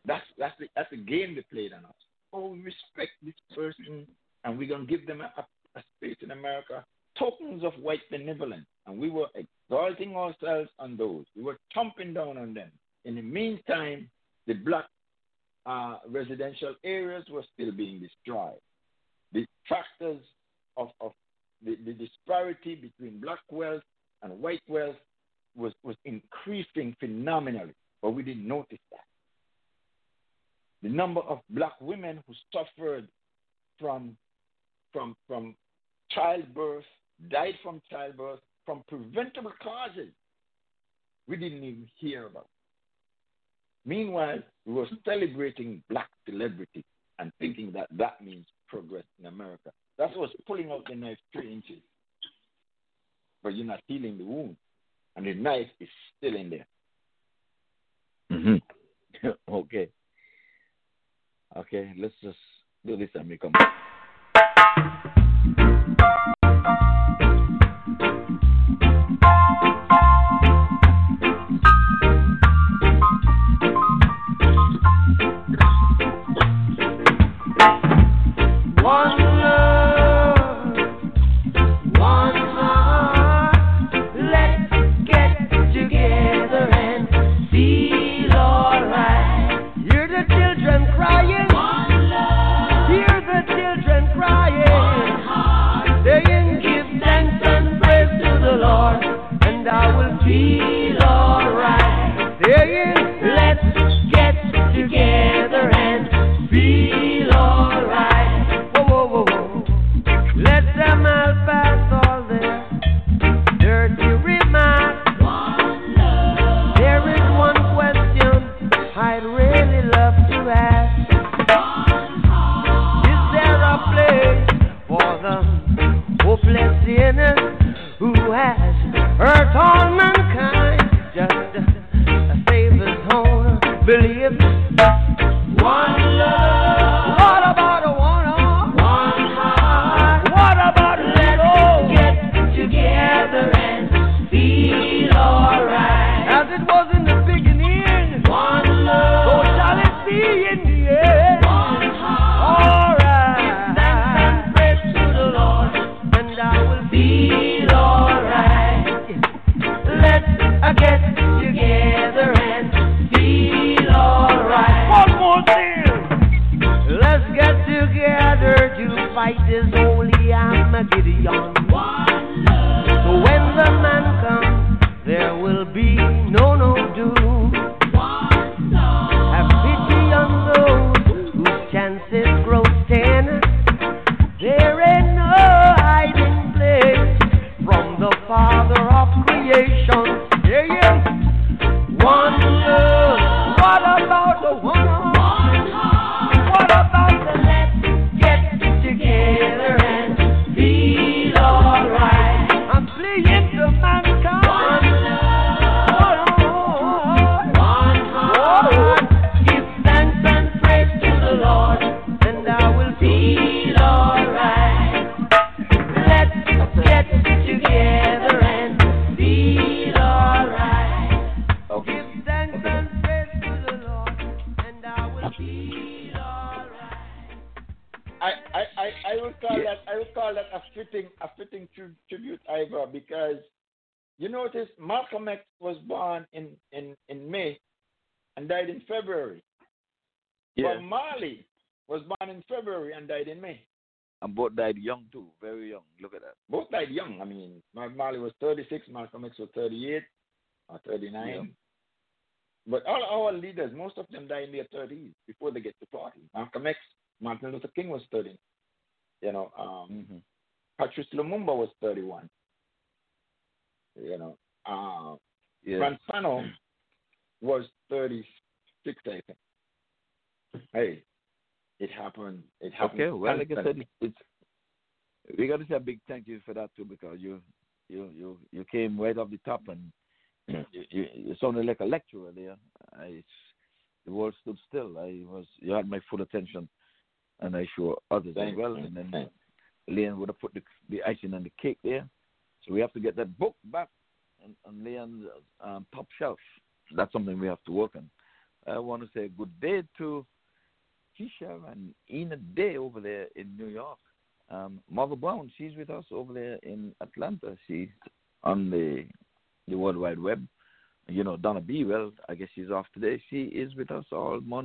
that's 0.06 0.24
that's 0.38 0.54
the 0.60 0.68
that's 0.76 0.90
the 0.92 0.98
game 0.98 1.36
they 1.36 1.42
played 1.52 1.74
on 1.74 1.86
us. 1.86 1.96
Oh, 2.32 2.52
we 2.52 2.60
respect 2.60 3.12
this 3.24 3.34
person, 3.56 4.06
and 4.44 4.58
we're 4.58 4.70
gonna 4.70 4.86
give 4.86 5.08
them 5.08 5.22
a, 5.22 5.32
a, 5.38 5.80
a 5.80 5.84
space 5.98 6.18
in 6.22 6.32
America. 6.32 6.86
Tokens 7.18 7.64
of 7.64 7.74
white 7.82 8.02
benevolence, 8.12 8.66
and 8.88 9.00
we 9.00 9.10
were 9.10 9.28
exalting 9.36 10.16
ourselves 10.16 10.70
on 10.80 10.98
those. 10.98 11.26
We 11.36 11.44
were 11.44 11.58
chomping 11.76 12.14
down 12.14 12.38
on 12.38 12.54
them. 12.54 12.72
In 13.06 13.16
the 13.16 13.22
meantime, 13.22 14.10
the 14.48 14.54
black 14.54 14.86
uh, 15.66 15.98
residential 16.10 16.76
areas 16.84 17.24
were 17.30 17.44
still 17.54 17.72
being 17.72 18.00
destroyed. 18.00 18.60
The 19.34 19.46
factors 19.68 20.22
of, 20.78 20.90
of 21.02 21.14
the, 21.64 21.78
the 21.86 21.94
disparity 21.94 22.76
between 22.76 23.20
black 23.20 23.40
wealth 23.50 23.84
and 24.22 24.42
white 24.42 24.62
wealth 24.68 24.96
was, 25.56 25.74
was 25.84 25.96
increasing 26.06 26.96
phenomenally, 27.00 27.74
but 28.02 28.12
we 28.12 28.24
didn't 28.24 28.48
notice 28.48 28.80
that. 28.92 29.00
The 30.84 30.90
number 30.90 31.22
of 31.22 31.40
black 31.50 31.80
women 31.82 32.22
who 32.28 32.34
suffered 32.54 33.08
from, 33.80 34.16
from, 34.94 35.16
from 35.28 35.56
childbirth, 36.12 36.84
died 37.30 37.56
from 37.64 37.82
childbirth, 37.90 38.40
from 38.66 38.84
preventable 38.88 39.54
causes, 39.62 40.10
we 41.28 41.38
didn't 41.38 41.64
even 41.64 41.88
hear 41.98 42.28
about. 42.28 42.48
Meanwhile, 43.86 44.40
we 44.66 44.74
were 44.74 44.88
celebrating 45.04 45.82
black 45.90 46.10
celebrity 46.28 46.84
and 47.20 47.32
thinking 47.40 47.72
that 47.74 47.88
that 47.92 48.24
means 48.24 48.46
progress 48.68 49.04
in 49.20 49.28
America. 49.28 49.72
That's 49.98 50.16
what's 50.16 50.34
pulling 50.46 50.72
out 50.72 50.86
the 50.90 50.96
knife 50.96 51.18
three 51.32 51.54
inches. 51.54 51.82
But 53.44 53.56
you're 53.56 53.66
not 53.66 53.82
healing 53.88 54.18
the 54.18 54.24
wound. 54.24 54.58
And 55.16 55.26
the 55.26 55.34
knife 55.34 55.68
is 55.80 55.88
still 56.18 56.36
in 56.36 56.50
there. 56.50 56.66
Mm-hmm. 58.32 59.28
okay. 59.54 59.90
Okay, 61.56 61.94
let's 61.98 62.16
just 62.22 62.38
do 62.86 62.98
this 62.98 63.10
and 63.14 63.30
we 63.30 63.38
come 63.38 63.54
who 63.54 63.66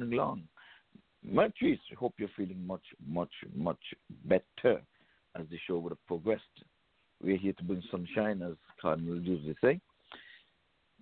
morning 0.01 0.19
long. 0.19 0.43
Mertrice, 1.27 1.79
hope 1.99 2.15
you're 2.17 2.31
feeling 2.37 2.67
much, 2.67 2.83
much, 3.07 3.31
much 3.55 3.79
better 4.25 4.81
as 5.39 5.47
the 5.51 5.59
show 5.67 5.79
would 5.79 5.93
have 5.93 6.07
progressed. 6.07 6.43
We're 7.23 7.37
here 7.37 7.53
to 7.53 7.65
bring 7.65 7.83
sunshine, 7.91 8.41
as 8.43 8.55
Cardinal 8.81 9.21
usually 9.21 9.55
say. 9.63 9.81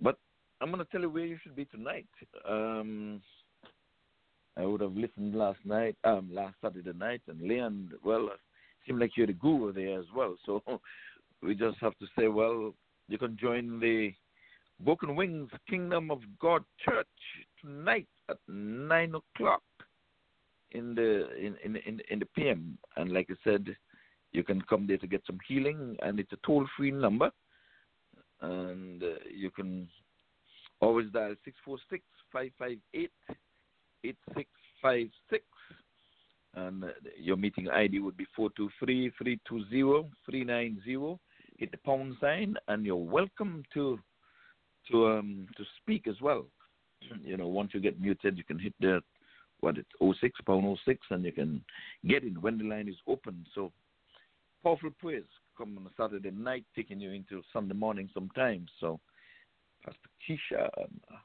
But 0.02 0.18
I'm 0.60 0.72
going 0.72 0.84
to 0.84 0.90
tell 0.90 1.02
you 1.02 1.10
where 1.10 1.24
you 1.24 1.38
should 1.42 1.54
be 1.54 1.66
tonight. 1.66 2.08
Um, 2.48 3.22
I 4.56 4.64
would 4.66 4.80
have 4.80 4.94
listened 4.94 5.36
last 5.36 5.60
night, 5.64 5.96
um, 6.02 6.28
last 6.32 6.56
Saturday 6.60 6.92
night, 6.98 7.22
and 7.28 7.40
Leon, 7.40 7.92
well, 8.04 8.30
seemed 8.86 8.98
like 8.98 9.12
you're 9.16 9.28
the 9.28 9.34
guru 9.34 9.72
there 9.72 10.00
as 10.00 10.06
well. 10.14 10.34
So 10.44 10.62
we 11.42 11.54
just 11.54 11.78
have 11.80 11.96
to 11.98 12.06
say, 12.18 12.26
well, 12.26 12.74
you 13.08 13.18
can 13.18 13.38
join 13.40 13.78
the 13.78 14.12
Broken 14.80 15.14
Wings 15.14 15.50
Kingdom 15.70 16.10
of 16.10 16.20
God 16.40 16.64
Church 16.84 17.06
tonight 17.62 18.08
at 18.28 18.38
nine 18.48 19.14
o'clock 19.14 19.62
in 20.72 20.94
the 20.94 21.34
in 21.36 21.56
in 21.64 21.76
in, 21.76 22.00
in 22.10 22.18
the 22.18 22.26
PM. 22.36 22.76
And 22.96 23.12
like 23.12 23.28
I 23.30 23.34
said, 23.44 23.74
you 24.32 24.42
can 24.44 24.60
come 24.62 24.86
there 24.86 24.98
to 24.98 25.06
get 25.06 25.22
some 25.26 25.38
healing, 25.46 25.96
and 26.02 26.20
it's 26.20 26.32
a 26.32 26.38
toll 26.46 26.66
free 26.76 26.90
number, 26.90 27.30
and 28.40 29.02
uh, 29.02 29.16
you 29.34 29.50
can 29.50 29.88
always 30.80 31.10
dial 31.10 31.34
six 31.44 31.56
four 31.64 31.78
six 31.90 32.04
five 32.32 32.50
five 32.58 32.78
eight 32.94 33.12
eight 34.04 34.18
six 34.36 34.48
five 34.82 35.08
six. 35.30 35.44
And 36.54 36.84
uh, 36.84 36.88
your 37.16 37.36
meeting 37.36 37.68
ID 37.68 37.98
would 38.00 38.16
be 38.16 38.26
423-320-390. 38.36 41.18
Hit 41.58 41.70
the 41.70 41.76
pound 41.84 42.16
sign, 42.20 42.56
and 42.68 42.86
you're 42.86 42.96
welcome 42.96 43.62
to 43.74 43.98
to 44.90 45.08
um 45.08 45.46
to 45.56 45.64
speak 45.82 46.08
as 46.08 46.18
well. 46.22 46.46
You 47.24 47.36
know, 47.36 47.48
once 47.48 47.70
you 47.74 47.80
get 47.80 48.00
muted, 48.00 48.36
you 48.36 48.44
can 48.44 48.58
hit 48.58 48.74
the 48.80 49.02
what 49.60 49.76
it's 49.76 50.18
06 50.20 50.40
pound 50.46 50.78
06, 50.84 51.00
and 51.10 51.24
you 51.24 51.32
can 51.32 51.62
get 52.06 52.22
in 52.22 52.40
when 52.40 52.58
the 52.58 52.64
line 52.64 52.88
is 52.88 52.96
open. 53.06 53.44
So 53.54 53.72
powerful 54.62 54.90
prayers 55.00 55.26
come 55.56 55.76
on 55.76 55.90
Saturday 55.96 56.30
night, 56.30 56.64
taking 56.76 57.00
you 57.00 57.10
into 57.10 57.42
Sunday 57.52 57.74
morning 57.74 58.08
sometimes. 58.14 58.70
So 58.78 59.00
Pastor 59.84 60.08
Keisha 60.28 60.68
and 60.76 61.00
uh, 61.12 61.16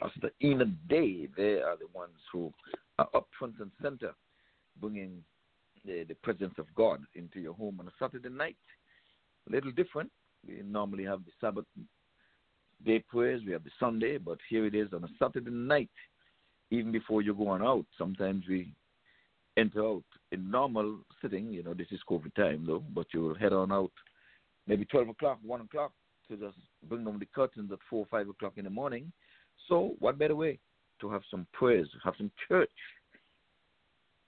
Pastor 0.00 0.30
Ina 0.42 0.66
Day, 0.88 1.28
they 1.36 1.60
are 1.60 1.76
the 1.76 1.88
ones 1.92 2.14
who 2.32 2.52
are 2.98 3.08
up 3.14 3.26
front 3.38 3.54
and 3.60 3.70
center, 3.82 4.14
bringing 4.80 5.22
the, 5.84 6.04
the 6.08 6.14
presence 6.14 6.54
of 6.58 6.66
God 6.76 7.00
into 7.14 7.40
your 7.40 7.54
home 7.54 7.78
on 7.80 7.88
a 7.88 7.92
Saturday 7.98 8.28
night. 8.28 8.56
A 9.48 9.52
little 9.52 9.72
different. 9.72 10.10
We 10.46 10.62
normally 10.64 11.04
have 11.04 11.24
the 11.24 11.32
Sabbath 11.40 11.64
day 12.84 13.02
prayers, 13.08 13.42
we 13.46 13.52
have 13.52 13.64
the 13.64 13.70
Sunday, 13.78 14.18
but 14.18 14.38
here 14.48 14.66
it 14.66 14.74
is 14.74 14.92
on 14.92 15.04
a 15.04 15.08
Saturday 15.18 15.50
night, 15.50 15.90
even 16.70 16.92
before 16.92 17.22
you 17.22 17.34
go 17.34 17.48
on 17.48 17.62
out. 17.62 17.86
Sometimes 17.98 18.44
we 18.48 18.72
enter 19.56 19.84
out 19.84 20.04
in 20.32 20.50
normal 20.50 20.98
sitting, 21.22 21.52
you 21.52 21.62
know, 21.62 21.74
this 21.74 21.86
is 21.90 22.00
COVID 22.08 22.34
time 22.34 22.64
though, 22.66 22.82
but 22.94 23.06
you 23.12 23.22
will 23.22 23.34
head 23.34 23.52
on 23.52 23.72
out 23.72 23.92
maybe 24.66 24.84
12 24.84 25.10
o'clock, 25.10 25.38
1 25.42 25.60
o'clock 25.60 25.92
to 26.28 26.36
just 26.36 26.56
bring 26.88 27.04
down 27.04 27.18
the 27.18 27.26
curtains 27.34 27.70
at 27.72 27.78
4 27.90 28.06
5 28.10 28.28
o'clock 28.30 28.54
in 28.56 28.64
the 28.64 28.70
morning. 28.70 29.12
So, 29.68 29.94
what 29.98 30.18
better 30.18 30.36
way 30.36 30.58
to 31.00 31.10
have 31.10 31.22
some 31.30 31.46
prayers, 31.52 31.88
have 32.02 32.14
some 32.18 32.30
church? 32.48 32.70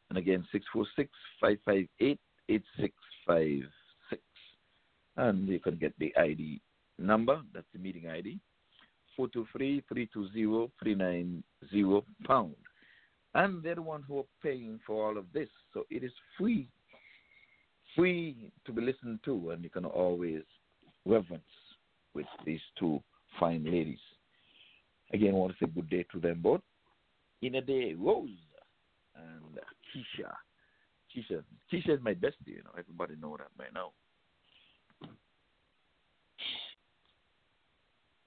And 0.09 0.18
again, 0.18 0.47
646 0.52 1.10
558 1.40 2.20
8656. 2.48 4.23
And 5.16 5.48
you 5.48 5.59
can 5.59 5.77
get 5.77 5.94
the 5.98 6.14
ID 6.16 6.60
number, 6.98 7.43
that's 7.52 7.66
the 7.73 7.78
meeting 7.78 8.09
ID, 8.09 8.40
423-320-390 9.18 12.02
pound. 12.27 12.55
They're 13.35 13.74
the 13.74 13.82
one 13.82 14.02
who 14.02 14.20
are 14.20 14.27
paying 14.43 14.81
for 14.86 15.06
all 15.06 15.18
of 15.18 15.31
this. 15.35 15.48
So 15.74 15.85
it 15.90 16.02
is 16.02 16.12
free, 16.39 16.70
free 17.94 18.51
to 18.64 18.73
be 18.73 18.81
listened 18.81 19.20
to, 19.27 19.51
and 19.51 19.62
you 19.62 19.70
can 19.70 19.85
always 19.85 20.43
reverence 21.05 21.44
with 22.14 22.27
these 22.44 22.62
two 22.78 23.02
fine 23.39 23.64
ladies. 23.64 24.01
Again, 25.12 25.35
I 25.35 25.36
want 25.36 25.52
to 25.52 25.59
say 25.64 25.70
good 25.73 25.90
day 25.90 26.05
to 26.12 26.18
them 26.18 26.40
both. 26.43 26.62
In 27.43 27.56
a 27.56 27.60
day, 27.60 27.94
Rose 27.94 28.31
and 29.14 29.60
Keisha. 29.94 30.35
Keisha, 31.14 31.44
Keisha 31.73 31.93
is 31.97 32.02
my 32.02 32.14
bestie. 32.14 32.56
You 32.56 32.62
know, 32.64 32.73
everybody 32.78 33.14
know 33.20 33.36
that 33.36 33.55
by 33.56 33.68
now. 33.74 33.93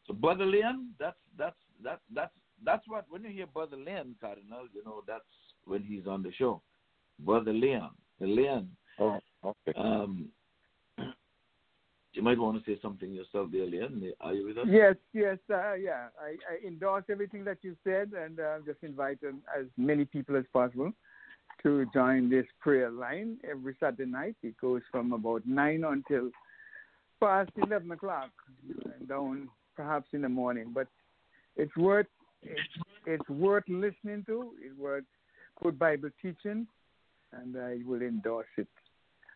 So 0.09 0.15
Brother 0.15 0.45
Leon, 0.45 0.89
that's 0.99 1.17
that's 1.37 1.55
that's 1.83 2.01
that's 2.15 2.33
that's 2.65 2.83
what 2.87 3.05
when 3.09 3.23
you 3.23 3.29
hear 3.29 3.45
Brother 3.45 3.77
Leon 3.77 4.15
Cardinal, 4.19 4.63
you 4.73 4.83
know 4.83 5.03
that's 5.07 5.23
when 5.65 5.83
he's 5.83 6.07
on 6.07 6.23
the 6.23 6.31
show. 6.33 6.63
Brother 7.19 7.53
Leon, 7.53 7.91
the 8.19 8.25
Leon. 8.25 8.69
Oh, 8.99 9.19
okay. 9.45 9.77
Um, 9.77 10.29
you 12.13 12.23
might 12.23 12.39
want 12.39 12.63
to 12.63 12.71
say 12.71 12.79
something 12.81 13.11
yourself, 13.11 13.49
there, 13.51 13.67
Leon. 13.67 14.11
Are 14.19 14.33
you 14.33 14.47
with 14.47 14.57
us? 14.57 14.65
Yes, 14.67 14.95
yes, 15.13 15.37
uh, 15.53 15.75
yeah. 15.75 16.07
I, 16.19 16.35
I 16.51 16.67
endorse 16.67 17.03
everything 17.07 17.43
that 17.43 17.59
you 17.61 17.75
said, 17.83 18.13
and 18.13 18.39
uh, 18.39 18.57
just 18.65 18.79
invite 18.81 19.19
um, 19.27 19.43
as 19.57 19.67
many 19.77 20.05
people 20.05 20.35
as 20.37 20.45
possible 20.51 20.91
to 21.61 21.85
join 21.93 22.31
this 22.31 22.47
prayer 22.59 22.89
line 22.89 23.37
every 23.47 23.75
Saturday 23.79 24.09
night. 24.09 24.37
It 24.41 24.57
goes 24.59 24.81
from 24.89 25.13
about 25.13 25.45
nine 25.45 25.83
until 25.83 26.31
past 27.19 27.51
eleven 27.57 27.91
o'clock, 27.91 28.31
and 28.97 29.07
down 29.07 29.49
perhaps 29.79 30.09
in 30.11 30.21
the 30.21 30.29
morning. 30.29 30.71
But 30.73 30.87
it's 31.55 31.75
worth 31.77 32.07
it's, 32.43 32.59
it's 33.05 33.29
worth 33.29 33.63
listening 33.69 34.23
to. 34.27 34.51
It's 34.61 34.77
worth 34.77 35.05
good 35.63 35.79
Bible 35.79 36.09
teaching, 36.21 36.67
and 37.31 37.55
I 37.57 37.77
will 37.85 38.01
endorse 38.01 38.53
it 38.57 38.67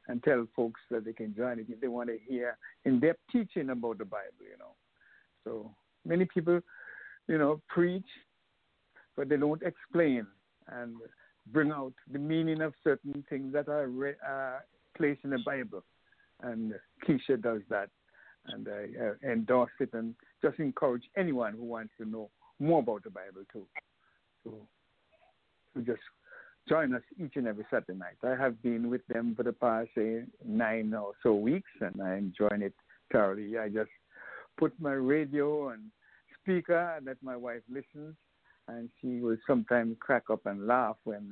and 0.10 0.22
tell 0.24 0.45
folks 0.53 0.82
that 0.91 1.06
they 1.06 1.14
can 1.14 1.34
join 1.34 1.60
it 1.60 1.68
if 1.70 1.80
they 1.80 1.88
want 1.88 2.10
to 2.10 2.18
hear 2.28 2.57
in-depth 2.84 3.22
teaching 3.32 3.70
about 3.70 3.99
the 3.99 4.06
Bible. 4.06 4.45
You 4.52 4.57
know, 4.60 4.74
so 5.45 5.72
many 6.06 6.26
people, 6.26 6.60
you 7.28 7.38
know, 7.38 7.61
preach, 7.70 8.11
but 9.15 9.30
they 9.30 9.38
don't 9.38 9.64
explain 9.64 10.28
and 10.68 10.95
bring 11.53 11.72
out 11.72 11.94
the 12.11 12.20
meaning 12.20 12.61
of 12.61 12.74
certain 12.84 13.24
things 13.30 13.53
that 13.53 13.70
are 13.70 13.88
re- 13.88 14.22
uh, 14.30 14.60
placed 14.98 15.22
in 15.24 15.30
the 15.30 15.44
Bible. 15.45 15.84
And 16.41 16.74
Keisha 17.07 17.41
does 17.41 17.61
that, 17.70 17.90
and 18.48 18.68
I 18.68 18.88
uh, 19.02 19.32
endorse 19.32 19.72
it 19.80 19.90
and 19.94 20.15
just 20.41 20.60
encourage 20.60 21.03
anyone 21.18 21.53
who 21.53 21.64
wants 21.64 21.94
to 21.99 22.06
know 22.06 22.30
more 22.60 22.80
about 22.80 23.03
the 23.03 23.10
Bible 23.10 23.44
to 23.53 23.68
to 24.44 25.82
just 25.82 26.01
join 26.68 26.93
us 26.93 27.01
each 27.24 27.35
and 27.35 27.48
every 27.48 27.66
Saturday 27.69 27.98
night. 27.98 28.18
I 28.24 28.35
have 28.42 28.61
been 28.61 28.90
with 28.90 29.06
them 29.08 29.34
for 29.35 29.43
the 29.43 29.53
past 29.53 29.90
say 29.95 30.24
nine 30.45 30.93
or 30.93 31.14
so 31.24 31.34
weeks, 31.34 31.72
and 31.82 32.01
I 32.01 32.16
enjoy 32.16 32.50
it 32.51 32.74
thoroughly. 33.11 33.58
I 33.58 33.69
just 33.69 33.90
put 34.58 34.74
my 34.80 34.93
radio 34.93 35.69
and 35.69 35.84
speaker 36.42 36.95
and 36.98 37.06
let 37.06 37.18
my 37.22 37.35
wife 37.35 37.61
listens, 37.69 38.16
and 38.68 38.90
she 39.01 39.19
will 39.19 39.38
sometimes 39.48 39.95
crack 40.00 40.30
up 40.30 40.45
and 40.45 40.68
laugh 40.68 40.98
when 41.03 41.30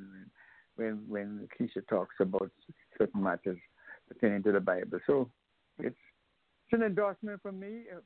when 0.76 1.03
when 1.08 1.48
Keisha 1.60 1.88
talks 1.88 2.16
about 2.19 2.52
certain 2.98 3.24
matters 3.24 3.60
pertaining 4.08 4.44
to 4.44 4.52
the 4.52 4.60
Bible. 4.60 5.00
So 5.06 5.30
it's 5.80 5.95
it's 6.72 6.80
an 6.80 6.85
endorsement 6.85 7.41
from 7.41 7.59
me, 7.59 7.83
uh, 7.93 8.00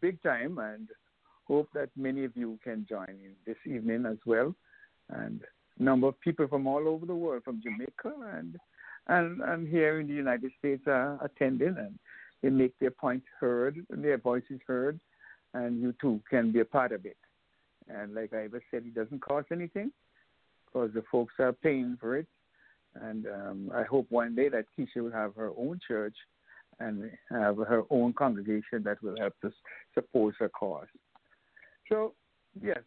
big 0.00 0.22
time, 0.22 0.58
and 0.58 0.88
hope 1.46 1.68
that 1.74 1.90
many 1.96 2.24
of 2.24 2.32
you 2.34 2.58
can 2.64 2.86
join 2.88 3.08
in 3.08 3.34
this 3.46 3.56
evening 3.66 4.06
as 4.06 4.16
well. 4.24 4.54
And 5.10 5.42
number 5.78 6.08
of 6.08 6.20
people 6.20 6.48
from 6.48 6.66
all 6.66 6.88
over 6.88 7.04
the 7.04 7.14
world, 7.14 7.44
from 7.44 7.60
Jamaica 7.62 8.12
and 8.32 8.56
and 9.08 9.42
and 9.42 9.68
here 9.68 10.00
in 10.00 10.06
the 10.06 10.14
United 10.14 10.50
States 10.58 10.82
are 10.86 11.18
attending, 11.22 11.76
and 11.76 11.98
they 12.42 12.48
make 12.48 12.72
their 12.78 12.90
points 12.90 13.26
heard, 13.38 13.84
their 13.90 14.16
voices 14.16 14.60
heard, 14.66 14.98
and 15.52 15.82
you 15.82 15.94
too 16.00 16.22
can 16.30 16.52
be 16.52 16.60
a 16.60 16.64
part 16.64 16.92
of 16.92 17.04
it. 17.04 17.18
And 17.88 18.14
like 18.14 18.32
I 18.32 18.44
ever 18.44 18.62
said, 18.70 18.84
it 18.86 18.94
doesn't 18.94 19.20
cost 19.20 19.48
anything 19.52 19.92
because 20.64 20.90
the 20.94 21.04
folks 21.12 21.34
are 21.38 21.52
paying 21.52 21.98
for 22.00 22.16
it. 22.16 22.26
And 22.94 23.26
um, 23.26 23.70
I 23.74 23.82
hope 23.82 24.06
one 24.08 24.34
day 24.34 24.48
that 24.48 24.64
Keisha 24.78 25.02
will 25.02 25.10
have 25.10 25.34
her 25.34 25.50
own 25.58 25.80
church 25.86 26.14
and 26.80 27.10
have 27.30 27.56
her 27.56 27.82
own 27.90 28.12
congregation 28.12 28.82
that 28.84 29.02
will 29.02 29.16
help 29.18 29.34
to 29.42 29.52
support 29.94 30.34
her 30.38 30.48
cause. 30.48 30.86
So, 31.88 32.14
yes, 32.62 32.78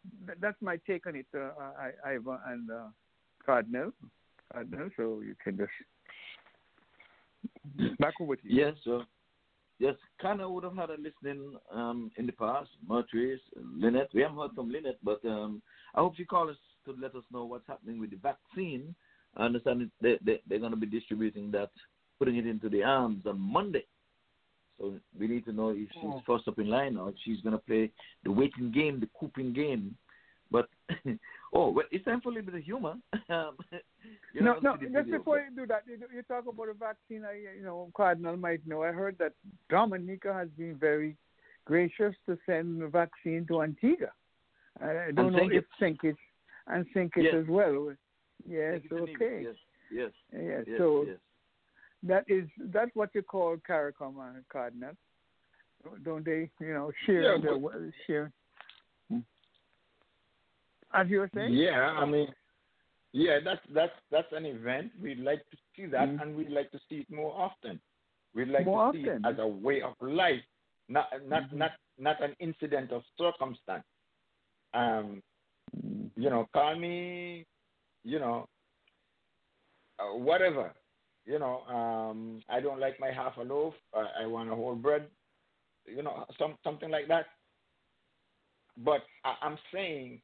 that's 0.42 0.62
my 0.62 0.78
take 0.88 1.08
on 1.08 1.16
it, 1.16 1.28
uh, 1.36 1.52
I, 1.80 1.92
Ivan 2.12 2.40
and 2.48 2.72
uh, 2.72 2.88
Cardinal. 3.46 3.92
Cardinal, 4.52 4.90
so 4.98 5.22
you 5.26 5.36
can 5.44 5.58
just 5.58 5.72
back 8.00 8.14
over 8.22 8.36
to 8.36 8.42
you. 8.48 8.66
Yes, 8.66 8.76
yes, 9.80 9.96
kind 10.22 10.42
of 10.42 10.52
would 10.52 10.64
have 10.64 10.76
had 10.76 10.90
a 10.90 10.98
listening 10.98 11.58
um, 11.74 12.12
in 12.18 12.26
the 12.26 12.32
past. 12.32 12.70
Mertris, 12.90 13.40
Lynette. 13.56 14.10
We 14.14 14.22
haven't 14.22 14.38
heard 14.38 14.56
from 14.56 14.72
Lynette, 14.72 15.00
but 15.04 15.24
um, 15.26 15.62
I 15.96 16.00
hope 16.00 16.16
she 16.16 16.26
calls 16.26 16.52
us 16.52 16.58
to 16.86 16.96
let 17.00 17.16
us 17.16 17.24
know 17.32 17.46
what's 17.46 17.68
happening 17.68 18.00
with 18.00 18.12
the 18.12 18.18
vaccine. 18.18 18.96
I 19.36 19.44
understand 19.46 19.92
they, 20.02 20.18
they, 20.24 20.42
they're 20.48 20.60
going 20.60 20.72
to 20.72 20.78
be 20.78 20.88
distributing 20.88 21.52
that, 21.52 21.70
putting 22.20 22.38
it 22.38 22.48
into 22.48 22.70
the 22.70 22.84
arms 22.84 23.26
on 23.26 23.40
Monday. 23.40 23.86
So 24.80 24.94
we 25.18 25.28
need 25.28 25.46
to 25.46 25.54
know 25.54 25.70
if 25.70 25.90
she's 25.92 26.04
Oh. 26.04 26.22
first 26.26 26.48
up 26.48 26.60
in 26.60 26.68
line 26.70 26.98
or 26.98 27.10
if 27.10 27.16
she's 27.24 27.42
going 27.42 27.54
to 27.58 27.64
play 27.64 27.92
the 28.24 28.32
waiting 28.32 28.72
game, 28.72 29.00
the 29.00 29.10
cooping 29.20 29.54
game. 29.54 29.98
But 30.52 30.70
oh, 31.54 31.70
well, 31.72 31.86
it's 31.92 32.06
time 32.06 32.22
for 32.22 32.30
a 32.30 32.34
little 32.34 32.46
bit 32.52 32.60
of 32.60 32.64
humor. 32.64 32.96
um, 33.30 33.58
you 34.34 34.42
no, 34.42 34.54
know, 34.54 34.60
no. 34.62 34.78
the 34.78 34.86
Just 34.86 34.94
video, 34.94 35.18
before 35.18 35.40
you 35.40 35.56
do 35.56 35.66
that, 35.68 35.84
you, 35.88 35.98
you 36.16 36.22
talk 36.24 36.46
about 36.48 36.68
the 36.68 36.74
vaccine. 36.74 37.26
I, 37.26 37.56
you 37.58 37.64
know, 37.64 37.92
Cardinal 37.96 38.38
might 38.38 38.66
know. 38.66 38.84
I 38.84 38.92
heard 38.92 39.18
that 39.18 39.34
Dominica 39.70 40.34
has 40.34 40.48
been 40.58 40.76
very 40.76 41.18
gracious 41.66 42.16
to 42.28 42.38
send 42.46 42.82
the 42.82 42.88
vaccine 42.88 43.46
to 43.48 43.64
Antigua. 43.64 44.12
I, 44.82 45.12
don't 45.12 45.36
And 45.36 45.36
know 45.36 45.50
if. 45.52 45.64
Kitts 46.00 46.18
and. 46.68 47.14
Kitts 47.14 47.26
Yes. 47.26 47.34
as 47.36 47.48
well. 47.48 47.94
Yes, 48.48 48.82
okay. 48.92 49.42
Yes, 49.44 49.56
yes, 49.92 50.12
Yes, 50.32 50.64
yes, 50.68 50.78
so 50.78 51.06
yes. 51.08 51.18
That 52.03 52.24
is 52.27 52.48
that's 52.74 52.92
what 52.95 53.09
you 53.14 53.22
call 53.22 53.58
CARICOM 53.67 54.17
uh, 54.19 54.40
Cardinal. 54.51 54.92
Don't 56.03 56.26
they, 56.26 56.50
you 56.59 56.74
know, 56.74 56.92
share 57.06 57.35
Yeah, 57.35 57.38
the 57.42 57.59
but- 57.59 57.93
share? 58.06 58.32
As 60.93 61.08
you 61.09 61.19
were 61.19 61.30
saying? 61.35 61.53
Yeah, 61.53 61.82
I 61.82 62.06
mean, 62.06 62.27
yeah, 63.11 63.40
that's 63.43 63.61
that's 63.74 63.92
that's 64.09 64.32
an 64.32 64.45
event. 64.45 64.92
We'd 65.01 65.19
like 65.19 65.40
to 65.51 65.58
see 65.76 65.85
that, 65.88 66.08
Mhm. 66.08 66.22
and 66.22 66.35
we'd 66.35 66.50
like 66.50 66.72
to 66.72 66.80
see 66.90 67.00
it 67.00 67.09
more 67.11 67.34
often. 67.38 67.80
We'd 68.34 68.48
like 68.48 68.66
More 68.66 68.92
to 68.92 68.98
see 68.98 69.09
often. 69.09 69.26
it 69.26 69.30
as 69.30 69.40
a 69.40 69.48
way 69.48 69.82
of 69.82 69.95
life, 70.01 70.43
not 70.88 71.08
not 71.27 71.43
Mhm. 71.50 71.53
not 71.53 71.72
not 71.98 72.22
an 72.22 72.35
incident 72.40 72.92
of 72.92 73.03
circumstance. 73.17 73.85
Um, 74.74 75.22
Mm. 75.76 76.11
you 76.16 76.30
know, 76.30 76.45
call 76.53 76.76
me, 76.76 77.45
you 78.03 78.19
know, 78.19 78.48
uh, 80.00 80.14
whatever. 80.16 80.74
You 81.28 81.40
know, 81.40 81.62
um, 81.68 82.42
I 82.50 82.62
don't 82.62 82.80
like 82.80 83.00
my 83.00 83.12
half 83.12 83.36
a 83.38 83.44
loaf. 83.44 83.74
I, 83.94 84.24
I 84.24 84.26
want 84.26 84.50
a 84.50 84.56
whole 84.56 84.76
bread. 84.76 85.08
You 85.86 86.02
know, 86.02 86.26
some 86.40 86.56
something 86.64 86.90
like 86.90 87.08
that. 87.10 87.26
But 88.78 89.02
I, 89.26 89.36
I'm 89.42 89.58
saying, 89.74 90.22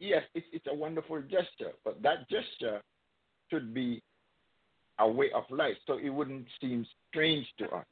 yes, 0.00 0.22
it's 0.34 0.46
it's 0.52 0.66
a 0.68 0.74
wonderful 0.74 1.22
gesture, 1.22 1.72
but 1.84 2.02
that 2.02 2.28
gesture 2.28 2.82
should 3.50 3.72
be 3.72 4.02
a 4.98 5.08
way 5.08 5.30
of 5.32 5.44
life, 5.50 5.76
so 5.86 5.98
it 5.98 6.08
wouldn't 6.08 6.46
seem 6.60 6.84
strange 7.08 7.46
to 7.58 7.66
us. 7.66 7.86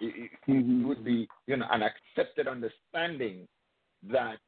It, 0.00 0.14
it, 0.24 0.30
Mhm. 0.48 0.82
it 0.82 0.86
would 0.86 1.04
be, 1.04 1.28
you 1.46 1.56
know, 1.56 1.66
an 1.70 1.82
accepted 1.82 2.48
understanding 2.48 3.48
that 4.02 4.38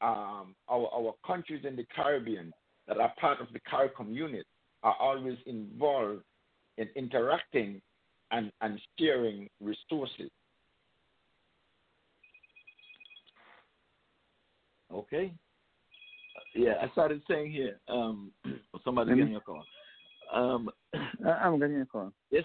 um, 0.00 0.54
our 0.68 0.88
our 0.92 1.14
countries 1.24 1.64
in 1.64 1.76
the 1.76 1.84
Caribbean 1.94 2.52
that 2.88 2.98
are 2.98 3.12
part 3.20 3.40
of 3.40 3.52
the 3.52 3.60
CARICOM 3.60 4.12
unit 4.14 4.46
are 4.82 4.96
always 4.98 5.38
involved 5.46 6.22
in 6.78 6.88
interacting 6.96 7.80
and, 8.30 8.50
and 8.60 8.80
sharing 8.98 9.48
resources. 9.60 10.30
Okay. 14.92 15.32
Yeah, 16.54 16.74
I 16.82 16.88
started 16.92 17.22
saying 17.28 17.52
here. 17.52 17.78
Um, 17.88 18.32
somebody 18.84 19.14
getting 19.14 19.36
a 19.36 19.40
call. 19.40 19.62
Um, 20.32 20.70
I'm 21.26 21.58
getting 21.58 21.80
a 21.80 21.86
call. 21.86 22.12
yes, 22.30 22.44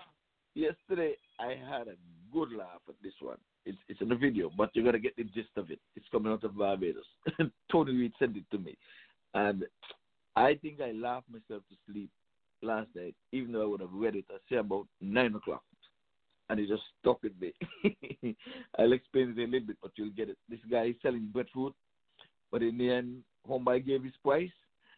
yesterday 0.54 1.14
I 1.40 1.56
had 1.70 1.88
a 1.88 1.96
good 2.34 2.52
laugh 2.52 2.82
at 2.90 2.96
this 3.02 3.14
one. 3.22 3.38
It's 3.66 3.78
it's 3.88 4.02
in 4.02 4.10
the 4.10 4.16
video, 4.16 4.52
but 4.58 4.72
you 4.74 4.84
gotta 4.84 5.00
get 5.00 5.16
the 5.16 5.24
gist 5.24 5.50
of 5.56 5.70
it. 5.70 5.80
It's 5.96 6.06
coming 6.12 6.32
out 6.32 6.44
of 6.44 6.58
Barbados. 6.58 7.04
Tony 7.72 7.94
Reed 7.94 8.12
sent 8.18 8.36
it 8.36 8.44
to 8.52 8.58
me, 8.58 8.76
and 9.34 9.64
I 10.36 10.56
think 10.56 10.82
I 10.82 10.92
laughed 10.92 11.30
myself 11.30 11.64
to 11.70 11.76
sleep 11.92 12.10
last 12.62 12.90
night, 12.96 13.16
even 13.32 13.52
though 13.52 13.62
I 13.62 13.66
would 13.66 13.82
have 13.82 13.94
read 13.94 14.16
it. 14.16 14.26
I 14.30 14.38
say 14.50 14.58
about 14.58 14.88
nine 15.00 15.36
o'clock, 15.36 15.64
and 16.50 16.60
he 16.60 16.68
just 16.68 16.84
stuck 17.00 17.22
with 17.24 17.34
me. 17.40 17.54
I'll 18.80 18.94
explain 18.94 19.34
it 19.36 19.42
a 19.42 19.46
little 19.46 19.68
bit, 19.68 19.78
but 19.82 19.92
you'll 19.96 20.12
get 20.12 20.30
it. 20.30 20.38
This 20.50 20.60
guy 20.70 20.88
is 20.88 20.96
selling 21.02 21.30
breadfruit, 21.32 21.74
but 22.52 22.62
in 22.62 22.78
the 22.78 22.92
end, 22.92 23.24
homeboy 23.50 23.86
gave 23.86 24.04
his 24.04 24.14
price, 24.24 24.50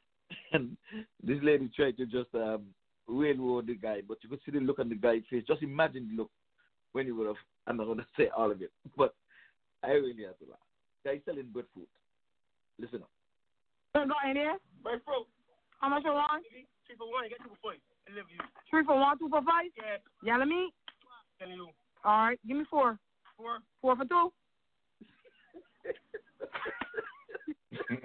and 0.53 0.77
this 1.23 1.39
lady 1.41 1.69
tried 1.75 1.97
to 1.97 2.05
just 2.05 2.33
um, 2.35 2.63
railroad 3.07 3.67
the 3.67 3.75
guy, 3.75 4.01
but 4.07 4.17
you 4.21 4.29
could 4.29 4.39
see 4.45 4.51
the 4.51 4.59
look 4.59 4.79
on 4.79 4.89
the 4.89 4.95
guy's 4.95 5.21
face. 5.29 5.43
Just 5.47 5.63
imagine 5.63 6.09
the 6.09 6.23
look 6.23 6.31
when 6.93 7.05
he 7.05 7.11
would 7.11 7.27
have, 7.27 7.35
I'm 7.67 7.77
not 7.77 7.85
going 7.85 7.97
to 7.99 8.05
say 8.17 8.29
all 8.35 8.51
of 8.51 8.61
it, 8.61 8.71
but 8.97 9.13
I 9.83 9.91
really 9.91 10.23
had 10.23 10.39
to 10.39 10.51
laugh. 10.51 10.59
Guy 11.05 11.19
selling 11.25 11.49
breadfruit. 11.51 11.89
Listen 12.79 13.01
up. 13.01 13.09
You 13.95 14.07
got 14.07 14.17
any 14.25 14.39
there? 14.39 14.57
Breadfruit. 14.81 15.27
How 15.83 15.89
much 15.89 16.03
you 16.05 16.13
want? 16.13 16.45
Three 16.87 16.95
for 16.97 17.11
one, 17.11 17.27
get 17.27 17.39
two 17.39 17.49
for 17.49 17.57
five. 17.61 17.79
I 18.07 18.15
love 18.15 18.27
you. 18.31 18.39
Three 18.69 18.85
for 18.85 18.97
one, 18.97 19.19
two 19.19 19.27
for 19.27 19.41
five? 19.41 19.65
Yeah. 19.75 19.97
Yellow 20.23 20.45
meat? 20.45 20.71
Telling 21.37 21.55
you. 21.55 21.67
All 22.05 22.27
right, 22.27 22.39
give 22.47 22.55
me 22.55 22.63
four. 22.69 22.97
Four. 23.35 23.57
Four 23.81 23.97
for 23.97 24.05
two? 24.05 24.31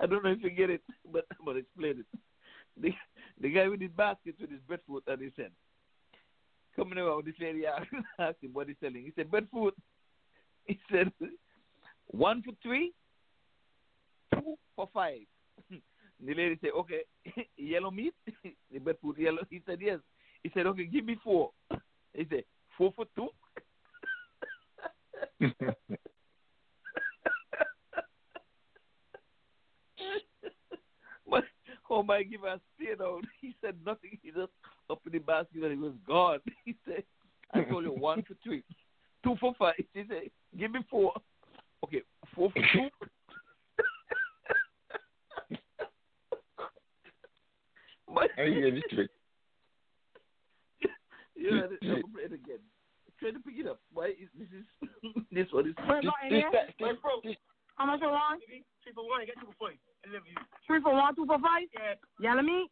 I 0.00 0.06
don't 0.06 0.24
know 0.24 0.30
if 0.30 0.42
you 0.42 0.48
get 0.48 0.70
it, 0.70 0.80
but 1.12 1.26
I'm 1.38 1.44
going 1.44 1.56
to 1.56 1.60
explain 1.60 1.98
it. 2.00 2.06
The, 2.80 2.94
the 3.42 3.50
guy 3.52 3.68
with 3.68 3.82
his 3.82 3.90
basket 3.90 4.36
with 4.40 4.50
his 4.50 4.60
breadfruit 4.66 5.02
and 5.06 5.20
he 5.20 5.28
said, 5.36 5.50
coming 6.74 6.96
around 6.96 7.26
this 7.26 7.34
lady 7.38 7.66
asked 7.66 7.88
asked 8.18 8.42
him 8.42 8.54
what 8.54 8.68
he's 8.68 8.76
selling. 8.80 9.04
He 9.04 9.12
said, 9.14 9.30
breadfruit. 9.30 9.74
He 10.64 10.78
said, 10.90 11.12
one 12.06 12.42
for 12.42 12.52
three, 12.62 12.86
two 12.86 12.92
for 14.76 14.88
five. 14.92 15.20
The 16.18 16.32
lady 16.32 16.56
said, 16.62 16.70
okay, 16.78 17.00
yellow 17.58 17.90
meat? 17.90 18.14
The 18.72 18.78
breadfruit 18.78 19.18
yellow? 19.18 19.42
He 19.50 19.60
said, 19.66 19.80
yes. 19.82 19.98
He 20.42 20.50
said, 20.54 20.66
okay, 20.66 20.86
give 20.86 21.04
me 21.04 21.18
four. 21.22 21.50
He 22.14 22.26
said, 22.30 22.44
four 22.78 22.92
for 22.96 23.04
two? 23.14 23.28
but 31.28 31.44
oh 31.90 32.02
my 32.02 32.22
give 32.22 32.44
us 32.44 32.60
stay 32.80 32.94
down. 32.98 33.22
He 33.40 33.54
said 33.60 33.74
nothing. 33.84 34.18
He 34.22 34.30
just 34.30 34.50
in 35.04 35.12
the 35.12 35.18
basket 35.18 35.62
and 35.62 35.72
he 35.72 35.78
was 35.78 35.92
gone. 36.06 36.38
He 36.64 36.74
said, 36.86 37.04
I 37.52 37.62
told 37.62 37.84
you 37.84 37.92
one 37.92 38.22
for 38.22 38.34
three. 38.42 38.62
Two 39.22 39.36
for 39.40 39.52
five. 39.58 39.74
He 39.76 40.04
said, 40.08 40.30
Give 40.58 40.70
me 40.70 40.80
four. 40.90 41.12
Okay, 41.84 42.02
four 42.34 42.50
for 42.52 42.62
two. 42.72 42.88
But, 48.16 48.30
you 48.38 48.62
gave 48.62 48.74
me 48.74 48.82
you 51.36 51.50
know, 51.50 51.68
I'm 51.82 52.02
play 52.12 52.24
again. 52.24 52.64
Try 53.20 53.30
to 53.30 53.38
pick 53.40 53.58
it 53.58 53.66
up. 53.66 53.80
Why 53.92 54.08
is 54.08 54.28
this 54.38 54.48
is 54.48 54.64
this 55.32 55.46
one 55.52 55.68
is 55.68 55.74
You 55.78 55.84
got 55.86 56.14
any 56.24 56.40
there? 56.40 56.50
Breadfruit. 56.78 57.36
How 57.76 57.86
much 57.86 58.00
you 58.00 58.08
want? 58.08 58.42
Three 58.46 58.64
for 58.94 59.06
one, 59.06 59.26
get 59.26 59.34
two 59.40 59.46
for 59.46 59.68
five. 59.68 59.76
I 60.04 60.14
love 60.14 60.22
you. 60.28 60.36
Three 60.66 60.80
for 60.80 60.94
one, 60.94 61.14
two 61.14 61.26
for 61.26 61.38
five? 61.38 61.68
Yeah. 61.74 61.94
Yellow 62.20 62.42
meat? 62.42 62.70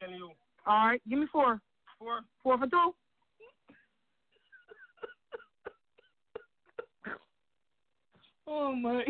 Telling 0.00 0.16
you. 0.16 0.30
All 0.66 0.86
right, 0.88 1.02
give 1.08 1.18
me 1.18 1.26
four. 1.30 1.60
Four. 1.98 2.20
Four 2.42 2.58
for 2.58 2.66
two? 2.66 2.94
Oh 8.52 8.74
my 8.74 9.04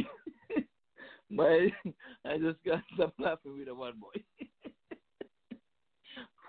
my 1.31 1.70
I 2.26 2.36
just 2.36 2.62
got 2.62 2.82
stop 2.94 3.15
laughing 3.18 3.57
with 3.57 3.68
the 3.68 3.74
one 3.74 3.94
boy. 3.99 4.20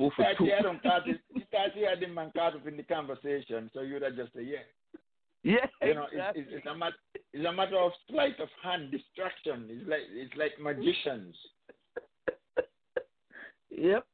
Four 0.01 0.11
for 0.15 0.23
Because 0.23 0.37
two. 0.39 0.45
you 0.45 0.51
had 0.53 0.65
him 0.65 0.79
caught 0.81 1.07
it- 1.07 1.21
because 1.35 1.69
you 1.75 1.85
had 1.85 2.01
him 2.01 2.15
man 2.15 2.31
caught 2.35 2.55
in 2.65 2.75
the 2.75 2.81
conversation, 2.83 3.69
so 3.71 3.81
you'd 3.81 4.01
have 4.01 4.15
just 4.15 4.33
say 4.33 4.41
yeah. 4.41 4.63
Yeah, 5.43 5.67
You 5.87 5.93
know, 5.93 6.05
exactly. 6.11 6.41
it's, 6.41 6.51
it's, 6.53 6.57
it's 6.57 6.67
a 6.67 6.75
matter 6.75 6.95
it's 7.33 7.45
a 7.47 7.51
matter 7.51 7.77
of 7.77 7.91
sleight 8.09 8.39
of 8.39 8.49
hand 8.63 8.89
distraction. 8.89 9.67
It's 9.69 9.87
like 9.87 10.01
it's 10.09 10.35
like 10.35 10.53
magicians. 10.59 11.35
Yep. 13.69 14.05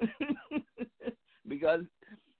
because 1.48 1.82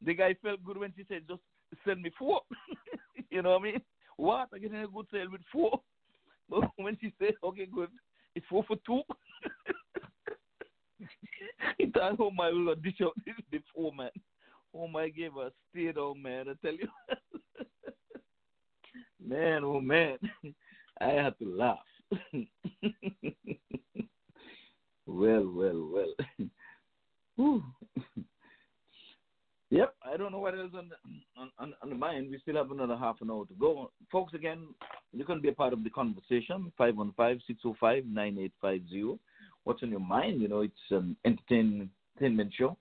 the 0.05 0.15
guy 0.15 0.34
felt 0.42 0.65
good 0.65 0.78
when 0.78 0.92
she 0.97 1.05
said, 1.09 1.23
just 1.28 1.41
send 1.86 2.01
me 2.02 2.10
four. 2.18 2.41
you 3.31 3.42
know 3.42 3.51
what 3.51 3.60
I 3.60 3.65
mean? 3.65 3.81
What? 4.17 4.49
I 4.55 4.59
get 4.59 4.73
a 4.75 4.86
good 4.89 5.07
sale 5.12 5.31
with 5.31 5.42
four. 5.52 5.81
But 6.51 6.65
when 6.76 6.99
she 7.01 7.12
said, 7.18 7.34
okay, 7.44 7.67
good, 7.67 7.89
it's 8.34 8.44
four 8.51 8.62
for 8.65 8.76
two. 8.84 9.02
He 11.79 11.87
thought, 11.87 12.17
oh 12.19 12.31
my, 12.31 12.51
we're 12.51 12.65
going 12.65 12.77
to 12.77 12.83
dish 12.83 13.01
out 13.03 13.15
this 13.25 13.35
before, 13.51 13.95
man. 13.95 14.11
Oh 14.75 14.89
my, 14.89 15.09
gave 15.09 15.37
us 15.37 15.53
stay 15.71 15.87
down, 15.87 15.95
oh 15.99 16.15
man. 16.15 16.47
I 16.49 16.55
tell 16.65 16.75
you. 16.75 16.89
man, 19.27 19.65
oh 19.65 19.81
man. 19.81 20.19
I 21.01 21.09
had 21.09 21.39
to 21.39 21.57
laugh. 21.57 21.79
well, 25.07 25.51
well, 25.55 26.07
well. 27.39 27.39
Yep, 29.73 29.95
I 30.05 30.17
don't 30.19 30.33
know 30.33 30.39
what 30.39 30.55
else 30.55 30.73
on 30.77 30.91
the, 30.91 30.97
on, 31.59 31.73
on, 31.83 31.89
the 31.89 31.95
mind. 31.95 32.29
We 32.31 32.39
still 32.41 32.57
have 32.57 32.71
another 32.71 32.95
half 32.95 33.23
an 33.23 33.31
hour 33.31 33.47
to 33.47 33.55
go. 33.55 33.91
Folks, 34.13 34.35
again, 34.35 34.67
you 35.15 35.25
can 35.25 35.41
be 35.41 35.49
a 35.49 35.55
part 35.55 35.73
of 35.73 35.83
the 35.83 35.89
conversation. 35.89 36.71
515-605-9850. 36.79 39.19
What's 39.65 39.83
on 39.83 39.91
your 39.91 40.01
mind? 40.01 40.41
You 40.41 40.49
know, 40.49 40.61
it's 40.63 40.75
an 40.91 41.17
entertain, 41.25 41.91
entertainment 42.17 42.53
show. 42.57 42.77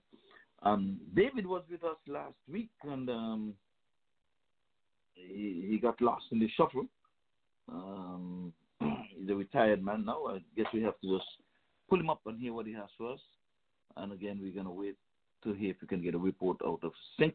Um, 0.62 0.98
David 1.14 1.46
was 1.46 1.62
with 1.70 1.84
us 1.84 1.96
last 2.06 2.34
week, 2.50 2.70
and 2.84 3.08
um, 3.08 3.54
he, 5.14 5.66
he 5.68 5.78
got 5.78 6.00
lost 6.00 6.24
in 6.32 6.38
the 6.38 6.48
shuffle. 6.56 6.86
Um, 7.68 8.52
he's 8.80 9.30
a 9.30 9.34
retired 9.34 9.84
man 9.84 10.04
now. 10.04 10.26
I 10.26 10.38
guess 10.56 10.66
we 10.72 10.82
have 10.82 11.00
to 11.00 11.18
just 11.18 11.28
pull 11.88 12.00
him 12.00 12.10
up 12.10 12.20
and 12.26 12.40
hear 12.40 12.52
what 12.52 12.66
he 12.66 12.72
has 12.74 12.88
for 12.96 13.12
us. 13.12 13.20
And 13.96 14.12
again, 14.12 14.38
we're 14.40 14.52
going 14.52 14.66
to 14.66 14.72
wait 14.72 14.96
to 15.44 15.52
hear 15.52 15.70
if 15.70 15.76
we 15.82 15.88
can 15.88 16.02
get 16.02 16.14
a 16.14 16.18
report 16.18 16.58
out 16.64 16.80
of 16.82 16.92
St. 17.18 17.34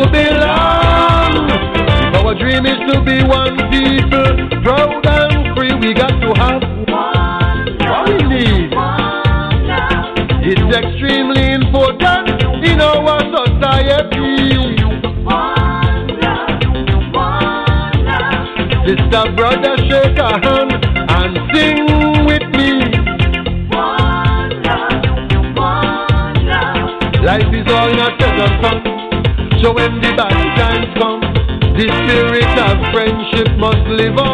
to 0.00 0.10
belong. 0.10 0.31
When 29.74 30.00
the 30.00 30.12
bad 30.16 30.36
times 30.56 30.92
come, 30.98 31.20
the 31.76 31.88
spirit 31.88 32.58
of 32.58 32.92
friendship 32.92 33.56
must 33.58 33.86
live 33.88 34.18
on. 34.18 34.31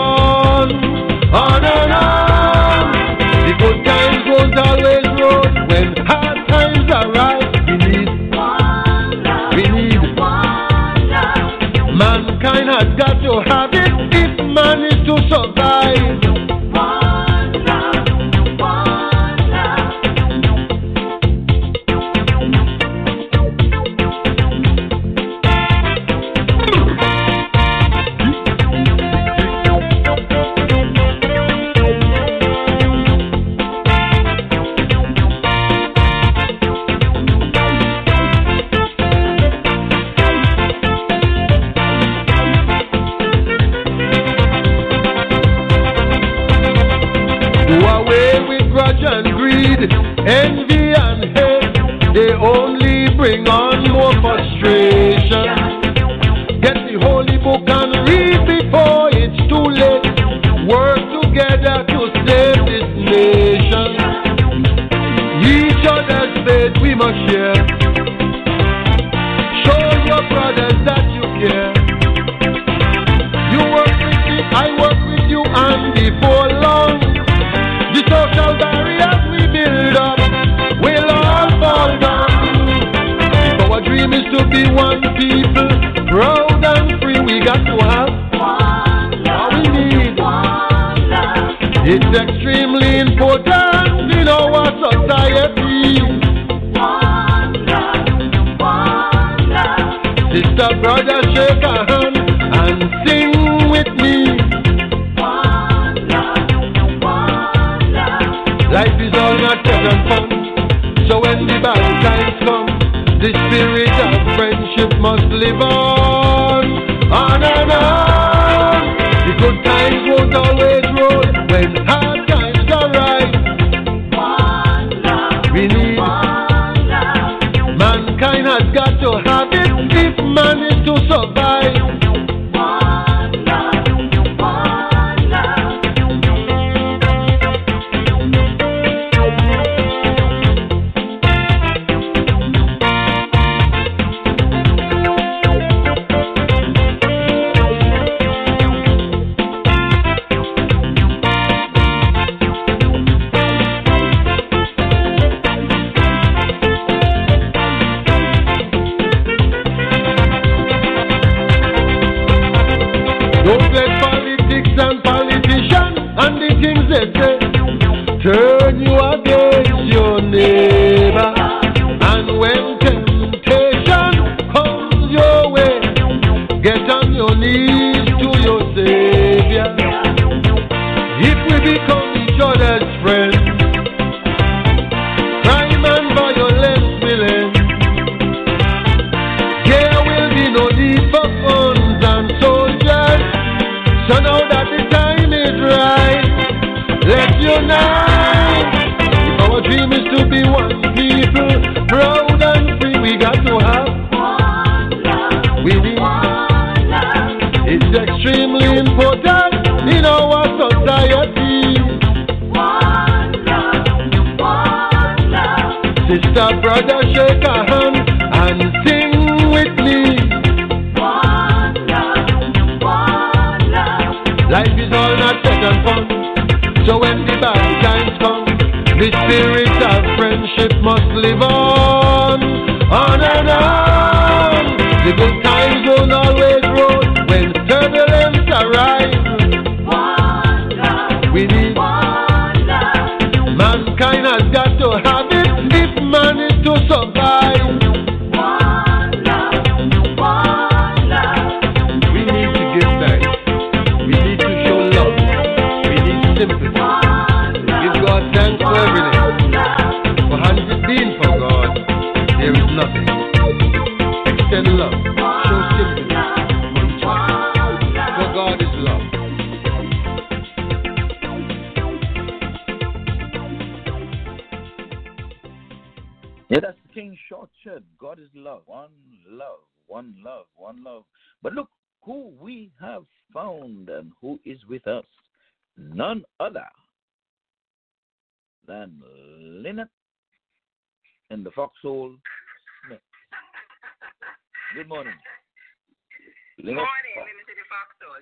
the 297.17 297.67
foxhole. 297.69 298.21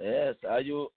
Yes. 0.00 0.34
Are 0.48 0.60
you 0.60 0.88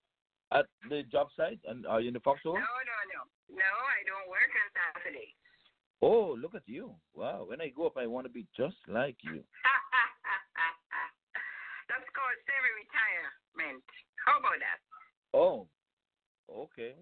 at 0.52 0.66
the 0.90 1.04
job 1.12 1.28
site 1.36 1.60
and 1.68 1.86
are 1.86 2.02
you 2.02 2.10
in 2.10 2.14
the 2.14 2.24
foxhole? 2.24 2.54
No, 2.54 2.60
no, 2.60 2.98
no. 3.14 3.22
No, 3.56 3.64
I 3.64 4.04
don't 4.06 4.30
work 4.30 4.52
on 4.52 4.68
Saturday. 4.76 5.36
Oh, 6.02 6.38
look 6.40 6.54
at 6.56 6.68
you. 6.68 6.94
Wow. 7.16 7.46
When 7.48 7.62
I 7.62 7.70
go 7.70 7.88
up, 7.88 7.98
I 7.98 8.06
want 8.08 8.26
to 8.28 8.34
be 8.34 8.46
just 8.56 8.78
like 8.88 9.18
you. 9.24 9.42
That's 11.90 12.10
called 12.14 12.38
semi 12.46 12.72
retirement. 12.76 13.84
How 14.26 14.40
about 14.40 14.60
that? 14.60 14.80
Oh, 15.34 15.68
okay. 16.52 16.94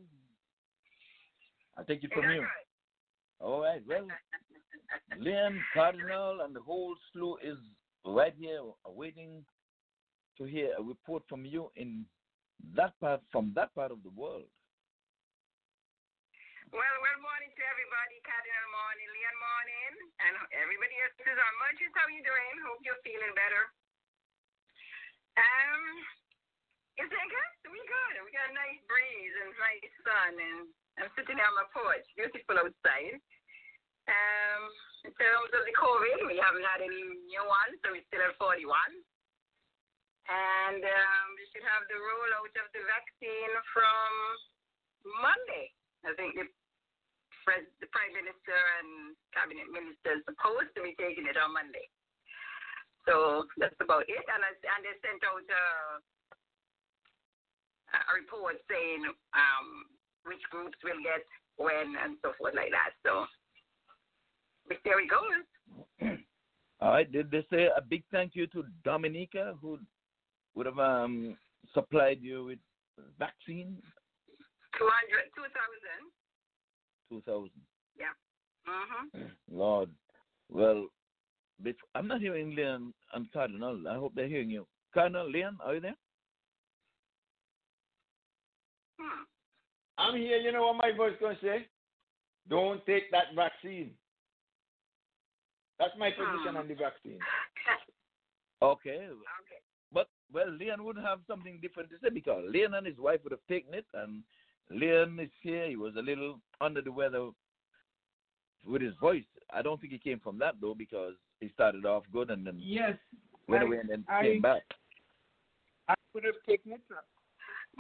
I 1.78 1.84
take 1.84 2.04
it 2.04 2.14
from 2.14 2.30
you. 2.30 2.46
All 3.42 3.62
right. 3.62 3.82
Well, 3.88 4.08
Liam, 5.20 5.60
Cardinal 5.74 6.42
and 6.46 6.56
the 6.56 6.62
whole 6.62 6.96
slew 7.12 7.38
is 7.44 7.58
right 8.06 8.34
here 8.40 8.62
waiting 8.86 9.44
to 10.38 10.44
hear 10.44 10.76
a 10.78 10.84
report 10.84 11.24
from 11.28 11.46
you 11.46 11.72
in 11.76 12.06
that 12.76 12.96
part 13.00 13.22
from 13.32 13.52
that 13.56 13.74
part 13.76 13.92
of 13.92 14.04
the 14.04 14.14
world. 14.16 14.48
Well, 16.74 16.98
well, 17.00 17.20
morning 17.24 17.52
to 17.56 17.64
everybody. 17.72 18.20
Cardinal 18.26 18.68
morning, 18.74 19.10
Leon 19.16 19.38
morning, 19.38 19.94
and 20.28 20.34
everybody 20.60 20.96
else 21.04 21.16
This 21.16 21.30
is 21.30 21.40
our 21.40 21.56
Merchants, 21.62 21.96
how 21.96 22.10
are 22.10 22.16
you 22.16 22.26
doing? 22.26 22.54
Hope 22.68 22.82
you're 22.84 23.00
feeling 23.06 23.32
better. 23.38 23.64
Um, 25.40 25.84
it's 27.00 27.12
like 27.12 27.32
good. 27.32 27.72
We 27.72 27.80
good. 27.86 28.16
We 28.24 28.32
got 28.32 28.52
a 28.52 28.56
nice 28.56 28.82
breeze 28.88 29.36
and 29.44 29.52
nice 29.56 29.94
sun, 30.04 30.34
and 30.36 30.60
I'm 31.00 31.12
sitting 31.16 31.40
on 31.40 31.54
my 31.60 31.68
porch. 31.76 32.08
Beautiful 32.16 32.60
outside. 32.60 33.20
Um, 34.08 34.64
in 35.04 35.12
terms 35.16 35.52
of 35.54 35.64
the 35.68 35.76
COVID, 35.76 36.28
we 36.28 36.40
haven't 36.40 36.66
had 36.66 36.82
any 36.82 37.04
new 37.30 37.44
ones, 37.46 37.78
so 37.84 37.94
we 37.94 38.02
still 38.08 38.24
have 38.24 38.40
41. 38.40 38.68
And 40.26 40.82
um, 40.82 41.26
we 41.38 41.46
should 41.54 41.66
have 41.66 41.86
the 41.86 42.02
rollout 42.02 42.54
of 42.58 42.68
the 42.74 42.82
vaccine 42.90 43.54
from 43.70 44.12
Monday. 45.22 45.70
I 46.02 46.18
think 46.18 46.34
the, 46.34 46.50
pres- 47.46 47.78
the 47.78 47.86
Prime 47.94 48.14
Minister 48.14 48.58
and 48.82 49.14
Cabinet 49.38 49.70
Minister 49.70 50.18
is 50.18 50.26
supposed 50.26 50.74
to 50.74 50.82
be 50.82 50.98
taking 50.98 51.30
it 51.30 51.38
on 51.38 51.54
Monday. 51.54 51.86
So 53.06 53.46
that's 53.62 53.78
about 53.78 54.10
it. 54.10 54.26
And, 54.26 54.42
I, 54.42 54.50
and 54.50 54.82
they 54.82 54.98
sent 55.06 55.22
out 55.30 55.46
a, 55.46 55.66
a 57.94 58.12
report 58.18 58.58
saying 58.66 59.06
um, 59.38 59.68
which 60.26 60.42
groups 60.50 60.78
will 60.82 60.98
get 61.06 61.22
when 61.62 61.94
and 62.02 62.18
so 62.26 62.34
forth 62.38 62.58
like 62.58 62.74
that. 62.74 62.98
So 63.06 63.30
there 64.84 64.98
we 64.98 65.06
go. 65.06 65.22
All 66.82 66.92
right. 66.92 67.10
Did 67.10 67.32
they 67.32 67.46
say 67.50 67.70
a 67.70 67.82
big 67.82 68.04
thank 68.12 68.36
you 68.36 68.48
to 68.48 68.66
Dominica 68.84 69.56
who 69.62 69.80
would 70.56 70.66
have 70.66 70.80
um, 70.80 71.38
supplied 71.74 72.20
you 72.22 72.46
with 72.46 72.60
vaccine? 73.20 73.78
200, 74.78 74.92
2000. 75.36 77.24
2000. 77.24 77.50
Yeah. 77.98 78.06
Mm-hmm. 78.68 79.28
Lord. 79.58 79.90
Well, 80.50 80.88
bef- 81.64 81.76
I'm 81.94 82.08
not 82.08 82.22
hearing 82.22 82.56
Leon 82.56 82.94
and 83.14 83.32
Cardinal. 83.32 83.88
I 83.90 83.96
hope 83.96 84.14
they're 84.16 84.28
hearing 84.28 84.50
you. 84.50 84.66
Cardinal, 84.94 85.30
Leon, 85.30 85.58
are 85.64 85.76
you 85.76 85.82
there? 85.82 85.96
I'm 89.98 90.16
here. 90.16 90.38
You 90.38 90.52
know 90.52 90.64
what 90.64 90.76
my 90.76 90.92
voice 90.96 91.14
going 91.20 91.38
to 91.38 91.42
say? 91.42 91.68
Don't 92.50 92.86
take 92.86 93.10
that 93.12 93.34
vaccine. 93.36 93.92
That's 95.80 95.94
my 95.98 96.12
position 96.12 96.58
on 96.58 96.68
the 96.68 96.76
vaccine. 96.76 97.20
Okay. 98.62 99.10
But 99.10 99.65
well, 100.36 100.52
Leon 100.52 100.84
would 100.84 100.98
have 100.98 101.20
something 101.28 101.58
different 101.62 101.90
to 101.90 101.96
say 102.04 102.10
because 102.14 102.44
Leon 102.50 102.74
and 102.74 102.86
his 102.86 102.98
wife 102.98 103.22
would 103.24 103.32
have 103.32 103.48
taken 103.50 103.74
it, 103.74 103.86
and 103.94 104.22
Leon 104.70 105.18
is 105.20 105.30
here. 105.42 105.68
He 105.70 105.78
was 105.78 105.96
a 105.96 106.02
little 106.02 106.40
under 106.60 106.82
the 106.82 106.92
weather 106.92 107.30
with 108.68 108.82
his 108.82 108.94
voice. 109.00 109.24
I 109.54 109.62
don't 109.62 109.80
think 109.80 109.94
he 109.94 110.00
came 110.00 110.20
from 110.20 110.38
that 110.40 110.56
though 110.60 110.76
because 110.78 111.14
he 111.40 111.50
started 111.54 111.86
off 111.86 112.04
good 112.12 112.32
and 112.32 112.46
then 112.46 112.58
Yes. 112.60 112.98
went 113.48 113.64
I- 113.64 113.68
away 113.68 113.78
and 113.78 113.90
then 113.90 114.06
I- 114.10 114.24
came 114.24 114.42
back. 114.42 114.64
I 115.88 115.96
would 116.14 116.24
have 116.26 116.36
taken 116.48 116.74
it. 116.74 116.82
Well, 116.90 117.00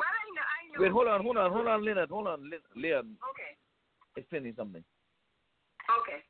I 0.08 0.30
know, 0.35 0.42
I 0.42 0.77
know. 0.77 0.82
Wait, 0.84 0.92
hold 0.92 1.08
on, 1.08 1.24
hold 1.24 1.38
on, 1.38 1.51
hold 1.51 1.67
on, 1.67 1.84
Leonard, 1.84 2.09
hold 2.09 2.27
on, 2.27 2.51
Leon. 2.75 3.17
Okay. 3.32 3.58
Is 4.17 4.25
saying 4.30 4.53
something. 4.56 4.84
Okay. 6.00 6.24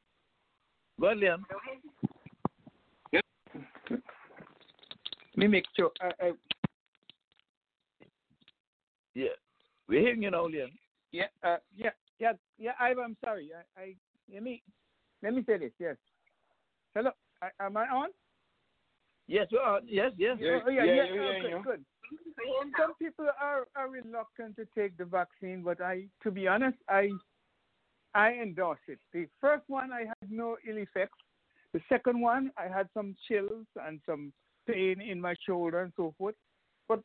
Go 0.99 1.07
ahead, 1.07 1.17
Leon. 1.19 1.45
Go 1.49 1.57
ahead. 1.57 1.81
Let 3.91 4.01
me 5.38 5.47
make 5.47 5.65
sure. 5.75 5.91
I, 6.01 6.11
I, 6.22 6.31
Yeah, 9.14 9.27
we're 9.88 10.01
hearing 10.01 10.23
you 10.23 10.31
now, 10.31 10.45
Leon. 10.45 10.72
yeah, 11.11 11.25
uh, 11.43 11.57
yeah, 11.75 11.91
yeah, 12.19 12.33
yeah. 12.57 12.72
I, 12.80 12.89
I'm 12.91 13.17
sorry. 13.23 13.49
I, 13.77 13.81
I 13.81 13.95
let 14.33 14.43
me 14.43 14.61
let 15.23 15.33
me 15.33 15.43
say 15.45 15.57
this. 15.57 15.72
Yes. 15.80 15.95
Hello. 16.93 17.11
I, 17.41 17.65
am 17.65 17.77
I 17.77 17.85
on? 17.88 18.09
Yes, 19.27 19.47
you 19.49 19.57
are. 19.57 19.80
Yes, 19.85 20.11
yes. 20.17 20.38
Oh, 20.41 20.69
yeah, 20.69 20.83
yeah. 20.83 21.03
oh, 21.11 21.64
good, 21.64 21.64
good. 21.64 21.85
Some 22.80 22.93
people 22.95 23.25
are, 23.41 23.65
are 23.75 23.89
reluctant 23.89 24.55
to 24.57 24.67
take 24.77 24.95
the 24.97 25.05
vaccine, 25.05 25.64
but 25.64 25.81
I, 25.81 26.05
to 26.23 26.31
be 26.31 26.47
honest, 26.47 26.77
I 26.88 27.09
I 28.14 28.31
endorse 28.33 28.80
it. 28.88 28.99
The 29.11 29.27
first 29.41 29.64
one 29.67 29.91
I 29.91 30.05
had 30.05 30.30
no 30.31 30.57
ill 30.67 30.77
effects. 30.77 31.17
The 31.73 31.81
second 31.89 32.22
one 32.22 32.51
I 32.57 32.73
had 32.73 32.88
some 32.93 33.15
chills 33.27 33.65
and 33.85 33.99
some 34.05 34.31
pain 34.68 35.02
in 35.02 35.19
my 35.19 35.35
shoulder 35.45 35.82
and 35.82 35.94
so 35.95 36.14
forth. 36.18 36.35
But 36.88 37.02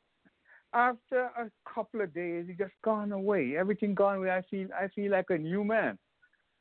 after 0.73 1.25
a 1.37 1.51
couple 1.73 2.01
of 2.01 2.15
days, 2.15 2.47
it 2.49 2.59
just 2.59 2.73
gone 2.85 3.13
away. 3.13 3.57
Everything 3.59 3.95
gone 3.95 4.17
away. 4.17 4.31
I 4.31 4.43
feel 4.51 4.69
I 4.75 4.89
feel 4.89 5.13
like 5.13 5.27
a 5.31 5.39
new 5.39 5.65
man. 5.65 5.99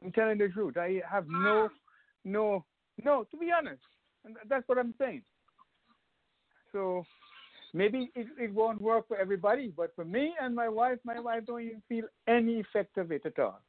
I'm 0.04 0.12
telling 0.12 0.38
the 0.38 0.48
truth. 0.50 0.78
I 0.78 1.02
have 1.10 1.26
no 1.28 1.70
no 2.26 2.66
no. 3.04 3.26
To 3.32 3.38
be 3.38 3.52
honest, 3.52 3.82
and 4.26 4.36
that's 4.48 4.68
what 4.68 4.78
I'm 4.78 4.94
saying. 4.98 5.24
So 6.72 7.04
maybe 7.74 8.12
it, 8.16 8.28
it 8.38 8.54
won't 8.54 8.82
work 8.82 9.08
for 9.08 9.18
everybody, 9.18 9.74
but 9.76 9.92
for 9.96 10.06
me 10.06 10.34
and 10.42 10.56
my 10.56 10.70
wife, 10.70 11.00
my 11.04 11.20
wife 11.20 11.46
don't 11.46 11.62
even 11.62 11.82
feel 11.90 12.06
any 12.28 12.60
effect 12.60 12.98
of 12.98 13.12
it 13.12 13.26
at 13.26 13.40
all. 13.40 13.62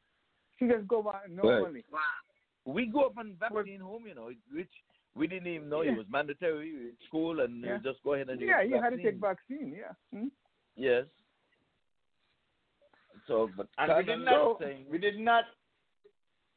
She 0.59 0.67
just 0.67 0.86
go 0.86 1.02
back 1.02 1.31
normally. 1.31 1.84
We 2.67 2.86
go 2.86 3.07
up 3.07 3.17
on 3.18 3.36
vaccine 3.41 3.81
home, 3.81 4.05
you 4.07 4.15
know, 4.15 4.31
which 4.52 4.68
we 5.14 5.26
didn't 5.26 5.48
even 5.48 5.68
know 5.68 5.82
Yeah. 5.82 5.92
it 5.92 5.98
was 5.98 6.06
mandatory 6.08 6.70
in 6.70 6.97
school, 7.06 7.40
and 7.40 7.62
Yeah. 7.62 7.76
you 7.76 7.82
just 7.82 8.02
go 8.02 8.14
ahead 8.14 8.28
and 8.30 8.40
Yeah, 8.40 8.62
get 8.62 8.70
you 8.70 8.82
had 8.82 8.90
to 8.90 9.02
take 9.02 9.16
vaccine. 9.16 9.72
Yeah. 9.72 9.92
Hmm? 10.12 10.28
Yes. 10.76 11.06
So, 13.26 13.50
but 13.56 13.68
And 13.78 13.97
we 13.97 14.05
did 14.05 14.20
not, 14.24 14.44
was 14.44 14.56
saying, 14.60 14.86
we 14.89 14.98
did 14.98 15.18
not, 15.18 15.44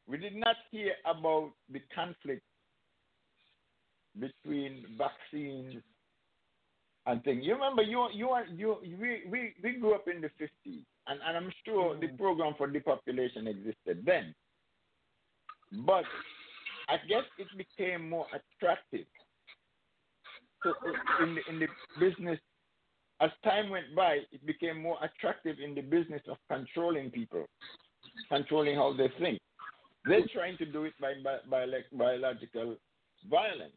we 0.07 0.17
did 0.17 0.35
not 0.35 0.55
hear 0.71 0.93
about 1.05 1.51
the 1.69 1.79
conflict 1.93 2.43
between 4.19 4.85
vaccines 4.97 5.81
and 7.05 7.23
things. 7.23 7.43
You 7.45 7.53
remember, 7.53 7.81
you, 7.81 8.07
you, 8.13 8.29
are, 8.29 8.45
you, 8.45 8.77
we, 8.99 9.23
we, 9.29 9.53
we 9.61 9.73
grew 9.73 9.93
up 9.95 10.07
in 10.07 10.21
the 10.21 10.29
50s, 10.39 10.83
and, 11.07 11.19
and 11.25 11.37
I'm 11.37 11.51
sure 11.65 11.99
the 11.99 12.07
program 12.09 12.53
for 12.57 12.67
depopulation 12.67 13.47
existed 13.47 14.03
then. 14.05 14.33
But 15.85 16.05
I 16.93 16.97
guess 17.07 17.23
it 17.39 17.47
became 17.57 18.09
more 18.09 18.27
attractive 18.27 19.05
to, 20.63 20.73
in, 21.23 21.35
the, 21.35 21.41
in 21.49 21.59
the 21.59 21.67
business 21.99 22.39
as 23.21 23.31
time 23.43 23.69
went 23.69 23.95
by, 23.95 24.19
it 24.31 24.45
became 24.45 24.81
more 24.81 24.97
attractive 25.03 25.57
in 25.63 25.75
the 25.75 25.81
business 25.81 26.21
of 26.29 26.37
controlling 26.49 27.09
people, 27.09 27.45
controlling 28.29 28.75
how 28.75 28.93
they 28.93 29.09
think. 29.19 29.39
They're 30.05 30.27
trying 30.33 30.57
to 30.57 30.65
do 30.65 30.83
it 30.83 30.93
by, 30.99 31.13
by, 31.23 31.37
by 31.49 31.65
like 31.65 31.85
biological 31.93 32.75
violence. 33.29 33.73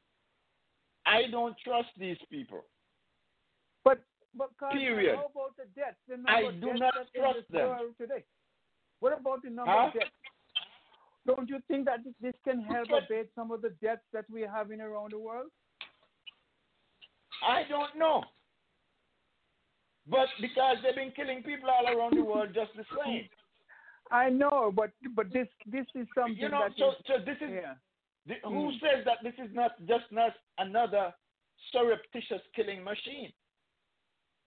I 1.06 1.30
don't 1.30 1.54
trust 1.64 1.88
these 1.98 2.16
people. 2.30 2.64
But 3.84 4.00
but 4.36 4.50
Period. 4.72 5.14
how 5.16 5.30
about 5.32 5.56
the 5.56 5.64
deaths? 5.74 5.96
The 6.08 6.16
I 6.28 6.50
do 6.60 6.74
not 6.74 6.92
trust 7.14 7.50
them. 7.50 7.94
today. 7.98 8.24
What 9.00 9.18
about 9.18 9.42
the 9.42 9.50
number 9.50 9.70
Huh? 9.72 9.86
of 9.88 9.92
deaths? 9.94 10.10
Don't 11.26 11.48
you 11.48 11.58
think 11.68 11.86
that 11.86 12.00
this, 12.20 12.34
can 12.44 12.60
help 12.62 12.88
abate 12.90 13.28
some 13.34 13.50
of 13.50 13.60
the 13.62 13.70
deaths 13.82 14.02
that 14.12 14.24
we're 14.30 14.50
having 14.50 14.80
around 14.80 15.12
the 15.12 15.18
world? 15.18 15.50
I 17.46 17.62
don't 17.68 17.96
know. 17.98 18.22
But 20.08 20.28
because 20.40 20.76
they've 20.82 20.94
been 20.94 21.10
killing 21.16 21.42
people 21.42 21.68
all 21.68 21.86
around 21.86 22.16
the 22.16 22.22
world 22.24 22.50
just 22.54 22.70
the 22.76 22.84
same. 23.04 23.28
I 24.12 24.30
know, 24.30 24.72
but 24.74 24.90
but 25.16 25.32
this 25.32 25.48
this 25.66 25.84
is 25.96 26.06
something 26.14 26.36
You 26.36 26.48
know, 26.48 26.60
that 26.68 26.76
so, 26.78 26.90
is- 26.90 26.96
so 27.08 27.14
this 27.26 27.38
is 27.40 27.50
yeah. 27.50 27.74
the, 28.26 28.34
who 28.44 28.70
Mm. 28.70 28.80
says 28.80 29.04
that 29.04 29.18
this 29.24 29.34
is 29.44 29.52
not 29.52 29.72
just 29.86 30.04
not 30.12 30.32
another 30.58 31.12
surreptitious 31.72 32.40
killing 32.54 32.84
machine? 32.84 33.32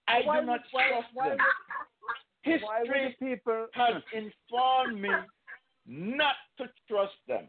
I 0.07 0.21
Why 0.21 0.39
do 0.39 0.45
not 0.45 0.61
would- 0.61 0.71
why- 0.71 0.87
trust 0.89 1.07
why 1.13 1.29
them. 1.29 1.37
why 1.39 2.79
would 2.79 2.87
History 2.87 3.15
the 3.19 3.25
people 3.25 3.67
has 3.73 4.01
informed 4.13 5.01
me 5.01 5.11
not 5.89 6.35
to 6.59 6.65
trust 6.87 7.15
them. 7.27 7.45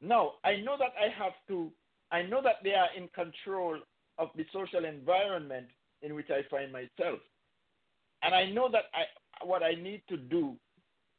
Now, 0.00 0.32
I 0.44 0.56
know 0.56 0.76
that 0.78 0.92
I 0.98 1.12
have 1.22 1.34
to, 1.48 1.70
I 2.10 2.22
know 2.22 2.40
that 2.42 2.56
they 2.64 2.74
are 2.74 2.88
in 2.96 3.08
control 3.08 3.78
of 4.18 4.28
the 4.34 4.46
social 4.52 4.84
environment 4.84 5.66
in 6.02 6.14
which 6.14 6.30
I 6.30 6.40
find 6.50 6.72
myself. 6.72 7.20
And 8.22 8.34
I 8.34 8.50
know 8.50 8.70
that 8.72 8.84
I, 8.94 9.44
what 9.44 9.62
I 9.62 9.74
need 9.74 10.02
to 10.08 10.16
do, 10.16 10.56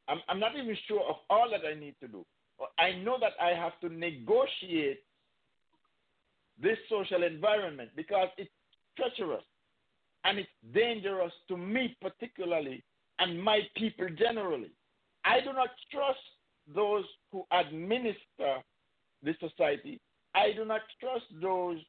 I'm, 0.08 0.20
I'm 0.28 0.40
not 0.40 0.54
even 0.56 0.76
sure 0.88 1.02
of 1.08 1.18
all 1.30 1.50
that 1.52 1.62
I 1.68 1.80
need 1.80 1.95
to 2.02 2.08
do. 2.08 2.26
I 2.80 2.94
know 3.04 3.18
that 3.20 3.34
I 3.42 3.50
have 3.50 3.80
to 3.82 3.90
negotiate 3.90 5.02
this 6.62 6.78
social 6.90 7.24
environment 7.24 7.92
because 7.95 8.30
it's 8.38 8.50
treacherous 8.98 9.44
and 10.24 10.40
it's 10.40 10.50
dangerous 10.74 11.34
to 11.50 11.58
me 11.58 11.95
particularly 12.02 12.84
and 13.20 13.42
my 13.42 13.60
people 13.76 14.08
generally. 14.18 14.72
I 15.26 15.42
do 15.42 15.54
not 15.54 15.70
trust 15.92 16.20
those 16.74 17.06
who 17.32 17.45
administer 17.52 18.62
the 19.24 19.34
society. 19.40 20.00
I 20.34 20.52
do 20.54 20.66
not 20.66 20.82
trust 21.00 21.26
those 21.42 21.80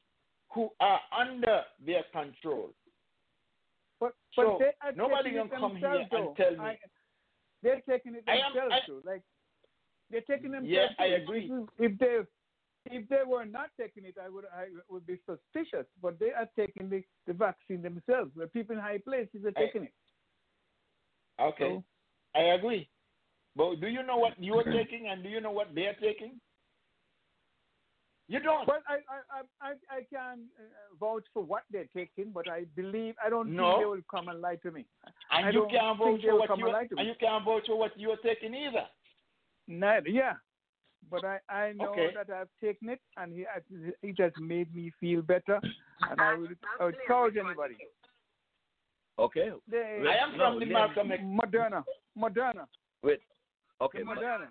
who 0.53 0.69
are 0.79 0.99
under 1.17 1.61
their 1.85 2.03
control. 2.11 2.71
But, 3.99 4.13
but 4.35 4.43
So, 4.43 4.57
they 4.59 4.71
are 4.87 4.93
nobody 4.93 5.31
can 5.31 5.49
come 5.49 5.75
here 5.75 5.89
themselves, 5.89 6.11
and 6.13 6.35
tell 6.37 6.51
me. 6.51 6.57
I, 6.59 6.77
they're 7.63 7.81
taking 7.89 8.15
it 8.15 8.23
I 8.27 8.37
am- 8.37 8.53
themselves 8.53 8.75
I- 8.83 8.85
too. 8.85 9.01
Like 9.05 9.21
they're 10.09 10.21
taking 10.21 10.51
themselves. 10.51 10.69
Yeah, 10.69 10.87
I 10.99 11.05
agree. 11.07 11.51
If 11.79 11.97
they 11.99 12.19
if 12.89 13.09
they 13.09 13.21
were 13.27 13.43
not 13.45 13.69
taking 13.79 14.05
it, 14.05 14.15
I 14.23 14.29
would 14.29 14.45
I 14.45 14.67
would 14.89 15.05
be 15.05 15.17
suspicious. 15.25 15.85
But 16.01 16.19
they 16.19 16.31
are 16.31 16.47
taking 16.55 16.89
the, 16.89 17.03
the 17.25 17.33
vaccine 17.33 17.81
themselves. 17.81 18.31
The 18.37 18.47
people 18.47 18.75
in 18.75 18.81
high 18.81 18.99
places 18.99 19.43
are 19.45 19.53
I- 19.57 19.65
taking 19.65 19.83
it. 19.83 19.93
Okay, 21.39 21.81
I 22.35 22.39
agree. 22.57 22.87
But 23.57 23.81
do 23.81 23.87
you 23.87 24.03
know 24.03 24.17
what 24.17 24.33
you're 24.37 24.63
taking, 24.63 25.09
and 25.09 25.23
do 25.23 25.29
you 25.29 25.41
know 25.41 25.51
what 25.51 25.73
they're 25.73 25.95
taking? 25.99 26.39
You 28.29 28.39
don't. 28.39 28.67
Well, 28.67 28.79
I 28.87 28.95
I 28.95 29.39
I 29.39 29.69
I, 29.69 29.97
I 29.97 30.01
can 30.13 30.43
uh, 30.59 30.95
vouch 30.99 31.23
for 31.33 31.43
what 31.43 31.63
they're 31.71 31.89
taking, 31.95 32.31
but 32.31 32.47
I 32.49 32.65
believe 32.75 33.15
I 33.25 33.29
don't 33.29 33.55
No. 33.55 33.69
think 33.69 33.81
they 33.81 33.85
will 33.85 34.01
come 34.11 34.27
and 34.27 34.41
lie 34.41 34.57
to 34.57 34.71
me. 34.71 34.85
And 35.31 35.47
I 35.47 35.49
you 35.49 35.61
don't 35.61 35.71
can't 35.71 35.97
think 35.97 36.21
vote 36.21 36.29
for 36.29 36.39
what 36.39 36.57
you 36.57 36.65
and 36.65 36.73
lie 36.73 36.87
to 36.87 36.95
me. 36.95 37.01
and 37.01 37.07
you 37.07 37.15
can't 37.19 37.43
vote 37.45 37.63
for 37.65 37.79
what 37.79 37.97
you're 37.97 38.17
taking 38.17 38.53
either. 38.53 38.85
Neither, 39.67 40.09
yeah. 40.09 40.33
But 41.09 41.23
I, 41.23 41.39
I 41.49 41.71
know 41.73 41.85
Okay. 41.91 42.11
that 42.13 42.29
I've 42.29 42.49
taken 42.61 42.89
it, 42.89 42.99
and 43.15 43.31
he, 43.33 43.45
it 44.03 44.19
has 44.19 44.33
made 44.39 44.73
me 44.75 44.91
feel 44.99 45.21
better, 45.21 45.59
and 46.11 46.19
I 46.19 46.35
would, 46.35 46.57
I 46.79 46.85
would 46.85 46.95
encourage 46.95 47.37
anybody. 47.37 47.77
Okay. 49.17 49.51
They, 49.69 50.03
I 50.07 50.15
am 50.23 50.35
from 50.35 50.59
the 50.59 50.65
Malcolm 50.65 51.11
X. 51.11 51.23
Moderna, 51.23 51.83
Moderna, 52.17 52.65
Wait. 53.03 53.21
Okay. 53.81 53.99
Moderna. 53.99 54.47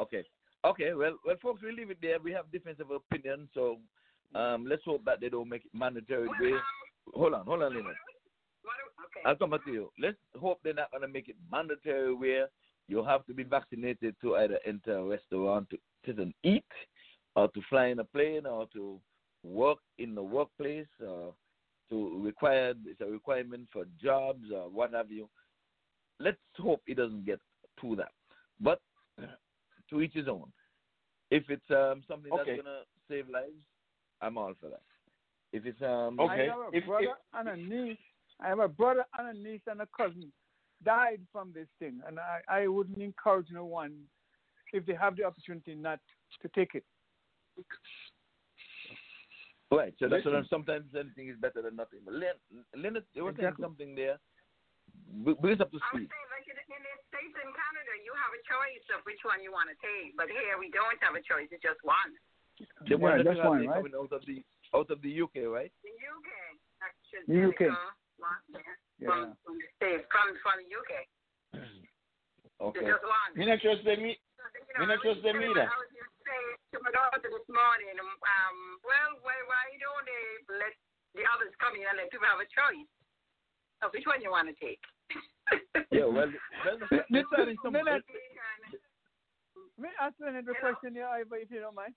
Okay. 0.00 0.24
Okay. 0.64 0.92
Well, 0.94 1.16
well, 1.24 1.36
folks, 1.42 1.62
we 1.62 1.72
leave 1.72 1.90
it 1.90 1.98
there. 2.00 2.18
We 2.22 2.32
have 2.32 2.50
difference 2.52 2.80
of 2.80 2.90
opinion, 2.90 3.48
so 3.54 3.78
um, 4.34 4.66
let's 4.68 4.84
hope 4.84 5.04
that 5.04 5.20
they 5.20 5.28
don't 5.28 5.48
make 5.48 5.64
it 5.64 5.70
mandatory. 5.74 6.28
Way. 6.40 6.58
Hold 7.14 7.34
on, 7.34 7.46
hold 7.46 7.62
on, 7.62 7.74
Leonard. 7.74 7.96
I'll 9.24 9.36
come 9.36 9.50
back 9.50 9.64
to 9.64 9.72
you. 9.72 9.90
Let's 9.98 10.16
hope 10.38 10.60
they're 10.62 10.74
not 10.74 10.90
going 10.90 11.02
to 11.02 11.08
make 11.08 11.28
it 11.28 11.36
mandatory 11.50 12.14
where 12.14 12.48
you 12.86 13.02
have 13.04 13.24
to 13.26 13.34
be 13.34 13.42
vaccinated 13.42 14.14
to 14.22 14.36
either 14.36 14.58
enter 14.66 14.98
a 14.98 15.04
restaurant 15.04 15.68
to 15.70 15.78
sit 16.06 16.18
and 16.18 16.32
eat, 16.44 16.64
or 17.34 17.48
to 17.48 17.60
fly 17.68 17.86
in 17.86 17.98
a 17.98 18.04
plane, 18.04 18.46
or 18.46 18.66
to 18.74 19.00
work 19.42 19.78
in 19.98 20.14
the 20.14 20.22
workplace, 20.22 20.86
or 21.04 21.34
to 21.90 22.22
require 22.22 22.74
it's 22.84 23.00
a 23.00 23.06
requirement 23.06 23.66
for 23.72 23.84
jobs 24.02 24.44
or 24.54 24.68
what 24.68 24.92
have 24.92 25.10
you. 25.10 25.28
Let's 26.20 26.38
hope 26.58 26.82
it 26.86 26.96
doesn't 26.96 27.24
get 27.24 27.40
to 27.80 27.96
that. 27.96 28.12
But 28.60 28.80
to 29.90 30.00
each 30.00 30.14
his 30.14 30.28
own. 30.28 30.52
If 31.30 31.44
it's 31.50 31.70
um, 31.70 32.02
something 32.08 32.32
Okay. 32.32 32.56
that's 32.56 32.62
gonna 32.62 32.82
save 33.08 33.28
lives, 33.28 33.62
I'm 34.20 34.38
all 34.38 34.54
for 34.60 34.70
that. 34.70 34.82
If 35.52 35.66
it's 35.66 35.80
um, 35.82 36.20
I 36.20 36.36
have 36.36 36.74
a 36.74 36.80
brother 36.80 37.14
and 37.34 37.48
a 37.48 37.56
niece. 37.56 37.98
I 38.40 38.48
have 38.48 38.60
a 38.60 38.68
brother 38.68 39.04
and 39.18 39.36
a 39.36 39.40
niece 39.40 39.62
and 39.66 39.80
a 39.80 39.88
cousin 39.96 40.32
died 40.84 41.20
from 41.32 41.52
this 41.52 41.66
thing, 41.78 42.00
and 42.06 42.18
I, 42.18 42.40
I 42.48 42.68
wouldn't 42.68 43.00
encourage 43.02 43.48
no 43.50 43.64
one 43.64 43.94
if 44.72 44.86
they 44.86 44.94
have 44.94 45.16
the 45.16 45.24
opportunity 45.24 45.74
not 45.74 45.98
to 46.42 46.48
take 46.54 46.74
it. 46.74 46.84
Right. 49.70 49.94
So 49.98 50.08
that's 50.08 50.24
what 50.24 50.34
I'm, 50.34 50.46
sometimes 50.48 50.86
anything 50.98 51.28
is 51.28 51.36
better 51.40 51.62
than 51.62 51.76
nothing. 51.76 52.00
But 52.04 52.14
Lynn, 52.14 52.64
Leonard, 52.76 53.04
you 53.14 53.24
were 53.24 53.32
saying 53.32 53.48
Exactly. 53.48 53.64
something 53.64 53.94
there. 53.94 54.18
B- 55.24 55.38
Bring 55.38 55.56
us 55.56 55.62
up 55.64 55.70
to 55.72 55.80
I'm 55.80 55.90
speed. 55.94 56.08
saying, 56.08 56.28
like 56.32 56.46
in, 56.48 56.56
in 56.58 56.80
the 56.82 56.94
States 57.10 57.36
and 57.38 57.50
Canada, 57.52 57.92
you 58.04 58.12
have 58.16 58.32
a 58.34 58.42
choice 58.46 58.86
of 58.94 59.00
which 59.08 59.22
one 59.26 59.42
you 59.42 59.50
want 59.50 59.68
to 59.72 59.76
take. 59.82 60.14
But 60.18 60.30
here 60.30 60.56
we 60.58 60.70
don't 60.70 60.98
have 61.02 61.14
a 61.18 61.22
choice. 61.24 61.48
It's 61.50 61.62
just 61.62 61.80
one. 61.82 62.14
The 62.90 62.98
one 62.98 63.22
Yeah, 63.22 63.22
that's 63.22 63.38
you 63.38 63.42
have 63.42 63.52
one, 63.54 63.66
right? 63.66 63.78
coming 63.82 63.94
out 63.94 64.12
of 64.12 64.22
the 64.26 64.42
out 64.74 64.90
of 64.90 64.98
the 65.00 65.12
UK, 65.14 65.46
right? 65.46 65.72
The 65.80 65.94
UK, 65.94 66.30
actually. 66.82 67.24
UK. 67.30 67.62
One, 68.18 68.42
yeah. 68.50 68.60
Yeah. 68.98 69.06
From, 69.06 69.20
from 69.46 69.54
the 69.62 69.68
States, 69.78 70.04
from, 70.10 70.26
from 70.42 70.56
the 70.62 70.68
UK. 70.74 70.92
Okay. 72.58 72.82
It's 72.82 72.90
just 72.90 73.06
one. 73.06 73.30
Me 73.38 73.46
not 73.46 73.62
trust 73.62 73.86
them. 73.86 74.02
Me 74.02 74.18
not 74.82 74.98
trust 74.98 75.22
them 75.22 75.38
either. 75.38 75.62
I 75.62 75.78
was 75.78 75.94
just 75.94 76.10
saying 76.26 76.58
to 76.74 76.82
my 76.82 76.90
daughter 76.90 77.22
this 77.22 77.46
morning, 77.46 77.94
um, 78.02 78.58
well, 78.82 79.10
why, 79.22 79.38
why 79.46 79.62
don't 79.78 80.02
they 80.02 80.58
let 80.58 80.74
the 81.14 81.22
others 81.38 81.54
come 81.62 81.78
in 81.78 81.86
and 81.86 82.02
let 82.02 82.10
people 82.10 82.26
have 82.26 82.42
a 82.42 82.50
choice 82.50 82.90
of 83.82 83.90
which 83.92 84.04
one 84.06 84.20
you 84.20 84.30
want 84.30 84.48
to 84.48 84.64
take? 84.64 84.80
Yeah. 85.90 86.04
Well, 86.04 86.28
well 86.66 86.78
let's 87.10 87.28
tell 87.34 87.48
you 87.48 87.56
something. 87.62 87.82
Leonard, 87.82 88.02
may 89.78 89.88
I 89.98 90.06
ask 90.06 90.14
Leonard 90.20 90.44
a 90.46 90.60
question 90.60 90.92
here, 90.92 91.06
Ivor, 91.06 91.36
if 91.36 91.50
you 91.50 91.60
don't 91.60 91.74
mind? 91.74 91.94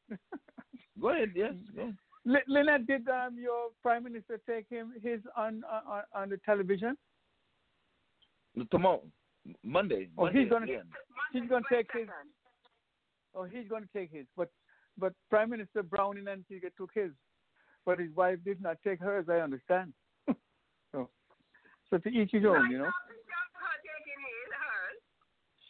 Go 1.02 1.10
ahead. 1.10 1.32
Yes. 1.36 1.54
Yeah. 1.76 1.92
Le- 2.26 2.48
Leonard, 2.48 2.88
did 2.88 3.10
um, 3.10 3.38
your 3.38 3.70
prime 3.82 4.06
minister 4.06 4.40
take 4.48 4.70
him 4.70 4.94
his 5.04 5.20
on 5.36 5.64
on, 5.70 6.04
on 6.16 6.30
the 6.30 6.38
television? 6.46 6.96
Tomorrow, 8.72 9.04
Monday. 9.64 10.08
Oh, 10.18 10.26
Monday, 10.26 10.40
he's 10.42 10.50
gonna 10.50 10.68
yeah. 10.68 10.78
he's 11.34 11.50
gonna 11.50 11.66
take 11.72 11.88
his. 11.94 12.08
Oh, 13.36 13.44
he's 13.44 13.68
gonna 13.70 13.88
take 13.94 14.12
his, 14.12 14.26
but 14.38 14.50
but 14.98 15.14
Prime 15.30 15.50
Minister 15.50 15.84
Browne 15.84 16.18
in 16.18 16.28
Antigua 16.28 16.70
took 16.78 16.92
his, 16.94 17.12
but 17.86 18.00
his 18.00 18.14
wife 18.16 18.40
did 18.46 18.62
not 18.62 18.78
take 18.86 19.00
hers. 19.00 19.26
I 19.30 19.40
understand. 19.40 19.94
so, 20.92 21.10
so 21.92 22.00
to 22.00 22.10
each 22.10 22.32
his 22.32 22.48
own, 22.48 22.72
you 22.72 22.80
know. 22.80 22.92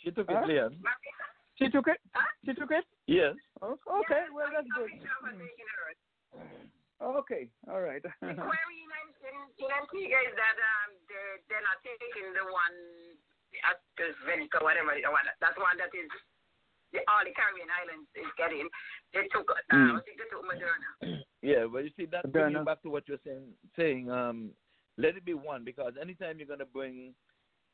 She 0.05 0.09
took 0.13 0.29
Huh? 0.29 0.45
it, 0.45 0.47
Leon. 0.47 0.77
She 1.57 1.69
took 1.69 1.87
it. 1.89 1.97
She 2.45 2.53
took 2.53 2.71
it. 2.71 2.85
Yes. 3.05 3.35
Oh, 3.61 3.77
okay, 4.01 4.25
well 4.33 4.49
that's 4.53 4.69
good. 4.73 4.89
Okay, 7.01 7.49
all 7.69 7.81
right. 7.81 8.01
The 8.21 8.33
query 8.37 8.77
in, 8.85 8.89
in, 9.25 9.35
in 9.57 9.69
Antigua 9.73 10.19
is 10.25 10.33
that 10.37 10.57
um, 10.57 10.89
they're, 11.09 11.37
they're 11.49 11.65
not 11.65 11.81
taking 11.81 12.29
the 12.33 12.45
one, 12.45 12.77
AstraZeneca, 13.65 14.61
whatever, 14.61 14.93
the 14.93 15.09
one, 15.09 15.25
that 15.41 15.57
one 15.57 15.77
that 15.81 15.89
is, 15.97 16.09
the, 16.93 17.01
all 17.09 17.25
the 17.25 17.33
Caribbean 17.33 17.69
islands 17.73 18.05
is 18.13 18.29
getting. 18.37 18.69
They 19.17 19.25
took, 19.33 19.49
uh, 19.49 19.57
Mm. 19.73 19.97
I 19.97 20.01
think 20.05 20.17
they 20.21 20.29
took 20.29 20.45
Moderna. 20.45 21.21
Yeah, 21.41 21.65
well, 21.65 21.81
you 21.81 21.89
see, 21.97 22.05
that 22.13 22.21
Fair 22.29 22.49
brings 22.49 22.53
you 22.57 22.65
back 22.65 22.81
to 22.85 22.89
what 22.93 23.05
you're 23.09 23.21
saying. 23.25 23.49
Saying, 23.77 24.09
um, 24.13 24.53
let 25.01 25.17
it 25.17 25.25
be 25.25 25.33
one 25.33 25.63
because 25.65 25.93
anytime 26.01 26.37
you're 26.37 26.47
gonna 26.47 26.65
bring 26.65 27.13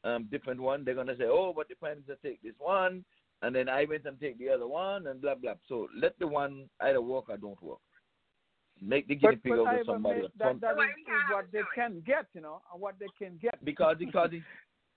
um 0.03 0.27
different 0.31 0.59
one, 0.59 0.83
they're 0.83 0.95
gonna 0.95 1.17
say, 1.17 1.25
oh, 1.25 1.53
but 1.55 1.67
the 1.67 1.75
prime 1.75 1.95
minister 1.97 2.17
take 2.23 2.41
this 2.41 2.55
one, 2.59 3.03
and 3.41 3.55
then 3.55 3.67
I 3.69 3.85
went 3.85 4.05
and 4.05 4.19
take 4.19 4.37
the 4.39 4.49
other 4.49 4.67
one, 4.67 5.07
and 5.07 5.21
blah 5.21 5.35
blah. 5.35 5.55
So 5.67 5.87
let 5.95 6.17
the 6.19 6.27
one 6.27 6.69
either 6.81 7.01
work 7.01 7.25
or 7.29 7.37
don't 7.37 7.61
work. 7.61 7.79
Make 8.81 9.07
the 9.07 9.15
guinea 9.15 9.35
But, 9.37 9.43
pig 9.43 9.53
but 9.53 9.59
out 9.67 9.79
of 9.79 9.85
somebody. 9.87 10.21
may- 10.21 10.27
that, 10.37 10.61
that 10.61 10.71
is, 10.73 10.85
is 11.07 11.33
what 11.33 11.51
they 11.51 11.61
can 11.73 12.03
get, 12.05 12.27
you 12.35 12.41
know, 12.41 12.61
and 12.71 12.79
what 12.81 12.95
they 12.99 13.07
can 13.17 13.37
get. 13.41 13.57
because 13.65 13.97
it 14.01 14.11
causing 14.13 14.43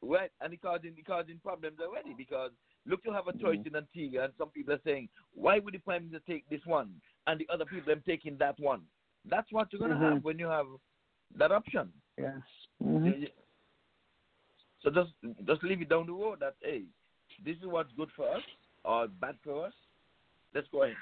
right 0.02 0.30
and 0.40 0.52
it 0.52 0.60
causing 0.62 0.94
it 0.96 1.06
causing 1.06 1.38
problems 1.42 1.78
already 1.80 2.14
because 2.16 2.50
look 2.86 3.00
you 3.04 3.12
have 3.12 3.26
a 3.28 3.32
choice 3.38 3.58
in 3.66 3.76
Antigua 3.76 4.24
and 4.24 4.32
some 4.38 4.48
people 4.48 4.74
are 4.74 4.80
saying 4.84 5.08
why 5.34 5.58
would 5.58 5.74
the 5.74 5.78
prime 5.78 6.06
minister 6.06 6.22
take 6.26 6.48
this 6.48 6.64
one 6.64 6.90
and 7.26 7.38
the 7.40 7.46
other 7.52 7.66
people 7.66 7.92
are 7.92 7.96
taking 8.06 8.36
that 8.38 8.58
one 8.58 8.82
that's 9.30 9.50
what 9.52 9.68
you're 9.70 9.78
going 9.78 9.90
to 9.90 9.96
Mhm. 9.98 10.12
have 10.14 10.24
when 10.24 10.38
you 10.38 10.46
have 10.46 10.66
that 11.36 11.52
option 11.52 11.92
Yes. 12.18 12.42
You- 12.80 13.14
you- 13.26 13.28
so 14.82 14.90
just 14.90 15.12
just 15.46 15.62
leave 15.62 15.80
it 15.82 15.88
down 15.88 16.06
the 16.06 16.12
road 16.12 16.40
that 16.40 16.54
hey 16.60 16.84
this 17.44 17.56
is 17.58 17.66
what's 17.66 17.92
good 17.96 18.10
for 18.16 18.28
us 18.28 18.42
or 18.84 19.08
bad 19.08 19.36
for 19.44 19.66
us 19.66 19.74
let's 20.54 20.68
go 20.72 20.82
ahead 20.84 20.96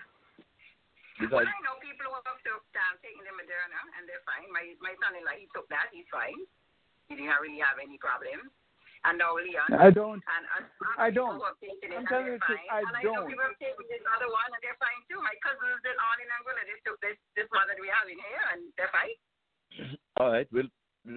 Well, 1.18 1.42
I 1.42 1.50
know 1.66 1.74
people 1.82 2.06
who 2.06 2.14
have 2.14 2.38
took 2.46 2.62
um, 2.78 2.94
taking 3.02 3.26
the 3.26 3.34
Moderna 3.34 3.78
and 3.98 4.06
they're 4.06 4.22
fine. 4.22 4.46
My 4.54 4.62
my 4.78 4.94
son-in-law 5.02 5.34
he 5.34 5.50
took 5.50 5.66
that, 5.66 5.90
he's 5.90 6.06
fine. 6.14 6.38
He 7.10 7.18
didn't 7.18 7.34
really 7.42 7.58
have 7.58 7.82
any 7.82 7.98
problem. 7.98 8.46
And 9.02 9.18
now 9.18 9.34
Leon. 9.34 9.66
I 9.74 9.90
don't. 9.90 10.22
And, 10.22 10.44
and 10.58 10.64
I 10.94 11.10
don't. 11.10 11.38
Who 11.38 11.46
have 11.46 11.58
taken 11.58 11.90
it 11.90 11.98
I'm 11.98 12.02
and 12.02 12.06
telling 12.06 12.30
they're 12.30 12.38
you 12.38 12.42
the 12.42 12.46
truth, 12.46 12.62
fine. 12.62 12.70
I 12.70 12.80
and 12.86 12.94
I 12.94 13.02
know 13.02 13.18
don't. 13.18 13.30
people 13.34 13.46
have 13.50 13.58
taken 13.58 13.82
this 13.90 14.02
other 14.14 14.30
one 14.30 14.46
and 14.54 14.62
they're 14.62 14.78
fine 14.78 15.00
too. 15.10 15.18
My 15.18 15.34
cousins 15.42 15.82
and 15.82 15.98
all 15.98 16.18
in 16.22 16.28
Angola 16.38 16.62
they 16.70 16.78
took 16.86 16.98
this 17.02 17.18
this 17.34 17.50
one 17.50 17.66
that 17.66 17.78
we 17.82 17.90
have 17.90 18.06
in 18.06 18.18
here 18.22 18.44
and 18.54 18.70
they're 18.78 18.90
fine. 18.94 19.14
All 20.18 20.32
right 20.32 20.48
well 20.52 20.64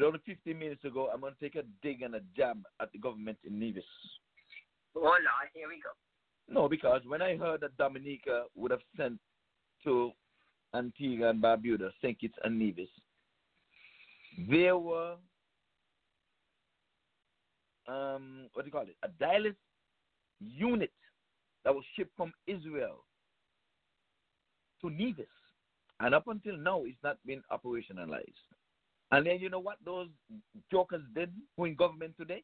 only 0.06 0.19
15 0.25 0.57
minutes 0.57 0.83
ago 0.85 1.09
i'm 1.14 1.19
going 1.22 1.33
to 1.33 1.40
take 1.40 1.56
a 1.56 1.64
dig 1.81 2.01
and 2.01 2.15
a 2.15 2.22
jab 2.35 2.61
at 2.81 2.91
the 2.91 2.99
government 2.99 3.38
in 3.43 3.59
nevis 3.59 3.83
Oh 4.95 5.01
Lord, 5.01 5.49
here 5.53 5.67
we 5.67 5.81
go. 5.81 5.90
No, 6.49 6.67
because 6.67 7.01
when 7.06 7.22
I 7.22 7.38
heard 7.38 7.61
that 7.61 7.77
Dominica 7.77 8.43
would 8.56 8.72
have 8.72 8.81
sent 8.98 9.19
to 9.83 10.11
Antigua 10.75 11.30
and 11.30 11.41
Barbuda, 11.41 11.91
St. 12.01 12.19
Kitts 12.19 12.35
and 12.43 12.59
Nevis, 12.59 12.90
there 14.49 14.77
were 14.77 15.15
um 17.88 18.48
what 18.53 18.64
do 18.64 18.67
you 18.67 18.72
call 18.72 18.83
it? 18.83 18.95
A 19.03 19.23
dialysis 19.23 19.56
unit 20.40 20.91
that 21.64 21.73
was 21.73 21.83
shipped 21.95 22.15
from 22.15 22.33
Israel 22.48 23.03
to 24.81 24.90
Nevis. 24.90 25.25
And 26.01 26.15
up 26.15 26.27
until 26.27 26.57
now 26.57 26.83
it's 26.83 26.97
not 27.03 27.17
been 27.25 27.43
operationalized. 27.51 28.45
And 29.11 29.25
then 29.25 29.39
you 29.39 29.49
know 29.49 29.59
what 29.59 29.77
those 29.85 30.07
jokers 30.71 31.03
did 31.13 31.31
who 31.57 31.65
in 31.65 31.75
government 31.75 32.15
today? 32.17 32.43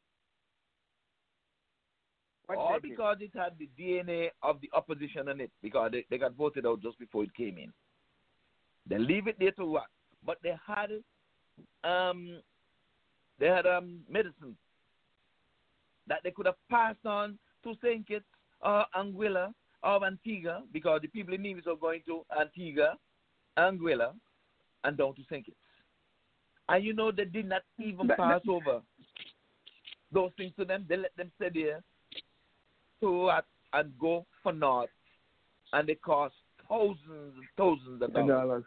What 2.46 2.58
All 2.58 2.78
because 2.80 3.16
it 3.20 3.30
had 3.34 3.52
the 3.58 3.68
DNA 3.78 4.28
of 4.42 4.60
the 4.60 4.70
opposition 4.72 5.28
in 5.28 5.40
it, 5.40 5.50
because 5.62 5.90
they, 5.92 6.06
they 6.08 6.18
got 6.18 6.34
voted 6.34 6.66
out 6.66 6.80
just 6.82 6.98
before 6.98 7.24
it 7.24 7.34
came 7.34 7.58
in. 7.58 7.72
They 8.88 8.98
leave 8.98 9.26
it 9.26 9.36
there 9.38 9.52
to 9.52 9.74
rot. 9.74 9.88
But 10.24 10.38
they 10.42 10.54
had 10.66 10.90
um 11.84 12.40
they 13.38 13.46
had 13.46 13.66
um 13.66 14.00
medicine 14.08 14.56
that 16.06 16.20
they 16.24 16.30
could 16.30 16.46
have 16.46 16.56
passed 16.70 17.04
on 17.04 17.38
to 17.64 17.74
St. 17.82 18.06
Kitts 18.06 18.24
or 18.62 18.84
Anguilla 18.96 19.52
or 19.82 20.04
Antigua 20.04 20.62
because 20.72 21.00
the 21.02 21.08
people 21.08 21.34
in 21.34 21.42
Nevis 21.42 21.66
are 21.66 21.76
going 21.76 22.00
to 22.06 22.22
Antigua, 22.38 22.96
Anguilla, 23.58 24.12
and 24.84 24.96
down 24.96 25.14
to 25.14 25.22
St. 25.30 25.44
Kitts. 25.44 25.56
And 26.68 26.84
you 26.84 26.92
know 26.92 27.10
they 27.10 27.24
did 27.24 27.48
not 27.48 27.62
even 27.78 28.08
pass 28.08 28.42
over 28.48 28.80
those 30.12 30.30
things 30.36 30.52
to 30.58 30.64
them. 30.64 30.86
They 30.88 30.96
let 30.96 31.16
them 31.16 31.30
stay 31.36 31.50
there 31.52 31.82
to 33.00 33.26
uh, 33.26 33.40
and 33.72 33.92
go 33.98 34.26
for 34.42 34.52
naught, 34.52 34.88
and 35.72 35.88
they 35.88 35.94
cost 35.94 36.34
thousands 36.68 36.98
and 37.08 37.46
thousands 37.56 38.02
of 38.02 38.12
dollars. 38.12 38.28
dollars. 38.28 38.64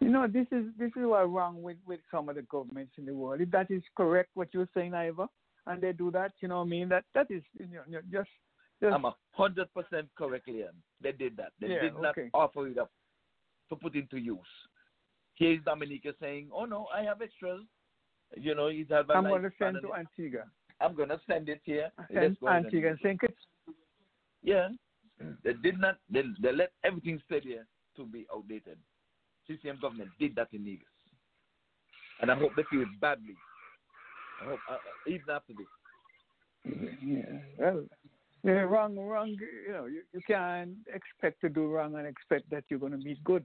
You 0.00 0.08
know, 0.08 0.26
this 0.26 0.46
is 0.52 0.66
this 0.78 0.90
is 0.96 1.04
what's 1.04 1.28
wrong 1.28 1.62
with 1.62 1.76
with 1.86 2.00
some 2.10 2.28
of 2.28 2.36
the 2.36 2.42
governments 2.42 2.92
in 2.98 3.06
the 3.06 3.14
world. 3.14 3.40
If 3.40 3.50
that 3.52 3.70
is 3.70 3.82
correct, 3.96 4.30
what 4.34 4.48
you're 4.52 4.68
saying, 4.74 4.94
Ivor, 4.94 5.26
and 5.66 5.80
they 5.80 5.92
do 5.92 6.10
that, 6.10 6.32
you 6.40 6.48
know, 6.48 6.58
what 6.58 6.66
I 6.66 6.68
mean 6.68 6.88
that 6.90 7.04
that 7.14 7.30
is 7.30 7.42
you 7.58 7.66
know, 7.66 8.00
just 8.12 8.28
just 8.80 8.94
I'm 8.94 9.04
a 9.04 9.14
hundred 9.32 9.68
percent 9.72 10.08
correct, 10.16 10.48
Liam. 10.48 10.74
They 11.00 11.12
did 11.12 11.36
that. 11.38 11.52
They 11.60 11.68
Yeah, 11.68 11.80
did 11.82 11.94
not 11.94 12.10
okay. 12.10 12.30
offer 12.34 12.68
it 12.68 12.78
up 12.78 12.90
to 13.68 13.76
put 13.76 13.94
into 13.94 14.16
use. 14.16 14.38
Here's 15.34 15.62
Dominica 15.64 16.14
saying, 16.20 16.48
"Oh 16.52 16.64
no, 16.64 16.86
I 16.94 17.02
have 17.02 17.22
extras." 17.22 17.62
You 18.36 18.54
know, 18.54 18.68
he's 18.68 18.86
have 18.90 19.10
I'm 19.10 19.24
going 19.24 19.42
to 19.42 19.52
send 19.58 19.78
to 19.82 19.94
Antigua. 19.94 20.44
I'm 20.80 20.94
going 20.94 21.08
to 21.08 21.20
send 21.28 21.48
it 21.48 21.60
here. 21.64 21.90
Send 22.12 22.22
Let's 22.22 22.34
go 22.40 22.48
ahead 22.48 22.56
and 22.56 22.66
Antigua 22.66 22.90
and 22.90 22.98
St. 23.02 23.20
Kitts. 23.20 23.34
Yeah. 24.42 24.68
They 25.44 25.54
did 25.62 25.80
not, 25.80 25.96
they, 26.10 26.22
they 26.42 26.52
let 26.52 26.72
everything 26.84 27.20
stay 27.26 27.40
there 27.42 27.66
to 27.96 28.04
be 28.04 28.26
outdated. 28.34 28.76
CCM 29.46 29.78
government 29.80 30.10
did 30.18 30.34
that 30.36 30.48
in 30.52 30.64
Nevis. 30.64 30.84
And 32.20 32.30
I 32.30 32.34
hope 32.34 32.52
they 32.56 32.64
feel 32.70 32.84
badly. 33.00 33.36
I 34.42 34.50
hope, 34.50 34.58
uh, 34.70 34.74
uh, 34.74 34.78
even 35.06 35.30
after 35.30 35.52
this. 35.54 36.74
Yeah, 37.02 37.22
well, 37.58 37.84
yeah, 38.42 38.52
wrong, 38.52 38.98
wrong. 38.98 39.28
You 39.28 39.72
know, 39.72 39.86
you, 39.86 40.02
you 40.12 40.20
can't 40.26 40.76
expect 40.92 41.40
to 41.42 41.48
do 41.48 41.68
wrong 41.68 41.94
and 41.94 42.06
expect 42.06 42.50
that 42.50 42.64
you're 42.68 42.80
going 42.80 42.92
to 42.92 42.98
meet 42.98 43.22
good. 43.24 43.44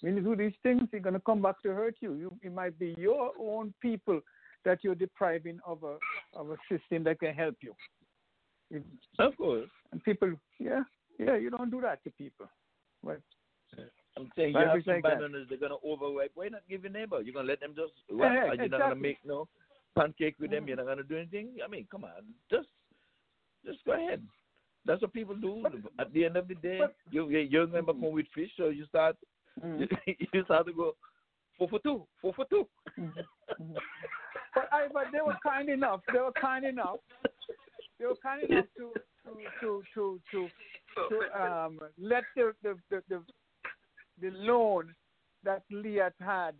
When 0.00 0.16
you 0.16 0.22
do 0.22 0.36
these 0.36 0.54
things, 0.62 0.82
you're 0.92 1.02
going 1.02 1.14
to 1.14 1.20
come 1.20 1.42
back 1.42 1.62
to 1.62 1.70
hurt 1.70 1.96
you. 2.00 2.14
you. 2.14 2.32
It 2.42 2.54
might 2.54 2.78
be 2.78 2.94
your 2.98 3.32
own 3.38 3.74
people 3.80 4.20
that 4.64 4.78
you're 4.82 4.94
depriving 4.94 5.58
of 5.66 5.82
a 5.82 5.96
of 6.38 6.50
a 6.50 6.56
system 6.70 7.04
that 7.04 7.20
can 7.20 7.34
help 7.34 7.56
you. 7.60 7.74
Of 9.18 9.36
course. 9.36 9.68
And 9.92 10.02
people, 10.04 10.32
yeah, 10.58 10.82
yeah, 11.18 11.36
you 11.36 11.50
don't 11.50 11.70
do 11.70 11.80
that 11.80 12.02
to 12.04 12.10
people. 12.10 12.46
But 13.02 13.20
I'm 14.16 14.30
saying 14.36 14.54
you 14.54 14.58
have 14.58 14.76
it's 14.76 14.86
some 14.86 15.00
bananas, 15.02 15.46
they're 15.48 15.58
going 15.58 15.72
to 15.72 15.78
overripe. 15.86 16.32
Why 16.34 16.48
not 16.48 16.62
give 16.68 16.82
your 16.82 16.92
neighbor? 16.92 17.20
You're 17.20 17.34
going 17.34 17.46
to 17.46 17.52
let 17.52 17.60
them 17.60 17.74
just, 17.74 17.92
Yeah, 18.08 18.16
what? 18.16 18.32
yeah, 18.32 18.44
Are 18.44 18.54
you 18.54 18.68
not 18.68 18.80
going 18.80 18.94
to 18.94 19.00
make 19.00 19.18
no 19.24 19.48
pancake 19.98 20.36
with 20.38 20.50
them? 20.50 20.64
Mm. 20.64 20.68
You're 20.68 20.76
not 20.76 20.86
going 20.86 20.98
to 20.98 21.04
do 21.04 21.16
anything? 21.16 21.48
I 21.64 21.68
mean, 21.68 21.86
come 21.90 22.04
on. 22.04 22.24
Just 22.50 22.68
just 23.64 23.84
go 23.84 23.92
ahead. 23.92 24.22
That's 24.86 25.02
what 25.02 25.12
people 25.12 25.36
do. 25.36 25.62
At 25.98 26.12
the 26.12 26.24
end 26.24 26.36
of 26.36 26.48
the 26.48 26.54
day, 26.54 26.80
you, 27.10 27.28
you- 27.28 27.38
you're 27.38 27.66
going 27.66 27.84
mm. 27.84 27.86
to 27.88 27.92
come 27.92 28.12
with 28.12 28.26
fish, 28.34 28.50
so 28.56 28.68
you 28.68 28.86
start 28.86 29.16
you 30.32 30.44
start 30.44 30.66
to 30.66 30.72
go 30.72 30.94
four 31.58 31.68
for 31.68 31.78
two, 31.80 32.06
four 32.20 32.32
for 32.34 32.44
two. 32.46 32.66
but 34.54 34.68
I 34.72 34.86
but 34.92 35.04
they 35.12 35.20
were 35.24 35.36
kind 35.42 35.68
enough. 35.68 36.00
They 36.12 36.18
were 36.20 36.32
kind 36.40 36.64
enough. 36.64 36.98
They 37.98 38.06
were 38.06 38.16
kind 38.22 38.42
enough 38.48 38.66
to 38.78 38.92
to 39.24 39.32
to 39.60 39.82
to 39.94 40.20
to, 40.32 40.48
to 41.08 41.42
um 41.42 41.78
let 41.98 42.24
the 42.36 42.52
the, 42.62 42.76
the 42.90 43.02
the 43.08 43.22
the 44.20 44.30
loan 44.30 44.94
that 45.44 45.62
Leah 45.70 46.12
had 46.20 46.54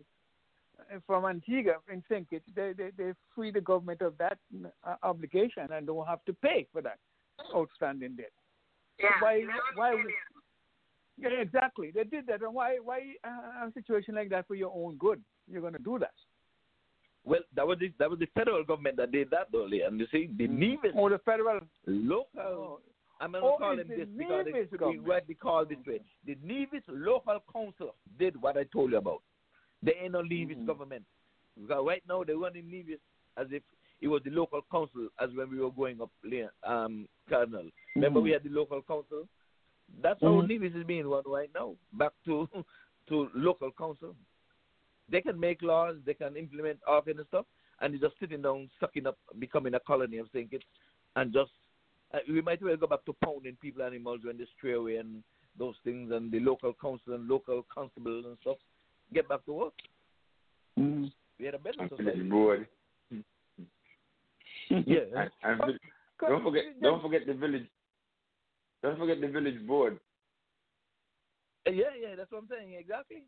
uh, 0.78 0.98
from 1.06 1.24
Antigua 1.26 1.74
in 1.92 2.02
St. 2.10 2.28
Kitts, 2.30 2.46
they, 2.54 2.72
they 2.76 2.90
they 2.96 3.12
free 3.34 3.50
the 3.50 3.60
government 3.60 4.00
of 4.00 4.16
that 4.18 4.38
uh, 4.84 4.94
obligation 5.02 5.68
and 5.72 5.86
don't 5.86 6.06
have 6.06 6.24
to 6.24 6.32
pay 6.32 6.66
for 6.72 6.80
that 6.82 6.98
outstanding 7.54 8.16
debt. 8.16 8.32
Yeah. 8.98 9.08
why 9.20 9.44
why 9.74 9.94
would- 9.94 10.04
yeah, 11.20 11.40
exactly. 11.40 11.90
They 11.94 12.04
did 12.04 12.26
that, 12.26 12.42
and 12.42 12.54
why 12.54 12.76
why 12.82 13.00
uh, 13.24 13.66
a 13.68 13.72
situation 13.74 14.14
like 14.14 14.30
that 14.30 14.46
for 14.46 14.54
your 14.54 14.72
own 14.74 14.96
good? 14.96 15.20
You're 15.50 15.60
going 15.60 15.74
to 15.74 15.78
do 15.82 15.98
that. 15.98 16.14
Well, 17.24 17.40
that 17.54 17.66
was 17.66 17.78
the, 17.78 17.92
that 17.98 18.08
was 18.08 18.18
the 18.18 18.28
federal 18.34 18.64
government 18.64 18.96
that 18.96 19.12
did 19.12 19.30
that, 19.30 19.48
though, 19.52 19.64
And 19.64 20.00
you 20.00 20.06
see, 20.10 20.30
the 20.38 20.48
Nevis 20.48 20.92
Or 20.94 21.10
the 21.10 21.18
federal 21.18 21.60
local. 21.86 22.80
I'm 23.20 23.32
going 23.32 23.44
to 23.44 23.50
Oh, 23.50 23.56
call 23.58 23.76
them 23.76 23.88
the 23.88 23.94
this 23.96 24.08
because 24.16 24.46
it's 24.48 24.72
government. 24.72 25.06
rightly 25.06 25.34
called 25.34 25.68
this 25.68 25.78
way. 25.86 26.00
The 26.26 26.38
Nevis 26.42 26.82
local 26.88 27.38
council 27.52 27.94
did 28.18 28.40
what 28.40 28.56
I 28.56 28.64
told 28.72 28.92
you 28.92 28.98
about. 28.98 29.22
They 29.82 29.92
ain't 30.02 30.12
no 30.12 30.22
Nevis 30.22 30.56
Mm-hmm. 30.56 30.66
government. 30.66 31.04
Because 31.60 31.84
right 31.86 32.02
now 32.08 32.24
they 32.24 32.32
run 32.32 32.56
in 32.56 32.70
Nevis 32.70 33.00
as 33.36 33.48
if 33.50 33.62
it 34.00 34.08
was 34.08 34.22
the 34.24 34.30
local 34.30 34.62
council 34.72 35.08
as 35.20 35.28
when 35.34 35.50
we 35.50 35.58
were 35.58 35.70
going 35.70 36.00
up, 36.00 36.10
um, 36.66 37.06
Cardinal. 37.28 37.68
Remember 37.94 38.20
Mhm. 38.20 38.22
we 38.22 38.30
had 38.30 38.44
the 38.44 38.48
local 38.48 38.80
council? 38.80 39.28
That's 40.02 40.20
how 40.22 40.28
Mhm. 40.40 40.48
Nevis 40.48 40.74
is 40.74 40.84
being 40.86 41.06
run 41.06 41.24
right 41.26 41.50
now. 41.54 41.76
Back 41.92 42.12
to 42.26 42.48
to 43.08 43.28
local 43.34 43.70
council. 43.72 44.14
They 45.08 45.20
can 45.20 45.38
make 45.40 45.60
laws, 45.62 45.96
they 46.06 46.14
can 46.14 46.36
implement 46.36 46.78
all 46.86 47.02
kind 47.02 47.18
of 47.18 47.26
stuff, 47.26 47.44
and 47.80 47.92
they're 47.92 48.08
just 48.08 48.18
sitting 48.20 48.42
down, 48.42 48.70
sucking 48.78 49.06
up, 49.08 49.18
becoming 49.40 49.74
a 49.74 49.80
colony 49.80 50.18
of 50.18 50.28
St. 50.32 50.48
Kitts, 50.50 50.64
and 51.16 51.32
just 51.32 51.50
uh, 52.14 52.18
we 52.28 52.40
might 52.40 52.58
as 52.58 52.64
well 52.64 52.76
go 52.76 52.86
back 52.86 53.04
to 53.06 53.12
pounding 53.24 53.56
people, 53.60 53.82
animals 53.82 54.20
when 54.24 54.38
they 54.38 54.46
stray 54.56 54.74
away 54.74 54.96
and 54.96 55.22
those 55.58 55.74
things, 55.84 56.12
and 56.12 56.30
the 56.30 56.38
local 56.40 56.72
council 56.80 57.14
and 57.14 57.28
local 57.28 57.64
constables 57.74 58.24
and 58.26 58.36
stuff. 58.42 58.56
Get 59.12 59.28
back 59.28 59.44
to 59.46 59.52
work. 59.52 59.74
Mm-hmm. 60.78 61.06
We 61.40 61.44
had 61.46 61.54
a 61.54 61.58
better 61.58 61.80
And 61.80 61.90
society. 61.90 62.10
village 62.18 62.30
board. 62.30 62.68
Yeah. 64.70 65.00
And, 65.16 65.30
and 65.42 65.58
vi- 65.58 66.28
don't 66.28 66.42
forget, 66.44 66.64
don't 66.80 67.02
forget 67.02 67.26
the 67.26 67.34
village. 67.34 67.66
Don't 68.82 68.98
forget 68.98 69.20
the 69.20 69.28
village 69.28 69.66
board. 69.66 69.98
Uh, 71.66 71.70
Yeah, 71.70 71.94
yeah, 72.00 72.16
that's 72.16 72.30
what 72.32 72.38
I'm 72.42 72.48
saying. 72.48 72.74
Exactly. 72.78 73.24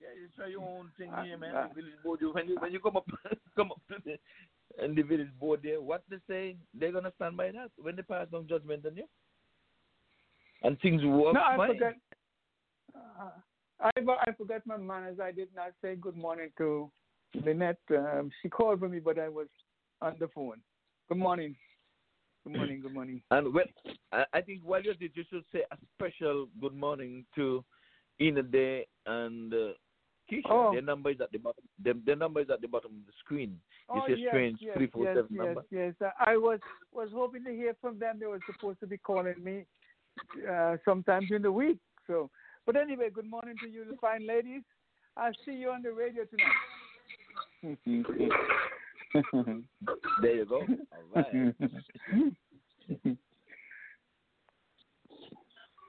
Yeah, 0.00 0.08
you 0.20 0.28
try 0.36 0.48
your 0.48 0.62
own 0.62 0.90
thing 0.98 1.12
here, 1.22 1.38
man. 1.38 1.54
uh, 1.54 1.68
The 1.68 1.74
village 1.74 1.94
board. 2.02 2.20
You, 2.20 2.32
when 2.32 2.48
you 2.48 2.56
when 2.58 2.72
you 2.72 2.80
come 2.80 2.96
up 2.96 3.06
come 3.56 3.70
up 3.72 3.80
to 3.88 3.96
the 4.04 4.18
and 4.82 4.96
the 4.96 5.02
village 5.02 5.30
board 5.38 5.60
there, 5.62 5.80
what 5.80 6.02
they 6.10 6.16
say, 6.28 6.56
they're 6.74 6.92
gonna 6.92 7.12
stand 7.16 7.36
by 7.36 7.50
that 7.52 7.70
when 7.76 7.94
they 7.96 8.02
pass 8.02 8.26
down 8.32 8.48
judgment 8.48 8.84
on 8.86 8.96
you. 8.96 9.04
And 10.62 10.80
things 10.80 11.04
work 11.04 11.34
No, 11.34 11.40
I 11.40 11.56
fine. 11.56 11.74
forgot. 11.74 11.92
Uh, 12.94 13.30
I 13.80 13.90
I 14.26 14.32
forgot 14.32 14.66
my 14.66 14.76
manners. 14.76 15.18
I 15.22 15.30
did 15.30 15.48
not 15.54 15.72
say 15.82 15.94
good 15.94 16.16
morning 16.16 16.50
to 16.58 16.90
Lynette. 17.44 17.78
Um, 17.90 18.30
she 18.42 18.48
called 18.48 18.80
for 18.80 18.88
me, 18.88 18.98
but 18.98 19.18
I 19.18 19.28
was 19.28 19.48
on 20.00 20.16
the 20.18 20.28
phone. 20.28 20.60
Good 21.08 21.18
morning. 21.18 21.54
Good 22.44 22.56
morning. 22.56 22.80
Good 22.82 22.94
morning. 22.94 23.22
And 23.30 23.54
well, 23.54 23.64
I, 24.12 24.24
I 24.34 24.40
think 24.42 24.60
while 24.62 24.82
you're 24.82 24.92
at 24.92 25.00
it, 25.00 25.12
you 25.14 25.24
should 25.30 25.44
say 25.52 25.62
a 25.70 25.76
special 25.96 26.48
good 26.60 26.74
morning 26.74 27.24
to 27.36 27.64
Ina 28.20 28.42
Day 28.42 28.86
and 29.06 29.52
uh, 29.52 29.72
Keisha. 30.30 30.50
Oh. 30.50 30.72
Their 30.72 30.82
number 30.82 31.10
is 31.10 31.20
at 31.22 31.32
the 31.32 31.38
bottom. 31.38 31.64
Their, 31.82 31.94
their 32.04 32.16
number 32.16 32.40
is 32.40 32.50
at 32.52 32.60
the 32.60 32.68
bottom 32.68 32.90
of 32.92 33.06
the 33.06 33.12
screen. 33.18 33.58
You 33.94 34.02
oh, 34.02 34.06
see 34.06 34.20
yes, 34.20 34.28
strange 34.30 34.58
yes, 34.60 34.76
three 34.76 34.88
four 34.88 35.04
yes, 35.04 35.16
seven 35.16 35.30
yes, 35.30 35.44
number. 35.44 35.64
Yes, 35.70 35.94
Uh, 36.04 36.10
I 36.20 36.36
was 36.36 36.60
was 36.92 37.08
hoping 37.14 37.44
to 37.44 37.50
hear 37.50 37.74
from 37.80 37.98
them. 37.98 38.18
They 38.20 38.26
were 38.26 38.40
supposed 38.52 38.80
to 38.80 38.86
be 38.86 38.98
calling 38.98 39.42
me 39.42 39.64
uh, 40.50 40.76
sometime 40.84 41.24
during 41.26 41.42
the 41.42 41.52
week. 41.52 41.78
So, 42.06 42.30
but 42.66 42.76
anyway, 42.76 43.08
good 43.12 43.28
morning 43.28 43.56
to 43.62 43.68
you, 43.70 43.96
fine 44.00 44.26
ladies. 44.26 44.62
I'll 45.16 45.32
see 45.46 45.52
you 45.52 45.70
on 45.70 45.82
the 45.82 45.92
radio 45.92 46.24
tonight. 46.24 47.78
There 49.14 50.34
you 50.34 50.44
go. 50.46 50.60
All 50.60 50.66
right. 51.14 51.54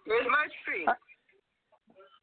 Where's 0.05 0.27
my 0.29 0.47
tree? 0.63 0.85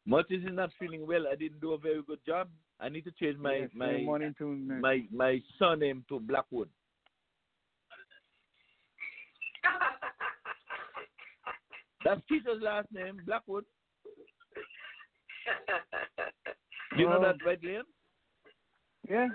Martin 0.06 0.42
is 0.46 0.52
not 0.52 0.70
feeling 0.78 1.04
well. 1.06 1.24
I 1.30 1.34
didn't 1.36 1.60
do 1.60 1.72
a 1.72 1.78
very 1.78 2.02
good 2.06 2.20
job. 2.26 2.48
I 2.80 2.88
need 2.88 3.04
to 3.04 3.10
change 3.12 3.36
my 3.38 3.54
Yes, 3.56 3.70
my 3.74 3.98
morning 4.02 4.34
to 4.38 4.46
my 4.54 5.02
my 5.12 5.40
surname 5.58 6.04
to 6.08 6.20
Blackwood. 6.20 6.68
That's 12.04 12.20
Keisha's 12.30 12.60
last 12.62 12.88
name, 12.92 13.20
Blackwood. 13.26 13.64
You 16.98 17.08
know 17.08 17.18
Oh. 17.18 17.22
that, 17.22 17.36
right, 17.46 17.60
Liam? 17.62 17.82
Yeah. 19.08 19.28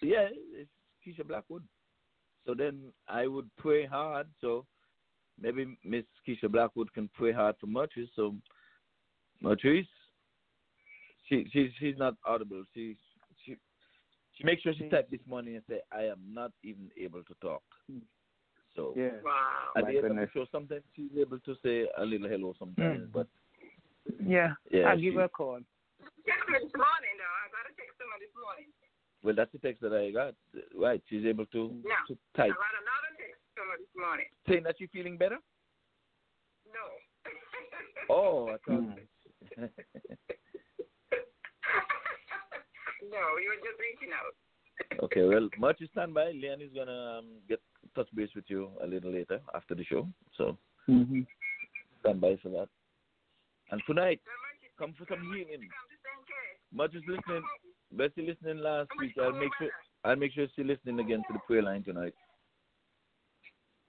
Yeah, 0.00 0.28
it's 0.52 0.70
Keisha 1.06 1.26
Blackwood. 1.26 1.62
So 2.46 2.54
then 2.54 2.92
I 3.08 3.26
would 3.26 3.48
pray 3.56 3.86
hard. 3.86 4.26
So 4.40 4.66
maybe 5.40 5.78
Miss 5.84 6.04
Keisha 6.26 6.50
Blackwood 6.50 6.92
can 6.92 7.08
pray 7.14 7.32
hard 7.32 7.56
for 7.60 7.66
Matrice. 7.66 8.08
So 8.16 8.34
Matrice, 9.42 9.86
she 11.28 11.46
she 11.52 11.70
she's 11.78 11.96
not 11.98 12.14
audible. 12.26 12.64
She 12.74 12.96
she 13.44 13.56
she 14.36 14.44
makes 14.44 14.62
sure 14.62 14.74
she 14.74 14.88
type 14.88 15.08
this 15.10 15.20
morning 15.26 15.56
and 15.56 15.64
say, 15.68 15.80
"I 15.92 16.02
am 16.04 16.20
not 16.32 16.52
even 16.62 16.90
able 17.00 17.22
to 17.24 17.34
talk." 17.40 17.62
So 18.76 18.92
Yeah. 18.96 19.22
Wow. 19.22 19.70
at 19.76 19.84
My 19.84 19.90
the 19.92 19.96
end 19.98 20.06
of 20.06 20.10
goodness. 20.12 20.30
the 20.34 20.40
show, 20.40 20.46
sometimes 20.50 20.82
she's 20.96 21.16
able 21.16 21.38
to 21.38 21.54
say 21.62 21.86
a 21.96 22.04
little 22.04 22.28
hello 22.28 22.54
sometimes, 22.58 23.06
Mm. 23.08 23.12
but 23.12 23.28
Yeah. 24.26 24.54
Yeah, 24.70 24.90
I'll 24.90 24.98
give 25.00 25.12
she- 25.14 25.18
her 25.18 25.24
a 25.24 25.28
call. 25.28 25.60
Text 26.26 26.48
me 26.48 26.58
this 26.58 26.74
morning, 26.74 27.14
though. 27.16 27.34
I 27.40 27.48
got 27.54 27.64
to 27.68 27.72
text 27.76 27.96
someone 27.98 28.18
this 28.20 28.34
morning. 28.36 28.68
Well, 29.24 29.34
that's 29.34 29.50
the 29.52 29.58
text 29.58 29.80
that 29.82 29.92
I 29.92 30.10
got. 30.12 30.34
Right, 30.76 31.02
she's 31.08 31.24
able 31.24 31.46
to 31.46 31.68
No. 31.82 31.96
to 32.08 32.14
I 32.34 32.36
type, 32.36 32.54
got 32.54 32.76
another 32.84 33.10
text 33.18 33.40
someone 33.56 33.78
this 33.80 33.94
morning. 33.96 34.26
saying 34.46 34.62
that 34.64 34.76
she's 34.78 34.90
feeling 34.92 35.16
better. 35.16 35.38
No. 36.68 36.84
Oh, 38.10 38.48
I 38.48 38.56
thought. 38.68 38.84
no, 43.10 43.22
you 43.40 43.48
were 43.48 43.60
just 43.64 43.80
reaching 43.80 44.12
out. 44.12 44.34
Okay, 45.04 45.22
well, 45.22 45.48
much 45.58 45.80
is 45.80 45.88
stand 45.92 46.12
by. 46.14 46.30
Leon 46.32 46.60
is 46.60 46.70
gonna 46.74 47.18
um, 47.20 47.26
get 47.48 47.60
touch 47.94 48.08
base 48.14 48.28
with 48.34 48.44
you 48.48 48.70
a 48.82 48.86
little 48.86 49.10
later 49.12 49.40
after 49.54 49.74
the 49.74 49.84
show. 49.84 50.06
So 50.36 50.58
Mm-hmm. 50.88 51.22
stand 52.00 52.20
by 52.20 52.36
for 52.42 52.50
that. 52.50 52.68
And 53.70 53.80
tonight, 53.86 54.20
come 54.78 54.92
for 54.98 55.06
some 55.08 55.22
healing. 55.32 55.66
Much 56.74 56.94
is 56.94 57.02
listening. 57.08 57.42
Bessie 57.96 58.26
listening 58.26 58.58
last 58.58 58.88
week. 58.98 59.12
I'll 59.20 59.32
make 59.32 59.50
sure 59.58 59.70
I'll 60.04 60.16
make 60.16 60.32
sure 60.32 60.46
she's 60.54 60.66
listening 60.66 60.98
again 61.00 61.22
to 61.26 61.32
the 61.32 61.38
prayer 61.46 61.62
line 61.62 61.84
tonight. 61.84 62.14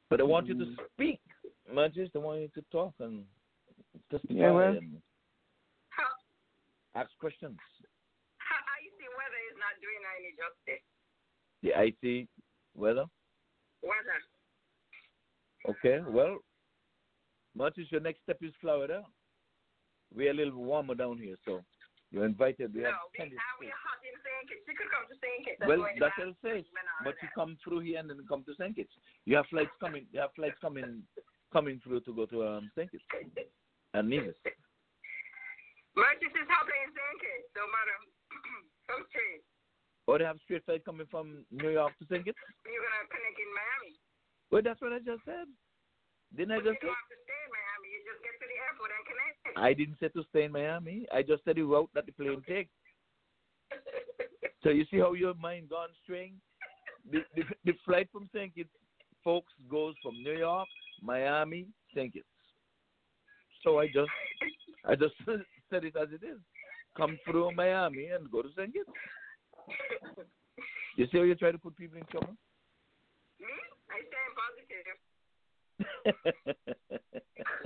But 0.09 0.21
I 0.21 0.23
want 0.23 0.47
you 0.47 0.57
to 0.57 0.65
mm. 0.65 0.75
speak. 0.93 1.19
Much 1.73 1.97
I 1.97 2.17
want 2.19 2.41
you 2.41 2.49
to 2.53 2.61
talk 2.71 2.93
and 2.99 3.23
testify 4.11 4.33
Yeah, 4.33 4.51
well. 4.51 4.69
and 4.69 4.97
ask 6.95 7.09
questions. 7.19 7.57
I 8.39 8.85
see 8.97 9.09
weather 9.17 9.41
is 9.49 9.57
not 9.59 9.75
doing 9.81 10.01
any 10.15 10.31
justice. 10.37 10.83
The 11.63 11.71
IT 11.75 12.27
weather. 12.75 13.05
Weather. 13.81 14.19
Okay, 15.67 15.99
well, 16.07 16.37
much 17.55 17.79
as 17.79 17.91
your 17.91 18.01
next 18.01 18.21
step 18.21 18.37
is 18.41 18.53
Florida, 18.61 19.01
we're 20.13 20.31
a 20.31 20.33
little 20.33 20.53
warmer 20.53 20.93
down 20.93 21.17
here, 21.17 21.35
so 21.43 21.61
you're 22.15 22.23
invited. 22.23 22.71
We 22.71 22.87
have 22.87 22.95
no, 22.95 23.11
we, 23.11 23.27
are 23.27 23.59
we 23.59 23.67
hot 23.67 23.99
in 24.07 24.15
St. 24.23 24.47
Kitts? 24.47 24.63
You 24.63 24.75
could 24.79 24.87
come 24.87 25.03
to 25.11 25.15
St. 25.19 25.39
Kitts. 25.43 25.59
Well, 25.67 25.83
that's 25.99 26.15
what 26.15 26.31
it 26.31 26.39
says. 26.39 26.63
But 27.03 27.19
you 27.19 27.27
come 27.35 27.59
through 27.59 27.83
here 27.83 27.99
and 27.99 28.07
then 28.07 28.23
come 28.23 28.47
to 28.47 28.55
St. 28.55 28.71
Kitts. 28.71 28.95
You 29.27 29.35
have 29.35 29.51
flights 29.51 29.75
coming. 29.83 30.07
You 30.15 30.23
have 30.23 30.31
flights 30.31 30.55
coming 30.63 31.03
coming 31.51 31.83
through 31.83 32.07
to 32.07 32.15
go 32.15 32.23
to 32.31 32.47
um, 32.47 32.71
St. 32.71 32.87
Kitts 32.87 33.03
and 33.91 34.07
Nevis. 34.07 34.39
Merchants 35.99 36.35
is 36.39 36.47
hopping 36.47 36.79
in 36.87 36.91
St. 36.95 37.17
Kitts, 37.19 37.51
no 37.51 37.67
matter. 37.67 37.97
Come 38.87 39.03
straight. 39.11 39.43
Or 40.07 40.15
they 40.15 40.27
have 40.27 40.39
straight 40.47 40.63
flight 40.63 40.87
coming 40.87 41.11
from 41.11 41.43
New 41.51 41.71
York 41.75 41.91
to 41.99 42.07
St. 42.07 42.23
Kitts. 42.23 42.39
You're 42.63 42.79
going 42.79 42.95
to 42.95 43.11
connect 43.11 43.39
in 43.43 43.51
Miami. 43.51 43.93
Well, 44.55 44.63
that's 44.63 44.79
what 44.79 44.95
I 44.95 45.03
just 45.03 45.23
said. 45.27 45.51
Didn't 46.31 46.55
I 46.55 46.63
just 46.63 46.79
you 46.79 46.91
say? 46.91 46.95
You 47.95 48.03
just 48.03 48.19
get 48.27 48.35
to 48.43 48.47
the 48.51 48.59
airport 48.59 48.91
and 48.91 49.03
connect. 49.07 49.55
I 49.55 49.71
didn't 49.71 49.95
say 50.03 50.09
to 50.11 50.27
stay 50.29 50.43
in 50.43 50.51
Miami. 50.51 51.07
I 51.13 51.23
just 51.23 51.45
said 51.45 51.55
the 51.55 51.63
route 51.63 51.89
that 51.95 52.05
the 52.05 52.11
plane 52.11 52.43
takes. 52.45 52.71
So 54.63 54.69
you 54.69 54.83
see 54.91 54.97
how 54.97 55.13
your 55.13 55.33
mind 55.35 55.69
gone 55.69 55.89
string? 56.03 56.33
The, 57.09 57.19
the, 57.35 57.43
the 57.63 57.73
flight 57.85 58.09
from 58.11 58.27
St. 58.33 58.53
Kitts, 58.53 58.69
folks, 59.23 59.53
goes 59.69 59.93
from 60.03 60.21
New 60.23 60.33
York, 60.33 60.67
Miami, 61.01 61.67
St. 61.95 62.11
Kitts. 62.11 62.25
So 63.63 63.79
I 63.79 63.87
just, 63.87 64.09
I 64.85 64.95
just 64.95 65.13
said 65.69 65.85
it 65.85 65.95
as 65.95 66.09
it 66.11 66.25
is. 66.25 66.39
Come 66.97 67.17
through 67.23 67.51
Miami 67.55 68.07
and 68.07 68.29
go 68.29 68.41
to 68.41 68.49
St. 68.57 68.73
Kitts. 68.73 68.89
You 70.97 71.05
see 71.11 71.17
how 71.17 71.23
you 71.23 71.35
try 71.35 71.51
to 71.51 71.57
put 71.57 71.77
people 71.77 71.97
in 71.97 72.05
trouble? 72.05 72.35
Me? 73.39 73.47
I 73.91 74.01
stay 74.09 74.23
in 74.25 74.33
positive. 74.35 74.91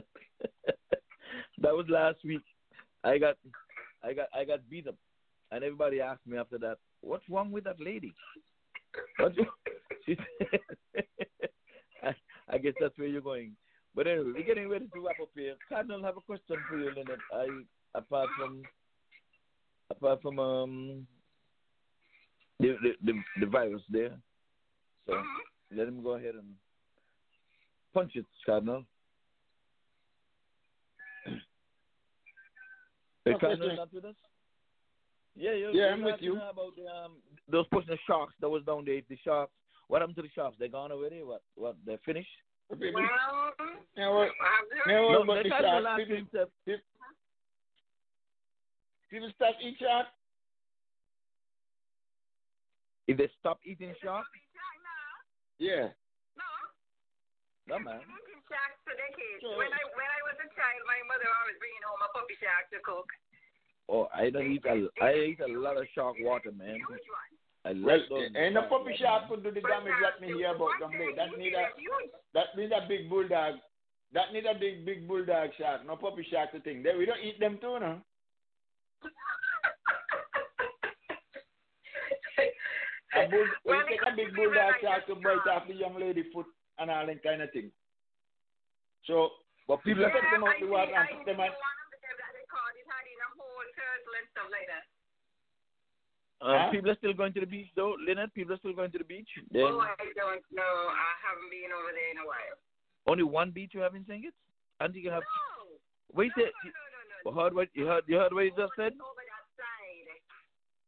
that 1.62 1.76
was 1.76 1.86
last 1.90 2.18
week. 2.24 2.44
I 3.04 3.18
got, 3.18 3.36
I 4.04 4.14
got, 4.14 4.28
I 4.34 4.44
got 4.46 4.70
beat 4.70 4.88
up, 4.88 4.96
and 5.52 5.64
everybody 5.64 6.02
asked 6.02 6.26
me 6.26 6.38
after 6.38 6.58
that, 6.60 6.78
"What's 7.02 7.28
wrong 7.30 7.52
with 7.52 7.64
that 7.66 7.80
lady?" 7.80 8.14
What 9.18 9.34
she 10.06 10.16
said, 10.16 11.04
I, 12.04 12.16
I 12.50 12.58
guess 12.58 12.74
that's 12.80 12.98
where 12.98 13.08
you're 13.08 13.22
going. 13.22 13.56
But 13.96 14.08
anyway, 14.08 14.32
we're 14.36 14.44
getting 14.46 14.70
ready 14.70 14.86
to 14.94 15.06
wrap 15.06 15.20
up 15.22 15.30
here. 15.36 15.56
Cardinal, 15.68 16.04
have 16.04 16.18
a 16.18 16.22
question 16.22 16.58
for 16.70 16.78
you, 16.78 16.90
Lynette. 16.90 17.20
I 17.34 17.48
apart 17.96 18.30
from 18.38 18.62
apart 19.90 20.22
from 20.22 20.40
um 20.40 21.08
the 22.60 22.76
the 22.82 22.92
the, 23.04 23.14
the 23.42 23.46
virus 23.46 23.82
there, 23.90 24.16
so 25.08 25.14
let 25.76 25.88
him 25.88 26.04
go 26.04 26.12
ahead 26.12 26.36
and 26.36 26.48
punch 27.94 28.12
it, 28.16 28.26
Cardinal. 28.46 28.84
Hey, 33.30 33.36
Okay, 33.36 33.46
Cardinal 33.48 33.76
not 33.76 33.94
with 33.94 34.06
us? 34.06 34.16
Yeah, 35.36 35.54
you're, 35.54 35.72
Yeah, 35.72 35.84
you're 35.84 35.92
I'm 35.94 36.04
with 36.04 36.16
you. 36.22 36.36
her 36.36 36.50
About 36.50 36.76
the, 36.76 36.86
um, 36.88 37.12
those 37.48 37.68
pushing 37.72 37.90
the 37.92 37.98
sharks 38.08 38.34
that 38.42 38.50
was 38.50 38.64
down 38.66 38.86
there. 38.86 39.02
The 39.08 39.18
sharks. 39.24 39.52
What 39.88 40.02
happened 40.02 40.16
to 40.18 40.24
the 40.24 40.30
sharks? 40.34 40.58
They 40.60 40.68
gone 40.68 40.92
already? 40.92 41.22
What? 41.24 41.42
What? 41.56 41.76
They 41.86 41.98
finished? 42.06 42.30
Well, 42.70 42.80
Yeah, 43.96 44.10
well, 44.10 44.22
I've 44.22 44.30
heard 44.30 44.92
yeah, 44.92 45.00
well, 45.02 45.12
No, 45.12 45.26
but 45.26 45.36
they 45.36 45.44
the 45.44 45.50
tried 45.50 45.62
to 45.62 45.80
last 45.80 45.98
people, 46.00 46.16
week, 46.16 46.32
people, 46.66 46.82
people 49.10 49.32
stop 49.36 49.56
eat 49.62 49.78
shark. 49.80 50.08
If 53.08 53.18
they 53.18 53.30
stop 53.40 53.60
eating 53.66 53.94
sharks, 54.04 54.30
Yeah. 55.60 55.90
No 57.70 57.78
man. 57.80 58.02
Eating 58.02 58.42
sharks 58.50 58.82
for 58.84 58.94
decades. 58.98 59.40
Sure. 59.46 59.56
When 59.58 59.70
I 59.70 59.82
when 59.94 60.10
I 60.10 60.20
was 60.26 60.38
a 60.42 60.50
child, 60.58 60.82
my 60.90 61.00
mother 61.06 61.30
always 61.30 61.58
bringing 61.62 61.86
home 61.86 62.02
a 62.02 62.10
puppy 62.12 62.36
shark 62.42 62.68
to 62.74 62.82
cook. 62.82 63.08
Oh, 63.90 64.06
I 64.14 64.30
don't 64.30 64.52
eat 64.52 64.66
a. 64.66 64.90
I 65.02 65.14
eat 65.34 65.42
a 65.42 65.50
lot 65.50 65.78
of 65.78 65.86
shark 65.94 66.18
water, 66.22 66.52
man. 66.52 66.82
I 67.66 67.74
Well, 67.74 68.00
those. 68.10 68.30
ain't 68.38 68.54
no 68.58 68.62
shark 68.66 68.70
puppy 68.70 68.94
shark 68.98 69.22
man. 69.26 69.30
could 69.30 69.44
do 69.46 69.52
the 69.54 69.62
damage 69.66 69.98
that 70.02 70.22
me 70.22 70.34
hear 70.34 70.54
about 70.56 70.78
them 70.80 70.92
there. 70.98 71.14
That 71.16 71.38
need 71.38 71.54
a 71.54 71.70
that 72.34 72.56
need 72.58 72.72
a 72.72 72.86
big 72.88 73.10
bulldog. 73.10 73.56
That 74.14 74.34
need 74.34 74.46
a 74.46 74.54
big 74.58 74.86
big 74.86 75.08
bulldog 75.08 75.50
shark. 75.58 75.86
No 75.86 75.96
puppy 75.96 76.26
shark 76.30 76.52
to 76.54 76.60
thing. 76.62 76.82
They, 76.84 76.96
we 76.98 77.06
don't 77.06 77.22
eat 77.22 77.40
them 77.40 77.58
too, 77.62 77.78
no. 77.80 78.02
A 83.16 83.28
bull, 83.28 83.46
we 83.66 83.74
take 83.90 84.02
a 84.06 84.16
big 84.16 84.36
bulldog 84.36 84.74
people 84.80 84.90
shark 84.90 85.08
to 85.08 85.16
bite 85.16 85.48
off 85.52 85.68
the 85.68 85.74
young 85.74 86.00
lady 86.00 86.24
foot 86.32 86.46
and 86.80 86.90
all 86.90 87.06
that 87.06 87.22
kind 87.24 87.42
of 87.44 87.52
thing. 87.52 87.72
So, 89.08 89.30
but 89.68 89.84
people 89.84 90.04
Yeah, 90.04 90.12
take 90.16 90.32
them 90.32 90.44
out 90.44 90.56
I 90.56 90.60
the 90.60 90.66
see- 90.66 90.72
water 90.72 90.96
I 90.96 91.06
and 91.08 91.18
put 91.20 91.26
them 91.28 91.40
on. 91.40 91.50
one 91.52 91.78
of 91.84 91.88
them 91.92 92.16
that 92.20 92.32
they 92.36 92.46
caught 92.50 92.76
it 92.76 92.88
had 92.88 93.06
in 93.08 93.20
a 93.20 93.30
whole 93.38 93.66
turtle 93.76 94.14
and 94.20 94.28
stuff 94.34 94.50
like 94.52 94.68
that. 94.68 94.86
Uh, 96.40 96.56
Huh? 96.56 96.72
People 96.72 96.90
are 96.92 97.00
still 97.04 97.14
going 97.14 97.34
to 97.36 97.42
the 97.44 97.52
beach, 97.52 97.68
though, 97.76 97.96
Leonard. 98.08 98.34
People 98.34 98.54
are 98.56 98.62
still 98.64 98.72
going 98.74 98.92
to 98.92 98.98
the 98.98 99.04
beach. 99.04 99.28
Then 99.52 99.64
Oh, 99.76 99.80
I 99.84 99.92
don't 100.16 100.44
know. 100.56 100.76
I 100.96 101.12
haven't 101.20 101.52
been 101.52 101.72
over 101.76 101.92
there 101.92 102.12
in 102.16 102.18
a 102.24 102.28
while. 102.28 102.56
only 103.08 103.24
one 103.24 103.52
beach 103.52 103.74
you 103.74 103.82
have 103.82 103.96
in 103.96 104.06
St. 104.08 104.24
it? 104.26 104.34
And 104.80 104.96
you 104.96 105.12
have. 105.12 105.24
No. 105.24 105.76
Wait, 106.14 106.32
No, 106.38 106.44
no, 106.46 106.50
no, 106.50 106.72
no, 106.72 107.00
no, 107.26 107.32
You 107.32 107.38
heard 107.44 107.54
what 107.54 107.68
you 107.76 107.86
heard? 107.86 108.04
You 108.08 108.18
heard 108.18 108.34
what 108.34 108.46
you 108.46 108.52
just 108.56 108.72
said? 108.78 108.94
Over 108.94 109.24
that 109.28 109.46
side. 109.60 110.22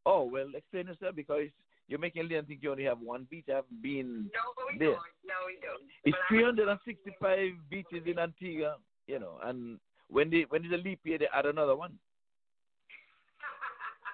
Oh 0.05 0.23
well, 0.23 0.47
explain 0.55 0.87
yourself 0.87 1.15
because 1.15 1.49
you're 1.87 1.99
making 1.99 2.27
Leon 2.27 2.45
think 2.45 2.61
you 2.63 2.71
only 2.71 2.83
have 2.85 2.99
one 2.99 3.25
beach. 3.29 3.45
I 3.49 3.55
haven't 3.55 3.81
been 3.81 4.29
No, 4.33 4.39
we 4.71 4.77
there. 4.79 4.87
don't. 4.89 4.99
No, 5.25 5.35
we 5.47 5.57
don't. 5.61 5.83
It's 6.05 6.17
But 6.29 6.35
I- 6.35 6.39
365 6.41 7.51
beaches 7.69 8.03
in 8.05 8.17
Antigua, 8.19 8.77
you 9.07 9.19
know, 9.19 9.39
and 9.43 9.79
when 10.09 10.29
they 10.29 10.45
when 10.49 10.63
it's 10.65 10.73
a 10.73 10.77
leap 10.77 10.99
year, 11.03 11.17
they 11.17 11.27
add 11.33 11.45
another 11.45 11.75
one. 11.75 11.97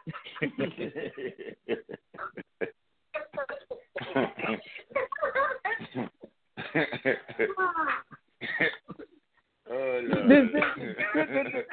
oh, 9.69 10.01
This- 10.01 10.09
Lord. 10.09 10.29
this- 10.29 10.51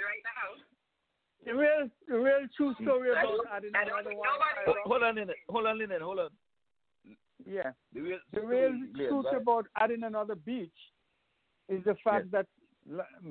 right 0.00 0.24
now. 0.24 0.48
The 1.46 1.52
real, 1.54 1.88
the 2.06 2.18
real 2.18 2.46
true 2.56 2.74
story 2.82 3.10
about 3.12 3.46
adding 3.54 3.70
another 3.74 4.14
one. 4.16 4.28
Ho- 4.66 4.74
hold 4.84 5.02
on, 5.02 5.14
Lynette. 5.14 5.36
Hold 5.48 5.66
on, 5.66 5.78
Lynette. 5.78 6.02
Hold 6.02 6.18
on. 6.18 6.28
Yeah. 7.46 7.72
The 7.94 8.00
real, 8.00 8.18
The 8.32 8.40
real 8.42 8.74
Yeah, 8.94 9.08
truth 9.08 9.24
right. 9.32 9.40
about 9.40 9.66
adding 9.80 10.02
another 10.02 10.34
beach 10.34 10.70
is 11.68 11.82
the 11.84 11.94
fact 12.04 12.30
that 12.32 12.46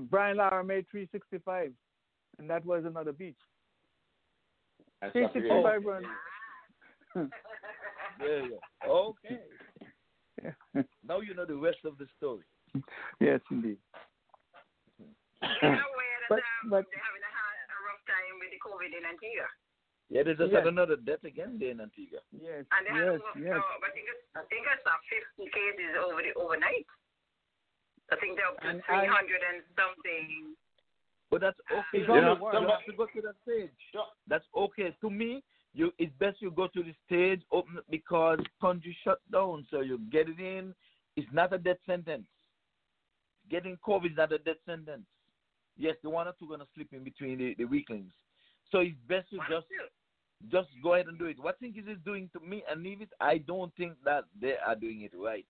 Brian 0.09 0.37
Lara 0.37 0.63
made 0.63 0.85
365, 0.89 1.71
and 2.39 2.49
that 2.49 2.65
was 2.65 2.83
another 2.85 3.11
beach. 3.11 3.37
That's 5.01 5.13
365 5.13 5.83
what 5.83 5.85
run. 5.93 7.29
Yeah, 8.19 8.49
yeah. 8.49 8.89
Okay. 8.89 9.39
Yeah. 10.43 10.81
Now 11.07 11.19
you 11.21 11.33
know 11.35 11.45
the 11.45 11.55
rest 11.55 11.79
of 11.85 11.97
the 11.97 12.07
story. 12.17 12.43
yes, 13.19 13.39
indeed. 13.51 13.77
You're 14.99 15.71
aware 15.71 16.17
that 16.23 16.29
But- 16.29 16.43
but- 16.69 16.85
they're 16.91 17.03
having 17.03 17.23
a, 17.23 17.31
hard, 17.31 17.57
a 17.69 17.77
rough 17.87 18.03
time 18.07 18.38
with 18.49 18.57
the 18.57 18.61
COVID 18.65 18.89
in 18.97 19.05
Antigua. 19.05 19.45
Yeah, 20.09 20.23
they 20.25 20.33
just 20.33 20.49
Yes. 20.51 20.65
had 20.65 20.67
another 20.73 20.95
death 20.97 21.23
again 21.23 21.59
there 21.59 21.69
in 21.69 21.81
Antigua. 21.81 22.19
Yes, 22.33 22.65
And 22.73 22.87
they 22.87 22.97
yes, 22.97 23.21
have, 23.21 23.43
yes. 23.43 23.57
uh, 23.61 23.85
I 23.85 23.89
think 23.93 24.05
it's, 24.09 24.23
I 24.35 24.41
think 24.49 24.65
it's 24.65 24.85
uh, 24.85 24.97
50 25.37 25.51
cases 25.53 25.93
over 26.01 26.21
the 26.25 26.33
overnight. 26.33 26.87
I 28.11 28.15
think 28.17 28.37
they're 28.37 28.47
up 28.49 28.57
to 28.61 28.67
And 28.67 28.81
I- 28.89 29.05
300 29.05 29.41
and 29.53 29.63
something. 29.77 30.55
But 31.29 31.41
that's 31.41 31.59
okay. 31.71 31.99
It's 32.01 32.07
You 32.09 32.21
know, 32.21 32.35
one. 32.41 32.59
you 32.63 32.67
have 32.67 32.83
to 32.85 32.93
go 32.93 33.05
to 33.05 33.21
that 33.21 33.35
stage. 33.45 33.69
That's 34.25 34.45
okay. 34.57 34.97
To 35.01 35.09
me, 35.11 35.43
you 35.73 35.93
it's 35.99 36.11
best 36.17 36.41
you 36.41 36.49
go 36.49 36.65
to 36.65 36.81
the 36.81 36.95
stage 37.05 37.43
open 37.51 37.77
because 37.91 38.39
country 38.59 38.97
shut 39.03 39.19
down, 39.31 39.67
so 39.69 39.81
you 39.81 39.99
get 40.09 40.27
it 40.27 40.39
in. 40.39 40.73
It's 41.15 41.31
not 41.31 41.53
a 41.53 41.59
death 41.59 41.77
sentence. 41.85 42.25
Getting 43.47 43.77
COVID 43.85 44.11
is 44.11 44.17
not 44.17 44.31
a 44.31 44.39
death 44.39 44.57
sentence. 44.65 45.05
Yes, 45.77 45.95
the 46.01 46.09
one 46.09 46.27
or 46.27 46.33
two 46.39 46.49
gonna 46.49 46.65
slip 46.73 46.87
in 46.93 47.03
between 47.03 47.37
the, 47.37 47.53
the 47.59 47.65
weaklings. 47.65 48.11
So 48.71 48.79
it's 48.79 48.97
best 49.07 49.29
to 49.31 49.37
just 49.49 49.67
just 50.47 50.69
go 50.81 50.93
ahead 50.93 51.07
and 51.07 51.19
do 51.19 51.25
it. 51.25 51.39
What 51.39 51.59
thing 51.59 51.75
is 51.75 51.83
it 51.87 52.03
doing 52.05 52.29
to 52.31 52.39
me 52.39 52.63
and 52.69 52.81
Nevis, 52.81 53.09
I 53.19 53.39
don't 53.39 53.75
think 53.75 53.93
that 54.05 54.23
they 54.39 54.55
are 54.65 54.75
doing 54.75 55.01
it 55.01 55.11
right. 55.17 55.45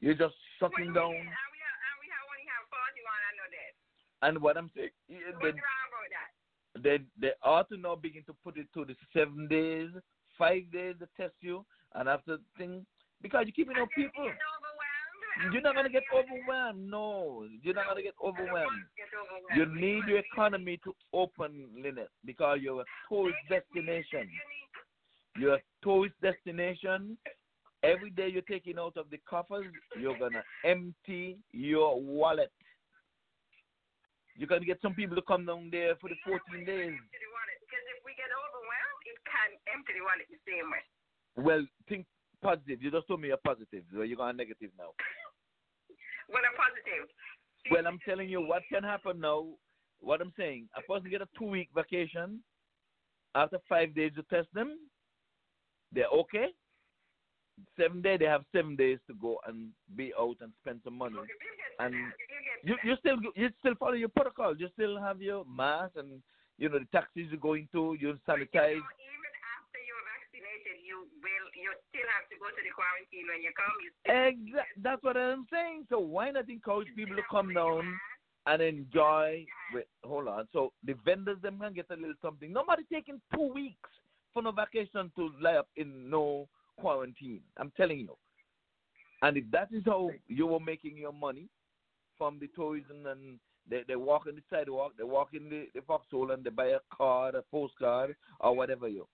You're 0.00 0.14
just 0.14 0.34
shutting 0.58 0.92
down. 0.92 1.12
And 1.12 1.20
we 1.20 1.60
have, 1.60 1.76
and 1.84 1.96
we 2.00 2.08
have 2.08 2.24
only 2.26 2.46
have 2.48 2.64
41, 2.72 3.12
I 3.12 3.32
know 3.36 3.48
that. 3.52 3.72
And 4.24 4.34
what 4.40 4.56
I'm 4.56 4.70
saying, 4.74 4.90
What's 5.06 5.36
they, 5.42 5.52
wrong 5.52 5.86
about 5.92 6.08
that? 6.10 6.30
they 6.82 6.98
they 7.20 7.32
ought 7.44 7.68
to 7.68 7.76
now 7.76 7.94
begin 7.94 8.24
to 8.24 8.34
put 8.42 8.56
it 8.56 8.66
to 8.74 8.84
the 8.84 8.96
seven 9.12 9.46
days, 9.48 9.90
five 10.38 10.64
days 10.72 10.94
to 11.00 11.08
test 11.20 11.34
you, 11.40 11.64
and 11.94 12.08
after 12.08 12.38
thing 12.56 12.86
because 13.20 13.44
you're 13.46 13.54
keeping 13.54 13.76
up 13.80 13.88
people. 13.94 14.26
You're 15.52 15.62
not 15.62 15.74
gonna 15.74 15.88
get 15.88 16.02
overwhelmed. 16.12 16.90
No, 16.90 17.46
you're 17.62 17.74
not 17.74 17.88
gonna 17.88 18.02
get 18.02 18.14
overwhelmed. 18.22 18.84
You 19.56 19.66
need 19.66 20.04
your 20.06 20.18
economy 20.18 20.78
to 20.84 20.94
open, 21.12 21.68
Lynette, 21.82 22.10
because 22.24 22.58
you're 22.60 22.82
a 22.82 22.84
tourist 23.08 23.38
destination. 23.48 24.28
You're 25.36 25.54
a 25.54 25.62
tourist 25.82 26.14
destination. 26.20 27.16
Every 27.82 28.10
day 28.10 28.28
you're 28.28 28.42
taking 28.42 28.78
out 28.78 28.96
of 28.96 29.10
the 29.10 29.18
coffers, 29.28 29.66
you're 29.98 30.18
gonna 30.18 30.44
empty 30.64 31.38
your 31.52 32.00
wallet. 32.00 32.52
You're 34.36 34.48
gonna 34.48 34.64
get 34.64 34.80
some 34.80 34.94
people 34.94 35.16
to 35.16 35.22
come 35.22 35.46
down 35.46 35.70
there 35.70 35.96
for 35.96 36.08
the 36.08 36.16
14 36.24 36.64
days. 36.64 36.92
Because 36.92 37.84
if 37.96 38.04
we 38.04 38.12
get 38.14 38.30
overwhelmed, 38.30 39.04
it 39.06 39.18
can 39.24 39.50
empty 39.74 39.92
the 39.98 40.04
wallet 40.04 40.28
the 40.30 40.38
same 40.46 40.70
way. 40.70 40.84
Well, 41.36 41.66
think 41.88 42.06
positive. 42.42 42.82
You 42.82 42.90
just 42.90 43.08
told 43.08 43.20
me 43.20 43.28
you're 43.28 43.36
positive. 43.38 43.84
So 43.92 44.02
you're 44.02 44.16
going 44.16 44.36
negative 44.36 44.70
now. 44.78 44.92
When 46.32 46.42
I'm 46.48 46.56
positive. 46.56 47.08
Well, 47.70 47.86
I'm 47.86 47.98
telling 48.04 48.28
you 48.28 48.40
what 48.40 48.62
can 48.72 48.82
happen 48.82 49.20
now. 49.20 49.46
What 50.00 50.20
I'm 50.20 50.32
saying, 50.36 50.68
a 50.76 50.82
person 50.82 51.10
get 51.10 51.22
a 51.22 51.28
two 51.38 51.44
week 51.44 51.68
vacation. 51.74 52.40
After 53.34 53.58
five 53.68 53.94
days, 53.94 54.12
you 54.16 54.24
test 54.30 54.48
them. 54.52 54.76
They're 55.92 56.08
okay. 56.08 56.46
Seven 57.78 58.02
days, 58.02 58.18
they 58.18 58.24
have 58.24 58.42
seven 58.50 58.74
days 58.74 58.98
to 59.06 59.14
go 59.14 59.38
and 59.46 59.68
be 59.96 60.12
out 60.18 60.36
and 60.40 60.52
spend 60.62 60.80
some 60.84 60.98
money. 60.98 61.16
And 61.78 61.94
you 62.64 62.76
you 62.82 62.96
still 62.98 63.16
you 63.36 63.50
still 63.60 63.74
follow 63.78 63.92
your 63.92 64.08
protocol. 64.08 64.56
You 64.56 64.68
still 64.72 65.00
have 65.00 65.22
your 65.22 65.44
mask 65.44 65.92
and 65.96 66.22
you 66.58 66.68
know 66.68 66.78
the 66.78 66.86
taxis 66.92 67.28
you're 67.30 67.38
going 67.38 67.68
to. 67.72 67.96
You 68.00 68.18
sanitize. 68.28 68.80
You're 68.80 69.21
vaccinated, 70.72 70.86
you 70.86 71.08
will 71.20 71.48
you 71.54 71.70
still 71.90 72.08
have 72.16 72.28
to 72.28 72.36
go 72.40 72.48
to 72.48 72.62
the 72.62 72.72
quarantine 72.72 73.26
when 73.28 73.42
you 73.42 73.52
come. 73.52 73.76
You 73.80 73.90
Exactly. 74.08 74.82
That's 74.82 75.02
what 75.02 75.16
I'm 75.16 75.46
saying. 75.52 75.86
So 75.88 75.98
why 75.98 76.30
not 76.30 76.48
encourage 76.48 76.88
people 76.96 77.16
to 77.16 77.22
come 77.30 77.54
down 77.54 77.98
and 78.46 78.62
enjoy? 78.62 79.46
Wait, 79.74 79.86
hold 80.04 80.28
on. 80.28 80.48
So 80.52 80.72
the 80.84 80.94
vendors 81.04 81.38
them 81.42 81.58
can 81.60 81.74
get 81.74 81.86
a 81.90 81.96
little 81.96 82.14
something. 82.22 82.52
Nobody 82.52 82.82
taking 82.92 83.20
two 83.34 83.52
weeks 83.52 83.90
for 84.32 84.42
no 84.42 84.52
vacation 84.52 85.12
to 85.16 85.30
lie 85.40 85.56
up 85.56 85.68
in 85.76 86.08
no 86.10 86.48
quarantine. 86.78 87.40
I'm 87.56 87.72
telling 87.76 88.00
you. 88.00 88.16
And 89.22 89.36
if 89.36 89.44
that 89.52 89.68
is 89.72 89.82
how 89.86 90.10
you 90.26 90.46
were 90.46 90.60
making 90.60 90.96
your 90.96 91.12
money 91.12 91.48
from 92.18 92.38
the 92.40 92.48
tourism 92.56 93.06
and 93.06 93.38
they, 93.70 93.82
they 93.86 93.94
walk 93.94 94.26
in 94.26 94.34
the 94.34 94.42
sidewalk, 94.50 94.92
they 94.98 95.04
walk 95.04 95.28
in 95.32 95.48
the, 95.48 95.66
the 95.74 95.80
foxhole 95.86 96.32
and 96.32 96.42
they 96.42 96.50
buy 96.50 96.66
a 96.66 96.80
card, 96.92 97.36
a 97.36 97.42
postcard, 97.42 98.16
or 98.40 98.56
whatever 98.56 98.88
you. 98.88 99.06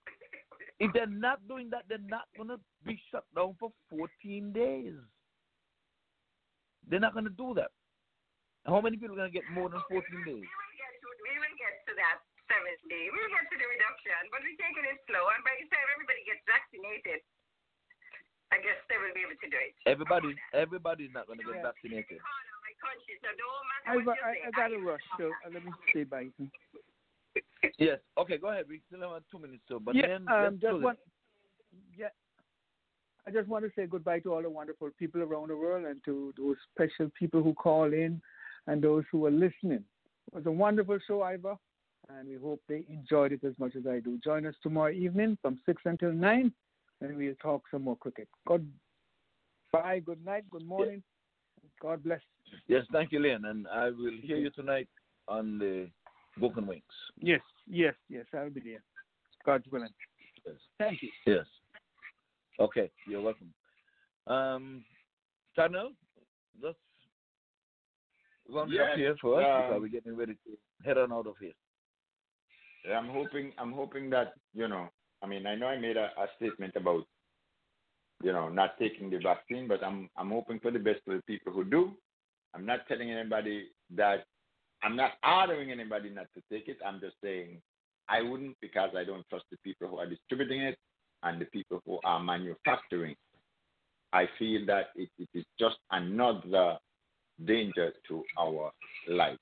If 0.79 0.95
they're 0.95 1.11
not 1.11 1.43
doing 1.51 1.71
that, 1.75 1.91
they're 1.91 2.07
not 2.07 2.31
going 2.39 2.49
to 2.55 2.61
be 2.87 2.95
shut 3.11 3.27
down 3.35 3.59
for 3.59 3.75
14 3.91 4.55
days. 4.55 4.95
They're 6.87 7.03
not 7.03 7.13
going 7.13 7.27
to 7.27 7.35
do 7.35 7.53
that. 7.59 7.75
How 8.65 8.81
many 8.81 8.97
people 8.97 9.19
are 9.19 9.27
going 9.27 9.33
to 9.33 9.35
get 9.35 9.49
more 9.51 9.69
than 9.69 9.83
14 9.91 10.03
days? 10.25 10.47
we 11.29 11.35
will 11.37 11.57
get 11.61 11.75
to 11.85 11.93
that 11.99 12.23
seventh 12.49 12.81
day. 12.89 13.11
We 13.13 13.19
will 13.21 13.33
get 13.35 13.45
to 13.53 13.57
the 13.61 13.69
reduction, 13.69 14.17
but 14.33 14.41
we're 14.41 14.57
taking 14.57 14.87
it 14.89 14.97
slow. 15.11 15.29
And 15.35 15.43
by 15.45 15.53
the 15.61 15.67
time 15.69 15.87
everybody 15.93 16.23
gets 16.25 16.41
vaccinated, 16.49 17.21
I 18.49 18.57
guess 18.65 18.81
they 18.89 18.97
will 18.97 19.13
be 19.13 19.29
able 19.29 19.37
to 19.37 19.49
do 19.53 19.59
it. 19.61 19.77
Everybody, 19.85 20.33
everybody's 20.57 21.13
not 21.13 21.29
going 21.29 21.43
to 21.43 21.45
get 21.45 21.61
Yeah. 21.61 21.69
vaccinated. 21.69 22.17
My 22.23 22.73
country, 22.81 23.15
so 23.21 23.29
no 23.37 23.49
matter 23.69 24.09
I, 24.09 24.25
I, 24.25 24.33
I 24.49 24.51
got 24.57 24.69
to 24.73 24.81
rush, 24.81 25.05
so 25.21 25.33
let 25.53 25.61
me 25.65 25.73
say 25.93 26.05
bye. 26.09 26.29
Yes. 27.79 27.99
Okay, 28.19 28.39
go 28.39 28.49
ahead. 28.49 28.67
We 28.69 28.81
still 28.87 29.01
have 29.13 29.23
two 29.31 29.39
minutes, 29.39 29.63
so 29.69 29.79
but 29.79 29.95
yeah, 29.95 30.07
then 30.07 30.27
um, 30.29 30.59
just 30.61 30.81
one. 30.81 30.97
Yeah, 31.97 32.09
I 33.27 33.31
just 33.31 33.49
want 33.49 33.65
to 33.65 33.71
say 33.77 33.87
goodbye 33.87 34.21
to 34.21 34.33
all 34.33 34.43
the 34.43 34.51
wonderful 34.51 34.91
people 34.99 35.23
around 35.23 35.49
the 35.49 35.57
world 35.57 35.85
and 35.85 36.03
to 36.05 36.33
those 36.39 36.57
special 36.75 37.11
people 37.19 37.43
who 37.43 37.53
call 37.55 37.93
in 37.93 38.21
and 38.67 38.83
those 38.83 39.05
who 39.13 39.27
are 39.27 39.31
listening. 39.31 39.85
It 40.29 40.35
was 40.35 40.47
a 40.47 40.51
wonderful 40.51 40.99
show, 41.07 41.23
Ivor, 41.23 41.57
and 42.09 42.29
we 42.29 42.37
hope 42.37 42.63
they 42.69 42.85
enjoyed 42.89 43.33
it 43.33 43.45
as 43.45 43.53
much 43.59 43.77
as 43.77 43.87
I 43.87 44.01
do. 44.01 44.19
Join 44.25 44.47
us 44.47 44.55
tomorrow 44.63 44.93
evening 44.93 45.37
from 45.43 45.59
six 45.67 45.83
until 45.85 46.13
nine, 46.13 46.53
and 47.01 47.17
we'll 47.17 47.35
talk 47.43 47.65
some 47.71 47.83
more 47.83 47.97
cricket. 47.97 48.29
Good 48.47 48.71
bye, 49.73 50.01
good 50.05 50.25
night, 50.25 50.45
good 50.51 50.67
morning. 50.67 51.03
God 51.81 52.03
bless. 52.03 52.21
Yes, 52.67 52.85
thank 52.93 53.13
you, 53.13 53.21
Lynn, 53.21 53.45
and 53.45 53.67
I 53.69 53.91
will 53.91 54.17
hear 54.23 54.39
you 54.39 54.51
tonight 54.51 54.89
on 55.27 55.59
the 55.59 55.89
Broken 56.39 56.67
Wings. 56.67 56.83
Yes, 57.21 57.41
yes, 57.67 57.95
yes, 58.09 58.25
I'll 58.35 58.51
be 58.51 58.61
there. 58.61 58.83
God 59.45 59.63
willing. 59.71 59.89
Yes. 60.47 60.57
Thank 60.79 61.03
you. 61.03 61.09
Yes. 61.27 61.47
Okay, 62.61 62.91
you're 63.07 63.23
welcome. 63.23 63.53
Um, 64.27 64.85
Channel, 65.55 65.93
just 66.61 66.77
round 68.49 68.73
it 68.73 68.81
up 68.81 68.89
Yes, 68.89 68.97
here 68.97 69.17
for 69.21 69.41
us 69.41 69.47
because 69.47 69.77
um, 69.77 69.83
we're 69.83 69.89
getting 69.89 70.17
ready 70.17 70.35
to 70.35 70.85
head 70.85 70.99
on 70.99 71.13
out 71.13 71.27
of 71.27 71.35
here. 71.41 71.53
Yeah, 72.87 72.99
I'm 72.99 73.09
hoping 73.09 73.53
I'm 73.59 73.73
hoping 73.73 74.11
that 74.11 74.35
you 74.55 74.69
know. 74.69 74.89
I 75.23 75.27
mean, 75.27 75.47
I 75.47 75.57
know 75.57 75.67
I 75.67 75.79
made 75.79 75.97
a, 75.97 76.11
a 76.17 76.27
statement 76.37 76.75
about 76.77 77.05
you 78.23 78.33
know 78.33 78.49
not 78.49 78.79
taking 78.79 79.11
the 79.11 79.19
vaccine, 79.19 79.67
but 79.67 79.83
I'm 79.83 80.09
I'm 80.17 80.31
hoping 80.31 80.61
for 80.61 80.71
the 80.71 80.79
best 80.79 81.01
for 81.05 81.15
the 81.15 81.23
people 81.23 81.53
who 81.53 81.65
do. 81.65 81.93
I'm 82.55 82.65
not 82.65 82.87
telling 82.89 83.11
anybody 83.11 83.69
that 83.95 84.25
I'm 84.83 84.97
not 84.97 85.13
ordering 85.27 85.71
anybody 85.71 86.11
not 86.11 86.27
to 86.35 86.43
take 86.53 86.69
it. 86.69 86.79
I'm 86.87 87.01
just 87.01 87.17
saying 87.23 87.61
I 88.09 88.23
wouldn't 88.23 88.57
because 88.61 88.91
I 88.97 89.05
don't 89.05 89.29
trust 89.29 89.45
the 89.51 89.59
people 89.65 89.89
who 89.89 89.99
are 89.99 90.09
distributing 90.09 90.61
it 90.63 90.79
and 91.23 91.41
the 91.41 91.47
people 91.47 91.83
who 91.85 91.99
are 92.05 92.21
manufacturing. 92.21 93.17
I 94.13 94.27
feel 94.39 94.65
that 94.67 94.87
it, 94.97 95.11
it 95.19 95.29
is 95.35 95.45
just 95.59 95.77
another 95.91 96.79
danger 97.45 97.93
to 98.09 98.23
our 98.39 98.71
life. 99.09 99.37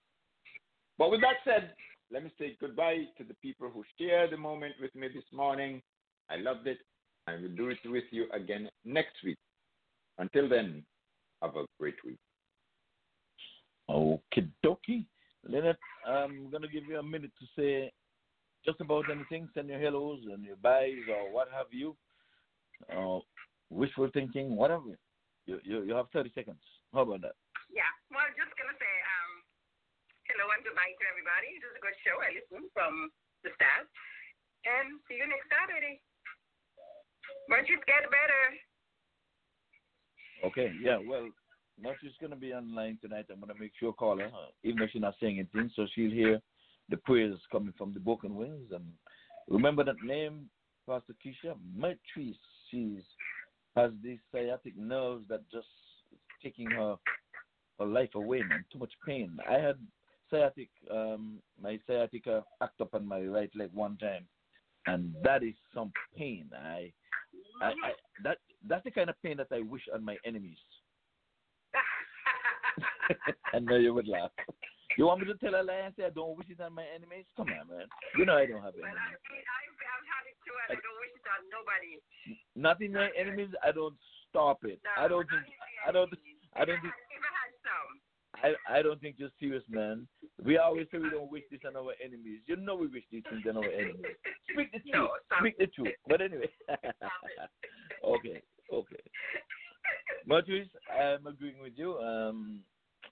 But 0.98 1.10
with 1.10 1.20
that 1.20 1.36
said, 1.44 1.72
let 2.10 2.24
me 2.24 2.32
say 2.38 2.56
goodbye 2.60 3.04
to 3.18 3.24
the 3.24 3.34
people 3.42 3.70
who 3.72 3.84
shared 3.98 4.32
the 4.32 4.36
moment 4.36 4.74
with 4.80 4.94
me 4.94 5.08
this 5.08 5.24
morning. 5.32 5.82
I 6.30 6.36
loved 6.36 6.66
it. 6.66 6.78
I 7.26 7.34
will 7.34 7.48
do 7.56 7.68
it 7.70 7.78
with 7.84 8.04
you 8.10 8.26
again 8.32 8.68
next 8.84 9.16
week. 9.24 9.38
Until 10.18 10.48
then, 10.48 10.84
have 11.42 11.56
a 11.56 11.64
great 11.78 11.96
week. 12.04 12.18
Okie 13.90 14.48
dokie. 14.64 15.04
Leonard, 15.44 15.76
I'm 16.06 16.50
going 16.50 16.62
to 16.62 16.68
give 16.68 16.84
you 16.88 16.98
a 16.98 17.02
minute 17.02 17.32
to 17.38 17.46
say 17.58 17.92
just 18.64 18.80
about 18.80 19.10
anything. 19.10 19.48
Send 19.54 19.68
your 19.68 19.78
hellos 19.78 20.20
and 20.32 20.42
your 20.44 20.56
byes 20.56 21.06
or 21.10 21.32
what 21.32 21.48
have 21.52 21.70
you. 21.70 21.96
Uh, 22.90 23.20
wishful 23.70 24.08
thinking, 24.12 24.56
whatever. 24.56 24.98
You, 25.46 25.60
you, 25.62 25.82
you 25.84 25.94
have 25.94 26.10
30 26.12 26.32
seconds. 26.34 26.60
How 26.92 27.02
about 27.02 27.22
that? 27.22 27.38
Yeah, 27.70 27.88
well, 28.10 28.26
just 28.34 28.54
gonna 28.58 28.74
say 28.78 28.94
um, 29.04 29.32
hello 30.30 30.48
and 30.54 30.62
goodbye 30.62 30.96
to 30.96 31.06
everybody. 31.10 31.54
It 31.54 31.62
was 31.62 31.76
a 31.78 31.82
good 31.82 31.98
show. 32.02 32.16
I 32.22 32.30
listened 32.34 32.70
from 32.74 33.10
the 33.42 33.50
start, 33.54 33.86
and 34.66 34.98
see 35.06 35.18
you 35.18 35.26
next 35.26 35.50
Saturday. 35.50 36.02
But 37.50 37.66
you 37.70 37.78
get 37.86 38.06
better. 38.10 38.42
Okay, 40.50 40.68
yeah, 40.82 40.98
well, 41.02 41.30
not 41.80 41.96
just 42.02 42.18
going 42.20 42.30
to 42.30 42.36
be 42.36 42.52
online 42.52 42.98
tonight. 43.02 43.26
I'm 43.30 43.40
going 43.40 43.54
to 43.54 43.60
make 43.60 43.72
sure 43.78 43.92
call 43.92 44.18
her, 44.18 44.26
uh, 44.26 44.50
even 44.62 44.82
if 44.82 44.90
she's 44.90 45.02
not 45.02 45.14
saying 45.20 45.38
anything, 45.38 45.70
so 45.76 45.86
she'll 45.94 46.10
hear 46.10 46.40
the 46.88 46.96
prayers 46.98 47.38
coming 47.50 47.74
from 47.76 47.92
the 47.92 48.00
broken 48.00 48.34
wings. 48.34 48.70
And 48.72 48.84
remember 49.48 49.84
that 49.84 50.02
name, 50.04 50.48
Pastor 50.88 51.14
Keisha? 51.24 51.54
Matrice. 51.76 52.36
She's 52.70 53.02
has 53.76 53.90
these 54.02 54.18
sciatic 54.32 54.76
nerves 54.76 55.24
that 55.28 55.42
just 55.52 55.66
taking 56.42 56.70
her 56.70 56.96
her 57.78 57.86
life 57.86 58.14
away, 58.14 58.38
man. 58.38 58.64
Too 58.72 58.78
much 58.78 58.92
pain. 59.06 59.36
I 59.48 59.58
had 59.58 59.76
sciatic, 60.30 60.70
um, 60.90 61.38
my 61.62 61.78
sciatica 61.86 62.42
act 62.62 62.80
up 62.80 62.94
on 62.94 63.06
my 63.06 63.20
right 63.20 63.50
leg 63.54 63.70
one 63.74 63.98
time, 63.98 64.24
and 64.86 65.14
that 65.22 65.42
is 65.42 65.54
some 65.74 65.92
pain. 66.16 66.48
I, 66.54 66.90
I, 67.62 67.68
I 67.68 67.92
that 68.24 68.38
that's 68.68 68.84
the 68.84 68.90
kind 68.90 69.10
of 69.10 69.22
pain 69.22 69.36
that 69.36 69.48
I 69.52 69.60
wish 69.60 69.82
on 69.94 70.04
my 70.04 70.16
enemies. 70.24 70.58
I 73.54 73.58
know 73.60 73.76
you 73.76 73.94
would 73.94 74.08
laugh. 74.08 74.30
You 74.96 75.06
want 75.06 75.20
me 75.20 75.26
to 75.26 75.36
tell 75.36 75.54
a 75.54 75.62
lie 75.62 75.84
and 75.84 75.94
say 75.96 76.06
I 76.06 76.10
don't 76.10 76.36
wish 76.38 76.48
it 76.48 76.60
on 76.60 76.72
my 76.72 76.84
enemies? 76.94 77.26
Come 77.36 77.48
on, 77.52 77.68
man. 77.68 77.86
You 78.16 78.24
know 78.24 78.36
I 78.36 78.46
don't 78.46 78.62
have 78.64 78.72
Well, 78.74 78.88
I, 78.88 78.96
enemies. 78.96 79.44
I've, 79.44 79.76
I've 79.76 80.06
had 80.08 80.24
it 80.24 80.36
too, 80.46 80.56
and 80.56 80.68
I 80.72 80.80
don't 80.80 80.98
wish 81.04 81.12
it 81.12 81.26
on 81.28 81.42
nobody. 81.52 81.92
Not 82.56 82.80
in 82.80 82.92
my 82.96 83.10
enemies. 83.18 83.52
I 83.60 83.72
don't 83.72 83.96
stop 84.30 84.64
it. 84.64 84.80
I 84.96 85.06
don't 85.08 85.28
think. 85.28 85.44
I 85.86 85.92
don't. 85.92 86.08
I 86.56 86.64
don't 86.64 86.80
think. 86.80 86.94
I've 86.96 87.28
had 87.28 87.52
some. 87.60 88.00
I, 88.36 88.78
I 88.78 88.82
don't 88.82 89.00
think 89.00 89.16
you're 89.18 89.32
serious, 89.40 89.64
man. 89.68 90.06
We 90.44 90.58
always 90.58 90.86
say 90.92 90.98
we 90.98 91.10
don't 91.10 91.30
wish 91.30 91.44
this 91.50 91.60
on 91.66 91.76
our 91.76 91.92
enemies. 92.04 92.40
You 92.46 92.56
know 92.56 92.76
we 92.76 92.86
wish 92.88 93.04
these 93.10 93.22
things 93.28 93.44
on 93.48 93.56
our 93.56 93.64
enemies. 93.64 94.16
Speak 94.52 94.72
the 94.72 94.78
truth. 94.90 94.92
No. 94.92 95.08
Speak 95.40 95.58
the 95.58 95.66
truth. 95.68 95.94
But 96.08 96.20
anyway. 96.20 96.48
okay, 98.04 98.42
okay. 98.72 99.02
Marjorie, 100.26 100.68
I'm 100.92 101.26
agreeing 101.26 101.60
with 101.62 101.72
you. 101.76 101.96
Um, 101.98 102.60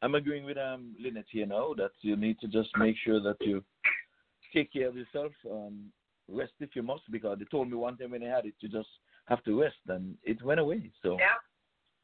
I'm 0.05 0.15
agreeing 0.15 0.45
with 0.45 0.59
um 0.59 0.95
Lynette 1.03 1.25
here 1.31 1.47
now 1.47 1.73
that 1.79 1.93
you 2.03 2.15
need 2.15 2.39
to 2.41 2.47
just 2.47 2.69
make 2.77 2.95
sure 3.03 3.23
that 3.23 3.37
you 3.41 3.65
take 4.53 4.71
care 4.71 4.89
of 4.89 4.97
yourself. 4.97 5.33
Um, 5.51 5.87
rest 6.29 6.53
if 6.61 6.77
you 6.77 6.83
must, 6.83 7.11
because 7.11 7.39
they 7.39 7.47
told 7.47 7.71
me 7.71 7.77
one 7.77 7.97
time 7.97 8.11
when 8.11 8.23
I 8.23 8.27
had 8.27 8.45
it, 8.45 8.53
you 8.61 8.69
just 8.69 8.89
have 9.25 9.43
to 9.45 9.63
rest, 9.63 9.77
and 9.89 10.15
it 10.23 10.45
went 10.45 10.61
away. 10.61 10.91
So 11.03 11.17
Yeah. 11.19 11.39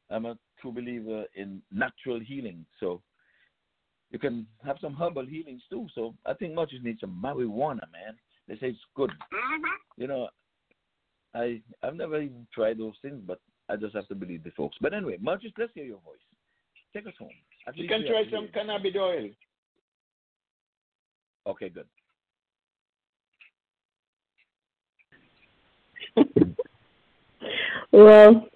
I'm 0.09 0.25
a 0.25 0.35
true 0.59 0.71
believer 0.71 1.25
in 1.35 1.61
natural 1.71 2.19
healing. 2.19 2.65
So 2.79 3.03
you 4.09 4.17
can 4.17 4.47
have 4.65 4.77
some 4.81 4.95
herbal 4.95 5.27
healings 5.27 5.61
too. 5.69 5.87
So 5.93 6.15
I 6.25 6.33
think 6.33 6.55
much 6.55 6.73
need 6.81 6.99
some 6.99 7.21
marijuana, 7.23 7.85
man. 7.91 8.17
They 8.47 8.55
say 8.55 8.69
it's 8.69 8.79
good. 8.95 9.11
Mm-hmm. 9.11 10.01
You 10.01 10.07
know, 10.07 10.29
I 11.35 11.61
I've 11.83 11.95
never 11.95 12.19
even 12.19 12.47
tried 12.51 12.79
those 12.79 12.95
things, 13.03 13.21
but 13.27 13.39
I 13.69 13.75
just 13.75 13.93
have 13.93 14.07
to 14.07 14.15
believe 14.15 14.43
the 14.43 14.51
folks. 14.57 14.77
But 14.81 14.95
anyway, 14.95 15.17
Marcus, 15.21 15.51
let's 15.59 15.73
hear 15.75 15.85
your 15.85 16.01
voice. 16.03 16.25
Take 16.93 17.05
us 17.05 17.13
home. 17.19 17.29
At 17.67 17.77
You 17.77 17.87
can 17.87 18.05
try 18.05 18.23
some 18.25 18.47
hear 18.47 18.51
cannabis 18.53 18.95
oil. 18.97 19.29
Okay, 21.47 21.69
good. 21.69 21.87
Well, 27.91 28.47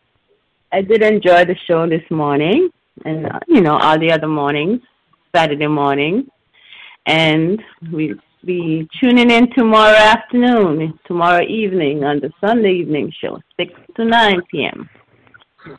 I 0.72 0.82
did 0.82 1.04
enjoy 1.04 1.44
the 1.44 1.58
show 1.68 1.88
this 1.90 2.10
morning, 2.10 2.70
and 3.04 3.26
uh, 3.26 3.40
you 3.48 3.60
know 3.60 3.78
all 3.78 4.00
the 4.00 4.12
other 4.12 4.30
mornings, 4.30 4.80
Saturday 5.36 5.68
morning, 5.68 6.28
and 7.06 7.62
we'll 7.92 8.16
be 8.46 8.88
tuning 9.02 9.30
in 9.30 9.52
tomorrow 9.52 9.96
afternoon, 9.96 10.98
tomorrow 11.06 11.44
evening 11.46 12.06
on 12.06 12.22
the 12.22 12.32
Sunday 12.40 12.76
evening 12.76 13.12
show, 13.22 13.38
six 13.60 13.74
to 13.98 14.06
nine 14.06 14.42
p.m. 14.50 14.90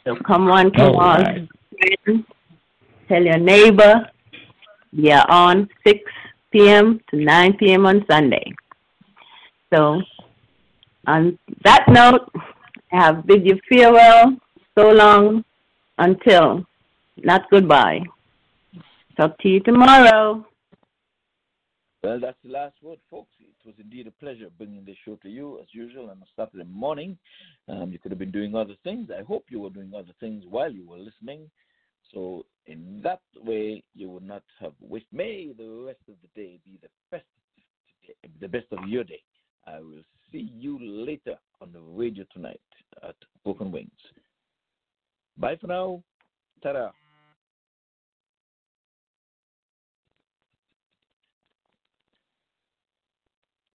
So 0.05 0.16
come 0.16 0.50
on, 0.50 0.70
come 0.72 0.96
All 0.96 1.00
on, 1.00 1.22
right. 1.22 2.26
Tell 3.09 3.23
your 3.23 3.39
neighbor. 3.39 4.09
We 4.97 5.10
are 5.12 5.26
on 5.31 5.68
six 5.86 6.01
p.m. 6.52 7.01
to 7.10 7.17
nine 7.17 7.57
p.m. 7.59 7.86
on 7.86 8.05
Sunday. 8.10 8.52
So, 9.73 10.01
on 11.07 11.39
that 11.65 11.85
note, 11.89 12.31
I 12.93 13.05
have 13.05 13.26
bid 13.26 13.47
you 13.47 13.59
farewell. 13.68 14.36
So 14.78 14.91
long 14.91 15.43
until, 15.97 16.67
not 17.17 17.49
goodbye. 17.51 18.01
Talk 19.17 19.39
to 19.39 19.49
you 19.49 19.60
tomorrow. 19.60 20.47
Well, 22.02 22.20
that's 22.20 22.36
the 22.44 22.52
last 22.52 22.75
word, 22.83 22.99
folks. 23.10 23.31
It 23.41 23.67
was 23.67 23.75
indeed 23.81 24.07
a 24.07 24.10
pleasure 24.10 24.49
bringing 24.59 24.85
this 24.85 24.97
show 25.05 25.17
to 25.23 25.28
you 25.31 25.59
as 25.60 25.67
usual 25.73 26.10
on 26.10 26.18
a 26.18 26.26
Saturday 26.36 26.68
morning. 26.70 27.17
Um, 27.68 27.91
you 27.91 27.99
could 27.99 28.12
have 28.12 28.18
been 28.18 28.31
doing 28.31 28.55
other 28.55 28.75
things. 28.85 29.09
I 29.10 29.23
hope 29.25 29.47
you 29.49 29.60
were 29.60 29.70
doing 29.70 29.93
other 29.97 30.12
things 30.20 30.44
while 30.49 30.70
you 30.70 30.86
were 30.86 30.99
listening. 30.99 31.51
So, 32.12 32.47
in 32.67 33.01
that 33.02 33.20
way, 33.44 33.83
you 33.94 34.09
would 34.10 34.26
not 34.26 34.43
have 34.60 34.73
wished. 34.81 35.07
May 35.12 35.52
the 35.57 35.85
rest 35.86 36.01
of 36.09 36.15
the 36.23 36.41
day 36.41 36.59
be 36.65 36.78
the 36.83 36.89
best, 37.10 37.25
the 38.41 38.49
best 38.49 38.67
of 38.73 38.89
your 38.89 39.05
day. 39.05 39.23
I 39.67 39.81
will 39.81 40.02
see 40.31 40.51
you 40.55 40.78
later 40.81 41.36
on 41.60 41.73
the 41.73 41.81
radio 41.81 42.25
tonight 42.33 42.60
at 43.02 43.17
Broken 43.44 43.73
Wings. 43.73 43.91
Bye 45.36 45.57
for 45.60 45.67
now. 45.67 46.02
Ta-da. 46.62 46.91